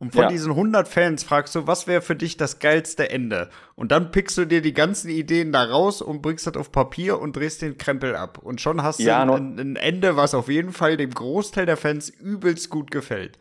Und 0.00 0.12
von 0.14 0.22
Ja. 0.22 0.28
diesen 0.28 0.52
100 0.56 0.88
Fans 0.88 1.22
fragst 1.22 1.54
du, 1.54 1.66
was 1.66 1.86
wäre 1.86 2.00
für 2.00 2.16
dich 2.16 2.36
das 2.38 2.58
geilste 2.58 3.10
Ende? 3.10 3.50
Und 3.76 3.92
dann 3.92 4.10
pickst 4.10 4.36
du 4.38 4.46
dir 4.46 4.62
die 4.62 4.72
ganzen 4.72 5.10
Ideen 5.10 5.52
da 5.52 5.62
raus 5.62 6.00
und 6.02 6.22
bringst 6.22 6.46
das 6.46 6.56
auf 6.56 6.72
Papier 6.72 7.20
und 7.20 7.36
drehst 7.36 7.60
den 7.60 7.76
Krempel 7.76 8.16
ab. 8.16 8.38
Und 8.42 8.60
schon 8.62 8.82
hast 8.82 8.98
Ja, 9.00 9.24
du 9.26 9.34
ein, 9.34 9.58
ein 9.60 9.76
Ende, 9.76 10.16
was 10.16 10.34
auf 10.34 10.48
jeden 10.48 10.72
Fall 10.72 10.96
dem 10.96 11.10
Großteil 11.10 11.66
der 11.66 11.76
Fans 11.76 12.08
übelst 12.08 12.70
gut 12.70 12.90
gefällt. 12.90 13.38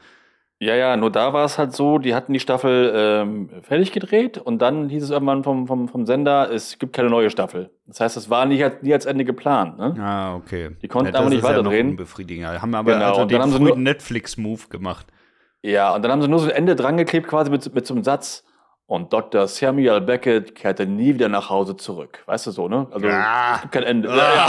ja, 0.61 0.75
ja, 0.75 0.97
nur 0.97 1.09
da 1.09 1.31
war 1.31 1.45
es 1.45 1.57
halt 1.57 1.71
so, 1.71 1.97
die 1.99 2.13
hatten 2.13 2.33
die 2.33 2.41
Staffel 2.41 2.91
ähm, 2.93 3.49
fertig 3.61 3.93
gedreht 3.93 4.37
und 4.37 4.61
dann 4.61 4.89
hieß 4.89 5.03
es 5.03 5.09
irgendwann 5.11 5.45
vom, 5.45 5.65
vom, 5.67 5.87
vom 5.87 6.05
Sender, 6.05 6.51
es 6.51 6.77
gibt 6.77 6.91
keine 6.91 7.09
neue 7.09 7.29
Staffel. 7.29 7.69
Das 7.87 8.01
heißt, 8.01 8.17
es 8.17 8.29
war 8.29 8.45
nicht 8.45 8.61
als, 8.61 8.81
nie 8.81 8.91
als 8.91 9.05
Ende 9.05 9.23
geplant. 9.23 9.77
Ne? 9.77 9.95
Ah, 9.97 10.35
okay. 10.35 10.71
Die 10.81 10.89
konnten 10.89 11.13
das 11.13 11.21
aber 11.21 11.29
nicht 11.29 11.37
ist 11.37 11.43
ja 11.45 11.51
noch 11.61 11.71
weiterdrehen. 11.71 12.61
Haben 12.61 12.75
aber 12.75 12.91
Genau, 12.95 13.05
also 13.11 13.23
den 13.23 13.41
haben 13.41 13.51
sie 13.51 13.55
frühen 13.55 13.67
nur- 13.69 13.77
Netflix-Move 13.77 14.63
gemacht. 14.69 15.07
Ja, 15.61 15.93
und 15.95 16.01
dann 16.03 16.11
haben 16.11 16.21
sie 16.21 16.27
nur 16.27 16.39
so 16.39 16.45
ein 16.49 16.55
Ende 16.55 16.75
drangeklebt, 16.75 17.27
quasi 17.27 17.51
mit, 17.51 17.73
mit 17.73 17.85
so 17.85 17.93
einem 17.93 18.03
Satz. 18.03 18.43
Und 18.85 19.13
Dr. 19.13 19.47
Samuel 19.47 20.01
Beckett 20.01 20.55
kehrte 20.55 20.87
nie 20.87 21.13
wieder 21.13 21.29
nach 21.29 21.49
Hause 21.49 21.77
zurück. 21.77 22.23
Weißt 22.25 22.47
du 22.47 22.51
so, 22.51 22.67
ne? 22.67 22.87
Also 22.91 23.05
Ja. 23.07 23.55
es 23.55 23.61
gibt 23.61 23.73
kein 23.73 23.83
Ende. 23.83 24.09
Ah. 24.11 24.47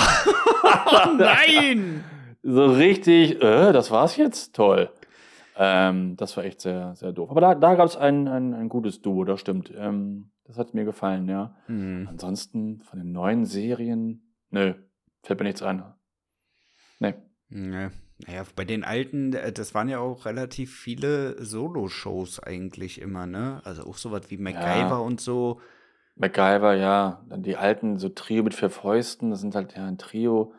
Oh 0.86 1.12
nein! 1.18 2.04
So 2.42 2.66
richtig, 2.66 3.42
äh, 3.42 3.72
das 3.72 3.90
war's 3.90 4.16
jetzt? 4.16 4.54
Toll. 4.54 4.88
Ähm, 5.56 6.16
das 6.16 6.36
war 6.38 6.44
echt 6.44 6.62
sehr, 6.62 6.94
sehr 6.94 7.12
doof. 7.12 7.30
Aber 7.30 7.42
da, 7.42 7.54
da 7.54 7.74
gab 7.74 7.84
es 7.86 7.96
ein, 7.98 8.28
ein, 8.28 8.54
ein 8.54 8.68
gutes 8.70 9.02
Duo, 9.02 9.24
das 9.24 9.40
stimmt. 9.40 9.70
Ähm, 9.76 10.30
das 10.46 10.56
hat 10.56 10.72
mir 10.72 10.84
gefallen, 10.86 11.28
ja. 11.28 11.54
Hm. 11.66 12.06
Ansonsten 12.08 12.80
von 12.82 12.98
den 12.98 13.12
neuen 13.12 13.44
Serien, 13.44 14.32
nö, 14.48 14.72
fällt 15.22 15.38
mir 15.38 15.44
nichts 15.46 15.62
ein. 15.62 15.82
Nee. 16.98 17.14
Nee. 17.50 17.88
Naja, 18.26 18.44
bei 18.56 18.64
den 18.64 18.84
alten, 18.84 19.32
äh, 19.32 19.52
das 19.52 19.74
waren 19.74 19.88
ja 19.88 19.98
auch 19.98 20.26
relativ 20.26 20.76
viele 20.76 21.42
Solo-Shows 21.42 22.40
eigentlich 22.40 23.00
immer, 23.00 23.26
ne? 23.26 23.60
Also 23.64 23.84
auch 23.84 23.96
sowas 23.96 24.30
wie 24.30 24.36
MacGyver 24.36 25.02
und 25.02 25.20
so. 25.20 25.60
MacGyver, 26.16 26.74
ja. 26.74 27.22
Dann 27.28 27.42
die 27.42 27.56
alten, 27.56 27.98
so 27.98 28.08
Trio 28.08 28.42
mit 28.42 28.54
vier 28.54 28.70
Fäusten, 28.70 29.30
das 29.30 29.40
sind 29.40 29.54
halt 29.54 29.76
ja 29.76 29.86
ein 29.86 29.98
Trio. 29.98 30.52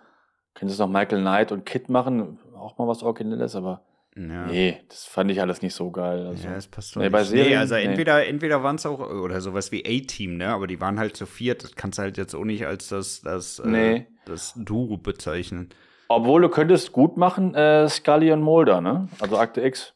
Könntest 0.54 0.80
noch 0.80 0.90
Michael 0.90 1.22
Knight 1.22 1.52
und 1.52 1.66
Kid 1.66 1.90
machen, 1.90 2.40
auch 2.56 2.78
mal 2.78 2.88
was 2.88 3.04
Originelles, 3.04 3.56
aber 3.56 3.82
Ja. 4.16 4.48
Nee, 4.48 4.82
das 4.90 5.06
fand 5.06 5.32
ich 5.32 5.40
alles 5.40 5.62
nicht 5.62 5.74
so 5.74 5.90
geil. 5.90 6.28
Also. 6.28 6.46
Ja, 6.46 6.56
das 6.56 6.68
passt 6.68 6.96
doch 6.96 7.02
nee, 7.02 7.10
nicht. 7.10 7.26
Serien, 7.26 7.50
nee, 7.50 7.56
also 7.56 7.76
nee. 7.76 7.84
entweder, 7.84 8.26
entweder 8.28 8.62
waren 8.62 8.76
es 8.76 8.86
auch, 8.86 9.00
oder 9.00 9.40
sowas 9.40 9.72
wie 9.72 9.86
A-Team, 9.86 10.36
ne? 10.38 10.50
Aber 10.50 10.68
die 10.68 10.82
waren 10.82 11.00
halt 11.00 11.16
zu 11.16 11.26
viert. 11.26 11.64
Das 11.64 11.76
kannst 11.76 11.98
du 11.98 12.04
halt 12.04 12.18
jetzt 12.18 12.36
auch 12.36 12.44
nicht 12.44 12.66
als 12.66 12.90
das, 12.90 13.22
das, 13.22 13.60
äh, 13.60 13.68
nee. 13.68 13.96
äh, 13.96 14.06
das 14.26 14.54
Duo 14.58 14.98
bezeichnen. 14.98 15.70
Obwohl 16.16 16.42
du 16.42 16.50
könntest 16.50 16.92
gut 16.92 17.18
machen, 17.18 17.56
äh, 17.56 17.88
Scully 17.88 18.32
und 18.32 18.42
Mulder, 18.42 18.82
ne? 18.82 19.08
Also 19.20 19.38
Akte 19.38 19.62
X. 19.62 19.94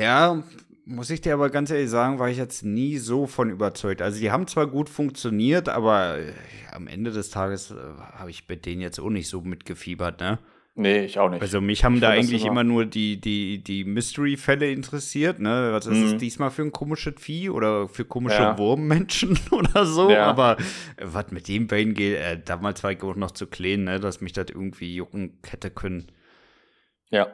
Ja, 0.00 0.42
muss 0.84 1.10
ich 1.10 1.20
dir 1.20 1.34
aber 1.34 1.50
ganz 1.50 1.70
ehrlich 1.70 1.90
sagen, 1.90 2.18
war 2.18 2.28
ich 2.28 2.38
jetzt 2.38 2.64
nie 2.64 2.98
so 2.98 3.26
von 3.26 3.50
überzeugt. 3.50 4.00
Also 4.00 4.20
die 4.20 4.30
haben 4.30 4.46
zwar 4.46 4.68
gut 4.68 4.88
funktioniert, 4.88 5.68
aber 5.68 6.18
äh, 6.18 6.32
am 6.72 6.86
Ende 6.86 7.10
des 7.10 7.30
Tages 7.30 7.72
äh, 7.72 7.74
habe 8.14 8.30
ich 8.30 8.46
bei 8.46 8.54
denen 8.54 8.80
jetzt 8.80 9.00
auch 9.00 9.10
nicht 9.10 9.28
so 9.28 9.40
mitgefiebert, 9.40 10.20
ne? 10.20 10.38
Nee, 10.78 11.06
ich 11.06 11.18
auch 11.18 11.30
nicht. 11.30 11.40
Also 11.40 11.62
mich 11.62 11.84
haben 11.84 11.94
ich 11.94 12.00
da 12.02 12.10
eigentlich 12.10 12.44
immer 12.44 12.62
nur 12.62 12.84
die, 12.84 13.18
die, 13.18 13.64
die 13.64 13.84
Mystery-Fälle 13.84 14.70
interessiert, 14.70 15.40
ne? 15.40 15.70
Was 15.72 15.86
ist 15.86 15.96
mhm. 15.96 16.04
es 16.04 16.16
diesmal 16.18 16.50
für 16.50 16.62
ein 16.62 16.70
komisches 16.70 17.14
Vieh 17.18 17.48
oder 17.48 17.88
für 17.88 18.04
komische 18.04 18.42
ja. 18.42 18.58
Wurmmenschen 18.58 19.38
oder 19.50 19.86
so? 19.86 20.10
Ja. 20.10 20.26
Aber 20.26 20.58
äh, 20.58 20.64
was 21.02 21.30
mit 21.30 21.48
dem 21.48 21.66
Bane 21.66 21.94
geht, 21.94 22.18
äh, 22.18 22.38
damals 22.44 22.84
war 22.84 22.92
ich 22.92 23.02
auch 23.02 23.16
noch 23.16 23.30
zu 23.30 23.46
klein, 23.46 23.84
ne? 23.84 24.00
Dass 24.00 24.20
mich 24.20 24.34
das 24.34 24.48
irgendwie 24.50 24.94
jucken 24.94 25.38
hätte 25.48 25.70
können. 25.70 26.12
Ja. 27.08 27.28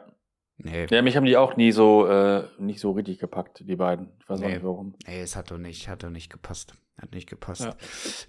Nee. 0.63 0.87
Ja, 0.89 1.01
mich 1.01 1.17
haben 1.17 1.25
die 1.25 1.37
auch 1.37 1.57
nie 1.57 1.71
so, 1.71 2.07
äh, 2.07 2.43
nicht 2.57 2.79
so 2.79 2.91
richtig 2.91 3.19
gepackt, 3.19 3.63
die 3.67 3.75
beiden. 3.75 4.09
Ich 4.19 4.29
weiß 4.29 4.39
nee. 4.39 4.45
auch 4.45 4.49
nicht 4.49 4.63
warum. 4.63 4.95
Nee, 5.05 5.21
es 5.21 5.35
hat 5.35 5.51
doch 5.51 5.57
nicht, 5.57 5.89
hat 5.89 6.03
doch 6.03 6.09
nicht 6.09 6.31
gepasst. 6.31 6.75
Hat 7.01 7.11
nicht 7.11 7.29
gepasst. 7.29 7.65
Ja. 7.65 7.75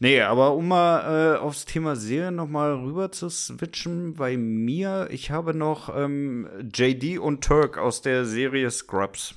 Nee, 0.00 0.20
aber 0.22 0.54
um 0.54 0.68
mal 0.68 1.34
äh, 1.34 1.38
aufs 1.38 1.64
Thema 1.64 1.96
Serien 1.96 2.34
nochmal 2.34 2.74
rüber 2.74 3.12
zu 3.12 3.28
switchen, 3.28 4.14
bei 4.14 4.36
mir, 4.36 5.08
ich 5.10 5.30
habe 5.30 5.54
noch 5.54 5.94
ähm, 5.94 6.48
JD 6.74 7.18
und 7.18 7.44
Turk 7.44 7.78
aus 7.78 8.02
der 8.02 8.24
Serie 8.24 8.70
Scrubs. 8.70 9.36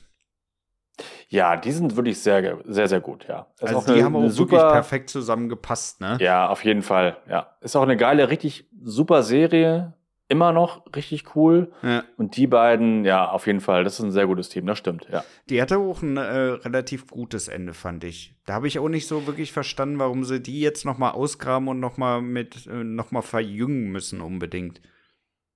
Ja, 1.30 1.58
die 1.58 1.72
sind 1.72 1.96
wirklich 1.96 2.20
sehr, 2.20 2.58
sehr, 2.66 2.88
sehr 2.88 3.02
gut, 3.02 3.28
ja. 3.28 3.48
Ist 3.60 3.76
also 3.76 3.82
die 3.86 4.00
eine, 4.00 4.06
haben 4.06 4.16
auch 4.16 4.30
super, 4.30 4.54
wirklich 4.54 4.72
perfekt 4.72 5.10
zusammengepasst, 5.12 6.02
ne? 6.02 6.18
Ja, 6.20 6.50
auf 6.50 6.64
jeden 6.64 6.82
Fall, 6.82 7.18
ja. 7.30 7.56
Ist 7.62 7.76
auch 7.76 7.84
eine 7.84 7.98
geile, 7.98 8.30
richtig 8.30 8.68
super 8.82 9.22
Serie 9.22 9.94
immer 10.30 10.52
noch 10.52 10.84
richtig 10.96 11.36
cool. 11.36 11.72
Ja. 11.82 12.04
Und 12.18 12.36
die 12.38 12.48
beiden, 12.48 13.06
ja, 13.06 13.30
auf 13.30 13.48
jeden 13.48 13.62
Fall, 13.62 13.84
das 13.84 14.00
ist 14.00 14.06
ein 14.06 14.12
sehr 14.12 14.28
gutes 14.28 14.50
Team, 14.50 14.66
das 14.66 14.78
stimmt, 14.78 15.08
ja. 15.12 15.24
Die 15.50 15.62
hatte 15.62 15.78
auch 15.78 16.02
ein 16.02 16.18
äh, 16.18 16.22
relativ 16.22 17.08
gutes 17.08 17.48
Ende, 17.48 17.74
fand 17.74 18.04
ich. 18.04 18.36
Da 18.46 18.54
habe 18.54 18.68
ich 18.68 18.80
auch 18.80 18.90
nicht 18.90 19.08
so 19.08 19.26
wirklich 19.28 19.52
verstanden, 19.52 20.00
warum 20.00 20.24
sie 20.24 20.42
die 20.42 20.60
jetzt 20.60 20.86
noch 20.86 20.98
mal 20.98 21.12
ausgraben 21.12 21.68
und 21.68 21.80
noch 21.80 21.98
mal 21.98 22.22
mit 22.22 22.68
äh, 22.68 22.84
noch 22.84 23.12
mal 23.12 23.22
verjüngen 23.22 23.90
müssen 23.92 24.22
unbedingt. 24.22 24.82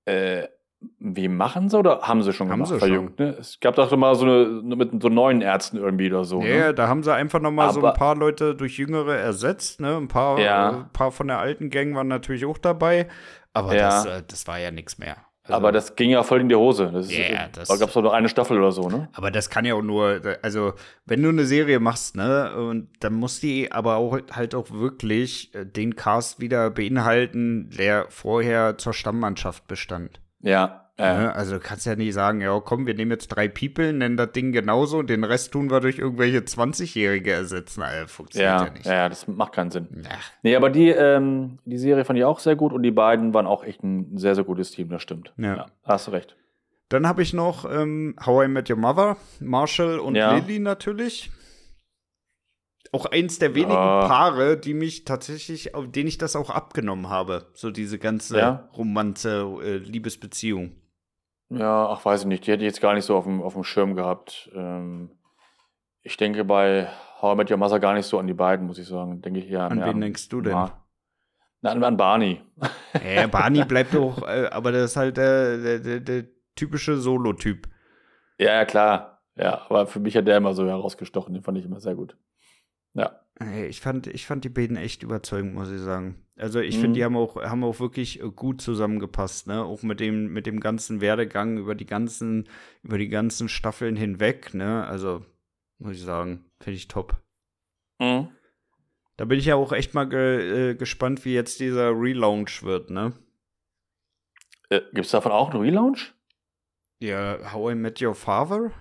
Äh, 0.04 0.48
wie 0.98 1.28
machen 1.28 1.68
sie 1.68 1.78
oder 1.78 2.00
haben 2.02 2.22
sie 2.22 2.32
schon 2.32 2.48
haben 2.48 2.64
gemacht, 2.64 2.72
sie 2.72 2.78
verjüngt? 2.78 3.16
Schon. 3.16 3.26
Ne? 3.26 3.36
Es 3.38 3.60
gab 3.60 3.76
doch 3.76 3.92
immer 3.92 4.14
so 4.14 4.24
eine 4.24 4.76
mit 4.76 5.02
so 5.02 5.08
neuen 5.08 5.40
Ärzten 5.40 5.76
irgendwie 5.76 6.08
oder 6.08 6.24
so. 6.24 6.42
Ja, 6.42 6.68
ne? 6.68 6.74
da 6.74 6.88
haben 6.88 7.02
sie 7.02 7.14
einfach 7.14 7.40
noch 7.40 7.50
mal 7.50 7.64
Aber 7.64 7.72
so 7.72 7.86
ein 7.86 7.94
paar 7.94 8.16
Leute 8.16 8.54
durch 8.54 8.78
Jüngere 8.78 9.16
ersetzt. 9.16 9.80
Ne? 9.80 9.96
Ein 9.96 10.08
paar, 10.08 10.38
ja. 10.38 10.70
äh, 10.70 10.84
paar 10.92 11.12
von 11.12 11.28
der 11.28 11.38
alten 11.38 11.70
Gang 11.70 11.94
waren 11.94 12.08
natürlich 12.08 12.44
auch 12.44 12.58
dabei. 12.58 13.06
Aber 13.52 13.74
ja. 13.74 13.88
das, 13.88 14.06
äh, 14.06 14.22
das 14.26 14.46
war 14.46 14.58
ja 14.58 14.70
nichts 14.70 14.98
mehr. 14.98 15.16
Also, 15.44 15.54
aber 15.54 15.72
das 15.72 15.96
ging 15.96 16.10
ja 16.10 16.22
voll 16.22 16.40
in 16.40 16.48
die 16.48 16.54
Hose. 16.54 16.90
Das 16.92 17.10
yeah, 17.10 17.46
ist, 17.46 17.68
da 17.68 17.76
gab 17.76 17.88
es 17.88 17.94
doch 17.94 18.02
nur 18.02 18.14
eine 18.14 18.28
Staffel 18.28 18.58
oder 18.58 18.70
so, 18.70 18.88
ne? 18.88 19.08
Aber 19.12 19.32
das 19.32 19.50
kann 19.50 19.64
ja 19.64 19.74
auch 19.74 19.82
nur, 19.82 20.20
also 20.40 20.74
wenn 21.04 21.20
du 21.20 21.30
eine 21.30 21.46
Serie 21.46 21.80
machst, 21.80 22.14
ne, 22.14 22.54
und 22.54 22.88
dann 23.00 23.14
muss 23.14 23.40
die 23.40 23.72
aber 23.72 23.96
auch 23.96 24.16
halt 24.30 24.54
auch 24.54 24.70
wirklich 24.70 25.52
äh, 25.54 25.66
den 25.66 25.96
Cast 25.96 26.38
wieder 26.38 26.70
beinhalten, 26.70 27.70
der 27.70 28.06
vorher 28.08 28.78
zur 28.78 28.92
Stammmannschaft 28.92 29.66
bestand. 29.66 30.20
Ja, 30.42 30.81
ja. 31.02 31.18
Ne? 31.18 31.34
Also 31.34 31.54
du 31.54 31.60
kannst 31.60 31.86
ja 31.86 31.96
nicht 31.96 32.14
sagen, 32.14 32.40
ja 32.40 32.58
komm, 32.60 32.86
wir 32.86 32.94
nehmen 32.94 33.10
jetzt 33.10 33.28
drei 33.28 33.48
People, 33.48 33.92
nennen 33.92 34.16
das 34.16 34.32
Ding 34.32 34.52
genauso 34.52 34.98
und 34.98 35.10
den 35.10 35.24
Rest 35.24 35.52
tun 35.52 35.70
wir 35.70 35.80
durch 35.80 35.98
irgendwelche 35.98 36.38
20-Jährige 36.38 37.32
ersetzen. 37.32 37.82
Also, 37.82 38.06
funktioniert 38.08 38.50
ja, 38.50 38.64
ja 38.64 38.72
nicht. 38.72 38.86
Ja, 38.86 39.08
das 39.08 39.28
macht 39.28 39.52
keinen 39.52 39.70
Sinn. 39.70 39.88
Ach. 40.08 40.30
Nee, 40.42 40.56
aber 40.56 40.70
die, 40.70 40.88
ähm, 40.88 41.58
die 41.64 41.78
Serie 41.78 42.04
fand 42.04 42.18
ich 42.18 42.24
auch 42.24 42.38
sehr 42.38 42.56
gut 42.56 42.72
und 42.72 42.82
die 42.82 42.90
beiden 42.90 43.34
waren 43.34 43.46
auch 43.46 43.64
echt 43.64 43.82
ein 43.82 44.16
sehr, 44.16 44.34
sehr 44.34 44.44
gutes 44.44 44.70
Team, 44.70 44.88
das 44.88 45.02
stimmt. 45.02 45.32
Ja. 45.36 45.56
ja 45.56 45.66
hast 45.84 46.06
du 46.06 46.12
recht. 46.12 46.36
Dann 46.88 47.06
habe 47.06 47.22
ich 47.22 47.32
noch 47.32 47.64
ähm, 47.64 48.14
How 48.24 48.44
I 48.44 48.48
Met 48.48 48.68
Your 48.68 48.76
Mother, 48.76 49.16
Marshall 49.40 49.98
und 49.98 50.14
ja. 50.14 50.34
Lily 50.34 50.58
natürlich. 50.58 51.30
Auch 52.94 53.06
eins 53.06 53.38
der 53.38 53.54
wenigen 53.54 53.72
ja. 53.72 54.06
Paare, 54.06 54.58
die 54.58 54.74
mich 54.74 55.06
tatsächlich, 55.06 55.74
auf 55.74 55.90
denen 55.90 56.08
ich 56.08 56.18
das 56.18 56.36
auch 56.36 56.50
abgenommen 56.50 57.08
habe. 57.08 57.46
So 57.54 57.70
diese 57.70 57.98
ganze 57.98 58.38
ja. 58.38 58.68
Romanze, 58.76 59.46
äh, 59.64 59.76
Liebesbeziehung. 59.78 60.72
Ja, 61.58 61.88
ach, 61.88 62.04
weiß 62.04 62.20
ich 62.22 62.26
nicht. 62.26 62.46
Die 62.46 62.52
hätte 62.52 62.64
ich 62.64 62.68
jetzt 62.68 62.80
gar 62.80 62.94
nicht 62.94 63.04
so 63.04 63.16
auf 63.16 63.24
dem, 63.24 63.42
auf 63.42 63.54
dem 63.54 63.64
Schirm 63.64 63.94
gehabt. 63.94 64.50
Ähm, 64.54 65.10
ich 66.02 66.16
denke 66.16 66.44
bei 66.44 66.88
How 67.20 67.34
I 67.34 67.36
Met 67.36 67.50
Your 67.50 67.56
Mother 67.58 67.78
gar 67.78 67.94
nicht 67.94 68.06
so 68.06 68.18
an 68.18 68.26
die 68.26 68.34
beiden, 68.34 68.66
muss 68.66 68.78
ich 68.78 68.86
sagen. 68.86 69.20
Denke 69.22 69.40
ich 69.40 69.50
eher 69.50 69.62
an. 69.62 69.80
An 69.80 69.88
wen 69.88 70.00
denkst 70.00 70.28
du 70.28 70.40
denn? 70.40 70.52
Na, 70.52 71.70
an, 71.70 71.84
an 71.84 71.96
Barney. 71.96 72.40
Ja, 73.14 73.26
Barney 73.26 73.64
bleibt 73.64 73.94
doch, 73.94 74.22
äh, 74.28 74.48
aber 74.50 74.70
das 74.70 74.90
ist 74.90 74.96
halt 74.96 75.16
der, 75.16 75.56
der, 75.56 75.78
der, 75.78 76.00
der 76.00 76.24
typische 76.54 76.98
Solo-Typ. 76.98 77.68
Ja, 78.38 78.54
ja, 78.54 78.64
klar. 78.64 79.22
Ja, 79.36 79.62
aber 79.68 79.86
für 79.86 79.98
mich 79.98 80.16
hat 80.16 80.26
der 80.26 80.36
immer 80.36 80.52
so 80.52 80.66
herausgestochen. 80.66 81.32
Den 81.32 81.42
fand 81.42 81.56
ich 81.58 81.64
immer 81.64 81.80
sehr 81.80 81.94
gut. 81.94 82.16
Ja. 82.94 83.20
Ich 83.66 83.80
fand, 83.80 84.06
ich 84.06 84.26
fand 84.26 84.44
die 84.44 84.50
beiden 84.50 84.76
echt 84.76 85.02
überzeugend, 85.02 85.54
muss 85.54 85.70
ich 85.70 85.80
sagen. 85.80 86.21
Also 86.36 86.60
ich 86.60 86.76
mhm. 86.76 86.80
finde, 86.80 86.98
die 86.98 87.04
haben 87.04 87.16
auch, 87.16 87.36
haben 87.36 87.64
auch 87.64 87.78
wirklich 87.78 88.22
äh, 88.22 88.30
gut 88.30 88.60
zusammengepasst, 88.60 89.46
ne? 89.46 89.64
Auch 89.64 89.82
mit 89.82 90.00
dem, 90.00 90.32
mit 90.32 90.46
dem 90.46 90.60
ganzen 90.60 91.00
Werdegang 91.00 91.58
über 91.58 91.74
die 91.74 91.86
ganzen, 91.86 92.48
über 92.82 92.98
die 92.98 93.08
ganzen 93.08 93.48
Staffeln 93.48 93.96
hinweg, 93.96 94.54
ne? 94.54 94.86
Also, 94.86 95.24
muss 95.78 95.96
ich 95.96 96.02
sagen, 96.02 96.44
finde 96.60 96.76
ich 96.76 96.88
top. 96.88 97.22
Mhm. 97.98 98.28
Da 99.16 99.26
bin 99.26 99.38
ich 99.38 99.46
ja 99.46 99.56
auch 99.56 99.72
echt 99.72 99.92
mal 99.94 100.08
ge 100.08 100.70
äh, 100.70 100.74
gespannt, 100.74 101.24
wie 101.24 101.34
jetzt 101.34 101.60
dieser 101.60 101.90
Relaunch 101.90 102.62
wird, 102.62 102.90
ne? 102.90 103.12
Äh, 104.70 104.80
Gibt 104.92 105.04
es 105.04 105.12
davon 105.12 105.32
auch 105.32 105.50
einen 105.50 105.62
Relaunch? 105.62 106.14
Ja, 106.98 107.52
How 107.52 107.72
I 107.72 107.74
Met 107.74 108.00
Your 108.00 108.14
Father? 108.14 108.72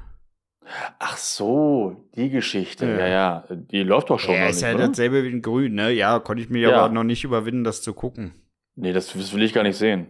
Ach 1.00 1.18
so, 1.18 2.10
die 2.16 2.30
Geschichte. 2.30 2.86
Ja, 2.86 3.08
ja. 3.08 3.46
Die 3.50 3.84
läuft 3.84 4.10
doch 4.10 4.20
schon. 4.20 4.36
Ja, 4.36 4.48
ist 4.48 4.58
nicht, 4.58 4.64
ja 4.64 4.76
oder? 4.76 4.88
dasselbe 4.88 5.24
wie 5.24 5.30
in 5.30 5.42
Grün, 5.42 5.76
ne? 5.76 5.92
Ja, 5.92 6.20
konnte 6.20 6.44
ich 6.44 6.50
mir 6.50 6.70
ja. 6.70 6.82
aber 6.82 6.94
noch 6.94 7.04
nicht 7.04 7.24
überwinden, 7.24 7.64
das 7.64 7.82
zu 7.82 7.94
gucken. 7.94 8.34
Nee, 8.76 8.94
das, 8.94 9.14
das 9.14 9.34
will 9.34 9.44
ich 9.44 9.54
gar 9.54 9.64
nicht 9.64 9.78
sehen. 9.78 10.08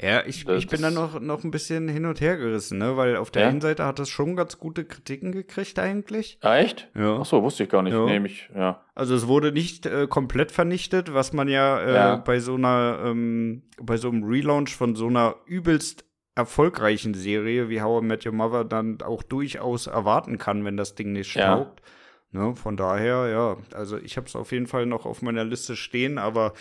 Ja, 0.00 0.24
ich, 0.24 0.44
das, 0.44 0.58
ich 0.58 0.68
bin 0.68 0.82
da 0.82 0.92
noch, 0.92 1.20
noch 1.20 1.42
ein 1.42 1.50
bisschen 1.50 1.88
hin 1.88 2.06
und 2.06 2.20
her 2.20 2.36
gerissen, 2.36 2.78
ne? 2.78 2.96
Weil 2.96 3.16
auf 3.16 3.32
der 3.32 3.42
ja? 3.42 3.48
einen 3.48 3.60
Seite 3.60 3.84
hat 3.84 3.98
das 3.98 4.08
schon 4.08 4.36
ganz 4.36 4.58
gute 4.58 4.84
Kritiken 4.84 5.32
gekriegt 5.32 5.76
eigentlich. 5.80 6.38
Ah, 6.40 6.58
echt? 6.58 6.88
Ja. 6.94 7.18
Ach 7.20 7.24
so, 7.24 7.42
wusste 7.42 7.64
ich 7.64 7.68
gar 7.68 7.82
nicht. 7.82 7.94
Ja. 7.94 8.04
Nee, 8.04 8.20
mich, 8.20 8.48
ja. 8.54 8.84
Also 8.94 9.16
es 9.16 9.26
wurde 9.26 9.50
nicht 9.50 9.86
äh, 9.86 10.06
komplett 10.06 10.52
vernichtet, 10.52 11.12
was 11.12 11.32
man 11.32 11.48
ja, 11.48 11.80
äh, 11.80 11.94
ja. 11.94 12.16
bei 12.16 12.38
so 12.38 12.54
einer, 12.54 13.00
ähm, 13.04 13.64
bei 13.82 13.96
so 13.96 14.08
einem 14.08 14.22
Relaunch 14.22 14.76
von 14.76 14.94
so 14.94 15.08
einer 15.08 15.34
übelst 15.46 16.04
erfolgreichen 16.38 17.14
Serie 17.14 17.68
wie 17.68 17.82
How 17.82 18.02
I 18.02 18.06
Met 18.06 18.24
Your 18.24 18.32
Mother 18.32 18.64
dann 18.64 19.02
auch 19.02 19.22
durchaus 19.22 19.88
erwarten 19.88 20.38
kann, 20.38 20.64
wenn 20.64 20.76
das 20.76 20.94
Ding 20.94 21.12
nicht 21.12 21.30
staubt. 21.30 21.80
Ja. 21.80 21.92
Ne, 22.30 22.54
von 22.54 22.76
daher, 22.76 23.28
ja, 23.28 23.56
also 23.74 23.96
ich 23.96 24.18
habe 24.18 24.26
es 24.26 24.36
auf 24.36 24.52
jeden 24.52 24.66
Fall 24.66 24.84
noch 24.84 25.06
auf 25.06 25.22
meiner 25.22 25.44
Liste 25.44 25.76
stehen, 25.76 26.18
aber 26.18 26.52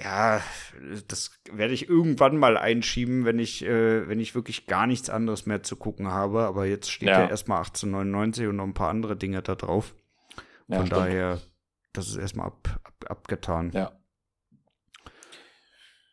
ja, 0.00 0.40
das 1.08 1.38
werde 1.52 1.74
ich 1.74 1.90
irgendwann 1.90 2.38
mal 2.38 2.56
einschieben, 2.56 3.26
wenn 3.26 3.38
ich, 3.38 3.64
äh, 3.64 4.08
wenn 4.08 4.18
ich 4.18 4.34
wirklich 4.34 4.66
gar 4.66 4.86
nichts 4.86 5.10
anderes 5.10 5.44
mehr 5.44 5.62
zu 5.62 5.76
gucken 5.76 6.08
habe. 6.08 6.44
Aber 6.44 6.64
jetzt 6.64 6.90
steht 6.90 7.10
ja, 7.10 7.22
ja 7.22 7.28
erstmal 7.28 7.58
1899 7.58 8.48
und 8.48 8.56
noch 8.56 8.64
ein 8.64 8.74
paar 8.74 8.88
andere 8.88 9.14
Dinge 9.14 9.42
da 9.42 9.54
drauf. 9.54 9.94
Von 10.68 10.86
ja, 10.86 10.90
daher, 10.96 11.40
das 11.92 12.08
ist 12.08 12.16
erstmal 12.16 12.46
ab, 12.46 12.80
ab, 12.82 13.04
abgetan. 13.08 13.70
Ja. 13.74 13.92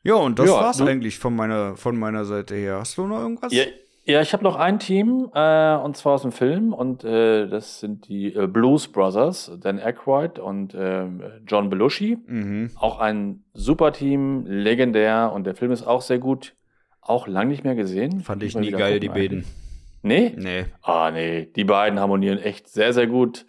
Ja, 0.04 0.16
und 0.16 0.40
das 0.40 0.50
ja, 0.50 0.56
war's 0.56 0.78
du, 0.78 0.86
eigentlich 0.86 1.20
von 1.20 1.36
meiner, 1.36 1.76
von 1.76 1.98
meiner 1.98 2.26
Seite 2.26 2.56
her. 2.56 2.78
Hast 2.80 2.98
du 2.98 3.06
noch 3.06 3.20
irgendwas? 3.20 3.54
Ja, 3.54 3.64
ja 4.06 4.22
ich 4.22 4.34
habe 4.34 4.44
noch 4.44 4.56
ein 4.56 4.80
Team, 4.80 5.30
äh, 5.34 5.76
und 5.76 5.96
zwar 5.96 6.14
aus 6.14 6.24
dem 6.24 6.32
Film, 6.32 6.74
und 6.74 7.04
äh, 7.04 7.48
das 7.48 7.80
sind 7.80 8.08
die 8.08 8.34
äh, 8.34 8.48
Blues 8.48 8.88
Brothers, 8.88 9.52
Dan 9.60 9.80
Aykroyd 9.80 10.40
und 10.40 10.76
ähm, 10.78 11.22
John 11.46 11.70
Belushi. 11.70 12.18
Mhm. 12.26 12.72
Auch 12.76 13.00
ein 13.00 13.44
super 13.54 13.94
Team, 13.94 14.46
legendär, 14.48 15.32
und 15.34 15.46
der 15.46 15.56
Film 15.56 15.72
ist 15.72 15.84
auch 15.84 16.02
sehr 16.02 16.20
gut. 16.20 16.56
Auch 17.02 17.28
lang 17.28 17.48
nicht 17.48 17.64
mehr 17.64 17.76
gesehen. 17.76 18.22
Fand 18.22 18.44
ich 18.44 18.56
nie 18.56 18.72
geil, 18.72 19.00
die 19.00 19.10
beiden. 19.10 19.46
Nee? 20.04 20.34
Nee. 20.36 20.66
Ah, 20.82 21.12
nee. 21.12 21.48
Die 21.56 21.64
beiden 21.64 22.00
harmonieren 22.00 22.40
echt 22.40 22.68
sehr, 22.70 22.94
sehr 22.94 23.08
gut. 23.08 23.46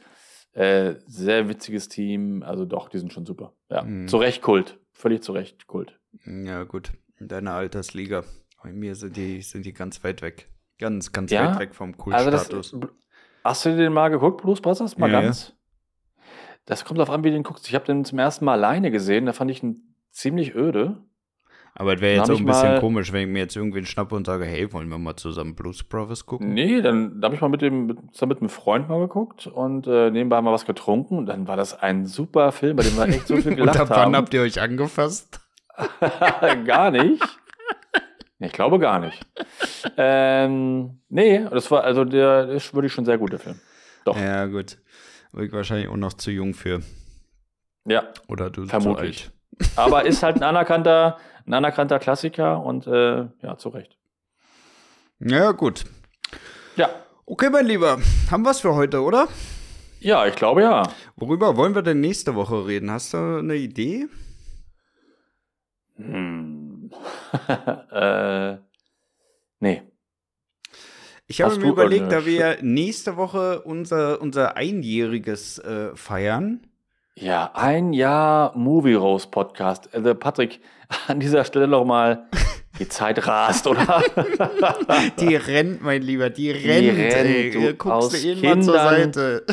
Äh, 0.53 0.97
sehr 1.07 1.49
witziges 1.49 1.89
Team. 1.89 2.43
Also 2.43 2.65
doch, 2.65 2.89
die 2.89 2.99
sind 2.99 3.13
schon 3.13 3.25
super. 3.25 3.55
Ja. 3.71 3.83
Mhm. 3.83 4.09
Zu 4.09 4.19
Recht 4.19 4.43
Kult. 4.43 4.79
Völlig 4.93 5.23
zu 5.23 5.33
Recht 5.33 5.67
Kult. 5.67 5.99
Ja, 6.25 6.65
gut. 6.65 6.93
In 7.19 7.29
deiner 7.29 7.53
Altersliga. 7.53 8.25
Bei 8.63 8.73
mir 8.73 8.95
sind 8.95 9.17
die, 9.17 9.43
sind 9.43 9.67
die 9.67 9.73
ganz 9.73 10.03
weit 10.05 10.23
weg. 10.23 10.49
Ganz, 10.79 11.13
ganz 11.13 11.31
ja? 11.31 11.53
weit 11.53 11.59
weg 11.59 11.75
vom 11.75 11.95
Cool-Status. 11.99 12.75
Also 12.75 12.81
hast 13.45 13.65
du 13.65 13.77
den 13.77 13.93
mal 13.93 14.09
geguckt, 14.09 14.43
Blues 14.43 14.61
Brothers? 14.61 14.99
Mal 14.99 15.11
ja, 15.11 15.21
ganz? 15.21 15.49
Ja. 15.49 15.55
Das 16.67 16.85
kommt 16.85 17.01
auf 17.01 17.11
an, 17.11 17.25
wie 17.25 17.31
du 17.31 17.35
den 17.35 17.43
guckst. 17.43 17.69
Ich 17.69 17.75
habe 17.75 17.85
den 17.85 18.05
zum 18.05 18.19
ersten 18.19 18.45
Mal 18.45 18.53
alleine 18.53 18.91
gesehen. 18.91 19.27
Da 19.27 19.33
fand 19.33 19.51
ich 19.51 19.63
ihn 19.63 19.95
ziemlich 20.11 20.55
öde. 20.55 21.03
Aber 21.75 21.95
es 21.95 22.01
wäre 22.01 22.19
jetzt 22.19 22.31
auch 22.31 22.39
ein 22.39 22.45
bisschen 22.45 22.81
komisch, 22.81 23.13
wenn 23.13 23.23
ich 23.23 23.33
mir 23.33 23.39
jetzt 23.39 23.57
irgendwen 23.57 23.87
schnappe 23.87 24.15
und 24.15 24.27
sage, 24.27 24.45
hey, 24.45 24.71
wollen 24.73 24.89
wir 24.89 24.99
mal 24.99 25.17
zusammen 25.17 25.55
Blues 25.55 25.83
Brothers 25.83 26.27
gucken? 26.27 26.53
Nee, 26.53 26.83
dann, 26.83 27.15
dann 27.15 27.25
habe 27.25 27.35
ich 27.35 27.41
mal 27.41 27.49
mit 27.49 27.63
dem, 27.63 27.87
mit, 27.87 27.99
mit 27.99 28.39
einem 28.41 28.49
Freund 28.51 28.91
mal 28.91 29.01
geguckt 29.01 29.47
und 29.47 29.87
äh, 29.87 30.11
nebenbei 30.11 30.41
mal 30.43 30.53
was 30.53 30.67
getrunken 30.67 31.17
und 31.17 31.27
dann 31.27 31.49
war 31.49 31.57
das 31.57 31.81
ein 31.81 32.05
super 32.05 32.53
Film, 32.53 32.77
bei 32.77 32.83
dem 32.83 32.97
wir 32.97 33.09
echt 33.09 33.27
so 33.27 33.37
viel 33.39 33.55
gelacht 33.57 33.79
haben. 33.79 33.89
und 33.89 33.93
ab 33.93 34.05
wann 34.05 34.17
habt 34.17 34.35
ihr 34.35 34.43
euch 34.43 34.61
angefasst? 34.61 35.41
gar 36.65 36.91
nicht. 36.91 37.23
Ich 38.39 38.53
glaube 38.53 38.79
gar 38.79 38.99
nicht. 38.99 39.25
ähm, 39.97 41.01
nee, 41.09 41.45
das 41.51 41.71
war, 41.71 41.85
also 41.85 42.05
der 42.05 42.49
ist 42.49 42.75
würde 42.75 42.87
ich 42.89 42.93
schon 42.93 43.05
sehr 43.05 43.19
gut, 43.19 43.33
der 43.33 43.39
Film. 43.39 43.61
Doch. 44.05 44.19
Ja, 44.19 44.47
gut. 44.47 44.79
Ich 45.39 45.53
wahrscheinlich 45.53 45.89
auch 45.89 45.97
noch 45.97 46.15
zu 46.15 46.31
jung 46.31 46.53
für. 46.53 46.83
Ja. 47.85 48.05
Oder 48.29 48.51
du 48.51 48.67
vermutlich. 48.67 49.31
Aber 49.77 50.05
ist 50.05 50.23
halt 50.23 50.37
ein 50.37 50.43
anerkannter, 50.43 51.19
ein 51.47 51.55
anerkannter 51.55 51.99
Klassiker 51.99 52.63
und 52.65 52.87
äh, 52.87 53.27
ja, 53.43 53.57
zu 53.59 53.69
Recht. 53.69 53.97
Ja, 55.21 55.53
gut. 55.53 55.85
Ja. 56.77 56.91
Okay, 57.27 57.49
mein 57.51 57.67
Lieber, 57.67 57.99
haben 58.31 58.45
wir 58.45 58.51
es 58.51 58.61
für 58.61 58.75
heute, 58.75 59.03
oder? 59.03 59.29
Ja, 60.01 60.27
ich 60.27 60.35
glaube 60.35 60.63
ja. 60.63 60.83
Worüber 61.15 61.57
wollen 61.57 61.77
wir 61.77 61.83
denn 61.83 62.01
nächste 62.01 62.35
Woche 62.35 62.67
reden? 62.67 62.91
Hast 62.91 63.15
du 63.15 63.39
eine 63.39 63.55
Idee? 63.55 64.09
Hm. 66.05 66.91
äh, 67.93 68.57
nee. 69.61 69.83
Ich 71.27 71.41
habe 71.41 71.57
mir 71.57 71.69
überlegt, 71.69 72.13
da 72.13 72.27
wir 72.27 72.59
nächste 72.61 73.17
Woche 73.17 73.63
unser, 73.63 74.21
unser 74.21 74.57
Einjähriges 74.57 75.59
äh, 75.61 75.95
feiern. 75.95 76.67
Ja, 77.15 77.51
ein 77.55 77.93
Jahr 77.93 78.57
Movie 78.57 78.95
Rose 78.95 79.29
Podcast. 79.31 79.89
Also 79.95 80.15
Patrick, 80.15 80.61
an 81.09 81.21
dieser 81.21 81.45
Stelle 81.45 81.69
noch 81.69 81.85
mal 81.85 82.27
die 82.79 82.89
Zeit 82.89 83.27
rast, 83.27 83.67
oder? 83.67 84.03
die 85.21 85.37
rennt, 85.37 85.83
mein 85.83 86.03
Lieber, 86.03 86.31
die 86.31 86.51
rennt. 86.51 86.65
Die 86.67 86.91
rennt 86.91 87.55
du, 87.55 87.75
Guckst 87.75 87.87
aus 87.87 88.13
du 88.13 88.19
Kindern, 88.19 88.63
zur 88.63 88.75
Seite. 88.75 89.47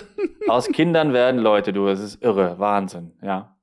aus 0.47 0.67
Kindern 0.67 1.13
werden 1.13 1.39
Leute, 1.39 1.73
du, 1.73 1.87
es 1.87 1.99
ist 1.99 2.23
irre, 2.23 2.59
Wahnsinn, 2.59 3.11
ja. 3.21 3.57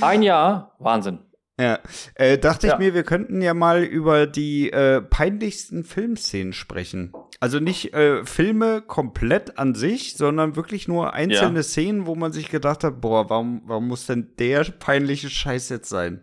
Ein 0.00 0.22
Jahr, 0.22 0.74
Wahnsinn. 0.78 1.20
Ja, 1.60 1.80
äh, 2.14 2.38
dachte 2.38 2.66
ja. 2.66 2.72
ich 2.72 2.78
mir, 2.78 2.94
wir 2.94 3.02
könnten 3.02 3.42
ja 3.42 3.52
mal 3.52 3.82
über 3.82 4.26
die 4.26 4.72
äh, 4.72 5.02
peinlichsten 5.02 5.84
Filmszenen 5.84 6.54
sprechen. 6.54 7.12
Also 7.40 7.60
nicht 7.60 7.92
äh, 7.92 8.24
Filme 8.24 8.80
komplett 8.80 9.58
an 9.58 9.74
sich, 9.74 10.16
sondern 10.16 10.56
wirklich 10.56 10.88
nur 10.88 11.12
einzelne 11.12 11.58
ja. 11.58 11.62
Szenen, 11.62 12.06
wo 12.06 12.14
man 12.14 12.32
sich 12.32 12.48
gedacht 12.48 12.84
hat, 12.84 13.00
boah, 13.02 13.28
warum, 13.28 13.62
warum 13.66 13.88
muss 13.88 14.06
denn 14.06 14.32
der 14.38 14.64
peinliche 14.64 15.28
Scheiß 15.28 15.68
jetzt 15.68 15.90
sein? 15.90 16.22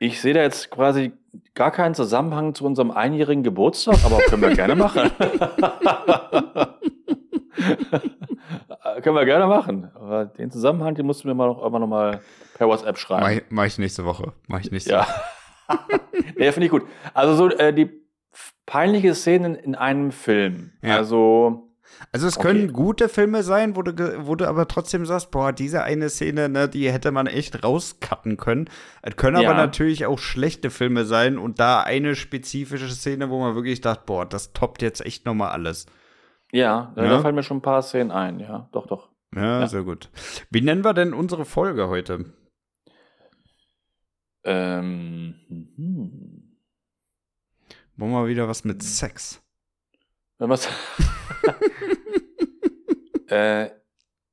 Ich 0.00 0.20
sehe 0.20 0.34
da 0.34 0.42
jetzt 0.42 0.70
quasi 0.70 1.12
gar 1.54 1.70
keinen 1.70 1.94
Zusammenhang 1.94 2.54
zu 2.54 2.64
unserem 2.64 2.90
einjährigen 2.90 3.44
Geburtstag, 3.44 3.98
aber 4.04 4.18
können 4.22 4.42
wir 4.42 4.54
gerne 4.54 4.74
machen. 4.74 5.10
können 9.00 9.16
wir 9.16 9.24
gerne 9.24 9.46
machen. 9.46 9.90
Aber 9.94 10.26
den 10.26 10.50
Zusammenhang, 10.50 10.94
den 10.94 11.06
musst 11.06 11.24
du 11.24 11.28
mir 11.28 11.34
mal 11.34 11.46
noch, 11.46 11.64
immer 11.64 11.78
noch 11.78 11.86
mal 11.86 12.20
per 12.54 12.68
WhatsApp 12.68 12.98
schreiben. 12.98 13.42
Mach, 13.48 13.50
mach 13.50 13.64
ich 13.64 13.78
nächste 13.78 14.04
Woche. 14.04 14.32
Mach 14.46 14.60
ich 14.60 14.70
nächste 14.70 14.90
ja. 14.90 15.00
Woche. 15.00 16.00
ja, 16.38 16.52
finde 16.52 16.66
ich 16.66 16.70
gut. 16.70 16.86
Also 17.14 17.34
so 17.34 17.50
äh, 17.50 17.72
die 17.72 17.90
peinliche 18.66 19.14
Szenen 19.14 19.54
in 19.54 19.74
einem 19.74 20.12
Film. 20.12 20.72
Ja. 20.82 20.96
Also 20.96 21.68
also 22.12 22.26
es 22.26 22.38
können 22.38 22.72
gute 22.72 23.08
Filme 23.08 23.42
sein, 23.42 23.76
wo 23.76 23.82
du, 23.82 24.26
wo 24.26 24.34
du 24.34 24.46
aber 24.46 24.68
trotzdem 24.68 25.04
sagst, 25.04 25.30
boah, 25.30 25.52
diese 25.52 25.82
eine 25.82 26.08
Szene, 26.08 26.48
ne, 26.48 26.68
die 26.68 26.90
hätte 26.90 27.10
man 27.10 27.26
echt 27.26 27.64
rauscutten 27.64 28.36
können. 28.36 28.70
Es 29.02 29.16
können 29.16 29.40
ja. 29.40 29.48
aber 29.48 29.58
natürlich 29.58 30.06
auch 30.06 30.18
schlechte 30.18 30.70
Filme 30.70 31.04
sein 31.04 31.38
und 31.38 31.60
da 31.60 31.80
eine 31.80 32.14
spezifische 32.14 32.88
Szene, 32.88 33.30
wo 33.30 33.40
man 33.40 33.54
wirklich 33.54 33.80
dachte, 33.80 34.02
boah, 34.06 34.26
das 34.26 34.52
toppt 34.52 34.82
jetzt 34.82 35.04
echt 35.04 35.26
nochmal 35.26 35.50
alles. 35.50 35.86
Ja, 36.52 36.92
ja, 36.96 37.02
da 37.02 37.20
fallen 37.20 37.34
mir 37.34 37.42
schon 37.42 37.58
ein 37.58 37.62
paar 37.62 37.82
Szenen 37.82 38.10
ein, 38.10 38.40
ja, 38.40 38.68
doch, 38.72 38.86
doch. 38.86 39.10
Ja, 39.34 39.60
ja, 39.60 39.66
sehr 39.66 39.82
gut. 39.82 40.10
Wie 40.50 40.62
nennen 40.62 40.84
wir 40.84 40.94
denn 40.94 41.12
unsere 41.12 41.44
Folge 41.44 41.88
heute? 41.88 42.32
Ähm, 44.44 45.34
hm. 45.48 46.56
Wollen 47.96 48.12
wir 48.12 48.28
wieder 48.28 48.48
was 48.48 48.64
mit 48.64 48.82
Sex? 48.82 49.42
Wenn 50.38 50.48
was. 50.48 50.66
äh, 53.28 53.68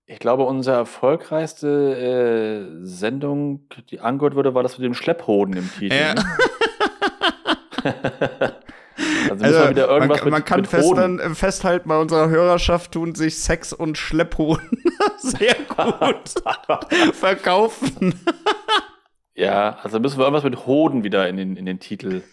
ich 0.06 0.20
glaube, 0.20 0.44
unsere 0.44 0.78
erfolgreichste 0.78 2.80
äh, 2.80 2.86
Sendung, 2.86 3.68
die 3.90 4.00
angehört 4.00 4.36
wurde, 4.36 4.54
war 4.54 4.64
das 4.64 4.78
mit 4.78 4.86
dem 4.86 4.94
Schlepphoden 4.94 5.58
im 5.58 5.70
Titel. 5.74 5.96
Ja. 5.96 6.16
Also, 9.46 9.60
also 9.60 9.70
wieder 9.70 9.88
irgendwas 9.88 10.22
man, 10.22 10.30
man 10.30 10.40
mit, 10.40 10.46
kann 10.46 10.62
mit 10.62 10.70
fest, 10.70 10.92
dann, 10.96 11.36
festhalten, 11.36 11.90
bei 11.90 12.00
unserer 12.00 12.30
Hörerschaft 12.30 12.92
tun 12.92 13.16
sich 13.16 13.40
Sex 13.40 13.74
und 13.74 13.98
Schlepphoden 13.98 14.84
sehr 15.18 15.56
gut 15.68 17.14
verkaufen. 17.16 18.20
ja, 19.34 19.78
also 19.82 20.00
müssen 20.00 20.18
wir 20.18 20.24
irgendwas 20.26 20.44
mit 20.44 20.66
Hoden 20.66 21.04
wieder 21.04 21.28
in 21.30 21.38
den, 21.38 21.56
in 21.56 21.66
den 21.66 21.80
Titel 21.80 22.24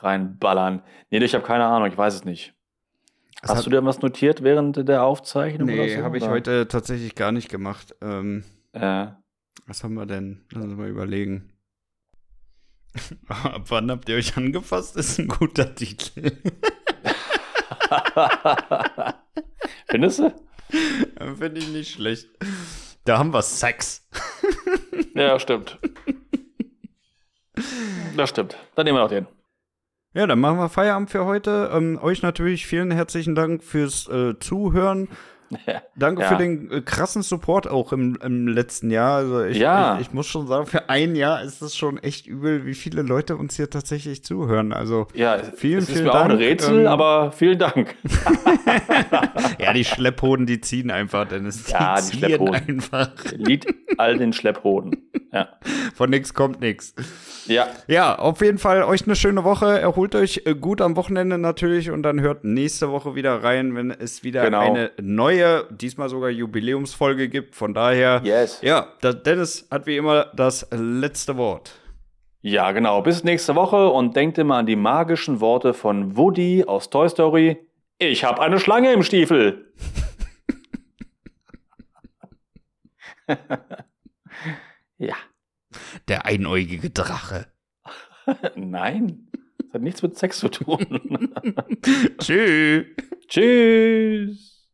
reinballern. 0.00 0.82
Nee, 1.10 1.18
ich 1.18 1.34
habe 1.34 1.44
keine 1.44 1.64
Ahnung, 1.66 1.88
ich 1.88 1.98
weiß 1.98 2.14
es 2.14 2.24
nicht. 2.24 2.54
Es 3.42 3.50
Hast 3.50 3.66
du 3.66 3.70
dir 3.70 3.84
was 3.84 4.02
notiert 4.02 4.42
während 4.42 4.88
der 4.88 5.04
Aufzeichnung? 5.04 5.68
Nee, 5.68 5.96
so, 5.96 6.02
habe 6.02 6.18
ich 6.18 6.26
heute 6.26 6.66
tatsächlich 6.66 7.14
gar 7.14 7.30
nicht 7.30 7.48
gemacht. 7.48 7.94
Ähm, 8.02 8.44
äh. 8.72 9.06
Was 9.66 9.84
haben 9.84 9.94
wir 9.94 10.06
denn? 10.06 10.44
Lass 10.50 10.64
uns 10.64 10.76
mal 10.76 10.88
überlegen. 10.88 11.52
Ab 13.28 13.64
wann 13.68 13.90
habt 13.90 14.08
ihr 14.08 14.16
euch 14.16 14.36
angefasst? 14.36 14.96
Ist 14.96 15.18
ein 15.18 15.28
guter 15.28 15.74
Titel. 15.74 16.32
Findest 19.88 20.18
du? 20.18 20.34
Finde 21.36 21.60
ich 21.60 21.68
nicht 21.68 21.92
schlecht. 21.92 22.28
Da 23.04 23.18
haben 23.18 23.32
wir 23.32 23.42
Sex. 23.42 24.06
ja, 25.14 25.38
stimmt. 25.38 25.78
Das 28.16 28.30
stimmt. 28.30 28.56
Dann 28.74 28.84
nehmen 28.84 28.98
wir 28.98 29.04
auch 29.04 29.08
den. 29.08 29.26
Ja, 30.14 30.26
dann 30.26 30.40
machen 30.40 30.58
wir 30.58 30.68
Feierabend 30.68 31.10
für 31.10 31.24
heute. 31.24 31.70
Ähm, 31.72 31.98
euch 32.02 32.22
natürlich 32.22 32.66
vielen 32.66 32.90
herzlichen 32.90 33.34
Dank 33.34 33.62
fürs 33.62 34.08
äh, 34.08 34.38
Zuhören. 34.38 35.08
Danke 35.96 36.22
ja. 36.22 36.28
für 36.28 36.36
den 36.36 36.70
äh, 36.70 36.80
krassen 36.80 37.22
Support 37.22 37.68
auch 37.68 37.92
im, 37.92 38.18
im 38.22 38.48
letzten 38.48 38.90
Jahr. 38.90 39.16
Also 39.16 39.44
ich, 39.44 39.58
ja. 39.58 39.96
ich, 39.96 40.08
ich, 40.08 40.12
muss 40.12 40.26
schon 40.26 40.46
sagen, 40.46 40.66
für 40.66 40.88
ein 40.88 41.16
Jahr 41.16 41.42
ist 41.42 41.62
es 41.62 41.76
schon 41.76 41.98
echt 41.98 42.26
übel, 42.26 42.66
wie 42.66 42.74
viele 42.74 43.02
Leute 43.02 43.36
uns 43.36 43.56
hier 43.56 43.70
tatsächlich 43.70 44.22
zuhören. 44.24 44.72
Also 44.72 45.06
ja, 45.14 45.38
vielen, 45.38 45.78
es 45.78 45.88
ist 45.88 45.92
vielen 45.94 46.04
mir 46.06 46.12
Dank. 46.12 46.24
auch 46.24 46.30
ein 46.30 46.36
Rätsel, 46.36 46.80
ähm, 46.80 46.86
aber 46.86 47.32
vielen 47.32 47.58
Dank. 47.58 47.96
ja, 49.58 49.72
die 49.72 49.84
Schlepphoden, 49.84 50.46
die 50.46 50.60
ziehen 50.60 50.90
einfach, 50.90 51.26
denn 51.26 51.46
es 51.46 51.70
ja, 51.70 52.00
die, 52.00 52.10
die 52.10 52.16
Schlepphoden. 52.18 52.54
einfach. 52.54 53.10
Lied 53.32 53.66
all 53.96 54.18
den 54.18 54.32
Schlepphoden. 54.32 55.08
Ja. 55.32 55.48
Von 55.94 56.10
nix 56.10 56.32
kommt 56.32 56.60
nix. 56.60 56.94
Ja. 57.46 57.68
Ja, 57.86 58.18
auf 58.18 58.40
jeden 58.40 58.58
Fall 58.58 58.82
euch 58.82 59.04
eine 59.04 59.16
schöne 59.16 59.44
Woche. 59.44 59.78
Erholt 59.78 60.14
euch 60.14 60.42
äh, 60.44 60.54
gut 60.54 60.80
am 60.80 60.96
Wochenende 60.96 61.38
natürlich 61.38 61.90
und 61.90 62.02
dann 62.02 62.20
hört 62.20 62.44
nächste 62.44 62.90
Woche 62.90 63.14
wieder 63.14 63.42
rein, 63.42 63.74
wenn 63.74 63.90
es 63.90 64.22
wieder 64.22 64.44
genau. 64.44 64.60
eine 64.60 64.92
neue, 65.38 65.66
diesmal 65.70 66.08
sogar 66.08 66.30
Jubiläumsfolge 66.30 67.28
gibt. 67.28 67.54
Von 67.54 67.74
daher, 67.74 68.20
yes. 68.24 68.60
ja, 68.62 68.88
Dennis 69.02 69.66
hat 69.70 69.86
wie 69.86 69.96
immer 69.96 70.26
das 70.34 70.66
letzte 70.70 71.36
Wort. 71.36 71.72
Ja, 72.40 72.72
genau. 72.72 73.02
Bis 73.02 73.24
nächste 73.24 73.54
Woche 73.54 73.88
und 73.88 74.16
denkt 74.16 74.38
immer 74.38 74.56
an 74.56 74.66
die 74.66 74.76
magischen 74.76 75.40
Worte 75.40 75.74
von 75.74 76.16
Woody 76.16 76.64
aus 76.66 76.88
Toy 76.90 77.08
Story. 77.08 77.58
Ich 77.98 78.24
habe 78.24 78.40
eine 78.40 78.60
Schlange 78.60 78.92
im 78.92 79.02
Stiefel. 79.02 79.72
ja. 84.98 85.16
Der 86.06 86.26
einäugige 86.26 86.90
Drache. 86.90 87.46
Nein, 88.54 89.28
das 89.58 89.74
hat 89.74 89.82
nichts 89.82 90.02
mit 90.02 90.16
Sex 90.16 90.38
zu 90.38 90.48
tun. 90.48 90.78
Tschüss. 92.18 92.86
Tschüss. 93.26 94.47